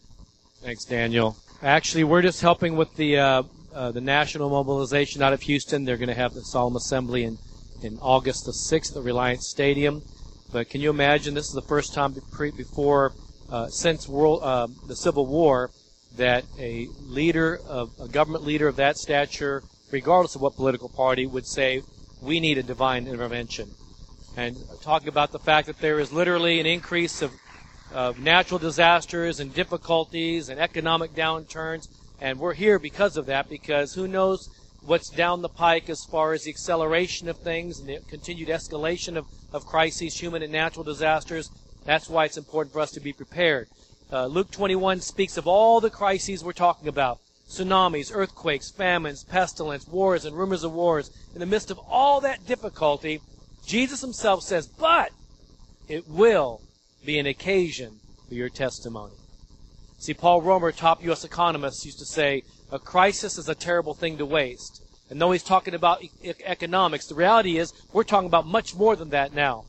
Thanks, 0.61 0.85
Daniel. 0.85 1.35
Actually, 1.61 2.05
we're 2.05 2.21
just 2.21 2.39
helping 2.39 2.77
with 2.77 2.95
the 2.95 3.17
uh, 3.17 3.43
uh, 3.73 3.91
the 3.91 3.99
national 3.99 4.49
mobilization 4.49 5.21
out 5.21 5.33
of 5.33 5.41
Houston. 5.41 5.83
They're 5.83 5.97
going 5.97 6.07
to 6.07 6.15
have 6.15 6.33
the 6.33 6.41
solemn 6.41 6.77
assembly 6.77 7.25
in 7.25 7.37
in 7.83 7.99
August 8.01 8.45
the 8.45 8.53
sixth 8.53 8.95
at 8.95 9.03
Reliant 9.03 9.43
Stadium. 9.43 10.03
But 10.53 10.69
can 10.69 10.79
you 10.79 10.89
imagine? 10.89 11.33
This 11.33 11.47
is 11.47 11.53
the 11.53 11.61
first 11.61 11.93
time 11.93 12.13
before 12.37 13.11
uh, 13.51 13.67
since 13.67 14.07
world 14.07 14.39
uh, 14.41 14.67
the 14.87 14.95
Civil 14.95 15.25
War 15.25 15.69
that 16.17 16.43
a 16.59 16.87
leader 17.07 17.59
of 17.67 17.91
a 17.99 18.07
government 18.07 18.43
leader 18.43 18.67
of 18.67 18.75
that 18.77 18.97
stature, 18.97 19.63
regardless 19.91 20.35
of 20.35 20.41
what 20.41 20.55
political 20.55 20.89
party, 20.89 21.25
would 21.25 21.45
say, 21.45 21.81
we 22.21 22.39
need 22.39 22.57
a 22.57 22.63
divine 22.63 23.07
intervention. 23.07 23.69
And 24.35 24.55
talking 24.81 25.07
about 25.07 25.31
the 25.31 25.39
fact 25.39 25.67
that 25.67 25.79
there 25.79 25.99
is 25.99 26.11
literally 26.11 26.59
an 26.59 26.65
increase 26.65 27.21
of 27.21 27.31
of 27.91 28.19
natural 28.19 28.59
disasters 28.59 29.39
and 29.39 29.53
difficulties 29.53 30.49
and 30.49 30.59
economic 30.59 31.13
downturns. 31.13 31.87
And 32.21 32.39
we're 32.39 32.53
here 32.53 32.79
because 32.79 33.17
of 33.17 33.25
that, 33.27 33.49
because 33.49 33.93
who 33.93 34.07
knows 34.07 34.49
what's 34.81 35.09
down 35.09 35.41
the 35.41 35.49
pike 35.49 35.89
as 35.89 36.03
far 36.05 36.33
as 36.33 36.43
the 36.43 36.51
acceleration 36.51 37.29
of 37.29 37.37
things 37.39 37.79
and 37.79 37.89
the 37.89 37.99
continued 38.07 38.49
escalation 38.49 39.17
of, 39.17 39.25
of 39.53 39.65
crises, 39.65 40.19
human 40.19 40.43
and 40.43 40.51
natural 40.51 40.83
disasters. 40.83 41.49
That's 41.85 42.09
why 42.09 42.25
it's 42.25 42.37
important 42.37 42.73
for 42.73 42.79
us 42.79 42.91
to 42.91 42.99
be 42.99 43.13
prepared. 43.13 43.67
Uh, 44.11 44.25
Luke 44.25 44.49
21 44.49 45.01
speaks 45.01 45.37
of 45.37 45.45
all 45.45 45.79
the 45.79 45.91
crises 45.91 46.43
we're 46.43 46.51
talking 46.51 46.87
about 46.87 47.19
tsunamis, 47.47 48.11
earthquakes, 48.13 48.71
famines, 48.71 49.23
pestilence, 49.23 49.87
wars, 49.87 50.25
and 50.25 50.35
rumors 50.35 50.63
of 50.63 50.71
wars. 50.71 51.11
In 51.33 51.39
the 51.39 51.45
midst 51.45 51.69
of 51.69 51.79
all 51.89 52.21
that 52.21 52.45
difficulty, 52.47 53.21
Jesus 53.65 54.01
himself 54.01 54.43
says, 54.43 54.67
But 54.67 55.11
it 55.87 56.07
will 56.07 56.61
be 57.05 57.19
an 57.19 57.27
occasion 57.27 57.99
for 58.27 58.33
your 58.35 58.49
testimony. 58.49 59.13
See, 59.99 60.13
Paul 60.13 60.41
Romer, 60.41 60.71
top 60.71 61.03
U.S. 61.03 61.23
economist, 61.23 61.85
used 61.85 61.99
to 61.99 62.05
say, 62.05 62.43
a 62.71 62.79
crisis 62.79 63.37
is 63.37 63.49
a 63.49 63.55
terrible 63.55 63.93
thing 63.93 64.17
to 64.17 64.25
waste. 64.25 64.81
And 65.09 65.19
though 65.19 65.31
he's 65.31 65.43
talking 65.43 65.73
about 65.73 66.03
e- 66.03 66.09
economics, 66.45 67.07
the 67.07 67.15
reality 67.15 67.57
is 67.57 67.73
we're 67.91 68.03
talking 68.03 68.27
about 68.27 68.45
much 68.45 68.75
more 68.75 68.95
than 68.95 69.09
that 69.09 69.33
now. 69.33 69.65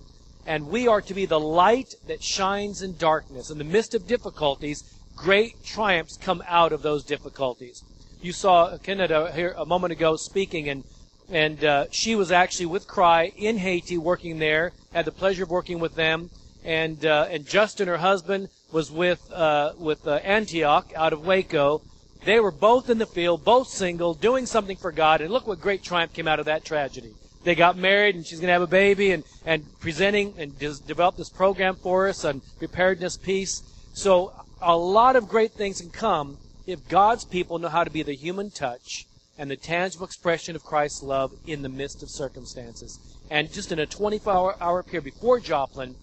And 0.46 0.68
we 0.68 0.88
are 0.88 1.02
to 1.02 1.14
be 1.14 1.26
the 1.26 1.40
light 1.40 1.94
that 2.06 2.22
shines 2.22 2.82
in 2.82 2.96
darkness. 2.96 3.50
In 3.50 3.58
the 3.58 3.64
midst 3.64 3.94
of 3.94 4.06
difficulties, 4.06 4.82
great 5.16 5.62
triumphs 5.64 6.16
come 6.16 6.42
out 6.48 6.72
of 6.72 6.82
those 6.82 7.04
difficulties. 7.04 7.82
You 8.22 8.32
saw 8.32 8.76
Canada 8.78 9.32
here 9.34 9.54
a 9.56 9.64
moment 9.64 9.92
ago 9.92 10.16
speaking, 10.16 10.68
and 10.68 10.84
and 11.30 11.64
uh, 11.64 11.86
she 11.90 12.16
was 12.16 12.32
actually 12.32 12.66
with 12.66 12.88
Cry 12.88 13.32
in 13.36 13.58
Haiti, 13.58 13.96
working 13.96 14.38
there. 14.38 14.72
Had 14.92 15.04
the 15.04 15.12
pleasure 15.12 15.44
of 15.44 15.50
working 15.50 15.78
with 15.78 15.94
them, 15.94 16.30
and 16.64 17.04
uh, 17.06 17.28
and 17.30 17.46
Justin, 17.46 17.88
her 17.88 17.98
husband, 17.98 18.48
was 18.72 18.90
with 18.90 19.30
uh, 19.32 19.72
with 19.78 20.06
uh, 20.06 20.16
Antioch 20.16 20.92
out 20.96 21.12
of 21.12 21.24
Waco. 21.24 21.82
They 22.24 22.40
were 22.40 22.50
both 22.50 22.90
in 22.90 22.98
the 22.98 23.06
field, 23.06 23.44
both 23.44 23.68
single, 23.68 24.12
doing 24.12 24.44
something 24.44 24.76
for 24.76 24.92
God, 24.92 25.20
and 25.20 25.32
look 25.32 25.46
what 25.46 25.60
great 25.60 25.82
triumph 25.82 26.12
came 26.12 26.28
out 26.28 26.40
of 26.40 26.46
that 26.46 26.64
tragedy. 26.64 27.14
They 27.42 27.54
got 27.54 27.76
married, 27.76 28.16
and 28.16 28.26
she's 28.26 28.38
going 28.38 28.48
to 28.48 28.52
have 28.52 28.62
a 28.62 28.66
baby, 28.66 29.12
and 29.12 29.24
and 29.44 29.64
presenting 29.80 30.34
and 30.38 30.58
des- 30.58 30.82
developed 30.86 31.18
this 31.18 31.30
program 31.30 31.76
for 31.76 32.08
us 32.08 32.24
on 32.24 32.42
preparedness, 32.58 33.16
peace. 33.16 33.62
So 33.94 34.32
a 34.60 34.76
lot 34.76 35.16
of 35.16 35.28
great 35.28 35.52
things 35.52 35.80
can 35.80 35.90
come 35.90 36.38
if 36.66 36.88
God's 36.88 37.24
people 37.24 37.58
know 37.58 37.68
how 37.68 37.84
to 37.84 37.90
be 37.90 38.02
the 38.02 38.14
human 38.14 38.50
touch 38.50 39.06
and 39.38 39.50
the 39.50 39.56
tangible 39.56 40.04
expression 40.04 40.54
of 40.54 40.62
Christ's 40.62 41.02
love 41.02 41.32
in 41.46 41.62
the 41.62 41.68
midst 41.68 42.02
of 42.02 42.10
circumstances. 42.10 42.98
And 43.30 43.50
just 43.50 43.72
in 43.72 43.78
a 43.78 43.86
24 43.86 44.56
hour 44.60 44.82
period 44.82 45.04
before 45.04 45.40
Joplin, 45.40 45.96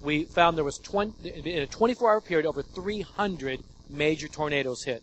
we 0.00 0.24
found 0.24 0.56
there 0.56 0.64
was 0.64 0.78
20, 0.78 1.28
in 1.28 1.62
a 1.62 1.66
24 1.66 2.10
hour 2.10 2.20
period 2.20 2.46
over 2.46 2.62
300 2.62 3.60
major 3.90 4.28
tornadoes 4.28 4.84
hit 4.84 5.02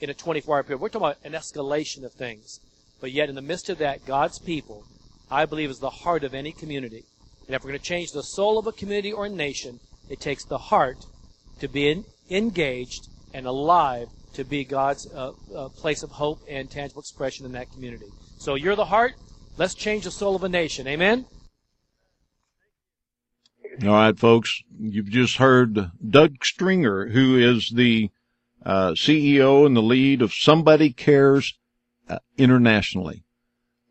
in 0.00 0.10
a 0.10 0.14
24 0.14 0.56
hour 0.56 0.62
period. 0.64 0.80
We're 0.80 0.88
talking 0.88 1.06
about 1.06 1.24
an 1.24 1.32
escalation 1.32 2.04
of 2.04 2.12
things. 2.12 2.60
But 3.00 3.12
yet 3.12 3.28
in 3.28 3.34
the 3.34 3.42
midst 3.42 3.70
of 3.70 3.78
that, 3.78 4.04
God's 4.04 4.38
people, 4.38 4.84
I 5.30 5.46
believe, 5.46 5.70
is 5.70 5.78
the 5.78 5.90
heart 5.90 6.24
of 6.24 6.34
any 6.34 6.52
community. 6.52 7.04
And 7.46 7.54
if 7.54 7.62
we're 7.62 7.70
going 7.70 7.80
to 7.80 7.84
change 7.84 8.12
the 8.12 8.22
soul 8.22 8.58
of 8.58 8.66
a 8.66 8.72
community 8.72 9.12
or 9.12 9.26
a 9.26 9.28
nation, 9.28 9.80
it 10.08 10.20
takes 10.20 10.44
the 10.44 10.58
heart 10.58 11.06
to 11.60 11.68
be 11.68 12.04
engaged 12.30 13.08
and 13.32 13.46
alive 13.46 14.08
to 14.34 14.44
be 14.44 14.64
God's 14.64 15.06
uh, 15.12 15.32
uh, 15.54 15.68
place 15.68 16.02
of 16.02 16.10
hope 16.10 16.40
and 16.48 16.70
tangible 16.70 17.00
expression 17.00 17.46
in 17.46 17.52
that 17.52 17.70
community. 17.72 18.06
So 18.38 18.54
you're 18.54 18.76
the 18.76 18.84
heart. 18.84 19.14
Let's 19.56 19.74
change 19.74 20.04
the 20.04 20.10
soul 20.10 20.36
of 20.36 20.44
a 20.44 20.48
nation. 20.48 20.86
Amen. 20.86 21.26
All 23.82 23.88
right, 23.88 24.18
folks, 24.18 24.62
you've 24.78 25.10
just 25.10 25.36
heard 25.36 25.90
Doug 26.08 26.44
Stringer, 26.44 27.08
who 27.08 27.38
is 27.38 27.70
the 27.70 28.10
uh, 28.64 28.90
CEO 28.90 29.64
and 29.64 29.76
the 29.76 29.82
lead 29.82 30.22
of 30.22 30.34
Somebody 30.34 30.92
Cares 30.92 31.54
uh, 32.08 32.18
internationally, 32.36 33.24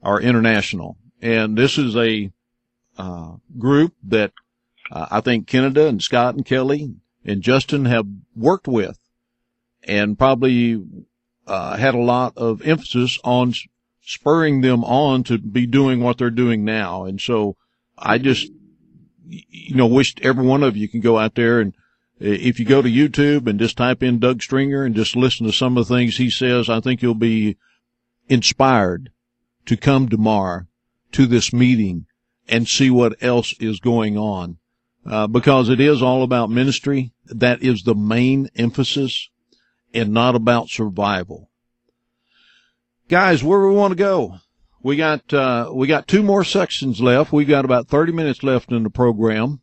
or 0.02 0.22
international. 0.22 0.98
And 1.22 1.58
this 1.58 1.78
is 1.78 1.96
a 1.96 2.32
uh, 2.98 3.34
group 3.58 3.94
that 4.04 4.32
uh, 4.92 5.08
I 5.12 5.22
think 5.22 5.48
Canada 5.48 5.88
and 5.88 6.02
Scott 6.02 6.36
and 6.36 6.46
Kelly 6.46 6.96
and 7.26 7.42
Justin 7.42 7.86
have 7.86 8.08
worked 8.36 8.68
with 8.68 9.00
and 9.84 10.18
probably 10.18 10.84
uh, 11.48 11.78
had 11.78 11.96
a 11.96 12.00
lot 12.00 12.38
of 12.38 12.62
emphasis 12.66 13.18
on 13.24 13.54
spurring 14.02 14.62
them 14.62 14.84
on 14.84 15.24
to 15.24 15.38
be 15.38 15.66
doing 15.66 16.02
what 16.02 16.18
they're 16.18 16.30
doing 16.30 16.64
now. 16.64 17.04
And 17.04 17.20
so 17.20 17.56
I 17.98 18.18
just, 18.18 18.52
you 19.28 19.76
know, 19.76 19.88
wished 19.88 20.22
every 20.22 20.46
one 20.46 20.64
of 20.64 20.76
you 20.76 20.88
can 20.88 21.02
go 21.02 21.18
out 21.18 21.36
there 21.36 21.60
and 21.60 21.74
if 22.20 22.60
you 22.60 22.66
go 22.66 22.82
to 22.82 22.90
YouTube 22.90 23.48
and 23.48 23.60
just 23.60 23.78
type 23.78 24.04
in 24.04 24.20
Doug 24.20 24.42
Stringer 24.42 24.84
and 24.84 24.94
just 24.96 25.16
listen 25.16 25.46
to 25.46 25.54
some 25.54 25.78
of 25.78 25.88
the 25.88 25.96
things 25.96 26.18
he 26.18 26.30
says, 26.30 26.70
I 26.70 26.82
think 26.82 27.02
you'll 27.02 27.16
be 27.16 27.56
inspired 28.28 29.12
to 29.68 29.78
come 29.78 30.10
to 30.10 30.18
tomorrow 30.18 30.66
to 31.14 31.26
this 31.26 31.54
meeting 31.54 32.06
and 32.48 32.68
see 32.68 32.90
what 32.90 33.22
else 33.22 33.54
is 33.60 33.80
going 33.80 34.18
on. 34.18 34.58
Uh, 35.06 35.28
because 35.28 35.70
it 35.70 35.80
is 35.80 36.02
all 36.02 36.24
about 36.24 36.50
ministry. 36.50 37.14
That 37.26 37.64
is 37.64 37.84
the 37.84 37.96
main 37.96 38.50
emphasis 38.56 39.30
and 39.94 40.12
not 40.12 40.36
about 40.36 40.70
survival. 40.70 41.50
Guys, 43.08 43.44
where 43.44 43.60
we 43.60 43.74
want 43.74 43.92
to 43.92 43.96
go? 43.96 44.36
We 44.84 44.98
got, 44.98 45.34
uh, 45.34 45.72
we 45.74 45.88
got 45.88 46.08
two 46.08 46.22
more 46.22 46.44
sections 46.44 47.02
left. 47.02 47.34
We've 47.34 47.48
got 47.48 47.66
about 47.66 47.88
30 47.88 48.12
minutes 48.12 48.44
left 48.44 48.72
in 48.72 48.84
the 48.84 48.90
program. 48.90 49.62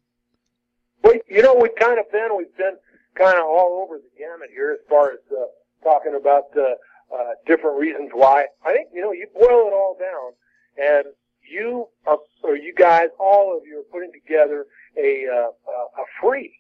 Well, 1.02 1.14
you 1.28 1.42
know, 1.42 1.54
we've 1.54 1.74
kind 1.78 1.98
of 1.98 2.10
been, 2.10 2.36
we've 2.36 2.56
been 2.56 2.76
kind 3.14 3.38
of 3.38 3.44
all 3.44 3.84
over 3.84 3.98
the 3.98 4.18
gamut 4.18 4.50
here 4.52 4.72
as 4.72 4.80
far 4.88 5.12
as 5.12 5.18
uh, 5.30 5.46
talking 5.84 6.16
about 6.18 6.44
uh, 6.56 6.74
uh, 7.14 7.34
different 7.46 7.78
reasons 7.78 8.10
why. 8.12 8.46
I 8.64 8.74
think, 8.74 8.88
you 8.92 9.00
know, 9.00 9.12
you 9.12 9.26
boil 9.32 9.68
it 9.68 9.72
all 9.72 9.96
down 9.98 10.32
and 10.76 11.06
you, 11.50 11.88
are, 12.06 12.18
or 12.42 12.56
you 12.56 12.74
guys, 12.74 13.08
all 13.18 13.56
of 13.56 13.66
you 13.66 13.80
are 13.80 13.90
putting 13.92 14.12
together 14.12 14.66
a, 14.96 15.26
uh, 15.26 15.50
a 15.70 16.04
free, 16.20 16.52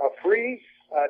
a 0.00 0.08
free 0.22 0.60
uh, 0.96 1.06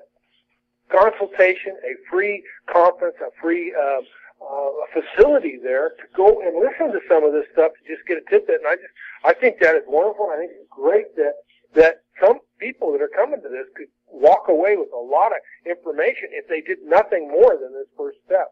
consultation, 0.91 1.77
a 1.85 1.95
free 2.11 2.43
conference, 2.73 3.17
a 3.21 3.31
free 3.41 3.75
uh, 3.75 4.01
uh, 4.45 4.71
facility 4.93 5.59
there 5.63 5.91
to 5.91 6.05
go 6.17 6.41
and 6.41 6.57
listen 6.57 6.93
to 6.93 7.01
some 7.09 7.25
of 7.25 7.33
this 7.33 7.45
stuff 7.53 7.73
to 7.73 7.95
just 7.95 8.07
get 8.07 8.19
a 8.19 8.31
tidbit. 8.31 8.61
And 8.61 8.69
I 8.69 8.77
just, 8.77 8.95
I 9.25 9.35
think 9.35 9.59
that 9.61 9.75
is 9.75 9.83
wonderful. 9.87 10.31
I 10.33 10.39
think 10.39 10.53
it's 10.55 10.71
great 10.71 11.15
that 11.17 11.35
that 11.75 12.03
some 12.21 12.39
people 12.59 12.93
that 12.93 13.03
are 13.03 13.13
coming 13.15 13.41
to 13.43 13.49
this 13.49 13.67
could 13.77 13.89
walk 14.11 14.49
away 14.49 14.77
with 14.77 14.89
a 14.95 14.99
lot 14.99 15.33
of 15.33 15.39
information 15.69 16.29
if 16.33 16.49
they 16.49 16.61
did 16.61 16.79
nothing 16.85 17.29
more 17.29 17.57
than 17.61 17.73
this 17.73 17.87
first 17.97 18.19
step. 18.25 18.49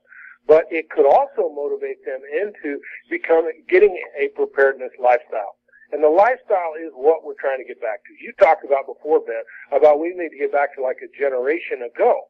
But 0.46 0.66
it 0.70 0.90
could 0.90 1.06
also 1.06 1.50
motivate 1.52 2.04
them 2.04 2.20
into 2.30 2.78
becoming, 3.10 3.64
getting 3.68 3.98
a 4.18 4.28
preparedness 4.28 4.92
lifestyle. 5.02 5.58
And 5.92 6.02
the 6.02 6.10
lifestyle 6.10 6.74
is 6.78 6.90
what 6.94 7.24
we're 7.24 7.38
trying 7.38 7.58
to 7.58 7.66
get 7.66 7.80
back 7.80 8.02
to. 8.06 8.10
You 8.24 8.32
talked 8.38 8.64
about 8.64 8.86
before, 8.86 9.20
Ben, 9.20 9.42
about 9.70 10.00
we 10.00 10.14
need 10.14 10.30
to 10.30 10.38
get 10.38 10.52
back 10.52 10.74
to 10.76 10.82
like 10.82 10.98
a 11.02 11.10
generation 11.18 11.82
ago. 11.82 12.26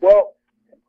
Well, 0.00 0.34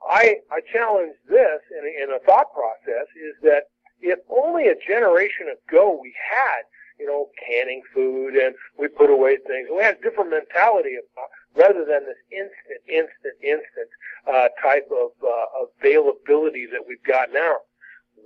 I, 0.08 0.38
I 0.52 0.62
challenge 0.72 1.14
this 1.30 1.62
in, 1.72 1.84
in 2.04 2.16
a 2.16 2.20
thought 2.26 2.54
process 2.54 3.08
is 3.18 3.36
that 3.44 3.72
if 4.02 4.20
only 4.30 4.68
a 4.68 4.76
generation 4.76 5.48
ago 5.50 5.98
we 6.00 6.14
had, 6.20 6.68
you 7.00 7.08
know, 7.08 7.30
canning 7.48 7.82
food 7.94 8.36
and 8.36 8.54
we 8.78 8.88
put 8.88 9.10
away 9.10 9.38
things, 9.48 9.70
we 9.74 9.82
had 9.82 9.98
a 9.98 10.02
different 10.02 10.30
mentality 10.30 10.96
uh, 11.00 11.22
rather 11.56 11.86
than 11.86 12.06
this 12.06 12.22
instant, 12.32 12.82
instant, 12.88 13.36
instant, 13.42 13.90
uh, 14.28 14.48
type 14.62 14.90
of, 14.92 15.12
uh, 15.24 15.66
availability 15.80 16.66
that 16.66 16.82
we've 16.88 17.04
got 17.04 17.32
now. 17.32 17.58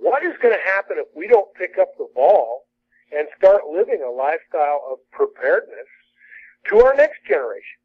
What 0.00 0.22
is 0.24 0.36
going 0.40 0.54
to 0.54 0.64
happen 0.70 0.96
if 0.98 1.08
we 1.14 1.26
don't 1.26 1.52
pick 1.54 1.78
up 1.78 1.96
the 1.98 2.08
ball 2.14 2.68
and 3.12 3.28
start 3.36 3.62
living 3.70 4.02
a 4.04 4.10
lifestyle 4.10 4.84
of 4.90 4.98
preparedness 5.12 5.88
to 6.68 6.80
our 6.80 6.94
next 6.94 7.24
generation. 7.26 7.80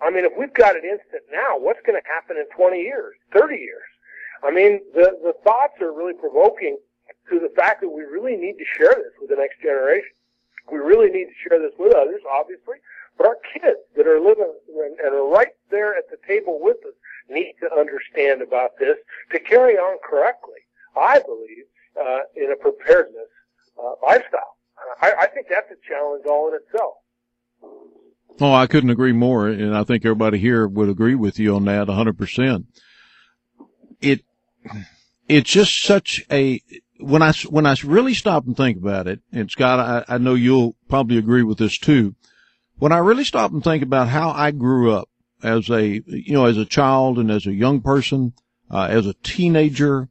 I 0.00 0.10
mean, 0.10 0.24
if 0.24 0.32
we've 0.38 0.52
got 0.52 0.76
it 0.76 0.84
instant 0.84 1.24
now, 1.32 1.58
what's 1.58 1.80
going 1.84 1.98
to 2.00 2.06
happen 2.06 2.36
in 2.36 2.46
20 2.54 2.78
years, 2.78 3.14
30 3.32 3.56
years? 3.56 3.88
I 4.44 4.50
mean, 4.52 4.80
the, 4.94 5.18
the 5.24 5.34
thoughts 5.42 5.80
are 5.80 5.92
really 5.92 6.14
provoking 6.14 6.78
to 7.30 7.40
the 7.40 7.50
fact 7.56 7.80
that 7.80 7.88
we 7.88 8.02
really 8.02 8.36
need 8.36 8.56
to 8.58 8.64
share 8.76 8.94
this 8.94 9.12
with 9.20 9.30
the 9.30 9.36
next 9.36 9.60
generation. 9.60 10.14
We 10.70 10.78
really 10.78 11.10
need 11.10 11.26
to 11.26 11.38
share 11.48 11.58
this 11.58 11.72
with 11.78 11.94
others, 11.96 12.20
obviously, 12.30 12.78
but 13.18 13.26
our 13.26 13.36
kids 13.52 13.80
that 13.96 14.06
are 14.06 14.20
living 14.20 14.54
and 15.04 15.14
are 15.14 15.28
right 15.28 15.52
there 15.70 15.96
at 15.96 16.08
the 16.08 16.16
table 16.26 16.58
with 16.62 16.78
us 16.86 16.94
need 17.28 17.54
to 17.60 17.68
understand 17.78 18.40
about 18.40 18.70
this 18.78 18.96
to 19.32 19.40
carry 19.40 19.74
on 19.74 19.98
correctly, 20.08 20.60
I 20.96 21.18
believe, 21.18 21.64
uh, 22.00 22.20
in 22.36 22.52
a 22.52 22.56
preparedness 22.56 23.28
uh, 23.78 23.92
lifestyle. 24.06 24.56
I, 25.02 25.12
I 25.20 25.26
think 25.26 25.48
that's 25.50 25.70
a 25.70 25.88
challenge 25.88 26.24
all 26.26 26.48
in 26.48 26.54
itself. 26.54 26.94
Oh, 28.40 28.54
I 28.54 28.68
couldn't 28.68 28.90
agree 28.90 29.12
more, 29.12 29.48
and 29.48 29.76
I 29.76 29.82
think 29.82 30.04
everybody 30.04 30.38
here 30.38 30.66
would 30.66 30.88
agree 30.88 31.16
with 31.16 31.40
you 31.40 31.56
on 31.56 31.64
that 31.64 31.88
100%. 31.88 32.64
It, 34.00 34.24
it's 35.28 35.50
just 35.50 35.82
such 35.82 36.24
a, 36.30 36.62
when 37.00 37.20
I, 37.20 37.32
when 37.50 37.66
I 37.66 37.74
really 37.84 38.14
stop 38.14 38.46
and 38.46 38.56
think 38.56 38.78
about 38.78 39.08
it, 39.08 39.20
and 39.32 39.50
Scott, 39.50 40.06
I, 40.08 40.14
I 40.14 40.18
know 40.18 40.34
you'll 40.34 40.76
probably 40.88 41.18
agree 41.18 41.42
with 41.42 41.58
this 41.58 41.78
too. 41.78 42.14
When 42.78 42.92
I 42.92 42.98
really 42.98 43.24
stop 43.24 43.52
and 43.52 43.62
think 43.62 43.82
about 43.82 44.08
how 44.08 44.30
I 44.30 44.52
grew 44.52 44.92
up 44.92 45.08
as 45.42 45.68
a, 45.68 46.02
you 46.06 46.32
know, 46.32 46.46
as 46.46 46.56
a 46.56 46.64
child 46.64 47.18
and 47.18 47.30
as 47.30 47.46
a 47.46 47.52
young 47.52 47.80
person, 47.80 48.34
uh, 48.70 48.86
as 48.90 49.06
a 49.06 49.14
teenager, 49.14 50.08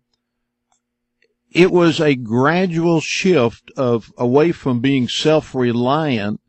it 1.51 1.71
was 1.71 1.99
a 1.99 2.15
gradual 2.15 2.99
shift 2.99 3.71
of 3.77 4.11
away 4.17 4.51
from 4.51 4.79
being 4.79 5.07
self-reliant 5.07 6.41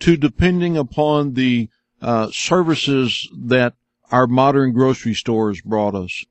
to 0.00 0.16
depending 0.16 0.76
upon 0.76 1.34
the 1.34 1.68
uh, 2.00 2.28
services 2.32 3.28
that 3.36 3.74
our 4.10 4.26
modern 4.26 4.72
grocery 4.72 5.14
stores 5.14 5.60
brought 5.60 5.94
us. 5.94 6.24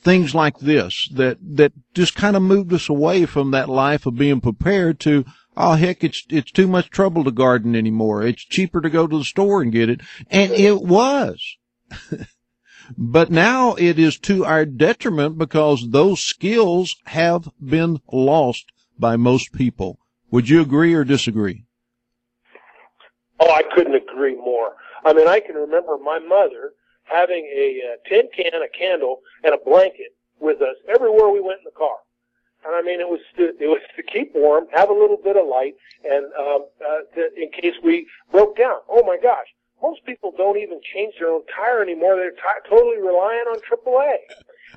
Things 0.00 0.34
like 0.34 0.58
this 0.58 1.08
that 1.14 1.38
that 1.40 1.72
just 1.94 2.16
kind 2.16 2.36
of 2.36 2.42
moved 2.42 2.72
us 2.72 2.88
away 2.88 3.26
from 3.26 3.52
that 3.52 3.68
life 3.68 4.06
of 4.06 4.16
being 4.16 4.40
prepared 4.40 4.98
to 5.00 5.24
oh 5.58 5.74
heck 5.74 6.02
it's 6.02 6.24
it's 6.30 6.50
too 6.50 6.66
much 6.66 6.88
trouble 6.88 7.24
to 7.24 7.30
garden 7.30 7.76
anymore. 7.76 8.22
It's 8.22 8.44
cheaper 8.44 8.80
to 8.80 8.88
go 8.88 9.06
to 9.06 9.18
the 9.18 9.24
store 9.24 9.60
and 9.60 9.70
get 9.72 9.90
it, 9.90 10.00
and 10.30 10.52
it 10.52 10.80
was. 10.80 11.56
But 12.96 13.30
now 13.30 13.74
it 13.74 13.98
is 13.98 14.18
to 14.20 14.46
our 14.46 14.64
detriment 14.64 15.36
because 15.36 15.90
those 15.90 16.20
skills 16.20 16.96
have 17.04 17.50
been 17.62 18.00
lost 18.10 18.72
by 18.98 19.16
most 19.16 19.52
people. 19.52 19.98
Would 20.30 20.48
you 20.48 20.62
agree 20.62 20.94
or 20.94 21.04
disagree? 21.04 21.64
Oh, 23.40 23.50
I 23.50 23.62
couldn't 23.74 23.94
agree 23.94 24.36
more. 24.36 24.76
I 25.04 25.12
mean, 25.12 25.28
I 25.28 25.40
can 25.40 25.54
remember 25.54 25.98
my 25.98 26.18
mother 26.18 26.72
having 27.04 27.44
a 27.54 27.80
uh, 27.92 28.08
tin 28.08 28.28
can, 28.34 28.62
a 28.62 28.68
candle, 28.68 29.20
and 29.44 29.54
a 29.54 29.58
blanket 29.58 30.16
with 30.40 30.60
us 30.62 30.76
everywhere 30.88 31.28
we 31.28 31.40
went 31.40 31.58
in 31.58 31.64
the 31.64 31.78
car. 31.78 31.96
And 32.68 32.76
I 32.76 32.82
mean, 32.82 33.00
it 33.00 33.08
was 33.08 33.24
to, 33.38 33.56
it 33.56 33.66
was 33.66 33.80
to 33.96 34.02
keep 34.02 34.34
warm, 34.34 34.66
have 34.76 34.90
a 34.90 34.92
little 34.92 35.16
bit 35.16 35.40
of 35.40 35.48
light, 35.48 35.72
and 36.04 36.26
um, 36.36 36.68
uh, 36.84 37.00
to, 37.16 37.32
in 37.34 37.48
case 37.48 37.72
we 37.82 38.06
broke 38.30 38.58
down. 38.58 38.84
Oh 38.90 39.02
my 39.08 39.16
gosh, 39.16 39.48
most 39.80 40.04
people 40.04 40.34
don't 40.36 40.58
even 40.58 40.78
change 40.92 41.14
their 41.18 41.30
own 41.30 41.48
tire 41.48 41.80
anymore. 41.80 42.16
They're 42.16 42.36
t- 42.36 42.68
totally 42.68 42.98
reliant 42.98 43.48
on 43.48 43.58
AAA. 43.64 44.16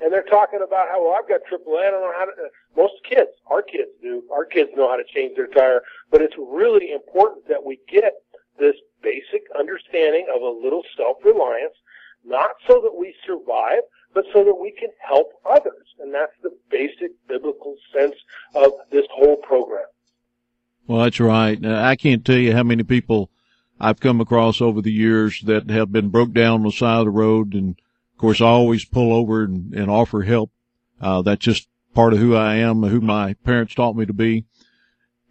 And 0.00 0.10
they're 0.10 0.24
talking 0.24 0.64
about 0.64 0.88
how, 0.88 1.04
well, 1.04 1.18
I've 1.20 1.28
got 1.28 1.44
AAA. 1.44 1.84
I 1.84 1.90
don't 1.90 2.00
know 2.00 2.16
how 2.16 2.24
to, 2.24 2.32
uh, 2.32 2.48
most 2.74 2.94
kids, 3.04 3.28
our 3.50 3.60
kids 3.60 3.90
do. 4.00 4.22
Our 4.32 4.46
kids 4.46 4.70
know 4.74 4.88
how 4.88 4.96
to 4.96 5.04
change 5.04 5.36
their 5.36 5.48
tire. 5.48 5.82
But 6.10 6.22
it's 6.22 6.34
really 6.38 6.92
important 6.92 7.46
that 7.48 7.62
we 7.62 7.78
get 7.92 8.14
this 8.58 8.76
basic 9.02 9.42
understanding 9.58 10.32
of 10.34 10.40
a 10.40 10.48
little 10.48 10.82
self-reliance, 10.96 11.76
not 12.24 12.50
so 12.66 12.80
that 12.82 12.94
we 12.96 13.14
survive, 13.26 13.82
but 14.14 14.24
so 14.32 14.44
that 14.44 14.54
we 14.54 14.72
can 14.72 14.90
help 15.06 15.32
others. 15.48 15.86
And 16.00 16.12
that's 16.12 16.32
the 16.42 16.50
basic 16.70 17.12
biblical 17.28 17.76
sense 17.92 18.14
of 18.54 18.72
this 18.90 19.06
whole 19.12 19.36
program. 19.36 19.86
Well, 20.86 21.04
that's 21.04 21.20
right. 21.20 21.58
Uh, 21.64 21.80
I 21.82 21.96
can't 21.96 22.24
tell 22.24 22.36
you 22.36 22.52
how 22.52 22.62
many 22.62 22.82
people 22.82 23.30
I've 23.80 24.00
come 24.00 24.20
across 24.20 24.60
over 24.60 24.80
the 24.80 24.92
years 24.92 25.40
that 25.42 25.70
have 25.70 25.92
been 25.92 26.08
broke 26.08 26.32
down 26.32 26.60
on 26.60 26.62
the 26.64 26.72
side 26.72 26.98
of 26.98 27.06
the 27.06 27.10
road. 27.10 27.54
And 27.54 27.70
of 27.70 28.18
course, 28.18 28.40
I 28.40 28.46
always 28.46 28.84
pull 28.84 29.12
over 29.12 29.44
and, 29.44 29.72
and 29.74 29.90
offer 29.90 30.22
help. 30.22 30.50
Uh, 31.00 31.22
that's 31.22 31.44
just 31.44 31.68
part 31.94 32.12
of 32.12 32.18
who 32.18 32.34
I 32.34 32.56
am, 32.56 32.82
who 32.82 33.00
my 33.00 33.34
parents 33.44 33.74
taught 33.74 33.96
me 33.96 34.06
to 34.06 34.12
be. 34.12 34.44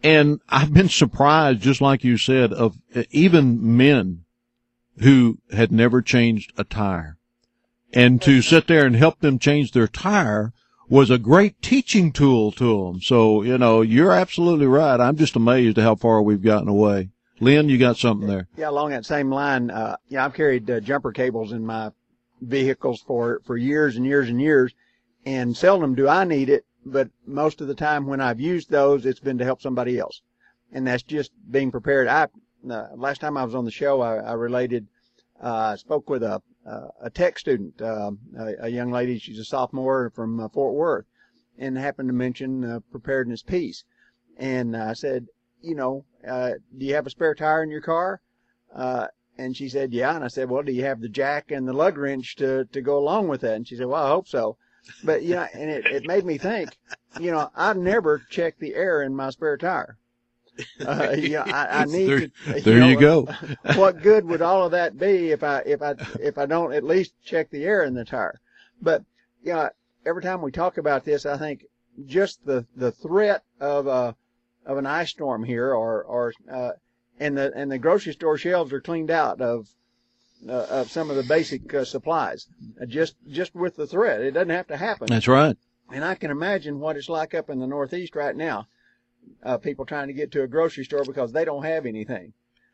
And 0.04 0.42
I've 0.50 0.74
been 0.74 0.90
surprised, 0.90 1.62
just 1.62 1.80
like 1.80 2.04
you 2.04 2.18
said, 2.18 2.54
of 2.54 2.78
even 3.12 3.78
men 3.78 4.26
who 5.00 5.40
had 5.52 5.72
never 5.72 6.02
changed 6.02 6.54
a 6.58 6.64
tire. 6.64 7.18
And 7.94 8.22
to 8.22 8.42
sit 8.42 8.68
there 8.68 8.86
and 8.86 8.96
help 8.96 9.20
them 9.20 9.40
change 9.40 9.72
their 9.72 9.88
tire 9.88 10.54
was 10.90 11.10
a 11.10 11.18
great 11.18 11.62
teaching 11.62 12.12
tool 12.12 12.52
to 12.52 12.86
them. 12.86 13.02
So, 13.02 13.44
you 13.44 13.58
know, 13.58 13.82
you're 13.82 14.12
absolutely 14.12 14.68
right. 14.68 15.00
I'm 15.00 15.16
just 15.16 15.36
amazed 15.36 15.78
at 15.78 15.84
how 15.84 15.96
far 15.96 16.22
we've 16.22 16.42
gotten 16.42 16.68
away. 16.68 17.10
Lynn, 17.40 17.70
you 17.70 17.78
got 17.78 17.98
something 17.98 18.28
there. 18.28 18.48
Yeah, 18.56 18.70
along 18.70 18.92
that 18.92 19.06
same 19.06 19.32
line, 19.32 19.72
uh, 19.72 19.96
yeah, 20.10 20.24
I've 20.24 20.34
carried 20.34 20.70
uh, 20.70 20.80
jumper 20.80 21.12
cables 21.12 21.54
in 21.54 21.66
my 21.66 21.92
vehicles 22.42 23.02
for, 23.02 23.42
for 23.46 23.58
years 23.58 23.96
and 23.96 24.06
years 24.06 24.30
and 24.30 24.40
years, 24.40 24.74
and 25.26 25.56
seldom 25.56 25.96
do 25.96 26.08
I 26.08 26.24
need 26.24 26.50
it, 26.50 26.66
but 26.86 27.10
most 27.26 27.62
of 27.62 27.68
the 27.68 27.76
time 27.76 28.06
when 28.06 28.22
I've 28.22 28.40
used 28.40 28.70
those, 28.70 29.06
it's 29.06 29.20
been 29.20 29.38
to 29.38 29.46
help 29.46 29.62
somebody 29.62 29.98
else. 29.98 30.22
And 30.72 30.86
that's 30.86 31.04
just 31.04 31.32
being 31.50 31.72
prepared. 31.72 32.08
I, 32.08 32.28
uh, 32.70 32.88
last 32.96 33.22
time 33.22 33.38
I 33.38 33.44
was 33.44 33.56
on 33.56 33.66
the 33.66 33.72
show, 33.72 34.02
I, 34.02 34.18
I 34.18 34.34
related, 34.34 34.88
uh, 35.40 35.76
spoke 35.76 36.10
with 36.10 36.24
a, 36.24 36.42
a 37.02 37.10
tech 37.10 37.40
student, 37.40 37.82
um, 37.82 38.20
a, 38.38 38.66
a, 38.66 38.70
young 38.70 38.92
lady, 38.92 39.18
she's 39.18 39.40
a 39.40 39.46
sophomore 39.46 40.12
from 40.12 40.40
uh, 40.40 40.50
Fort 40.50 40.76
Worth, 40.76 41.06
and 41.58 41.78
happened 41.78 42.10
to 42.10 42.14
mention 42.14 42.64
uh, 42.64 42.80
preparedness 42.92 43.44
peace. 43.44 43.84
And 44.38 44.76
I 44.76 44.94
said, 44.94 45.28
you 45.62 45.76
know, 45.76 46.06
uh, 46.28 46.52
do 46.78 46.86
you 46.86 46.96
have 46.96 47.08
a 47.08 47.12
spare 47.12 47.36
tire 47.36 47.64
in 47.64 47.70
your 47.70 47.82
car? 47.82 48.22
Uh, 48.74 49.08
and 49.38 49.56
she 49.56 49.70
said, 49.70 49.94
yeah. 49.94 50.16
And 50.16 50.24
I 50.24 50.28
said, 50.28 50.50
well, 50.50 50.64
do 50.64 50.72
you 50.72 50.84
have 50.84 51.02
the 51.02 51.10
jack 51.10 51.52
and 51.52 51.68
the 51.68 51.74
lug 51.74 51.98
wrench 51.98 52.36
to, 52.38 52.66
to 52.66 52.82
go 52.82 52.98
along 52.98 53.28
with 53.28 53.42
that? 53.42 53.56
And 53.56 53.68
she 53.68 53.76
said, 53.76 53.88
well, 53.88 54.04
I 54.04 54.10
hope 54.10 54.28
so. 54.28 54.58
But, 55.04 55.24
you 55.24 55.36
know, 55.36 55.48
and 55.54 55.70
it, 55.70 55.86
it 55.86 56.08
made 56.08 56.26
me 56.26 56.38
think, 56.38 56.76
you 57.20 57.32
know, 57.32 57.50
I 57.56 57.74
never 57.74 58.22
check 58.30 58.58
the 58.58 58.76
air 58.76 59.04
in 59.04 59.16
my 59.16 59.30
spare 59.30 59.58
tire. 59.58 59.98
Uh, 60.86 61.16
you 61.18 61.38
I, 61.38 61.82
I 61.82 61.86
need 61.86 62.08
there, 62.08 62.20
to, 62.20 62.32
you 62.48 62.62
there 62.62 62.80
know, 62.80 62.88
you 62.90 63.00
go. 63.00 63.28
what 63.76 64.02
good 64.02 64.26
would 64.26 64.42
all 64.42 64.66
of 64.66 64.72
that 64.72 64.98
be 64.98 65.32
if 65.32 65.44
I, 65.44 65.60
if 65.60 65.82
I, 65.82 65.96
if 66.20 66.38
I 66.38 66.46
don't 66.46 66.74
at 66.74 66.84
least 66.84 67.14
check 67.24 67.50
the 67.50 67.66
air 67.66 67.84
in 67.84 67.94
the 67.94 68.06
tire? 68.06 68.40
But, 68.82 69.04
you 69.44 69.54
know, 69.54 69.70
every 70.06 70.22
time 70.22 70.42
we 70.42 70.52
talk 70.52 70.78
about 70.78 71.06
this, 71.06 71.26
I 71.26 71.38
think 71.38 71.66
just 72.06 72.46
the, 72.46 72.66
the 72.76 72.92
threat 72.92 73.44
of, 73.60 73.88
uh, 73.88 74.14
of 74.66 74.78
an 74.78 74.86
ice 74.86 75.10
storm 75.10 75.44
here, 75.44 75.74
or 75.74 76.04
or 76.04 76.34
uh, 76.52 76.72
and 77.20 77.38
the 77.38 77.52
and 77.56 77.72
the 77.72 77.78
grocery 77.78 78.14
store 78.14 78.38
shelves 78.38 78.74
are 78.74 78.82
cleaned 78.82 79.12
out 79.12 79.42
of 79.42 79.68
uh, 80.48 80.68
of 80.70 80.92
some 80.92 81.10
of 81.10 81.16
the 81.16 81.24
basic 81.24 81.74
uh, 81.74 81.86
supplies. 81.86 82.48
Uh, 82.82 82.86
just 82.86 83.16
just 83.28 83.56
with 83.56 83.76
the 83.76 83.88
threat, 83.88 84.22
it 84.22 84.32
doesn't 84.32 84.50
have 84.50 84.68
to 84.68 84.78
happen. 84.78 85.08
That's 85.08 85.28
right. 85.28 85.58
And 85.92 86.06
I 86.06 86.16
can 86.16 86.32
imagine 86.32 86.80
what 86.80 86.96
it's 86.96 87.10
like 87.10 87.34
up 87.34 87.50
in 87.50 87.60
the 87.60 87.68
Northeast 87.68 88.16
right 88.16 88.36
now. 88.36 88.68
Uh, 89.44 89.58
people 89.58 89.86
trying 89.86 90.08
to 90.08 90.14
get 90.14 90.32
to 90.32 90.44
a 90.44 90.48
grocery 90.48 90.84
store 90.84 91.04
because 91.04 91.32
they 91.32 91.44
don't 91.46 91.64
have 91.64 91.86
anything, 91.86 92.34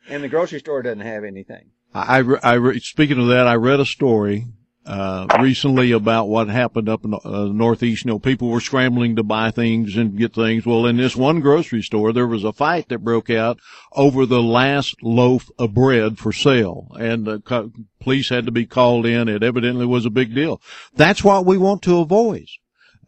and 0.10 0.24
the 0.24 0.28
grocery 0.28 0.60
store 0.60 0.82
doesn't 0.82 0.99
have 0.99 1.24
anything. 1.24 1.69
I, 1.94 2.19
I, 2.19 2.57
I 2.57 2.78
speaking 2.80 3.19
of 3.19 3.28
that, 3.28 3.48
I 3.48 3.56
read 3.56 3.80
a 3.80 3.86
story 3.86 4.48
uh, 4.88 5.28
recently 5.41 5.91
about 5.91 6.30
what 6.30 6.48
happened 6.48 6.88
up 6.88 7.03
in 7.03 7.11
the 7.11 7.19
uh, 7.26 7.45
Northeast. 7.45 8.06
You 8.06 8.11
know, 8.11 8.19
people 8.19 8.49
were 8.49 8.61
scrambling 8.61 9.18
to 9.18 9.24
buy 9.24 9.52
things 9.52 9.98
and 9.98 10.18
get 10.18 10.34
things. 10.34 10.65
Well, 10.65 10.86
in 10.86 10.98
this 10.98 11.15
one 11.15 11.41
grocery 11.41 11.82
store, 11.82 12.14
there 12.14 12.28
was 12.28 12.44
a 12.44 12.53
fight 12.53 12.90
that 12.90 12.99
broke 12.99 13.30
out 13.30 13.60
over 13.91 14.26
the 14.26 14.41
last 14.41 14.95
loaf 15.03 15.49
of 15.60 15.74
bread 15.74 16.18
for 16.18 16.32
sale, 16.32 16.88
and 16.99 17.26
the 17.26 17.40
co- 17.41 17.72
police 17.99 18.30
had 18.30 18.45
to 18.45 18.52
be 18.52 18.65
called 18.65 19.06
in. 19.06 19.28
It 19.28 19.44
evidently 19.44 19.86
was 19.86 20.06
a 20.06 20.10
big 20.10 20.34
deal. 20.34 20.61
That's 20.95 21.24
what 21.24 21.45
we 21.45 21.57
want 21.57 21.82
to 21.84 21.99
avoid. 21.99 22.48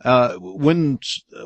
Uh, 0.04 0.36
when 0.36 1.00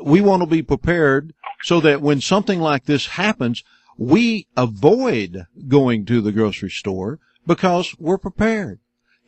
we 0.04 0.20
want 0.20 0.42
to 0.42 0.46
be 0.46 0.62
prepared 0.62 1.34
so 1.64 1.80
that 1.80 2.02
when 2.02 2.20
something 2.20 2.60
like 2.60 2.84
this 2.84 3.06
happens, 3.06 3.64
we 3.96 4.46
avoid 4.54 5.46
going 5.66 6.04
to 6.04 6.20
the 6.20 6.30
grocery 6.30 6.68
store 6.68 7.18
because 7.46 7.96
we're 7.98 8.18
prepared. 8.18 8.80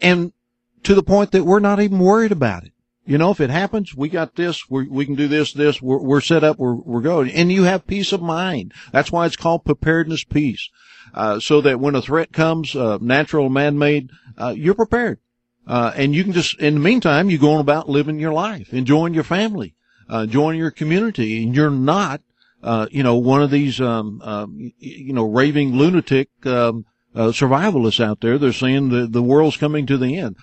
And 0.02 0.34
to 0.82 0.94
the 0.94 1.02
point 1.02 1.32
that 1.32 1.44
we're 1.44 1.60
not 1.60 1.80
even 1.80 1.98
worried 1.98 2.32
about 2.32 2.64
it. 2.64 2.72
You 3.06 3.16
know, 3.16 3.30
if 3.30 3.40
it 3.40 3.48
happens, 3.48 3.94
we 3.94 4.10
got 4.10 4.34
this, 4.34 4.68
we 4.68 4.86
we 4.86 5.06
can 5.06 5.14
do 5.14 5.28
this, 5.28 5.52
this, 5.52 5.80
we're, 5.80 5.98
we're 5.98 6.20
set 6.20 6.44
up, 6.44 6.58
we're, 6.58 6.74
we're 6.74 7.00
going. 7.00 7.30
And 7.30 7.50
you 7.50 7.62
have 7.62 7.86
peace 7.86 8.12
of 8.12 8.20
mind. 8.20 8.74
That's 8.92 9.10
why 9.10 9.24
it's 9.24 9.36
called 9.36 9.64
preparedness 9.64 10.24
peace. 10.24 10.68
Uh, 11.14 11.40
so 11.40 11.62
that 11.62 11.80
when 11.80 11.94
a 11.94 12.02
threat 12.02 12.32
comes, 12.32 12.76
uh, 12.76 12.98
natural, 13.00 13.48
man-made, 13.48 14.10
uh, 14.36 14.54
you're 14.56 14.74
prepared. 14.74 15.20
Uh, 15.66 15.92
and 15.96 16.14
you 16.14 16.22
can 16.22 16.34
just, 16.34 16.58
in 16.60 16.74
the 16.74 16.80
meantime, 16.80 17.30
you 17.30 17.38
go 17.38 17.52
on 17.54 17.60
about 17.60 17.88
living 17.88 18.18
your 18.18 18.32
life, 18.32 18.74
enjoying 18.74 19.14
your 19.14 19.24
family, 19.24 19.74
uh, 20.12 20.18
enjoying 20.18 20.58
your 20.58 20.70
community, 20.70 21.42
and 21.42 21.54
you're 21.54 21.70
not, 21.70 22.20
uh, 22.66 22.88
you 22.90 23.02
know, 23.04 23.16
one 23.16 23.42
of 23.42 23.50
these, 23.50 23.80
um, 23.80 24.20
um, 24.22 24.72
you 24.78 25.12
know, 25.12 25.24
raving 25.24 25.76
lunatic, 25.76 26.28
um, 26.44 26.84
survivalists 27.14 28.04
out 28.04 28.20
there. 28.20 28.38
They're 28.38 28.52
saying 28.52 28.88
the, 28.88 29.06
the 29.06 29.22
world's 29.22 29.56
coming 29.56 29.86
to 29.86 29.96
the 29.96 30.18
end. 30.18 30.36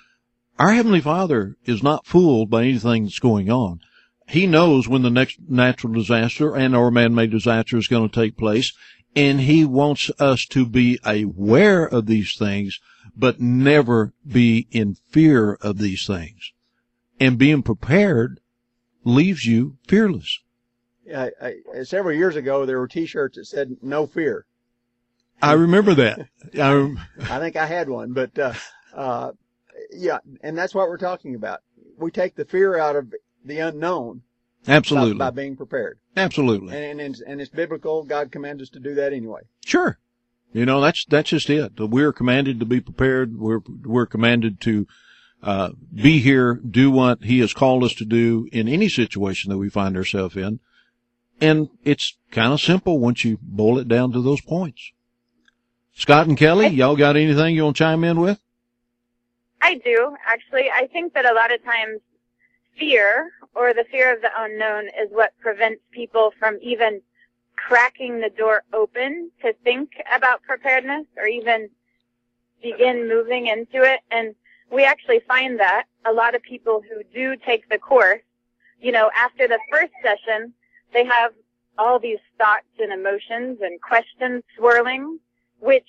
Our 0.57 0.71
Heavenly 0.71 1.01
Father 1.01 1.57
is 1.65 1.83
not 1.83 2.05
fooled 2.05 2.49
by 2.49 2.63
anything 2.63 3.03
that's 3.03 3.19
going 3.19 3.51
on. 3.51 3.81
He 4.29 4.47
knows 4.47 4.87
when 4.87 5.01
the 5.01 5.09
next 5.09 5.37
natural 5.49 5.91
disaster 5.91 6.55
and 6.55 6.73
or 6.73 6.91
man-made 6.91 7.29
disaster 7.31 7.77
is 7.77 7.87
going 7.87 8.07
to 8.09 8.15
take 8.15 8.37
place, 8.37 8.71
and 9.15 9.41
He 9.41 9.65
wants 9.65 10.09
us 10.17 10.45
to 10.47 10.65
be 10.65 10.97
aware 11.03 11.85
of 11.85 12.05
these 12.05 12.37
things, 12.37 12.79
but 13.17 13.41
never 13.41 14.13
be 14.25 14.67
in 14.71 14.95
fear 15.09 15.55
of 15.55 15.77
these 15.77 16.07
things. 16.07 16.53
And 17.19 17.37
being 17.37 17.63
prepared 17.63 18.39
leaves 19.03 19.45
you 19.45 19.77
fearless. 19.87 20.39
I, 21.15 21.31
I, 21.41 21.83
several 21.83 22.15
years 22.15 22.35
ago, 22.35 22.65
there 22.65 22.79
were 22.79 22.87
T-shirts 22.87 23.37
that 23.37 23.45
said 23.45 23.77
"No 23.81 24.05
fear." 24.05 24.45
I 25.41 25.53
remember 25.53 25.93
that. 25.95 26.27
I, 26.57 26.95
I 27.21 27.39
think 27.39 27.55
I 27.55 27.65
had 27.65 27.89
one, 27.89 28.13
but 28.13 28.37
uh, 28.37 28.53
uh, 28.95 29.31
yeah, 29.91 30.19
and 30.41 30.57
that's 30.57 30.73
what 30.73 30.87
we're 30.87 30.97
talking 30.97 31.35
about. 31.35 31.61
We 31.97 32.11
take 32.11 32.35
the 32.35 32.45
fear 32.45 32.77
out 32.77 32.95
of 32.95 33.13
the 33.43 33.59
unknown. 33.59 34.21
Absolutely. 34.65 35.15
By, 35.15 35.29
by 35.29 35.35
being 35.41 35.57
prepared. 35.57 35.99
Absolutely. 36.15 36.73
And, 36.73 37.01
and, 37.01 37.15
and 37.27 37.41
it's 37.41 37.49
biblical. 37.49 38.03
God 38.03 38.31
commands 38.31 38.63
us 38.63 38.69
to 38.69 38.79
do 38.79 38.95
that 38.95 39.11
anyway. 39.11 39.41
Sure. 39.65 39.99
You 40.53 40.65
know, 40.65 40.79
that's, 40.79 41.03
that's 41.03 41.31
just 41.31 41.49
it. 41.49 41.73
We're 41.77 42.13
commanded 42.13 42.61
to 42.61 42.65
be 42.65 42.79
prepared. 42.79 43.37
We're, 43.37 43.59
we're 43.83 44.05
commanded 44.05 44.61
to, 44.61 44.87
uh, 45.41 45.71
be 45.93 46.19
here, 46.19 46.61
do 46.65 46.91
what 46.91 47.25
he 47.25 47.39
has 47.39 47.53
called 47.53 47.83
us 47.83 47.93
to 47.95 48.05
do 48.05 48.47
in 48.53 48.69
any 48.69 48.87
situation 48.87 49.51
that 49.51 49.57
we 49.57 49.67
find 49.67 49.97
ourselves 49.97 50.37
in. 50.37 50.61
And 51.43 51.67
it's 51.83 52.15
kind 52.31 52.53
of 52.53 52.61
simple 52.61 52.99
once 52.99 53.25
you 53.25 53.37
boil 53.41 53.77
it 53.77 53.89
down 53.89 54.13
to 54.13 54.21
those 54.21 54.39
points. 54.39 54.93
Scott 55.93 56.25
and 56.25 56.37
Kelly, 56.37 56.67
y'all 56.67 56.95
got 56.95 57.17
anything 57.17 57.53
you 57.53 57.65
want 57.65 57.75
to 57.75 57.83
chime 57.83 58.05
in 58.05 58.21
with? 58.21 58.39
I 59.61 59.75
do, 59.75 60.15
actually. 60.25 60.71
I 60.73 60.87
think 60.87 61.13
that 61.15 61.25
a 61.25 61.33
lot 61.33 61.53
of 61.53 61.61
times 61.65 61.99
fear 62.79 63.29
or 63.55 63.73
the 63.73 63.83
fear 63.91 64.13
of 64.15 64.21
the 64.21 64.29
unknown 64.37 64.85
is 64.85 65.09
what 65.11 65.33
prevents 65.41 65.81
people 65.91 66.33
from 66.39 66.57
even 66.61 67.01
cracking 67.57 68.21
the 68.21 68.29
door 68.29 68.63
open 68.71 69.29
to 69.41 69.51
think 69.65 69.89
about 70.15 70.43
preparedness 70.43 71.05
or 71.17 71.27
even 71.27 71.69
begin 72.61 73.09
moving 73.09 73.47
into 73.47 73.83
it. 73.83 73.99
And 74.11 74.33
we 74.71 74.85
actually 74.85 75.19
find 75.27 75.59
that 75.59 75.87
a 76.05 76.13
lot 76.13 76.35
of 76.35 76.41
people 76.41 76.81
who 76.89 77.03
do 77.13 77.35
take 77.45 77.67
the 77.67 77.77
course, 77.77 78.21
you 78.79 78.93
know, 78.93 79.11
after 79.13 79.45
the 79.45 79.59
first 79.69 79.91
session, 80.01 80.53
they 80.93 81.05
have 81.05 81.31
all 81.77 81.99
these 81.99 82.19
thoughts 82.37 82.67
and 82.79 82.93
emotions 82.93 83.59
and 83.61 83.81
questions 83.81 84.43
swirling, 84.57 85.19
which, 85.59 85.87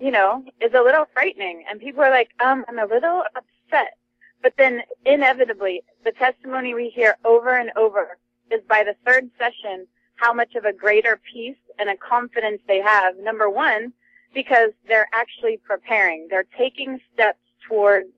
you 0.00 0.10
know, 0.10 0.44
is 0.60 0.72
a 0.74 0.82
little 0.82 1.06
frightening. 1.12 1.64
And 1.68 1.80
people 1.80 2.02
are 2.02 2.10
like, 2.10 2.30
um, 2.44 2.64
I'm 2.68 2.78
a 2.78 2.86
little 2.86 3.24
upset. 3.34 3.96
But 4.42 4.54
then 4.56 4.82
inevitably, 5.04 5.82
the 6.04 6.12
testimony 6.12 6.74
we 6.74 6.90
hear 6.90 7.16
over 7.24 7.58
and 7.58 7.70
over 7.76 8.18
is 8.50 8.60
by 8.68 8.84
the 8.84 8.94
third 9.04 9.28
session, 9.38 9.86
how 10.16 10.32
much 10.32 10.54
of 10.54 10.64
a 10.64 10.72
greater 10.72 11.20
peace 11.32 11.56
and 11.78 11.88
a 11.88 11.96
confidence 11.96 12.60
they 12.66 12.80
have. 12.80 13.16
Number 13.18 13.50
one, 13.50 13.92
because 14.34 14.70
they're 14.86 15.08
actually 15.14 15.60
preparing. 15.64 16.28
They're 16.30 16.46
taking 16.56 17.00
steps 17.12 17.40
towards 17.68 18.08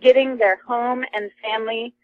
getting 0.00 0.36
their 0.36 0.60
home 0.66 1.04
and 1.14 1.30
family 1.42 1.94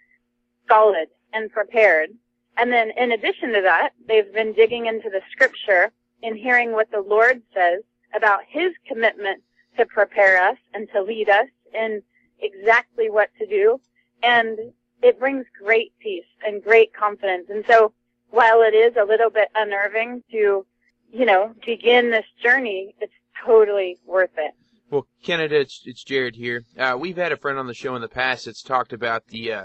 solid 0.69 1.09
and 1.33 1.51
prepared. 1.51 2.11
And 2.57 2.73
then 2.73 2.91
in 2.97 3.13
addition 3.13 3.53
to 3.53 3.63
that, 3.63 3.91
they've 4.07 4.33
been 4.33 4.53
digging 4.53 4.87
into 4.87 5.11
the 5.11 5.21
scripture 5.33 5.93
and 6.23 6.37
hearing 6.37 6.73
what 6.73 6.91
the 6.91 7.01
Lord 7.01 7.43
says 7.53 7.83
about 8.15 8.41
his 8.49 8.73
commitment 8.87 9.43
to 9.77 9.87
prepare 9.87 10.43
us 10.43 10.57
and 10.73 10.89
to 10.93 11.03
lead 11.03 11.29
us 11.29 11.49
in 11.75 12.03
exactly 12.41 13.11
what 13.11 13.31
to 13.39 13.47
do. 13.47 13.81
And 14.23 14.59
it 15.03 15.19
brings 15.19 15.45
great 15.63 15.93
peace 15.99 16.25
and 16.47 16.63
great 16.63 16.95
confidence. 16.95 17.47
And 17.51 17.65
so 17.69 17.93
while 18.31 18.63
it 18.63 18.75
is 18.75 18.95
a 18.97 19.05
little 19.05 19.31
bit 19.31 19.49
unnerving 19.55 20.23
to, 20.31 20.65
you 21.13 21.25
know, 21.27 21.53
begin 21.67 22.11
this 22.11 22.27
journey, 22.43 22.95
it's 23.01 23.13
totally 23.45 23.99
worth 24.07 24.31
it. 24.39 24.53
Well, 24.91 25.07
Canada, 25.23 25.59
it's, 25.61 25.83
it's 25.85 26.05
Jared 26.05 26.37
here. 26.37 26.65
Uh, 26.79 26.97
we've 26.99 27.17
had 27.17 27.33
a 27.33 27.37
friend 27.37 27.59
on 27.59 27.67
the 27.67 27.75
show 27.75 27.97
in 27.97 28.03
the 28.03 28.09
past 28.09 28.45
that's 28.45 28.63
talked 28.63 28.93
about 28.93 29.27
the 29.27 29.53
uh, 29.53 29.65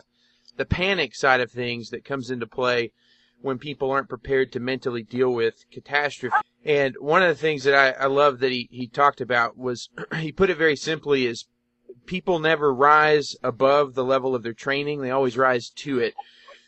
the 0.60 0.65
panic 0.65 1.15
side 1.15 1.40
of 1.40 1.49
things 1.49 1.90
that 1.90 2.03
comes 2.03 2.30
into 2.30 2.45
play 2.45 2.91
when 3.41 3.57
people 3.57 3.90
aren't 3.90 4.10
prepared 4.10 4.52
to 4.52 4.60
mentally 4.60 5.02
deal 5.02 5.34
with 5.34 5.64
catastrophe. 5.72 6.36
And 6.65 6.95
one 6.99 7.23
of 7.23 7.30
the 7.30 7.41
things 7.41 7.64
that 7.64 7.73
I, 7.73 8.03
I 8.03 8.07
love 8.07 8.40
that 8.40 8.52
he, 8.52 8.68
he 8.69 8.86
talked 8.86 9.22
about 9.22 9.57
was 9.57 9.90
he 10.18 10.34
put 10.34 10.49
it 10.49 10.57
very 10.57 10.76
simply 10.76 11.26
is 11.26 11.45
people 12.06 12.40
never 12.40 12.73
rise 12.73 13.38
above 13.41 13.94
the 13.94 14.03
level 14.03 14.36
of 14.36 14.44
their 14.44 14.53
training, 14.53 14.99
they 14.99 15.11
always 15.11 15.38
rise 15.38 15.69
to 15.69 15.99
it. 15.99 16.14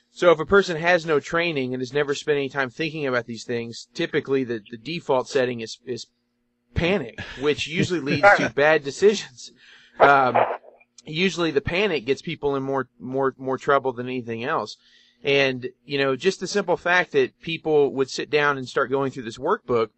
So 0.10 0.32
if 0.32 0.40
a 0.40 0.46
person 0.46 0.78
has 0.78 1.06
no 1.06 1.20
training 1.20 1.74
and 1.74 1.82
has 1.82 1.92
never 1.92 2.16
spent 2.16 2.38
any 2.38 2.48
time 2.48 2.70
thinking 2.70 3.06
about 3.06 3.26
these 3.26 3.44
things, 3.44 3.90
typically 3.94 4.46
the, 4.46 4.62
the 4.72 4.78
default 4.78 5.28
setting 5.28 5.60
is, 5.60 5.80
is 5.86 6.08
panic, 6.76 7.20
which 7.42 7.68
usually 7.68 8.00
leads 8.00 8.28
to 8.38 8.50
bad 8.56 8.86
decisions. 8.86 9.52
Um, 10.00 10.38
usually 11.06 11.52
the 11.52 11.62
panic 11.62 12.06
gets 12.06 12.22
people 12.22 12.56
in 12.56 12.64
more, 12.64 12.88
more, 13.00 13.34
more 13.38 13.58
trouble 13.58 13.94
than 13.94 14.08
anything 14.08 14.44
else. 14.44 14.78
And, 15.24 15.70
you 15.86 15.98
know, 15.98 16.16
just 16.16 16.40
the 16.40 16.48
simple 16.48 16.78
fact 16.78 17.12
that 17.12 17.40
people 17.42 17.94
would 17.94 18.10
sit 18.10 18.30
down 18.30 18.58
and 18.58 18.68
start 18.68 18.90
going 18.90 19.12
through 19.12 19.24
this 19.24 19.38
workbook 19.38 19.90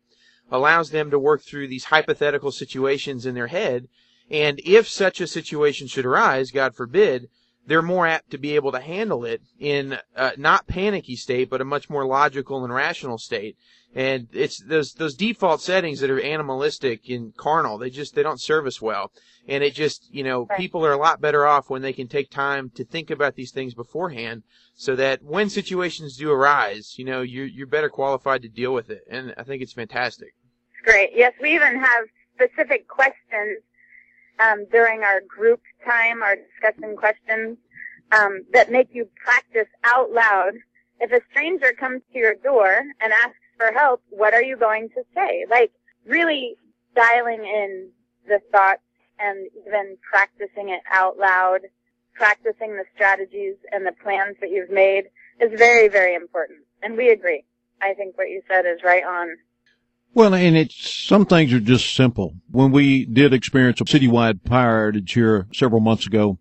allows 0.52 0.90
them 0.90 1.10
to 1.12 1.20
work 1.20 1.42
through 1.42 1.68
these 1.68 1.86
hypothetical 1.86 2.52
situations 2.52 3.26
in 3.26 3.34
their 3.34 3.48
head. 3.48 3.88
And 4.30 4.60
if 4.66 4.88
such 4.88 5.22
a 5.22 5.28
situation 5.28 5.88
should 5.88 6.06
arise, 6.06 6.52
God 6.52 6.76
forbid, 6.76 7.30
they're 7.66 7.82
more 7.82 8.06
apt 8.06 8.32
to 8.32 8.38
be 8.38 8.56
able 8.56 8.72
to 8.74 8.82
handle 8.82 9.24
it 9.24 9.42
in 9.60 9.98
a 10.16 10.34
not 10.38 10.68
panicky 10.68 11.16
state, 11.16 11.50
but 11.50 11.62
a 11.62 11.66
much 11.66 11.90
more 11.90 12.06
logical 12.06 12.64
and 12.64 12.74
rational 12.74 13.18
state. 13.18 13.56
And 13.96 14.28
it's 14.34 14.58
those 14.58 14.94
those 14.94 15.16
default 15.16 15.62
settings 15.62 16.00
that 16.00 16.10
are 16.10 16.20
animalistic 16.20 17.08
and 17.10 17.36
carnal. 17.38 17.78
They 17.78 17.92
just 17.92 18.16
they 18.16 18.24
don't 18.24 18.42
serve 18.42 18.66
us 18.66 18.82
well. 18.82 19.12
And 19.48 19.64
it 19.64 19.76
just 19.76 20.12
you 20.12 20.24
know 20.24 20.48
people 20.58 20.84
are 20.86 20.94
a 20.94 20.98
lot 20.98 21.22
better 21.22 21.46
off 21.46 21.70
when 21.70 21.84
they 21.84 21.94
can 21.94 22.08
take 22.08 22.32
time 22.32 22.72
to 22.72 22.84
think 22.84 23.12
about 23.12 23.36
these 23.36 23.52
things 23.52 23.76
beforehand, 23.76 24.44
so 24.74 24.96
that 24.96 25.22
when 25.22 25.50
situations 25.50 26.18
do 26.18 26.32
arise, 26.32 26.96
you 26.98 27.06
know 27.06 27.22
you're 27.22 27.46
you're 27.46 27.68
better 27.68 27.90
qualified 27.90 28.42
to 28.42 28.50
deal 28.50 28.74
with 28.74 28.90
it. 28.90 29.04
And 29.10 29.34
I 29.38 29.44
think 29.44 29.62
it's 29.62 29.74
fantastic. 29.74 30.34
Great. 30.84 31.12
Yes, 31.14 31.34
we 31.40 31.54
even 31.54 31.80
have 31.80 32.06
specific 32.36 32.88
questions 32.88 33.60
um, 34.40 34.66
during 34.72 35.04
our 35.04 35.22
group 35.22 35.62
time, 35.86 36.24
our 36.24 36.36
discussion 36.36 36.96
questions 36.96 37.58
um, 38.12 38.42
that 38.54 38.72
make 38.72 38.90
you 38.92 39.08
practice 39.24 39.72
out 39.84 40.12
loud. 40.12 40.54
If 41.00 41.12
a 41.12 41.22
stranger 41.32 41.74
comes 41.74 42.02
to 42.12 42.20
your 42.20 42.36
door 42.36 42.82
and 43.02 43.14
asks 43.14 43.38
for 43.64 43.72
help, 43.72 44.02
what 44.10 44.34
are 44.34 44.44
you 44.44 44.58
going 44.58 44.90
to 44.90 45.04
say? 45.16 45.46
Like 45.50 45.72
really 46.06 46.56
dialing 46.96 47.44
in 47.46 47.90
the 48.28 48.40
thoughts 48.52 48.82
and 49.20 49.48
even 49.66 49.98
practicing 50.10 50.70
it 50.70 50.82
out 50.92 51.18
loud, 51.18 51.62
practicing 52.14 52.76
the 52.76 52.84
strategies 52.94 53.56
and 53.72 53.86
the 53.86 53.94
plans 54.04 54.36
that 54.42 54.50
you've 54.50 54.70
made 54.70 55.06
is 55.40 55.58
very, 55.58 55.88
very 55.88 56.16
important. 56.16 56.60
And 56.82 56.98
we 56.98 57.10
agree. 57.10 57.44
I 57.82 57.94
think 57.94 58.18
what 58.18 58.30
you 58.30 58.42
said 58.50 58.66
is 58.66 58.84
right 58.84 59.04
on. 59.04 59.30
Well, 60.14 60.36
and 60.36 60.56
it's, 60.56 60.92
some 61.08 61.26
things 61.26 61.54
are 61.54 61.60
just 61.60 61.96
simple. 61.96 62.36
When 62.52 62.72
we 62.72 63.06
did 63.06 63.34
experience 63.34 63.82
a 63.82 63.86
citywide 63.86 64.42
outage 64.42 65.12
here 65.12 65.48
several 65.54 65.82
months 65.82 66.06
ago, 66.06 66.38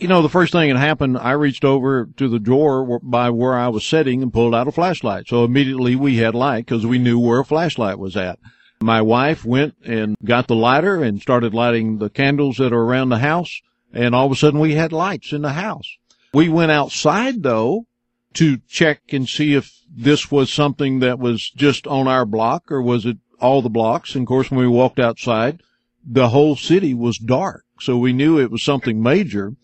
you 0.00 0.08
know, 0.08 0.22
the 0.22 0.28
first 0.28 0.52
thing 0.52 0.72
that 0.72 0.78
happened, 0.78 1.18
I 1.18 1.32
reached 1.32 1.64
over 1.64 2.08
to 2.16 2.28
the 2.28 2.38
drawer 2.38 2.98
by 3.00 3.30
where 3.30 3.54
I 3.54 3.68
was 3.68 3.84
sitting 3.84 4.22
and 4.22 4.32
pulled 4.32 4.54
out 4.54 4.66
a 4.66 4.72
flashlight. 4.72 5.28
So 5.28 5.44
immediately 5.44 5.94
we 5.94 6.16
had 6.16 6.34
light 6.34 6.64
because 6.64 6.86
we 6.86 6.98
knew 6.98 7.18
where 7.18 7.40
a 7.40 7.44
flashlight 7.44 7.98
was 7.98 8.16
at. 8.16 8.38
My 8.80 9.02
wife 9.02 9.44
went 9.44 9.74
and 9.84 10.16
got 10.24 10.48
the 10.48 10.54
lighter 10.54 11.02
and 11.02 11.20
started 11.20 11.52
lighting 11.52 11.98
the 11.98 12.08
candles 12.08 12.56
that 12.56 12.72
are 12.72 12.82
around 12.82 13.10
the 13.10 13.18
house. 13.18 13.60
And 13.92 14.14
all 14.14 14.26
of 14.26 14.32
a 14.32 14.36
sudden 14.36 14.58
we 14.58 14.74
had 14.74 14.92
lights 14.92 15.32
in 15.32 15.42
the 15.42 15.52
house. 15.52 15.98
We 16.32 16.48
went 16.48 16.70
outside 16.70 17.42
though 17.42 17.86
to 18.34 18.58
check 18.68 19.02
and 19.12 19.28
see 19.28 19.54
if 19.54 19.80
this 19.90 20.30
was 20.30 20.50
something 20.50 21.00
that 21.00 21.18
was 21.18 21.50
just 21.50 21.86
on 21.86 22.08
our 22.08 22.24
block 22.24 22.72
or 22.72 22.80
was 22.80 23.04
it 23.04 23.18
all 23.38 23.60
the 23.60 23.68
blocks? 23.68 24.14
And 24.14 24.22
of 24.22 24.28
course, 24.28 24.50
when 24.50 24.60
we 24.60 24.68
walked 24.68 24.98
outside, 24.98 25.60
the 26.06 26.28
whole 26.30 26.56
city 26.56 26.94
was 26.94 27.18
dark. 27.18 27.64
So 27.80 27.98
we 27.98 28.12
knew 28.12 28.38
it 28.38 28.50
was 28.50 28.62
something 28.62 29.02
major. 29.02 29.56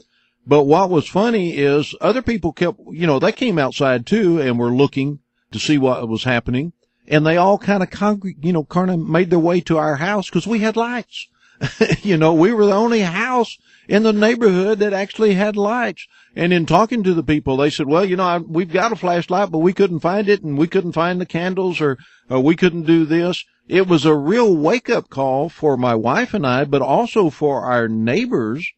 But 0.47 0.65
what 0.65 0.91
was 0.91 1.09
funny 1.09 1.57
is 1.57 1.95
other 2.01 2.23
people 2.23 2.53
kept, 2.53 2.79
you 2.91 3.07
know, 3.07 3.19
they 3.19 3.33
came 3.33 3.59
outside 3.59 4.07
too 4.07 4.41
and 4.41 4.59
were 4.59 4.71
looking 4.71 5.19
to 5.51 5.59
see 5.59 5.77
what 5.77 6.09
was 6.09 6.23
happening. 6.23 6.73
And 7.09 7.27
they 7.27 7.37
all 7.37 7.59
kind 7.59 7.83
of, 7.83 7.91
congr- 7.91 8.37
you 8.41 8.53
know, 8.53 8.65
kind 8.65 8.91
of 8.91 9.01
made 9.01 9.31
their 9.31 9.41
way 9.41 9.61
to 9.63 9.77
our 9.77 9.97
house 9.97 10.29
because 10.29 10.47
we 10.47 10.61
had 10.61 10.77
lights. 10.77 11.29
you 12.03 12.17
know, 12.17 12.33
we 12.33 12.53
were 12.53 12.67
the 12.67 12.75
only 12.75 13.01
house 13.01 13.59
in 13.89 14.05
the 14.05 14.13
neighborhood 14.13 14.79
that 14.79 14.93
actually 14.93 15.35
had 15.35 15.57
lights. 15.57 16.07
And 16.37 16.53
in 16.53 16.67
talking 16.67 17.03
to 17.03 17.15
the 17.15 17.23
people, 17.25 17.57
they 17.57 17.71
said, 17.71 17.87
well, 17.87 18.05
you 18.05 18.17
know, 18.17 18.25
I, 18.25 18.39
we've 18.39 18.73
got 18.73 18.93
a 18.93 18.97
flashlight, 18.97 19.51
but 19.51 19.59
we 19.59 19.73
couldn't 19.73 20.01
find 20.01 20.29
it 20.29 20.43
and 20.43 20.57
we 20.57 20.69
couldn't 20.69 20.93
find 20.93 21.21
the 21.21 21.27
candles 21.27 21.81
or, 21.81 21.99
or 22.29 22.41
we 22.41 22.55
couldn't 22.55 22.87
do 22.87 23.05
this. 23.05 23.45
It 23.69 23.89
was 23.89 24.05
a 24.05 24.15
real 24.15 24.57
wake 24.57 24.91
up 24.91 25.09
call 25.11 25.49
for 25.49 25.77
my 25.77 25.97
wife 25.97 26.35
and 26.35 26.47
I, 26.47 26.65
but 26.67 26.83
also 26.83 27.31
for 27.31 27.65
our 27.65 27.89
neighbors 27.89 28.73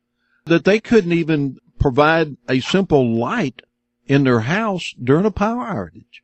that 0.49 0.65
they 0.65 0.81
couldn't 0.81 1.13
even 1.13 1.59
provide 1.79 2.37
a 2.49 2.61
simple 2.61 3.17
light 3.17 3.63
in 4.07 4.25
their 4.25 4.41
house 4.41 4.95
during 5.03 5.27
a 5.27 5.31
power 5.31 5.65
outage. 5.65 6.23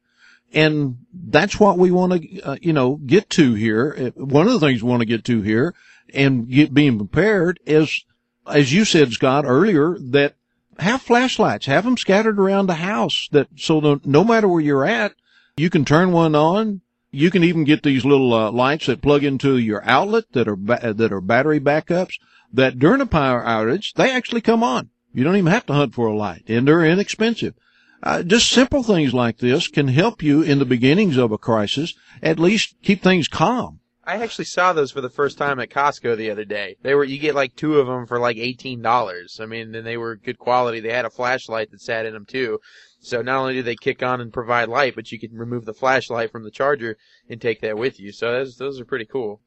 And 0.52 0.98
that's 1.12 1.58
what 1.58 1.78
we 1.78 1.90
want 1.90 2.22
to, 2.22 2.40
uh, 2.42 2.56
you 2.60 2.72
know, 2.72 2.96
get 2.96 3.28
to 3.30 3.54
here. 3.54 4.12
One 4.14 4.46
of 4.46 4.52
the 4.52 4.60
things 4.60 4.82
we 4.82 4.90
want 4.90 5.00
to 5.00 5.06
get 5.06 5.24
to 5.24 5.42
here 5.42 5.74
and 6.14 6.48
get 6.48 6.72
being 6.72 6.96
prepared 6.96 7.58
is, 7.66 8.04
as 8.46 8.72
you 8.72 8.84
said, 8.84 9.12
Scott, 9.12 9.44
earlier, 9.46 9.96
that 9.98 10.36
have 10.78 11.02
flashlights, 11.02 11.66
have 11.66 11.84
them 11.84 11.96
scattered 11.96 12.38
around 12.38 12.66
the 12.66 12.74
house 12.74 13.28
that 13.32 13.48
so 13.56 13.80
that 13.80 14.06
no 14.06 14.24
matter 14.24 14.48
where 14.48 14.60
you're 14.60 14.84
at, 14.84 15.14
you 15.56 15.70
can 15.70 15.84
turn 15.84 16.12
one 16.12 16.34
on. 16.34 16.80
You 17.10 17.30
can 17.30 17.44
even 17.44 17.62
get 17.62 17.84
these 17.84 18.04
little 18.04 18.34
uh, 18.34 18.50
lights 18.50 18.86
that 18.86 19.02
plug 19.02 19.22
into 19.22 19.56
your 19.56 19.84
outlet 19.84 20.24
that 20.32 20.48
are 20.48 20.56
ba- 20.56 20.94
that 20.96 21.12
are 21.12 21.20
battery 21.20 21.60
backups. 21.60 22.14
That 22.54 22.78
during 22.78 23.00
a 23.00 23.06
power 23.06 23.42
outage, 23.44 23.92
they 23.94 24.10
actually 24.10 24.40
come 24.40 24.62
on. 24.62 24.90
You 25.12 25.24
don't 25.24 25.36
even 25.36 25.52
have 25.52 25.66
to 25.66 25.72
hunt 25.72 25.94
for 25.94 26.06
a 26.06 26.16
light, 26.16 26.44
and 26.48 26.66
they're 26.66 26.84
inexpensive. 26.84 27.54
Uh, 28.02 28.22
just 28.22 28.50
simple 28.50 28.82
things 28.82 29.14
like 29.14 29.38
this 29.38 29.68
can 29.68 29.88
help 29.88 30.22
you 30.22 30.42
in 30.42 30.58
the 30.58 30.64
beginnings 30.64 31.16
of 31.16 31.32
a 31.32 31.38
crisis. 31.38 31.94
At 32.22 32.38
least 32.38 32.74
keep 32.82 33.02
things 33.02 33.28
calm 33.28 33.80
I 34.06 34.22
actually 34.22 34.44
saw 34.44 34.74
those 34.74 34.90
for 34.90 35.00
the 35.00 35.08
first 35.08 35.38
time 35.38 35.58
at 35.58 35.70
Costco 35.70 36.16
the 36.16 36.30
other 36.30 36.44
day. 36.44 36.76
They 36.82 36.94
were 36.94 37.04
you 37.04 37.18
get 37.18 37.34
like 37.34 37.56
two 37.56 37.78
of 37.78 37.86
them 37.86 38.06
for 38.06 38.18
like 38.18 38.36
eighteen 38.36 38.82
dollars. 38.82 39.38
I 39.40 39.46
mean, 39.46 39.74
and 39.74 39.86
they 39.86 39.96
were 39.96 40.16
good 40.16 40.38
quality. 40.38 40.80
They 40.80 40.92
had 40.92 41.06
a 41.06 41.10
flashlight 41.10 41.70
that 41.70 41.80
sat 41.80 42.04
in 42.04 42.12
them 42.12 42.26
too. 42.26 42.60
So 43.00 43.22
not 43.22 43.38
only 43.38 43.54
do 43.54 43.62
they 43.62 43.76
kick 43.76 44.02
on 44.02 44.20
and 44.20 44.32
provide 44.32 44.68
light, 44.68 44.94
but 44.94 45.10
you 45.10 45.18
can 45.18 45.34
remove 45.36 45.64
the 45.64 45.72
flashlight 45.72 46.30
from 46.30 46.44
the 46.44 46.50
charger 46.50 46.98
and 47.30 47.40
take 47.40 47.62
that 47.62 47.78
with 47.78 47.98
you. 47.98 48.12
So 48.12 48.30
those 48.30 48.56
those 48.58 48.78
are 48.78 48.84
pretty 48.84 49.06
cool. 49.06 49.40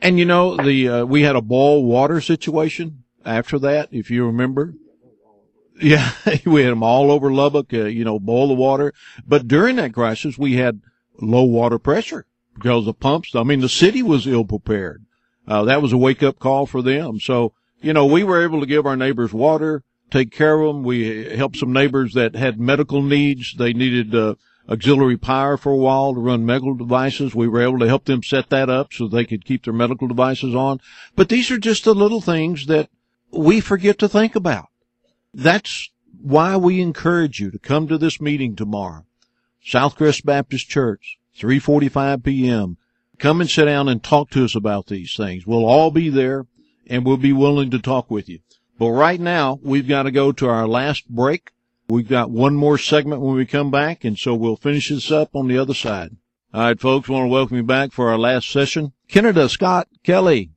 And 0.00 0.18
you 0.18 0.24
know, 0.24 0.56
the, 0.56 0.88
uh, 0.88 1.04
we 1.04 1.22
had 1.22 1.36
a 1.36 1.42
boil 1.42 1.84
water 1.84 2.20
situation 2.20 3.02
after 3.24 3.58
that, 3.60 3.88
if 3.90 4.10
you 4.10 4.26
remember. 4.26 4.74
Yeah, 5.80 6.12
we 6.46 6.62
had 6.62 6.72
them 6.72 6.82
all 6.82 7.10
over 7.10 7.32
Lubbock, 7.32 7.72
uh, 7.72 7.84
you 7.84 8.04
know, 8.04 8.18
boil 8.18 8.48
the 8.48 8.54
water. 8.54 8.92
But 9.26 9.48
during 9.48 9.76
that 9.76 9.94
crisis, 9.94 10.38
we 10.38 10.54
had 10.54 10.80
low 11.20 11.44
water 11.44 11.78
pressure 11.78 12.26
because 12.54 12.84
the 12.84 12.94
pumps, 12.94 13.34
I 13.34 13.42
mean, 13.42 13.60
the 13.60 13.68
city 13.68 14.02
was 14.02 14.26
ill 14.26 14.44
prepared. 14.44 15.04
Uh, 15.46 15.64
that 15.64 15.80
was 15.82 15.92
a 15.92 15.96
wake 15.96 16.22
up 16.22 16.38
call 16.38 16.66
for 16.66 16.82
them. 16.82 17.20
So, 17.20 17.52
you 17.80 17.92
know, 17.92 18.06
we 18.06 18.22
were 18.24 18.42
able 18.42 18.60
to 18.60 18.66
give 18.66 18.86
our 18.86 18.96
neighbors 18.96 19.32
water, 19.32 19.82
take 20.10 20.30
care 20.30 20.60
of 20.60 20.74
them. 20.74 20.84
We 20.84 21.36
helped 21.36 21.56
some 21.56 21.72
neighbors 21.72 22.14
that 22.14 22.34
had 22.34 22.60
medical 22.60 23.02
needs. 23.02 23.54
They 23.56 23.72
needed, 23.72 24.14
uh, 24.14 24.34
auxiliary 24.68 25.16
power 25.16 25.56
for 25.56 25.72
a 25.72 25.76
while 25.76 26.14
to 26.14 26.20
run 26.20 26.44
medical 26.44 26.74
devices. 26.74 27.34
We 27.34 27.48
were 27.48 27.62
able 27.62 27.78
to 27.78 27.88
help 27.88 28.04
them 28.04 28.22
set 28.22 28.50
that 28.50 28.68
up 28.68 28.92
so 28.92 29.08
they 29.08 29.24
could 29.24 29.44
keep 29.44 29.64
their 29.64 29.72
medical 29.72 30.08
devices 30.08 30.54
on. 30.54 30.80
But 31.16 31.28
these 31.28 31.50
are 31.50 31.58
just 31.58 31.84
the 31.84 31.94
little 31.94 32.20
things 32.20 32.66
that 32.66 32.90
we 33.30 33.60
forget 33.60 33.98
to 33.98 34.08
think 34.08 34.34
about. 34.34 34.68
That's 35.32 35.90
why 36.20 36.56
we 36.56 36.80
encourage 36.80 37.40
you 37.40 37.50
to 37.50 37.58
come 37.58 37.88
to 37.88 37.98
this 37.98 38.20
meeting 38.20 38.56
tomorrow. 38.56 39.04
Southcrest 39.64 40.24
Baptist 40.24 40.68
Church, 40.68 41.18
3:45 41.38 42.22
p.m. 42.22 42.76
Come 43.18 43.40
and 43.40 43.50
sit 43.50 43.66
down 43.66 43.88
and 43.88 44.02
talk 44.02 44.30
to 44.30 44.44
us 44.44 44.54
about 44.54 44.86
these 44.86 45.14
things. 45.16 45.46
We'll 45.46 45.66
all 45.66 45.90
be 45.90 46.08
there 46.08 46.46
and 46.86 47.04
we'll 47.04 47.16
be 47.16 47.32
willing 47.32 47.70
to 47.70 47.78
talk 47.78 48.10
with 48.10 48.28
you. 48.28 48.40
But 48.78 48.90
right 48.90 49.20
now, 49.20 49.58
we've 49.62 49.88
got 49.88 50.04
to 50.04 50.10
go 50.10 50.30
to 50.32 50.48
our 50.48 50.68
last 50.68 51.08
break. 51.08 51.50
We've 51.90 52.06
got 52.08 52.30
one 52.30 52.54
more 52.54 52.76
segment 52.76 53.22
when 53.22 53.34
we 53.34 53.46
come 53.46 53.70
back, 53.70 54.04
and 54.04 54.18
so 54.18 54.34
we'll 54.34 54.56
finish 54.56 54.90
this 54.90 55.10
up 55.10 55.34
on 55.34 55.48
the 55.48 55.56
other 55.56 55.72
side. 55.72 56.14
All 56.52 56.60
right, 56.60 56.78
folks, 56.78 57.08
want 57.08 57.24
to 57.24 57.28
welcome 57.28 57.56
you 57.56 57.62
back 57.62 57.92
for 57.92 58.10
our 58.10 58.18
last 58.18 58.50
session. 58.50 58.92
Kennedy, 59.08 59.48
Scott, 59.48 59.88
Kelly, 60.04 60.50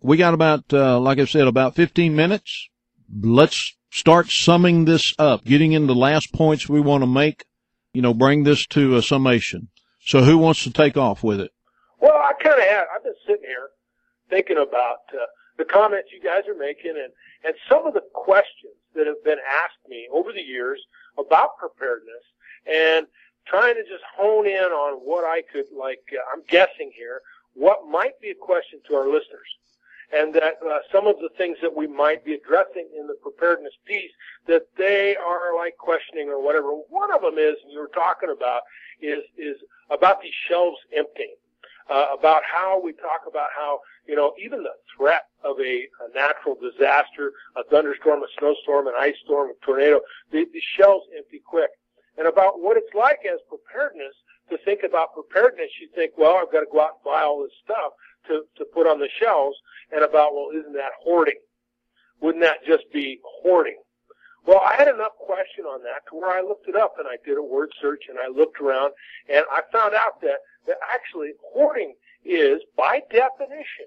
we 0.00 0.16
got 0.16 0.32
about, 0.32 0.72
uh, 0.72 0.98
like 1.00 1.18
I 1.18 1.26
said, 1.26 1.48
about 1.48 1.74
15 1.74 2.16
minutes. 2.16 2.70
Let's 3.14 3.76
start 3.90 4.30
summing 4.30 4.86
this 4.86 5.12
up, 5.18 5.44
getting 5.44 5.72
into 5.72 5.88
the 5.88 5.94
last 5.94 6.32
points 6.32 6.66
we 6.66 6.80
want 6.80 7.02
to 7.02 7.06
make, 7.06 7.44
you 7.92 8.00
know, 8.00 8.14
bring 8.14 8.44
this 8.44 8.66
to 8.68 8.96
a 8.96 9.02
summation. 9.02 9.68
So 10.00 10.22
who 10.22 10.38
wants 10.38 10.64
to 10.64 10.72
take 10.72 10.96
off 10.96 11.22
with 11.22 11.40
it? 11.40 11.50
Well, 12.00 12.16
I 12.16 12.32
kind 12.42 12.58
of 12.58 12.66
have. 12.66 12.86
I've 12.96 13.04
been 13.04 13.12
sitting 13.26 13.44
here 13.46 13.68
thinking 14.30 14.56
about 14.56 15.00
uh, 15.12 15.26
the 15.58 15.66
comments 15.66 16.08
you 16.10 16.22
guys 16.26 16.44
are 16.48 16.58
making 16.58 16.92
and, 16.92 17.12
and 17.44 17.54
some 17.68 17.86
of 17.86 17.92
the 17.92 18.02
questions 18.14 18.72
that 18.98 19.06
have 19.06 19.24
been 19.24 19.38
asked 19.62 19.88
me 19.88 20.08
over 20.12 20.32
the 20.32 20.42
years 20.42 20.82
about 21.16 21.56
preparedness 21.56 22.26
and 22.66 23.06
trying 23.46 23.74
to 23.74 23.82
just 23.82 24.04
hone 24.16 24.46
in 24.46 24.70
on 24.74 24.98
what 24.98 25.24
I 25.24 25.42
could, 25.50 25.64
like, 25.76 26.02
uh, 26.12 26.20
I'm 26.32 26.42
guessing 26.48 26.90
here, 26.94 27.22
what 27.54 27.88
might 27.88 28.20
be 28.20 28.30
a 28.30 28.34
question 28.34 28.80
to 28.88 28.94
our 28.94 29.06
listeners. 29.06 29.48
And 30.10 30.34
that 30.34 30.56
uh, 30.64 30.78
some 30.90 31.06
of 31.06 31.16
the 31.20 31.28
things 31.36 31.58
that 31.62 31.74
we 31.74 31.86
might 31.86 32.24
be 32.24 32.34
addressing 32.34 32.88
in 32.98 33.06
the 33.06 33.16
preparedness 33.22 33.74
peace 33.86 34.10
that 34.46 34.66
they 34.76 35.16
are 35.16 35.54
like 35.54 35.76
questioning 35.76 36.28
or 36.28 36.42
whatever. 36.42 36.68
One 36.88 37.12
of 37.12 37.20
them 37.20 37.36
is, 37.36 37.56
and 37.62 37.72
you 37.72 37.78
were 37.78 37.92
talking 37.94 38.30
about, 38.30 38.62
is, 39.00 39.22
is 39.36 39.56
about 39.90 40.20
these 40.22 40.32
shelves 40.48 40.78
emptying 40.96 41.36
uh, 41.90 42.06
about 42.18 42.42
how 42.44 42.80
we 42.82 42.92
talk 42.92 43.22
about 43.28 43.48
how, 43.56 43.80
you 44.06 44.14
know, 44.14 44.32
even 44.42 44.62
the 44.62 44.74
threat 44.96 45.22
of 45.44 45.58
a, 45.60 45.86
a 46.04 46.14
natural 46.14 46.56
disaster, 46.60 47.32
a 47.56 47.64
thunderstorm, 47.70 48.22
a 48.22 48.26
snowstorm, 48.38 48.86
an 48.86 48.94
ice 48.98 49.16
storm, 49.24 49.50
a 49.50 49.66
tornado, 49.66 50.00
the, 50.32 50.44
the 50.52 50.62
shelves 50.76 51.06
empty 51.16 51.40
quick. 51.44 51.70
And 52.16 52.26
about 52.26 52.60
what 52.60 52.76
it's 52.76 52.92
like 52.94 53.20
as 53.24 53.38
preparedness 53.48 54.14
to 54.50 54.58
think 54.64 54.80
about 54.82 55.14
preparedness, 55.14 55.70
you 55.80 55.88
think, 55.94 56.12
well, 56.18 56.36
I've 56.36 56.52
got 56.52 56.60
to 56.60 56.72
go 56.72 56.80
out 56.80 56.98
and 56.98 57.04
buy 57.04 57.22
all 57.22 57.42
this 57.42 57.52
stuff 57.64 57.92
to, 58.26 58.42
to 58.56 58.64
put 58.74 58.86
on 58.86 58.98
the 58.98 59.08
shelves, 59.20 59.56
and 59.92 60.02
about, 60.04 60.34
well, 60.34 60.48
isn't 60.54 60.74
that 60.74 60.92
hoarding? 61.00 61.38
Wouldn't 62.20 62.42
that 62.42 62.64
just 62.66 62.84
be 62.92 63.20
hoarding? 63.24 63.76
Well, 64.46 64.60
I 64.64 64.76
had 64.76 64.88
enough 64.88 65.12
question 65.20 65.64
on 65.64 65.82
that 65.82 66.08
to 66.08 66.16
where 66.16 66.30
I 66.30 66.40
looked 66.40 66.68
it 66.68 66.76
up 66.76 66.94
and 66.98 67.06
I 67.06 67.16
did 67.24 67.36
a 67.36 67.42
word 67.42 67.70
search 67.82 68.04
and 68.08 68.18
I 68.18 68.28
looked 68.28 68.60
around 68.60 68.92
and 69.28 69.44
I 69.52 69.60
found 69.72 69.94
out 69.94 70.20
that, 70.22 70.40
that 70.68 70.78
actually 70.92 71.32
hoarding 71.52 71.94
is, 72.24 72.60
by 72.76 73.00
definition, 73.10 73.86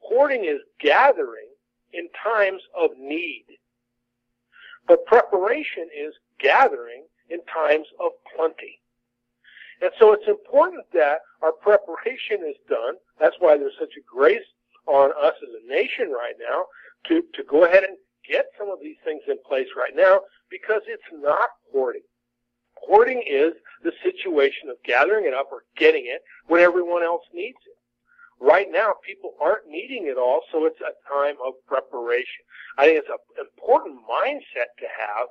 hoarding 0.00 0.44
is 0.44 0.60
gathering 0.80 1.48
in 1.92 2.08
times 2.22 2.62
of 2.78 2.90
need. 2.98 3.46
But 4.86 5.06
preparation 5.06 5.88
is 5.96 6.14
gathering 6.38 7.04
in 7.30 7.40
times 7.52 7.86
of 8.00 8.12
plenty. 8.36 8.80
And 9.80 9.90
so 9.98 10.12
it's 10.12 10.26
important 10.26 10.84
that 10.92 11.20
our 11.42 11.52
preparation 11.52 12.42
is 12.48 12.56
done. 12.68 12.94
That's 13.20 13.36
why 13.38 13.56
there's 13.56 13.78
such 13.78 13.94
a 13.96 14.04
grace 14.06 14.46
on 14.86 15.10
us 15.10 15.34
as 15.42 15.48
a 15.62 15.68
nation 15.68 16.10
right 16.10 16.34
now 16.40 16.64
to, 17.06 17.22
to 17.34 17.44
go 17.48 17.64
ahead 17.64 17.84
and 17.84 17.96
get 18.28 18.46
some 18.58 18.70
of 18.70 18.78
these 18.82 18.96
things 19.04 19.22
in 19.28 19.36
place 19.46 19.68
right 19.76 19.94
now 19.94 20.20
because 20.50 20.82
it's 20.86 21.02
not 21.12 21.48
hoarding. 21.72 22.02
Hoarding 22.86 23.22
is 23.26 23.52
the 23.82 23.92
situation 24.02 24.68
of 24.68 24.76
gathering 24.84 25.26
it 25.26 25.34
up 25.34 25.48
or 25.52 25.62
getting 25.76 26.06
it 26.06 26.22
when 26.46 26.60
everyone 26.60 27.02
else 27.02 27.22
needs 27.32 27.58
it. 27.66 27.78
Right 28.40 28.68
now, 28.70 28.94
people 29.04 29.34
aren't 29.40 29.66
needing 29.68 30.06
it 30.06 30.16
all, 30.16 30.42
so 30.52 30.64
it's 30.64 30.80
a 30.80 30.94
time 31.10 31.34
of 31.44 31.54
preparation. 31.66 32.46
I 32.78 32.86
think 32.86 32.98
it's 32.98 33.10
an 33.10 33.44
important 33.44 33.98
mindset 34.06 34.70
to 34.78 34.86
have 34.94 35.26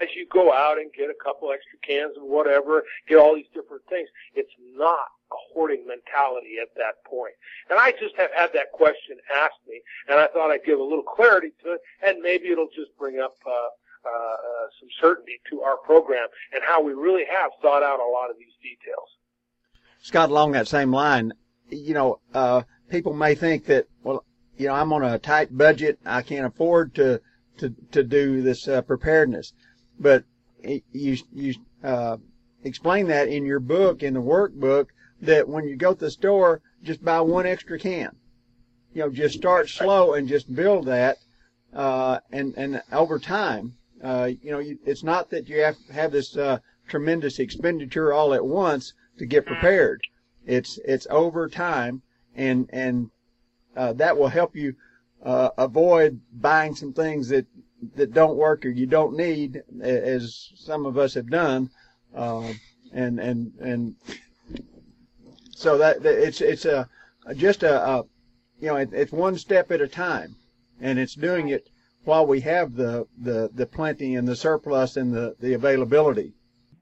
as 0.00 0.08
you 0.14 0.28
go 0.30 0.52
out 0.52 0.78
and 0.78 0.92
get 0.92 1.10
a 1.10 1.24
couple 1.24 1.50
extra 1.50 1.78
cans 1.82 2.16
of 2.16 2.22
whatever, 2.22 2.84
get 3.08 3.18
all 3.18 3.34
these 3.34 3.50
different 3.52 3.82
things. 3.88 4.08
It's 4.34 4.54
not 4.76 5.10
a 5.32 5.38
hoarding 5.50 5.84
mentality 5.86 6.62
at 6.62 6.70
that 6.76 7.02
point. 7.04 7.34
And 7.68 7.80
I 7.80 7.90
just 7.98 8.14
have 8.16 8.30
had 8.32 8.52
that 8.54 8.70
question 8.70 9.18
asked 9.34 9.66
me, 9.66 9.82
and 10.08 10.20
I 10.20 10.28
thought 10.28 10.52
I'd 10.52 10.64
give 10.64 10.78
a 10.78 10.82
little 10.82 11.02
clarity 11.02 11.50
to 11.64 11.72
it, 11.72 11.80
and 12.06 12.22
maybe 12.22 12.50
it'll 12.50 12.70
just 12.70 12.96
bring 12.96 13.18
up 13.18 13.34
uh, 13.44 13.74
some 14.80 14.88
certainty 15.00 15.40
to 15.50 15.62
our 15.62 15.76
program 15.78 16.26
and 16.52 16.62
how 16.66 16.82
we 16.82 16.92
really 16.92 17.24
have 17.30 17.50
thought 17.60 17.82
out 17.82 18.00
a 18.00 18.10
lot 18.10 18.30
of 18.30 18.36
these 18.38 18.54
details. 18.62 19.08
Scott, 20.00 20.30
along 20.30 20.52
that 20.52 20.68
same 20.68 20.92
line, 20.92 21.32
you 21.70 21.94
know, 21.94 22.18
uh, 22.34 22.62
people 22.90 23.12
may 23.12 23.34
think 23.34 23.66
that, 23.66 23.86
well, 24.02 24.24
you 24.56 24.66
know, 24.66 24.74
I'm 24.74 24.92
on 24.92 25.04
a 25.04 25.18
tight 25.18 25.56
budget. 25.56 25.98
I 26.04 26.22
can't 26.22 26.46
afford 26.46 26.94
to, 26.96 27.20
to, 27.58 27.74
to 27.92 28.02
do 28.02 28.42
this, 28.42 28.66
uh, 28.68 28.82
preparedness. 28.82 29.52
But 29.98 30.24
you, 30.62 31.16
you, 31.32 31.54
uh, 31.84 32.16
explain 32.64 33.06
that 33.08 33.28
in 33.28 33.44
your 33.44 33.60
book, 33.60 34.02
in 34.02 34.14
the 34.14 34.20
workbook, 34.20 34.88
that 35.20 35.48
when 35.48 35.64
you 35.64 35.76
go 35.76 35.94
to 35.94 36.00
the 36.00 36.10
store, 36.10 36.60
just 36.82 37.04
buy 37.04 37.20
one 37.20 37.46
extra 37.46 37.78
can. 37.78 38.16
You 38.92 39.02
know, 39.02 39.10
just 39.10 39.36
start 39.36 39.68
slow 39.68 40.14
and 40.14 40.28
just 40.28 40.52
build 40.54 40.86
that, 40.86 41.18
uh, 41.72 42.18
and, 42.30 42.54
and 42.56 42.82
over 42.92 43.18
time, 43.18 43.74
uh, 44.02 44.30
you 44.42 44.50
know, 44.50 44.58
you, 44.58 44.78
it's 44.84 45.02
not 45.02 45.30
that 45.30 45.48
you 45.48 45.60
have 45.60 45.76
to 45.86 45.92
have 45.92 46.12
this, 46.12 46.36
uh, 46.36 46.58
tremendous 46.88 47.38
expenditure 47.38 48.12
all 48.12 48.34
at 48.34 48.44
once 48.44 48.92
to 49.18 49.26
get 49.26 49.46
prepared. 49.46 50.00
It's, 50.46 50.78
it's 50.84 51.06
over 51.10 51.48
time 51.48 52.02
and, 52.34 52.68
and, 52.72 53.10
uh, 53.76 53.92
that 53.94 54.16
will 54.18 54.28
help 54.28 54.56
you, 54.56 54.74
uh, 55.22 55.50
avoid 55.56 56.20
buying 56.32 56.74
some 56.74 56.92
things 56.92 57.28
that, 57.28 57.46
that 57.94 58.12
don't 58.12 58.36
work 58.36 58.66
or 58.66 58.70
you 58.70 58.86
don't 58.86 59.16
need 59.16 59.62
as 59.80 60.50
some 60.56 60.84
of 60.84 60.98
us 60.98 61.14
have 61.14 61.30
done. 61.30 61.70
Uh, 62.14 62.52
and, 62.92 63.20
and, 63.20 63.52
and 63.60 63.94
so 65.50 65.78
that, 65.78 66.02
that 66.02 66.18
it's, 66.18 66.40
it's 66.40 66.64
a, 66.64 66.88
just 67.36 67.62
a, 67.62 67.88
a 67.88 68.04
you 68.60 68.68
know, 68.68 68.76
it, 68.76 68.90
it's 68.92 69.12
one 69.12 69.38
step 69.38 69.70
at 69.70 69.80
a 69.80 69.88
time 69.88 70.34
and 70.80 70.98
it's 70.98 71.14
doing 71.14 71.48
it 71.48 71.68
while 72.04 72.26
we 72.26 72.40
have 72.40 72.74
the, 72.74 73.06
the, 73.18 73.50
the 73.54 73.66
plenty 73.66 74.16
and 74.16 74.26
the 74.26 74.36
surplus 74.36 74.96
and 74.96 75.12
the, 75.12 75.36
the 75.40 75.54
availability. 75.54 76.32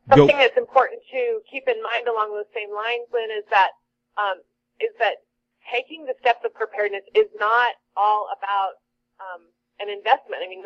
Something 0.08 0.38
that's 0.38 0.56
important 0.56 1.00
to 1.12 1.40
keep 1.50 1.68
in 1.68 1.80
mind 1.82 2.08
along 2.08 2.34
those 2.34 2.50
same 2.54 2.74
lines, 2.74 3.06
Lynn, 3.12 3.30
is 3.30 3.44
that 3.50 3.70
um, 4.18 4.42
is 4.80 4.90
that 4.98 5.22
taking 5.70 6.04
the 6.04 6.14
steps 6.20 6.40
of 6.44 6.52
preparedness 6.54 7.04
is 7.14 7.28
not 7.38 7.74
all 7.96 8.26
about 8.34 8.82
um, 9.20 9.46
an 9.78 9.88
investment. 9.88 10.42
I 10.42 10.48
mean, 10.48 10.64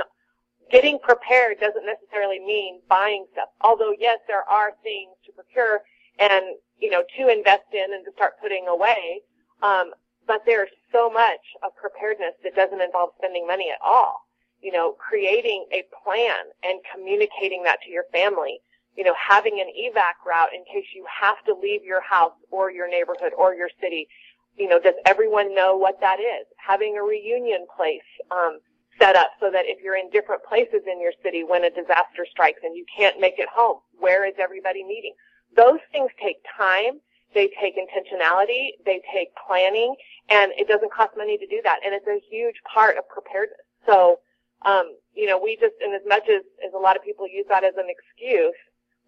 getting 0.71 0.99
prepared 0.99 1.61
doesn't 1.61 1.85
necessarily 1.85 2.41
mean 2.41 2.81
buying 2.89 3.27
stuff. 3.33 3.49
Although, 3.61 3.93
yes, 3.99 4.19
there 4.29 4.49
are 4.49 4.73
things 4.83 5.13
to 5.27 5.33
procure 5.33 5.83
and 6.19 6.57
you 6.79 6.91
know 6.91 7.03
to 7.19 7.29
invest 7.29 7.69
in 7.73 7.93
and 7.93 8.05
to 8.05 8.13
start 8.17 8.41
putting 8.41 8.67
away. 8.69 9.21
Um, 9.63 9.93
but 10.27 10.41
there's 10.47 10.71
so 10.91 11.11
much 11.11 11.43
of 11.63 11.77
preparedness 11.77 12.33
that 12.45 12.55
doesn't 12.57 12.81
involve 12.81 13.11
spending 13.19 13.47
money 13.47 13.69
at 13.71 13.79
all. 13.85 14.24
You 14.65 14.73
know, 14.73 14.97
creating 14.99 15.67
a 15.73 15.85
plan 16.03 16.51
and 16.65 16.81
communicating 16.93 17.63
that 17.65 17.79
to 17.85 17.91
your 17.91 18.05
family 18.13 18.61
you 18.97 19.05
know, 19.05 19.15
having 19.19 19.61
an 19.61 19.67
evac 19.75 20.25
route 20.27 20.51
in 20.55 20.65
case 20.65 20.87
you 20.95 21.05
have 21.21 21.43
to 21.47 21.55
leave 21.55 21.83
your 21.85 22.01
house 22.01 22.35
or 22.51 22.71
your 22.71 22.89
neighborhood 22.89 23.33
or 23.37 23.55
your 23.55 23.71
city. 23.81 24.09
you 24.57 24.69
know, 24.69 24.79
does 24.79 24.95
everyone 25.05 25.53
know 25.55 25.77
what 25.77 25.99
that 26.01 26.21
is? 26.21 26.47
Having 26.65 26.97
a 26.97 27.03
reunion 27.03 27.67
place 27.77 28.07
um, 28.31 28.61
set 29.01 29.17
up 29.17 29.31
so 29.41 29.51
that 29.51 29.67
if 29.67 29.83
you're 29.83 29.97
in 29.97 30.09
different 30.11 30.45
places 30.45 30.83
in 30.87 31.01
your 31.01 31.13
city 31.25 31.43
when 31.43 31.65
a 31.65 31.71
disaster 31.71 32.25
strikes 32.31 32.61
and 32.63 32.77
you 32.77 32.85
can't 32.97 33.19
make 33.19 33.35
it 33.39 33.49
home, 33.53 33.81
where 33.99 34.25
is 34.25 34.35
everybody 34.39 34.85
meeting? 34.85 35.15
Those 35.57 35.81
things 35.91 36.11
take 36.23 36.37
time. 36.57 37.01
They 37.35 37.51
take 37.61 37.75
intentionality. 37.75 38.79
They 38.87 39.03
take 39.13 39.31
planning, 39.45 39.97
and 40.31 40.53
it 40.57 40.69
doesn't 40.69 40.93
cost 40.93 41.17
money 41.17 41.37
to 41.37 41.47
do 41.49 41.61
that. 41.65 41.81
And 41.85 41.93
it's 41.93 42.07
a 42.07 42.23
huge 42.31 42.55
part 42.73 42.97
of 42.97 43.09
preparedness. 43.09 43.59
So, 43.87 44.21
um, 44.65 44.97
you 45.15 45.27
know, 45.27 45.39
we 45.39 45.57
just, 45.57 45.75
and 45.81 45.95
as 45.95 46.03
much 46.07 46.29
as, 46.29 46.43
as 46.67 46.73
a 46.75 46.79
lot 46.79 46.97
of 46.97 47.05
people 47.05 47.27
use 47.29 47.47
that 47.49 47.65
as 47.65 47.75
an 47.77 47.87
excuse, 47.89 48.55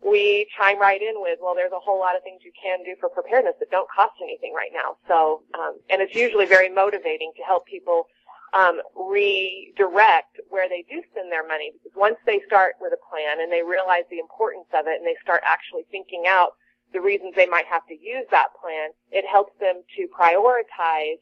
we 0.05 0.47
chime 0.57 0.79
right 0.79 1.01
in 1.01 1.15
with, 1.17 1.39
well, 1.43 1.55
there's 1.55 1.73
a 1.73 1.81
whole 1.81 1.99
lot 1.99 2.17
of 2.17 2.23
things 2.23 2.43
you 2.45 2.53
can 2.61 2.85
do 2.85 2.95
for 3.01 3.09
preparedness 3.09 3.55
that 3.59 3.71
don't 3.71 3.89
cost 3.91 4.13
anything 4.23 4.53
right 4.55 4.71
now. 4.73 4.97
So, 5.09 5.43
um, 5.59 5.79
and 5.91 6.03
it's 6.03 6.15
usually 6.15 6.47
very 6.47 6.69
motivating 6.69 7.33
to 7.37 7.43
help 7.43 7.67
people 7.67 8.09
um, 8.55 8.81
redirect 8.95 10.39
where 10.49 10.69
they 10.69 10.85
do 10.89 11.03
spend 11.11 11.33
their 11.33 11.47
money. 11.47 11.73
Because 11.73 11.97
once 11.97 12.17
they 12.27 12.41
start 12.47 12.75
with 12.81 12.93
a 12.93 13.01
plan 13.11 13.41
and 13.41 13.51
they 13.51 13.63
realize 13.63 14.05
the 14.11 14.19
importance 14.19 14.69
of 14.75 14.87
it 14.87 15.01
and 15.01 15.07
they 15.07 15.17
start 15.23 15.41
actually 15.45 15.85
thinking 15.91 16.25
out 16.29 16.53
the 16.93 17.01
reasons 17.01 17.35
they 17.35 17.47
might 17.47 17.67
have 17.67 17.85
to 17.89 17.95
use 17.95 18.27
that 18.31 18.49
plan, 18.61 18.91
it 19.11 19.25
helps 19.27 19.53
them 19.59 19.83
to 19.97 20.07
prioritize 20.13 21.19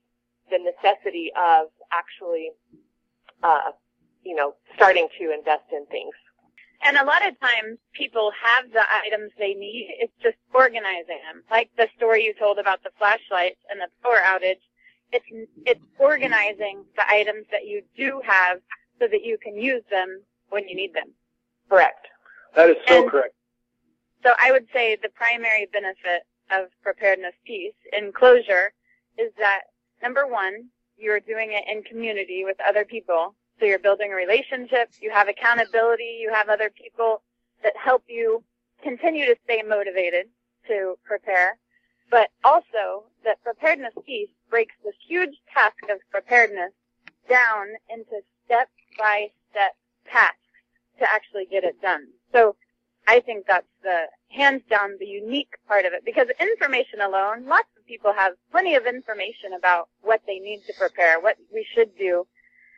the 0.51 0.59
necessity 0.59 1.31
of 1.39 1.69
actually, 1.91 2.51
uh, 3.43 3.73
you 4.25 4.35
know, 4.35 4.55
starting 4.75 5.09
to 5.19 5.33
invest 5.33 5.65
in 5.73 5.87
things. 5.87 6.15
And 6.83 6.97
a 6.99 7.05
lot 7.05 7.27
of 7.27 7.39
times 7.41 7.79
people 7.95 8.31
have 8.43 8.71
the 8.73 8.83
items 9.07 9.31
they 9.39 9.55
need. 9.55 9.89
It's 10.01 10.13
just 10.23 10.37
organizing 10.53 11.19
them. 11.31 11.43
Like 11.51 11.71
the 11.77 11.89
story 11.97 12.25
you 12.25 12.35
told 12.35 12.59
about 12.59 12.83
the 12.83 12.91
flashlights 12.99 13.61
and 13.71 13.81
the 13.81 13.89
power 14.03 14.21
outage. 14.25 14.61
It's, 15.13 15.25
it's 15.65 15.81
organizing 15.99 16.85
the 16.97 17.09
items 17.09 17.47
that 17.53 17.67
you 17.67 17.83
do 17.97 18.21
have 18.27 18.59
so 18.99 19.07
that 19.07 19.23
you 19.23 19.39
can 19.39 19.57
use 19.57 19.83
them 19.91 20.21
when 20.51 20.69
you 20.69 20.75
need 20.77 20.93
them. 20.93 21.13
Correct. 21.71 22.07
That 22.57 22.69
is 22.71 22.77
so 22.87 23.03
And- 23.03 23.11
correct. 23.11 23.35
So 24.25 24.33
I 24.41 24.53
would 24.53 24.67
say 24.73 24.97
the 25.03 25.11
primary 25.11 25.69
benefit 25.73 26.23
of 26.51 26.69
preparedness 26.83 27.35
peace 27.47 27.75
in 27.93 28.11
closure 28.13 28.73
is 29.19 29.31
that 29.39 29.63
number 30.03 30.27
one, 30.27 30.69
you're 30.97 31.21
doing 31.21 31.53
it 31.53 31.65
in 31.71 31.83
community 31.83 32.43
with 32.45 32.57
other 32.67 32.85
people. 32.85 33.35
So 33.59 33.67
you're 33.67 33.79
building 33.79 34.13
a 34.13 34.17
relationship, 34.17 34.91
you 35.01 35.11
have 35.11 35.29
accountability, 35.29 36.19
you 36.21 36.33
have 36.33 36.49
other 36.49 36.71
people 36.71 37.23
that 37.63 37.73
help 37.77 38.03
you 38.09 38.43
continue 38.83 39.27
to 39.27 39.37
stay 39.45 39.63
motivated 39.63 40.27
to 40.69 40.97
prepare. 41.05 41.59
But 42.11 42.31
also 42.45 43.05
that 43.25 43.43
preparedness 43.43 43.95
peace 44.05 44.29
breaks 44.51 44.75
this 44.85 44.95
huge 45.07 45.35
task 45.53 45.77
of 45.91 45.99
preparedness 46.11 46.73
down 47.29 47.69
into 47.89 48.21
step 48.45 48.69
by 48.99 49.29
step 49.51 49.73
tasks 50.11 50.39
to 50.99 51.11
actually 51.11 51.47
get 51.51 51.65
it 51.65 51.81
done. 51.81 52.07
So 52.33 52.57
I 53.07 53.21
think 53.21 53.47
that's 53.47 53.67
the 53.83 54.05
hands 54.29 54.63
down 54.69 54.97
the 54.99 55.07
unique 55.07 55.55
part 55.69 55.85
of 55.85 55.93
it 55.93 56.05
because 56.05 56.29
information 56.41 57.01
alone, 57.01 57.47
lots 57.47 57.69
of 57.79 57.87
people 57.87 58.13
have 58.13 58.35
plenty 58.51 58.75
of 58.75 58.87
information 58.87 59.53
about 59.57 59.89
what 60.03 60.23
they 60.27 60.39
need 60.39 60.63
to 60.67 60.73
prepare, 60.79 61.21
what 61.21 61.37
we 61.53 61.67
should 61.75 61.97
do, 61.99 62.27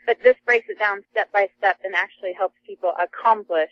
but 0.06 0.16
this 0.22 0.36
breaks 0.46 0.68
it 0.68 0.78
down 0.78 1.02
step 1.10 1.30
by 1.32 1.48
step 1.58 1.78
and 1.84 1.94
actually 1.94 2.32
helps 2.32 2.54
people 2.66 2.92
accomplish 2.98 3.70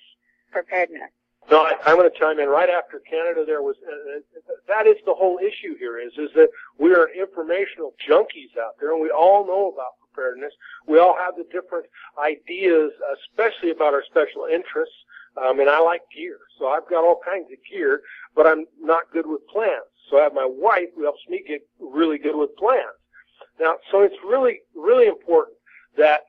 preparedness. 0.50 1.10
No, 1.50 1.60
I, 1.60 1.72
I'm 1.86 1.96
going 1.96 2.10
to 2.10 2.18
chime 2.18 2.38
in 2.38 2.48
right 2.48 2.70
after 2.70 3.00
Kennedy. 3.08 3.44
There 3.46 3.62
was 3.62 3.76
uh, 3.86 3.92
uh, 3.92 4.54
that 4.66 4.86
is 4.86 4.96
the 5.04 5.14
whole 5.14 5.38
issue 5.38 5.76
here 5.78 5.98
is 5.98 6.12
is 6.16 6.30
that 6.34 6.48
we 6.78 6.94
are 6.94 7.08
informational 7.10 7.92
junkies 8.08 8.56
out 8.58 8.76
there, 8.80 8.92
and 8.92 9.02
we 9.02 9.10
all 9.10 9.46
know 9.46 9.72
about 9.72 10.00
preparedness. 10.00 10.52
We 10.86 10.98
all 10.98 11.16
have 11.18 11.34
the 11.36 11.44
different 11.52 11.86
ideas, 12.18 12.92
especially 13.20 13.70
about 13.70 13.92
our 13.94 14.02
special 14.08 14.46
interests. 14.50 14.96
Um, 15.36 15.58
and 15.58 15.68
I 15.68 15.80
like 15.80 16.02
gear, 16.14 16.38
so 16.60 16.68
I've 16.68 16.88
got 16.88 17.02
all 17.02 17.20
kinds 17.24 17.50
of 17.50 17.58
gear, 17.68 18.02
but 18.36 18.46
I'm 18.46 18.66
not 18.80 19.10
good 19.12 19.26
with 19.26 19.44
plans. 19.48 19.82
So 20.08 20.20
I 20.20 20.22
have 20.22 20.32
my 20.32 20.46
wife 20.48 20.94
who 20.94 21.02
helps 21.02 21.26
me 21.28 21.42
get 21.46 21.66
really 21.80 22.18
good 22.18 22.36
with 22.36 22.54
plans. 22.56 22.94
Now, 23.58 23.74
so 23.90 24.02
it's 24.02 24.14
really, 24.24 24.60
really 24.76 25.08
important 25.08 25.56
that 25.96 26.22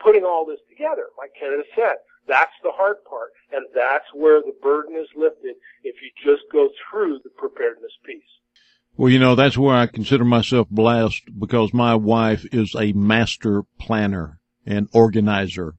putting 0.00 0.24
all 0.24 0.46
this 0.46 0.60
together, 0.68 1.06
like 1.18 1.30
Kennedy 1.38 1.68
said, 1.74 1.96
that's 2.26 2.52
the 2.62 2.72
hard 2.72 2.96
part, 3.08 3.30
and 3.52 3.66
that's 3.74 4.06
where 4.14 4.40
the 4.40 4.54
burden 4.62 4.96
is 4.96 5.08
lifted 5.14 5.56
if 5.82 5.96
you 6.02 6.10
just 6.24 6.42
go 6.50 6.68
through 6.90 7.20
the 7.22 7.30
preparedness 7.30 7.92
peace. 8.04 8.22
Well, 8.96 9.10
you 9.10 9.18
know, 9.18 9.34
that's 9.34 9.58
where 9.58 9.74
I 9.74 9.86
consider 9.86 10.24
myself 10.24 10.68
blessed 10.70 11.38
because 11.38 11.74
my 11.74 11.94
wife 11.96 12.46
is 12.52 12.74
a 12.76 12.92
master 12.92 13.64
planner 13.78 14.38
and 14.64 14.88
organizer. 14.92 15.74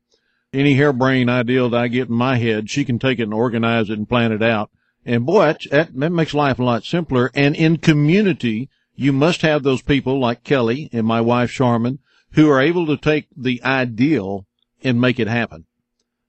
Any 0.54 0.76
harebrained 0.76 1.30
idea 1.30 1.68
that 1.68 1.78
I 1.78 1.88
get 1.88 2.10
in 2.10 2.16
my 2.16 2.38
head, 2.38 2.70
she 2.70 2.86
can 2.86 3.00
take 3.00 3.20
it 3.20 3.24
and 3.24 3.34
organize 3.34 3.90
it 3.90 3.98
and 3.98 4.08
plan 4.08 4.32
it 4.32 4.44
out. 4.44 4.70
And 5.06 5.26
boy, 5.26 5.56
that, 5.72 5.96
that 5.96 6.12
makes 6.12 6.34
life 6.34 6.60
a 6.60 6.64
lot 6.64 6.84
simpler. 6.84 7.32
And 7.34 7.56
in 7.56 7.78
community, 7.78 8.70
you 8.96 9.14
must 9.14 9.42
have 9.42 9.64
those 9.64 9.82
people 9.82 10.20
like 10.20 10.44
Kelly 10.44 10.90
and 10.92 11.06
my 11.06 11.22
wife 11.22 11.52
Charmin 11.52 12.00
who 12.32 12.50
are 12.50 12.62
able 12.62 12.86
to 12.88 12.98
take 12.98 13.28
the 13.36 13.64
ideal 13.64 14.46
and 14.84 15.00
make 15.00 15.20
it 15.20 15.28
happen 15.28 15.66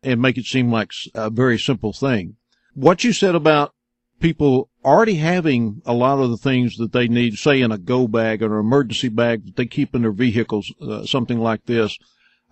and 0.03 0.23
make 0.23 0.39
it 0.39 0.45
seem 0.45 0.71
like 0.71 0.93
a 1.15 1.31
very 1.31 1.59
simple 1.59 1.93
thing. 1.93 2.37
What 2.75 3.05
you 3.05 3.13
said 3.13 3.35
about 3.35 3.75
people 4.21 4.69
already 4.85 5.17
having 5.17 5.83
a 5.85 5.93
lot 5.93 6.21
of 6.21 6.31
the 6.31 6.37
things 6.37 6.77
that 6.77 6.93
they 6.93 7.09
need, 7.09 7.37
say 7.39 7.61
in 7.61 7.73
a 7.73 7.79
go 7.79 8.07
bag 8.07 8.43
or 8.43 8.59
an 8.59 8.67
emergency 8.67 9.09
bag 9.09 9.45
that 9.45 9.57
they 9.57 9.67
keep 9.67 9.95
in 9.95 10.03
their 10.03 10.13
vehicles, 10.13 10.73
uh, 10.81 11.05
something 11.05 11.39
like 11.39 11.67
this, 11.67 11.99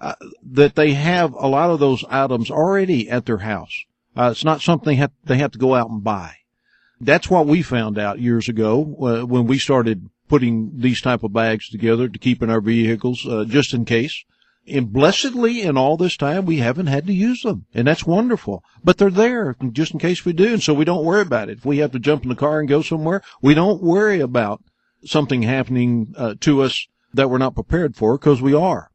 uh, 0.01 0.15
that 0.43 0.75
they 0.75 0.93
have 0.95 1.33
a 1.35 1.47
lot 1.47 1.71
of 1.71 1.81
those 1.81 2.05
items 2.11 2.51
already 2.51 3.09
at 3.09 3.27
their 3.27 3.39
house. 3.39 3.85
Uh, 4.17 4.31
it's 4.31 4.45
not 4.45 4.61
something 4.61 4.99
they 5.25 5.37
have, 5.37 5.53
to 5.53 5.59
go 5.59 5.75
out 5.75 5.91
and 5.91 6.05
buy. 6.05 6.37
That's 7.01 7.31
what 7.31 7.47
we 7.47 7.63
found 7.63 7.99
out 7.99 8.21
years 8.21 8.49
ago 8.49 8.97
uh, 9.01 9.27
when 9.27 9.47
we 9.47 9.59
started 9.59 10.09
putting 10.29 10.73
these 10.75 11.01
type 11.01 11.23
of 11.23 11.33
bags 11.33 11.69
together 11.69 12.09
to 12.09 12.19
keep 12.19 12.43
in 12.43 12.51
our 12.51 12.61
vehicles, 12.61 13.27
uh, 13.27 13.45
just 13.45 13.75
in 13.75 13.85
case. 13.85 14.25
And 14.67 14.93
blessedly, 14.93 15.61
in 15.61 15.77
all 15.77 15.99
this 15.99 16.17
time, 16.17 16.47
we 16.47 16.59
haven't 16.59 16.87
had 16.87 17.07
to 17.07 17.13
use 17.13 17.43
them, 17.43 17.67
and 17.75 17.87
that's 17.87 18.07
wonderful. 18.07 18.65
But 18.83 18.97
they're 18.97 19.11
there 19.11 19.55
just 19.73 19.93
in 19.93 19.99
case 19.99 20.25
we 20.25 20.33
do, 20.33 20.55
and 20.55 20.63
so 20.63 20.73
we 20.73 20.87
don't 20.87 21.05
worry 21.05 21.21
about 21.21 21.51
it. 21.51 21.59
If 21.59 21.67
we 21.67 21.79
have 21.79 21.93
to 21.93 21.99
jump 21.99 22.23
in 22.23 22.31
the 22.31 22.35
car 22.35 22.61
and 22.61 22.69
go 22.69 22.81
somewhere, 22.81 23.23
we 23.43 23.53
don't 23.53 23.83
worry 23.83 24.21
about 24.21 24.63
something 25.05 25.43
happening 25.43 26.15
uh, 26.17 26.35
to 26.41 26.63
us 26.63 26.87
that 27.13 27.29
we're 27.29 27.39
not 27.39 27.55
prepared 27.55 27.95
for, 27.95 28.17
because 28.17 28.41
we 28.41 28.55
are. 28.55 28.91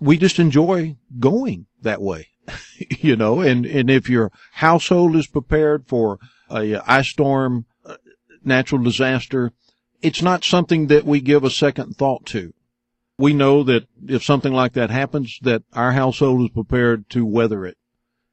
We 0.00 0.16
just 0.16 0.38
enjoy 0.38 0.96
going 1.20 1.66
that 1.82 2.00
way, 2.00 2.28
you 2.78 3.14
know. 3.14 3.42
And 3.42 3.66
and 3.66 3.90
if 3.90 4.08
your 4.08 4.32
household 4.52 5.16
is 5.16 5.26
prepared 5.26 5.86
for 5.86 6.18
a 6.50 6.80
ice 6.90 7.08
storm, 7.08 7.66
uh, 7.84 7.96
natural 8.42 8.82
disaster, 8.82 9.52
it's 10.04 10.22
not 10.22 10.44
something 10.44 10.86
that 10.88 11.04
we 11.04 11.20
give 11.20 11.44
a 11.44 11.50
second 11.50 11.96
thought 11.96 12.26
to 12.26 12.52
we 13.18 13.32
know 13.32 13.62
that 13.62 13.86
if 14.06 14.24
something 14.24 14.52
like 14.52 14.72
that 14.72 14.90
happens, 14.90 15.38
that 15.42 15.62
our 15.72 15.92
household 15.92 16.42
is 16.42 16.50
prepared 16.50 17.08
to 17.10 17.24
weather 17.24 17.64
it 17.64 17.76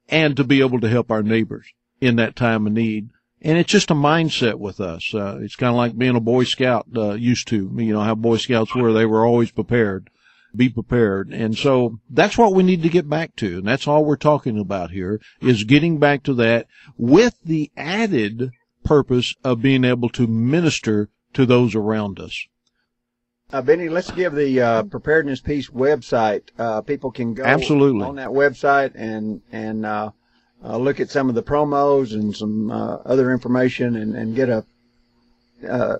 and 0.08 0.36
to 0.36 0.44
be 0.44 0.60
able 0.60 0.80
to 0.80 0.88
help 0.88 1.10
our 1.10 1.22
neighbors 1.22 1.66
in 2.00 2.16
that 2.16 2.36
time 2.36 2.66
of 2.66 2.72
need. 2.72 3.10
And 3.40 3.58
it's 3.58 3.70
just 3.70 3.90
a 3.90 3.94
mindset 3.94 4.58
with 4.58 4.80
us. 4.80 5.14
Uh, 5.14 5.38
it's 5.40 5.56
kind 5.56 5.70
of 5.70 5.76
like 5.76 5.98
being 5.98 6.16
a 6.16 6.20
Boy 6.20 6.44
Scout 6.44 6.86
uh, 6.96 7.12
used 7.12 7.48
to. 7.48 7.72
You 7.76 7.92
know 7.92 8.00
how 8.00 8.14
Boy 8.14 8.36
Scouts 8.36 8.74
were; 8.74 8.92
they 8.92 9.06
were 9.06 9.26
always 9.26 9.50
prepared. 9.50 10.10
Be 10.54 10.68
prepared, 10.68 11.32
and 11.32 11.56
so 11.56 11.98
that's 12.10 12.36
what 12.36 12.54
we 12.54 12.62
need 12.62 12.82
to 12.82 12.90
get 12.90 13.08
back 13.08 13.34
to, 13.36 13.58
and 13.58 13.66
that's 13.66 13.88
all 13.88 14.04
we're 14.04 14.16
talking 14.16 14.60
about 14.60 14.90
here 14.90 15.18
is 15.40 15.64
getting 15.64 15.98
back 15.98 16.22
to 16.24 16.34
that 16.34 16.66
with 16.98 17.38
the 17.42 17.72
added 17.74 18.50
purpose 18.84 19.34
of 19.42 19.62
being 19.62 19.82
able 19.82 20.10
to 20.10 20.26
minister 20.26 21.08
to 21.34 21.46
those 21.46 21.74
around 21.74 22.20
us. 22.20 22.46
Uh, 23.52 23.60
Benny, 23.60 23.88
let's 23.88 24.10
give 24.10 24.34
the 24.34 24.60
uh, 24.60 24.82
preparedness 24.84 25.40
peace 25.40 25.68
website. 25.68 26.42
Uh, 26.58 26.80
people 26.80 27.10
can 27.10 27.34
go 27.34 27.44
Absolutely. 27.44 28.02
on 28.02 28.16
that 28.16 28.30
website 28.30 28.92
and 28.94 29.42
and 29.52 29.84
uh, 29.84 30.10
uh, 30.64 30.78
look 30.78 31.00
at 31.00 31.10
some 31.10 31.28
of 31.28 31.34
the 31.34 31.42
promos 31.42 32.12
and 32.12 32.34
some 32.34 32.70
uh, 32.70 32.96
other 33.04 33.30
information 33.30 33.96
and, 33.96 34.16
and 34.16 34.34
get 34.34 34.48
a 34.48 34.64
uh, 35.68 35.98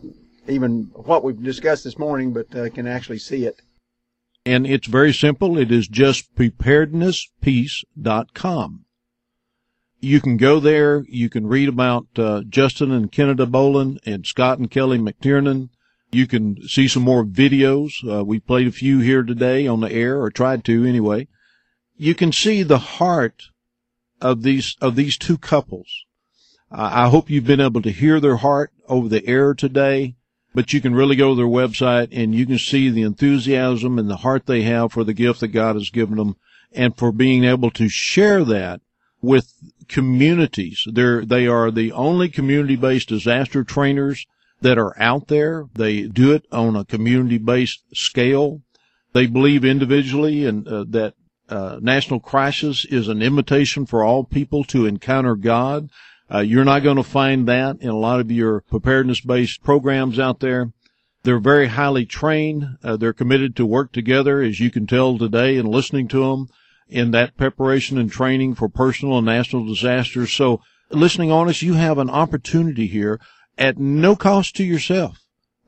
even 0.49 0.91
what 0.95 1.23
we've 1.23 1.43
discussed 1.43 1.85
this 1.85 1.99
morning, 1.99 2.33
but 2.33 2.55
uh, 2.55 2.71
can 2.71 2.87
actually 2.87 3.19
see 3.19 3.45
it. 3.45 3.61
And 4.45 4.67
it's 4.67 4.89
very 4.89 5.13
simple. 5.13 5.57
It 5.57 5.71
is 5.71 5.87
just 5.87 6.35
preparednesspeace.com. 6.35 8.85
You 10.05 10.21
can 10.21 10.37
go 10.37 10.59
there. 10.59 11.05
You 11.09 11.31
can 11.31 11.47
read 11.47 11.69
about 11.69 12.09
uh, 12.17 12.43
Justin 12.49 12.91
and 12.91 13.13
Kennedy 13.13 13.47
Bolin 13.47 14.01
and 14.05 14.27
Scott 14.27 14.59
and 14.59 14.69
Kelly 14.69 14.99
McTiernan. 14.99 15.69
You 16.11 16.27
can 16.27 16.61
see 16.67 16.89
some 16.89 17.05
more 17.05 17.25
videos. 17.25 17.93
Uh, 18.05 18.25
we 18.25 18.41
played 18.41 18.67
a 18.67 18.73
few 18.73 18.99
here 18.99 19.23
today 19.23 19.69
on 19.69 19.81
the 19.81 19.93
air, 19.93 20.21
or 20.21 20.29
tried 20.29 20.65
to 20.65 20.85
anyway. 20.85 21.29
You 21.97 22.17
can 22.17 22.33
see 22.33 22.65
the 22.65 22.79
heart 22.79 23.45
of 24.21 24.43
these 24.43 24.77
of 24.81 24.97
these 24.97 25.17
two 25.17 25.39
couples. 25.39 25.87
Uh, 26.69 26.91
I 26.93 27.09
hope 27.09 27.31
you've 27.31 27.47
been 27.47 27.61
able 27.61 27.83
to 27.83 27.93
hear 27.93 28.19
their 28.19 28.39
heart 28.39 28.73
over 28.89 29.09
the 29.09 29.25
air 29.25 29.55
today. 29.55 30.17
but 30.55 30.73
you 30.73 30.81
can 30.81 30.95
really 30.95 31.17
go 31.17 31.31
to 31.31 31.37
their 31.37 31.47
website 31.47 32.09
and 32.13 32.35
you 32.35 32.45
can 32.45 32.59
see 32.59 32.91
the 32.91 33.03
enthusiasm 33.03 33.99
and 33.99 34.11
the 34.11 34.19
heart 34.19 34.47
they 34.47 34.63
have 34.63 34.93
for 34.93 35.05
the 35.05 35.15
gift 35.15 35.41
that 35.41 35.49
God 35.49 35.77
has 35.77 35.91
given 35.91 36.17
them 36.17 36.37
and 36.73 36.97
for 36.97 37.13
being 37.13 37.45
able 37.45 37.71
to 37.71 37.89
share 37.89 38.45
that 38.45 38.81
with 39.23 39.55
communities. 39.89 40.85
They're, 40.91 41.25
they 41.25 41.47
are 41.47 41.71
the 41.71 41.93
only 41.93 42.29
community-based 42.29 43.09
disaster 43.09 43.65
trainers 43.65 44.27
that 44.61 44.79
are 44.79 45.01
out 45.01 45.29
there. 45.29 45.67
They 45.75 46.03
do 46.03 46.33
it 46.33 46.45
on 46.51 46.77
a 46.77 46.85
community-based 46.85 47.97
scale. 47.97 48.63
They 49.13 49.27
believe 49.27 49.65
individually 49.65 50.45
and 50.45 50.67
uh, 50.67 50.85
that 50.91 51.15
uh, 51.49 51.79
national 51.81 52.21
crisis 52.21 52.85
is 52.85 53.09
an 53.09 53.23
invitation 53.23 53.87
for 53.87 54.03
all 54.03 54.25
people 54.25 54.65
to 54.65 54.87
encounter 54.87 55.37
God. 55.37 55.89
Uh, 56.33 56.41
you're 56.41 56.65
not 56.65 56.83
going 56.83 56.97
to 56.97 57.03
find 57.03 57.47
that 57.47 57.77
in 57.81 57.91
a 57.91 57.99
lot 57.99 58.21
of 58.21 58.31
your 58.31 58.63
preparedness-based 58.63 59.63
programs 59.63 60.19
out 60.19 60.41
there. 60.41 60.73
They're 61.25 61.39
very 61.39 61.69
highly 61.69 62.07
trained. 62.07 62.79
Uh, 62.83 62.97
they're 62.97 63.13
committed 63.13 63.55
to 63.57 63.67
work 63.67 63.93
together, 63.93 64.41
as 64.41 64.59
you 64.59 64.71
can 64.71 64.87
tell 64.87 65.19
today 65.19 65.57
in 65.57 65.67
listening 65.67 66.09
to 66.09 66.25
them 66.25 66.49
in 66.89 67.11
that 67.13 67.37
preparation 67.37 67.99
and 67.99 68.11
training 68.11 68.55
for 68.55 68.69
personal 68.69 69.19
and 69.19 69.27
national 69.27 69.67
disasters. 69.67 70.33
So 70.33 70.61
listening 70.91 71.31
on 71.31 71.49
us, 71.49 71.63
you 71.63 71.75
have 71.75 71.99
an 71.99 72.11
opportunity 72.11 72.87
here 72.87 73.21
at 73.59 73.79
no 73.79 74.17
cost 74.17 74.57
to 74.57 74.65
yourself, 74.65 75.19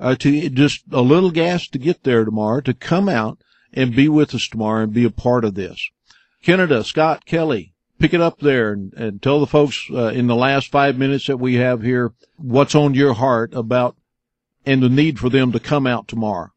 uh, 0.00 0.14
to 0.16 0.48
just 0.48 0.84
a 0.92 1.00
little 1.00 1.30
gas 1.30 1.68
to 1.68 1.78
get 1.78 2.04
there 2.04 2.24
tomorrow, 2.24 2.60
to 2.62 2.74
come 2.74 3.08
out 3.08 3.38
and 3.72 3.96
be 3.96 4.08
with 4.08 4.34
us 4.34 4.48
tomorrow 4.48 4.84
and 4.84 4.92
be 4.92 5.04
a 5.04 5.10
part 5.10 5.44
of 5.44 5.54
this. 5.54 5.90
Kennedy, 6.42 6.82
Scott, 6.82 7.24
Kelly, 7.24 7.74
pick 7.98 8.12
it 8.12 8.20
up 8.20 8.38
there 8.40 8.72
and, 8.72 8.92
and 8.94 9.22
tell 9.22 9.40
the 9.40 9.46
folks 9.46 9.86
uh, 9.90 10.08
in 10.08 10.26
the 10.26 10.36
last 10.36 10.70
five 10.70 10.96
minutes 10.98 11.26
that 11.26 11.38
we 11.38 11.54
have 11.54 11.82
here 11.82 12.12
what's 12.36 12.74
on 12.74 12.94
your 12.94 13.14
heart 13.14 13.54
about 13.54 13.96
and 14.66 14.82
the 14.82 14.88
need 14.88 15.18
for 15.18 15.28
them 15.28 15.52
to 15.52 15.60
come 15.60 15.86
out 15.86 16.08
tomorrow. 16.08 16.50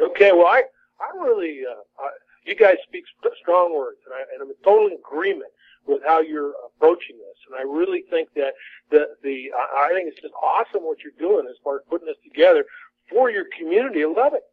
Okay, 0.00 0.32
well, 0.32 0.46
I, 0.46 0.62
I 1.00 1.24
really, 1.24 1.60
uh, 1.70 2.04
you 2.50 2.56
guys 2.56 2.76
speak 2.84 3.04
st- 3.22 3.38
strong 3.40 3.72
words, 3.74 3.98
and, 4.04 4.12
I, 4.14 4.20
I'm 4.42 4.50
in 4.50 4.58
total 4.62 4.90
agreement 4.90 5.52
with 5.86 6.02
how 6.04 6.20
you're 6.20 6.52
approaching 6.66 7.16
this. 7.16 7.38
And 7.48 7.54
I 7.56 7.62
really 7.62 8.02
think 8.10 8.28
that 8.34 8.52
the, 8.90 9.16
the, 9.22 9.50
I 9.56 9.88
I 9.88 9.94
think 9.94 10.08
it's 10.08 10.20
just 10.20 10.34
awesome 10.42 10.82
what 10.82 10.98
you're 11.02 11.16
doing 11.18 11.46
as 11.48 11.56
far 11.64 11.76
as 11.76 11.82
putting 11.88 12.06
this 12.06 12.20
together 12.22 12.64
for 13.08 13.30
your 13.30 13.46
community 13.56 14.02
of 14.02 14.12
Lubbock. 14.16 14.44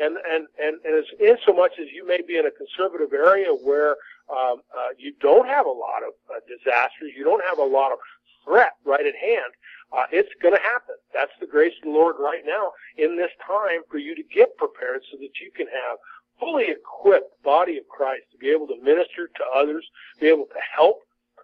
And, 0.00 0.16
and, 0.16 0.48
and, 0.58 0.80
and 0.84 0.94
as, 0.98 1.04
in 1.20 1.36
so 1.46 1.52
much 1.52 1.72
as 1.78 1.86
you 1.92 2.06
may 2.06 2.20
be 2.26 2.36
in 2.40 2.46
a 2.46 2.50
conservative 2.50 3.12
area 3.12 3.52
where, 3.52 3.96
um, 4.32 4.64
uh, 4.72 4.96
you 4.96 5.12
don't 5.20 5.46
have 5.46 5.66
a 5.66 5.76
lot 5.86 6.02
of 6.02 6.16
uh, 6.32 6.40
disasters, 6.48 7.12
you 7.16 7.24
don't 7.24 7.44
have 7.44 7.58
a 7.58 7.64
lot 7.64 7.92
of 7.92 7.98
threat 8.44 8.72
right 8.84 9.06
at 9.06 9.14
hand, 9.14 9.52
uh, 9.92 10.08
it's 10.10 10.32
going 10.40 10.54
to 10.54 10.62
happen. 10.62 10.96
That's 11.12 11.32
the 11.40 11.46
grace 11.46 11.74
of 11.82 11.92
the 11.92 11.94
Lord 11.94 12.16
right 12.18 12.42
now 12.46 12.72
in 12.96 13.16
this 13.16 13.30
time 13.46 13.84
for 13.90 13.98
you 13.98 14.16
to 14.16 14.22
get 14.34 14.56
prepared 14.56 15.02
so 15.12 15.18
that 15.20 15.36
you 15.40 15.52
can 15.54 15.66
have 15.68 15.98
fully 16.42 16.66
equipped 16.68 17.40
body 17.44 17.78
of 17.78 17.86
Christ 17.88 18.24
to 18.32 18.38
be 18.38 18.50
able 18.50 18.66
to 18.66 18.76
minister 18.82 19.28
to 19.28 19.44
others, 19.54 19.86
be 20.20 20.26
able 20.26 20.46
to 20.46 20.60
help. 20.74 20.98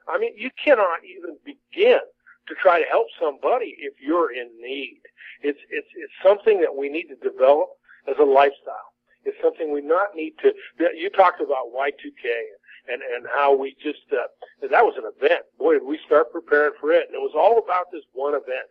I 0.08 0.18
mean, 0.18 0.32
you 0.36 0.50
cannot 0.62 1.00
even 1.04 1.38
begin 1.44 2.00
to 2.48 2.54
try 2.60 2.82
to 2.82 2.88
help 2.88 3.06
somebody 3.20 3.76
if 3.78 3.94
you're 4.00 4.32
in 4.32 4.48
need. 4.60 5.00
It's 5.42 5.60
it's 5.70 5.88
it's 5.94 6.12
something 6.22 6.60
that 6.60 6.74
we 6.74 6.88
need 6.88 7.06
to 7.08 7.16
develop 7.16 7.68
as 8.08 8.16
a 8.18 8.24
lifestyle. 8.24 8.90
It's 9.24 9.36
something 9.42 9.70
we 9.72 9.82
not 9.82 10.16
need 10.16 10.34
to. 10.42 10.52
You 10.96 11.10
talked 11.10 11.40
about 11.40 11.70
Y2K 11.76 12.26
and 12.90 13.02
and 13.02 13.26
how 13.32 13.54
we 13.54 13.76
just 13.80 14.02
uh, 14.10 14.26
that 14.62 14.84
was 14.84 14.94
an 14.96 15.04
event. 15.04 15.42
Boy, 15.58 15.74
did 15.74 15.84
we 15.84 16.00
start 16.06 16.32
preparing 16.32 16.72
for 16.80 16.92
it, 16.92 17.06
and 17.06 17.14
it 17.14 17.22
was 17.22 17.34
all 17.36 17.58
about 17.58 17.92
this 17.92 18.02
one 18.14 18.34
event. 18.34 18.66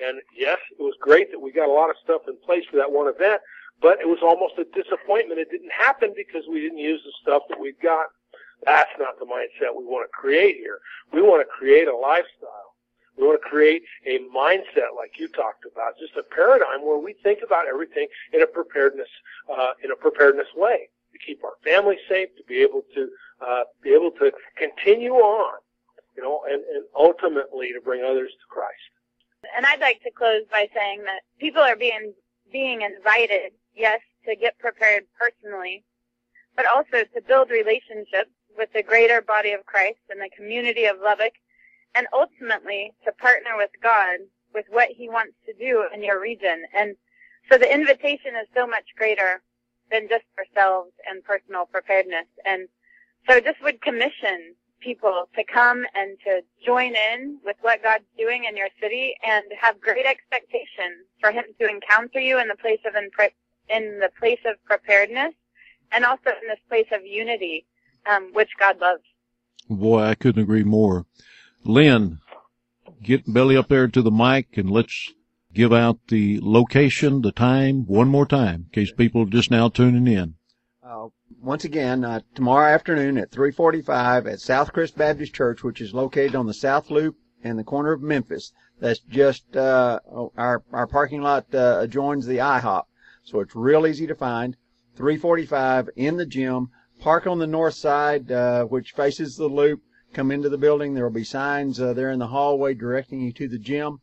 And 0.00 0.20
yes, 0.36 0.58
it 0.78 0.82
was 0.82 0.94
great 1.00 1.30
that 1.30 1.38
we 1.38 1.52
got 1.52 1.68
a 1.68 1.72
lot 1.72 1.90
of 1.90 1.96
stuff 2.02 2.22
in 2.26 2.36
place 2.44 2.64
for 2.70 2.76
that 2.76 2.90
one 2.90 3.08
event, 3.08 3.40
but 3.82 4.00
it 4.00 4.08
was 4.08 4.22
almost 4.22 4.54
a 4.58 4.64
disappointment. 4.70 5.40
It 5.40 5.50
didn't 5.50 5.72
happen 5.72 6.14
because 6.16 6.44
we 6.48 6.60
didn't 6.60 6.78
use 6.78 7.02
the 7.04 7.12
stuff 7.20 7.42
that 7.50 7.60
we've 7.60 7.80
got. 7.82 8.06
That's 8.64 8.90
not 8.98 9.18
the 9.18 9.26
mindset 9.26 9.74
we 9.76 9.84
want 9.84 10.08
to 10.08 10.12
create 10.14 10.56
here. 10.56 10.78
We 11.12 11.20
want 11.20 11.42
to 11.42 11.50
create 11.50 11.88
a 11.88 11.96
lifestyle. 11.96 12.78
We 13.18 13.26
want 13.26 13.42
to 13.42 13.48
create 13.48 13.82
a 14.06 14.20
mindset 14.34 14.96
like 14.96 15.18
you 15.18 15.28
talked 15.28 15.66
about, 15.70 15.98
just 15.98 16.16
a 16.16 16.22
paradigm 16.22 16.86
where 16.86 16.96
we 16.96 17.14
think 17.22 17.40
about 17.44 17.66
everything 17.66 18.06
in 18.32 18.40
a 18.40 18.46
preparedness, 18.46 19.08
uh, 19.52 19.72
in 19.84 19.90
a 19.90 19.96
preparedness 19.96 20.46
way 20.56 20.88
to 21.12 21.18
keep 21.18 21.44
our 21.44 21.58
family 21.62 21.98
safe, 22.08 22.28
to 22.36 22.44
be 22.48 22.62
able 22.62 22.82
to, 22.94 23.10
uh, 23.46 23.64
be 23.82 23.90
able 23.90 24.12
to 24.12 24.32
continue 24.56 25.12
on, 25.14 25.58
you 26.16 26.22
know, 26.22 26.40
and, 26.48 26.62
and 26.74 26.84
ultimately 26.96 27.72
to 27.72 27.80
bring 27.84 28.02
others 28.02 28.30
to 28.30 28.46
Christ. 28.48 28.92
And 29.56 29.66
I'd 29.66 29.80
like 29.80 30.00
to 30.04 30.10
close 30.10 30.42
by 30.50 30.68
saying 30.74 31.02
that 31.04 31.20
people 31.38 31.60
are 31.60 31.76
being 31.76 32.14
being 32.52 32.82
invited, 32.82 33.52
yes, 33.74 34.00
to 34.26 34.36
get 34.36 34.58
prepared 34.58 35.04
personally, 35.18 35.84
but 36.56 36.66
also 36.66 37.04
to 37.14 37.20
build 37.26 37.50
relationships 37.50 38.30
with 38.56 38.72
the 38.72 38.82
greater 38.82 39.22
body 39.22 39.52
of 39.52 39.64
Christ 39.66 40.00
and 40.10 40.20
the 40.20 40.30
community 40.36 40.84
of 40.84 40.96
Lubbock, 41.02 41.32
and 41.94 42.06
ultimately 42.12 42.92
to 43.04 43.12
partner 43.12 43.56
with 43.56 43.70
God 43.82 44.18
with 44.54 44.66
what 44.70 44.88
He 44.90 45.08
wants 45.08 45.34
to 45.46 45.52
do 45.54 45.84
in 45.94 46.02
your 46.02 46.20
region. 46.20 46.64
And 46.74 46.96
so 47.50 47.58
the 47.58 47.72
invitation 47.72 48.36
is 48.40 48.48
so 48.54 48.66
much 48.66 48.84
greater 48.96 49.42
than 49.90 50.08
just 50.08 50.24
ourselves 50.38 50.92
and 51.08 51.24
personal 51.24 51.66
preparedness. 51.66 52.26
And 52.46 52.68
so 53.28 53.40
just 53.40 53.62
would 53.62 53.80
commission 53.82 54.54
people 54.80 55.28
to 55.36 55.44
come 55.44 55.84
and 55.94 56.18
to 56.26 56.40
join 56.64 56.94
in 56.94 57.38
with 57.44 57.56
what 57.60 57.82
God's 57.82 58.04
doing 58.18 58.44
in 58.44 58.56
your 58.56 58.68
city 58.80 59.14
and 59.24 59.44
have 59.60 59.80
great 59.80 60.06
expectation 60.06 61.04
for 61.20 61.30
Him 61.30 61.44
to 61.60 61.68
encounter 61.68 62.20
you 62.20 62.40
in 62.40 62.48
the 62.48 62.56
place 62.56 62.80
of 62.86 62.94
in 63.74 63.98
the 63.98 64.10
place 64.18 64.40
of 64.44 64.62
preparedness 64.64 65.34
and 65.92 66.04
also 66.04 66.30
in 66.30 66.48
this 66.48 66.60
place 66.68 66.86
of 66.92 67.04
unity, 67.06 67.66
um, 68.10 68.32
which 68.32 68.50
God 68.58 68.80
loves. 68.80 69.02
Boy, 69.68 70.02
I 70.02 70.14
couldn't 70.14 70.42
agree 70.42 70.64
more. 70.64 71.06
Lynn, 71.64 72.18
get 73.02 73.32
belly 73.32 73.56
up 73.56 73.68
there 73.68 73.88
to 73.88 74.02
the 74.02 74.10
mic 74.10 74.56
and 74.56 74.70
let's 74.70 75.12
give 75.54 75.72
out 75.72 75.98
the 76.08 76.40
location, 76.42 77.22
the 77.22 77.32
time, 77.32 77.86
one 77.86 78.08
more 78.08 78.26
time, 78.26 78.66
in 78.66 78.70
case 78.72 78.92
people 78.92 79.22
are 79.22 79.26
just 79.26 79.50
now 79.50 79.68
tuning 79.68 80.06
in. 80.06 80.34
Uh, 80.82 81.08
once 81.40 81.64
again, 81.64 82.04
uh, 82.04 82.20
tomorrow 82.34 82.72
afternoon 82.72 83.18
at 83.18 83.30
3:45 83.30 84.26
at 84.26 84.38
Southcrest 84.38 84.96
Baptist 84.96 85.34
Church, 85.34 85.62
which 85.62 85.80
is 85.80 85.94
located 85.94 86.34
on 86.34 86.46
the 86.46 86.54
South 86.54 86.90
Loop 86.90 87.16
in 87.42 87.56
the 87.56 87.64
corner 87.64 87.92
of 87.92 88.02
Memphis. 88.02 88.52
That's 88.80 89.00
just 89.00 89.56
uh, 89.56 90.00
our 90.36 90.62
our 90.72 90.86
parking 90.86 91.22
lot 91.22 91.46
uh, 91.54 91.78
adjoins 91.80 92.26
the 92.26 92.38
IHOP, 92.38 92.84
so 93.22 93.40
it's 93.40 93.54
real 93.54 93.86
easy 93.86 94.06
to 94.06 94.14
find. 94.14 94.56
3:45 94.96 95.88
in 95.96 96.16
the 96.16 96.26
gym. 96.26 96.68
Park 97.00 97.26
on 97.26 97.38
the 97.38 97.46
north 97.46 97.74
side, 97.74 98.30
uh, 98.30 98.64
which 98.64 98.92
faces 98.92 99.36
the 99.36 99.48
loop. 99.48 99.82
Come 100.12 100.30
into 100.30 100.48
the 100.48 100.58
building. 100.58 100.94
There 100.94 101.04
will 101.04 101.10
be 101.10 101.24
signs 101.24 101.80
uh, 101.80 101.94
there 101.94 102.10
in 102.10 102.18
the 102.18 102.28
hallway 102.28 102.74
directing 102.74 103.22
you 103.22 103.32
to 103.32 103.48
the 103.48 103.58
gym. 103.58 104.00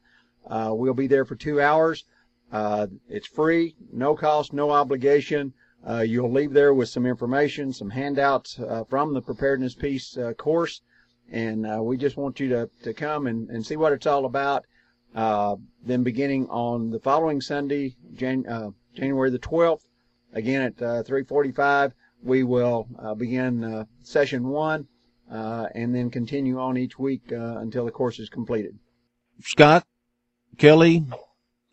Uh, 0.47 0.71
we'll 0.73 0.93
be 0.93 1.07
there 1.07 1.25
for 1.25 1.35
two 1.35 1.61
hours. 1.61 2.03
Uh, 2.51 2.87
it's 3.07 3.27
free, 3.27 3.75
no 3.93 4.15
cost, 4.15 4.53
no 4.53 4.71
obligation. 4.71 5.53
Uh, 5.87 5.99
you'll 5.99 6.31
leave 6.31 6.51
there 6.51 6.73
with 6.73 6.89
some 6.89 7.05
information, 7.05 7.71
some 7.71 7.91
handouts 7.91 8.59
uh, 8.59 8.83
from 8.89 9.13
the 9.13 9.21
preparedness 9.21 9.75
peace 9.75 10.17
course, 10.37 10.81
and 11.31 11.65
uh, 11.65 11.81
we 11.81 11.95
just 11.95 12.17
want 12.17 12.39
you 12.39 12.49
to, 12.49 12.69
to 12.83 12.93
come 12.93 13.27
and, 13.27 13.49
and 13.49 13.65
see 13.65 13.77
what 13.77 13.93
it's 13.93 14.07
all 14.07 14.25
about. 14.25 14.65
then 15.13 16.03
beginning 16.03 16.49
on 16.49 16.89
the 16.89 16.99
following 16.99 17.39
Sunday, 17.39 17.95
Jan, 18.15 18.73
January 18.95 19.29
the 19.29 19.39
12th, 19.39 19.85
again 20.33 20.61
at 20.61 20.81
uh, 20.81 21.03
3:45, 21.03 21.93
we 22.23 22.43
will 22.43 22.87
uh, 22.99 23.15
begin 23.15 23.63
uh, 23.63 23.85
session 24.03 24.47
one, 24.47 24.87
and 25.29 25.95
then 25.95 26.09
continue 26.09 26.59
on 26.59 26.77
each 26.77 26.99
week 26.99 27.31
until 27.31 27.85
the 27.85 27.91
course 27.91 28.19
is 28.19 28.29
completed. 28.29 28.77
Scott, 29.41 29.85
Kelly, 30.57 31.05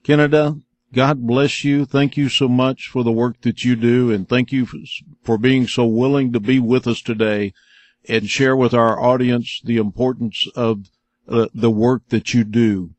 Kennedy, 0.05 0.63
God 0.93 1.27
bless 1.27 1.65
you. 1.65 1.85
Thank 1.85 2.17
you 2.17 2.29
so 2.29 2.49
much 2.49 2.89
for 2.89 3.03
the 3.03 3.13
work 3.13 3.41
that 3.43 3.65
you 3.65 3.77
do 3.77 4.11
and 4.11 4.29
thank 4.29 4.53
you 4.53 4.67
for 5.23 5.37
being 5.37 5.67
so 5.67 5.85
willing 5.85 6.33
to 6.33 6.41
be 6.41 6.59
with 6.59 6.87
us 6.87 7.03
today 7.03 7.53
and 8.09 8.31
share 8.31 8.57
with 8.57 8.73
our 8.73 9.01
audience 9.01 9.61
the 9.65 9.79
importance 9.79 10.47
of 10.55 10.91
uh, 11.29 11.49
the 11.53 11.71
work 11.71 12.09
that 12.11 12.33
you 12.33 12.45
do 12.45 12.95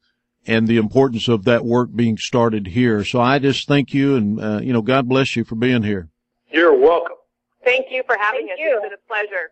and 0.48 0.68
the 0.68 0.78
importance 0.78 1.28
of 1.28 1.44
that 1.46 1.66
work 1.66 1.90
being 1.94 2.18
started 2.18 2.68
here. 2.68 3.04
So 3.04 3.20
I 3.20 3.40
just 3.40 3.68
thank 3.68 3.94
you 3.94 4.16
and, 4.16 4.40
uh, 4.40 4.60
you 4.64 4.74
know, 4.74 4.82
God 4.82 5.08
bless 5.08 5.36
you 5.36 5.44
for 5.44 5.56
being 5.56 5.84
here. 5.84 6.10
You're 6.50 6.76
welcome. 6.76 7.18
Thank 7.64 7.88
you 7.92 8.04
for 8.06 8.18
having 8.18 8.48
Thank 8.48 8.54
us. 8.54 8.60
you. 8.60 8.74
It's 8.76 8.84
been 8.84 8.94
a 8.94 9.08
pleasure. 9.08 9.52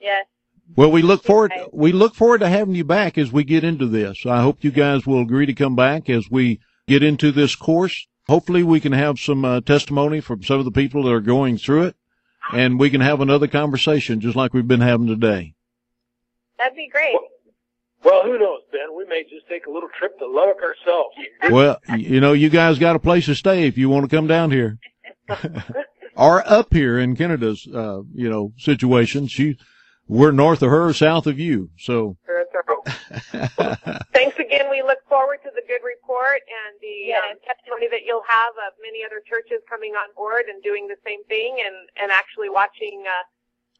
Yes. 0.00 0.26
Well, 0.76 0.90
we 0.90 1.02
look 1.02 1.24
forward, 1.24 1.52
we 1.72 1.92
look 1.92 2.14
forward 2.14 2.40
to 2.40 2.48
having 2.48 2.74
you 2.74 2.84
back 2.84 3.16
as 3.16 3.32
we 3.32 3.44
get 3.44 3.64
into 3.64 3.86
this. 3.86 4.26
I 4.26 4.42
hope 4.42 4.62
you 4.62 4.70
guys 4.70 5.06
will 5.06 5.22
agree 5.22 5.46
to 5.46 5.54
come 5.54 5.76
back 5.76 6.10
as 6.10 6.30
we 6.30 6.60
get 6.86 7.02
into 7.02 7.32
this 7.32 7.54
course. 7.54 8.06
Hopefully 8.26 8.62
we 8.62 8.80
can 8.80 8.92
have 8.92 9.18
some 9.18 9.44
uh, 9.44 9.60
testimony 9.62 10.20
from 10.20 10.42
some 10.42 10.58
of 10.58 10.66
the 10.66 10.70
people 10.70 11.04
that 11.04 11.12
are 11.12 11.20
going 11.20 11.56
through 11.56 11.84
it 11.84 11.96
and 12.52 12.78
we 12.78 12.90
can 12.90 13.00
have 13.00 13.20
another 13.20 13.46
conversation 13.46 14.20
just 14.20 14.36
like 14.36 14.52
we've 14.52 14.68
been 14.68 14.80
having 14.80 15.06
today. 15.06 15.54
That'd 16.58 16.76
be 16.76 16.88
great. 16.88 17.14
Well, 17.14 17.28
who 18.02 18.38
knows, 18.38 18.60
Ben? 18.72 18.96
We 18.96 19.04
may 19.06 19.22
just 19.24 19.48
take 19.48 19.66
a 19.66 19.70
little 19.70 19.88
trip 19.98 20.18
to 20.18 20.26
Lubbock 20.26 20.62
ourselves. 20.62 21.14
Well, 21.50 21.78
you 21.96 22.20
know, 22.20 22.32
you 22.32 22.50
guys 22.50 22.78
got 22.78 22.96
a 22.96 22.98
place 22.98 23.26
to 23.26 23.34
stay 23.34 23.66
if 23.66 23.78
you 23.78 23.88
want 23.88 24.08
to 24.08 24.14
come 24.14 24.26
down 24.26 24.50
here. 24.50 24.78
or 26.16 26.46
up 26.46 26.72
here 26.72 26.98
in 26.98 27.16
Kennedy's, 27.16 27.66
uh, 27.68 28.02
you 28.14 28.28
know, 28.28 28.52
situation. 28.58 29.28
She, 29.28 29.56
we're 30.06 30.32
north 30.32 30.62
of 30.62 30.70
her, 30.70 30.92
south 30.92 31.26
of 31.26 31.38
you. 31.38 31.70
So, 31.78 32.16
Thanks 34.12 34.38
again. 34.38 34.70
We 34.70 34.82
look 34.82 34.98
forward 35.08 35.38
to 35.44 35.50
the 35.54 35.62
good 35.66 35.84
report 35.84 36.40
and 36.48 36.72
the 36.80 37.14
um, 37.14 37.36
testimony 37.44 37.88
that 37.90 38.04
you'll 38.04 38.26
have 38.28 38.54
of 38.66 38.74
many 38.82 39.04
other 39.04 39.20
churches 39.24 39.60
coming 39.68 39.92
on 39.92 40.08
board 40.14 40.46
and 40.48 40.62
doing 40.62 40.88
the 40.88 40.96
same 41.04 41.24
thing 41.24 41.60
and, 41.64 41.76
and 42.00 42.10
actually 42.10 42.48
watching 42.48 43.04
uh, 43.06 43.24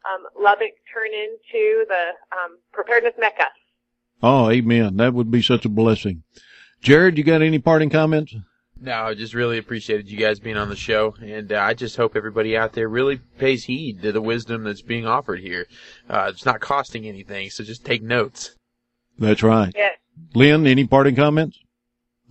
um, 0.08 0.22
Lubbock 0.36 0.76
turn 0.92 1.10
into 1.12 1.84
the 1.88 2.12
um, 2.32 2.58
preparedness 2.72 3.14
mecca. 3.18 3.48
Oh, 4.22 4.50
amen. 4.50 4.96
That 4.96 5.14
would 5.14 5.30
be 5.30 5.42
such 5.42 5.64
a 5.64 5.68
blessing. 5.68 6.22
Jared, 6.80 7.18
you 7.18 7.24
got 7.24 7.42
any 7.42 7.58
parting 7.58 7.90
comments? 7.90 8.34
No, 8.80 8.92
I 8.92 9.14
just 9.14 9.34
really 9.34 9.58
appreciated 9.58 10.08
you 10.08 10.16
guys 10.18 10.38
being 10.38 10.56
on 10.56 10.68
the 10.68 10.76
show, 10.76 11.16
and 11.20 11.52
uh, 11.52 11.58
I 11.60 11.74
just 11.74 11.96
hope 11.96 12.14
everybody 12.14 12.56
out 12.56 12.74
there 12.74 12.88
really 12.88 13.16
pays 13.16 13.64
heed 13.64 14.02
to 14.02 14.12
the 14.12 14.20
wisdom 14.20 14.62
that's 14.62 14.82
being 14.82 15.04
offered 15.04 15.40
here. 15.40 15.66
Uh, 16.08 16.30
it's 16.32 16.46
not 16.46 16.60
costing 16.60 17.04
anything, 17.04 17.50
so 17.50 17.64
just 17.64 17.84
take 17.84 18.02
notes. 18.02 18.54
That's 19.18 19.42
right. 19.42 19.72
Yeah. 19.76 19.90
Lynn, 20.34 20.66
any 20.66 20.86
parting 20.86 21.16
comments? 21.16 21.58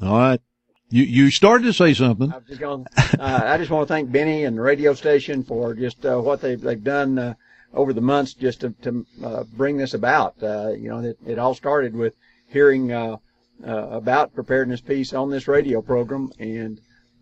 All 0.02 0.18
right. 0.18 0.42
You, 0.90 1.04
you 1.04 1.32
started 1.32 1.66
to 1.66 1.74
say 1.74 1.94
something. 1.94 2.32
I 2.32 2.38
was 2.38 2.46
just 2.48 2.62
going. 2.62 2.86
Uh, 3.20 3.42
I 3.46 3.58
just 3.58 3.72
want 3.72 3.88
to 3.88 3.94
thank 3.94 4.12
Benny 4.12 4.46
and 4.46 4.58
the 4.58 4.62
radio 4.62 4.94
station 4.94 5.44
for 5.44 5.74
just 5.74 6.06
uh, 6.06 6.18
what 6.20 6.40
they've 6.40 6.60
they've 6.60 6.84
done 6.84 7.18
uh, 7.20 7.34
over 7.74 7.94
the 7.94 8.02
months 8.02 8.34
just 8.34 8.62
to, 8.62 8.70
to 8.82 9.06
uh, 9.24 9.44
bring 9.56 9.78
this 9.78 9.94
about. 9.94 10.36
Uh, 10.42 10.70
you 10.70 10.90
know, 10.90 11.00
it, 11.00 11.18
it 11.26 11.40
all 11.40 11.54
started 11.54 11.96
with 11.96 12.16
hearing 12.48 12.92
uh, 12.92 13.18
uh, 13.66 13.88
about 13.90 14.34
preparedness 14.34 14.82
peace 14.82 15.14
on 15.14 15.30
this 15.30 15.48
radio 15.48 15.82
program, 15.82 16.32
and 16.40 16.80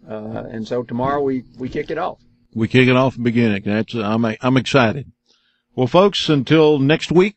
uh, 0.09 0.43
and 0.49 0.67
so 0.67 0.84
tomorrow 0.84 1.22
we 1.22 1.43
we 1.57 1.69
kick 1.69 1.89
it 1.89 1.97
off. 1.97 2.19
We 2.53 2.67
kick 2.67 2.88
it 2.88 2.95
off 2.95 3.15
and 3.15 3.23
begin 3.23 3.51
it. 3.51 3.65
That's, 3.65 3.93
I'm, 3.93 4.26
I'm 4.26 4.57
excited. 4.57 5.11
Well, 5.76 5.88
folks, 5.88 6.30
until 6.30 6.80
next 6.80 7.11
week, 7.11 7.35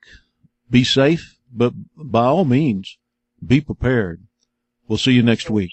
be 0.71 0.85
safe, 0.85 1.37
but 1.53 1.73
by 1.97 2.25
all 2.25 2.45
means, 2.45 2.99
be 3.45 3.61
prepared. 3.61 4.23
We'll 4.87 4.99
see 4.99 5.13
you 5.13 5.25
next 5.25 5.51
week. 5.51 5.73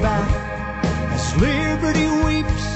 back 0.00 0.28
as 1.12 1.36
liberty 1.36 2.08
weeps, 2.24 2.66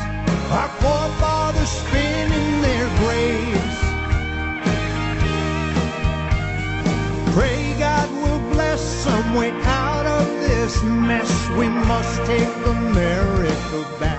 our 0.51 0.69
forefathers 0.81 1.69
spin 1.69 2.33
in 2.33 2.63
their 2.63 2.87
graves. 3.01 3.79
Pray 7.35 7.75
God 7.79 8.11
will 8.23 8.41
bless 8.53 8.81
some 8.81 9.35
way 9.35 9.51
out 9.63 10.07
of 10.07 10.27
this 10.41 10.83
mess. 10.83 11.31
We 11.51 11.69
must 11.69 12.25
take 12.27 12.49
America 12.67 13.79
back. 14.01 14.18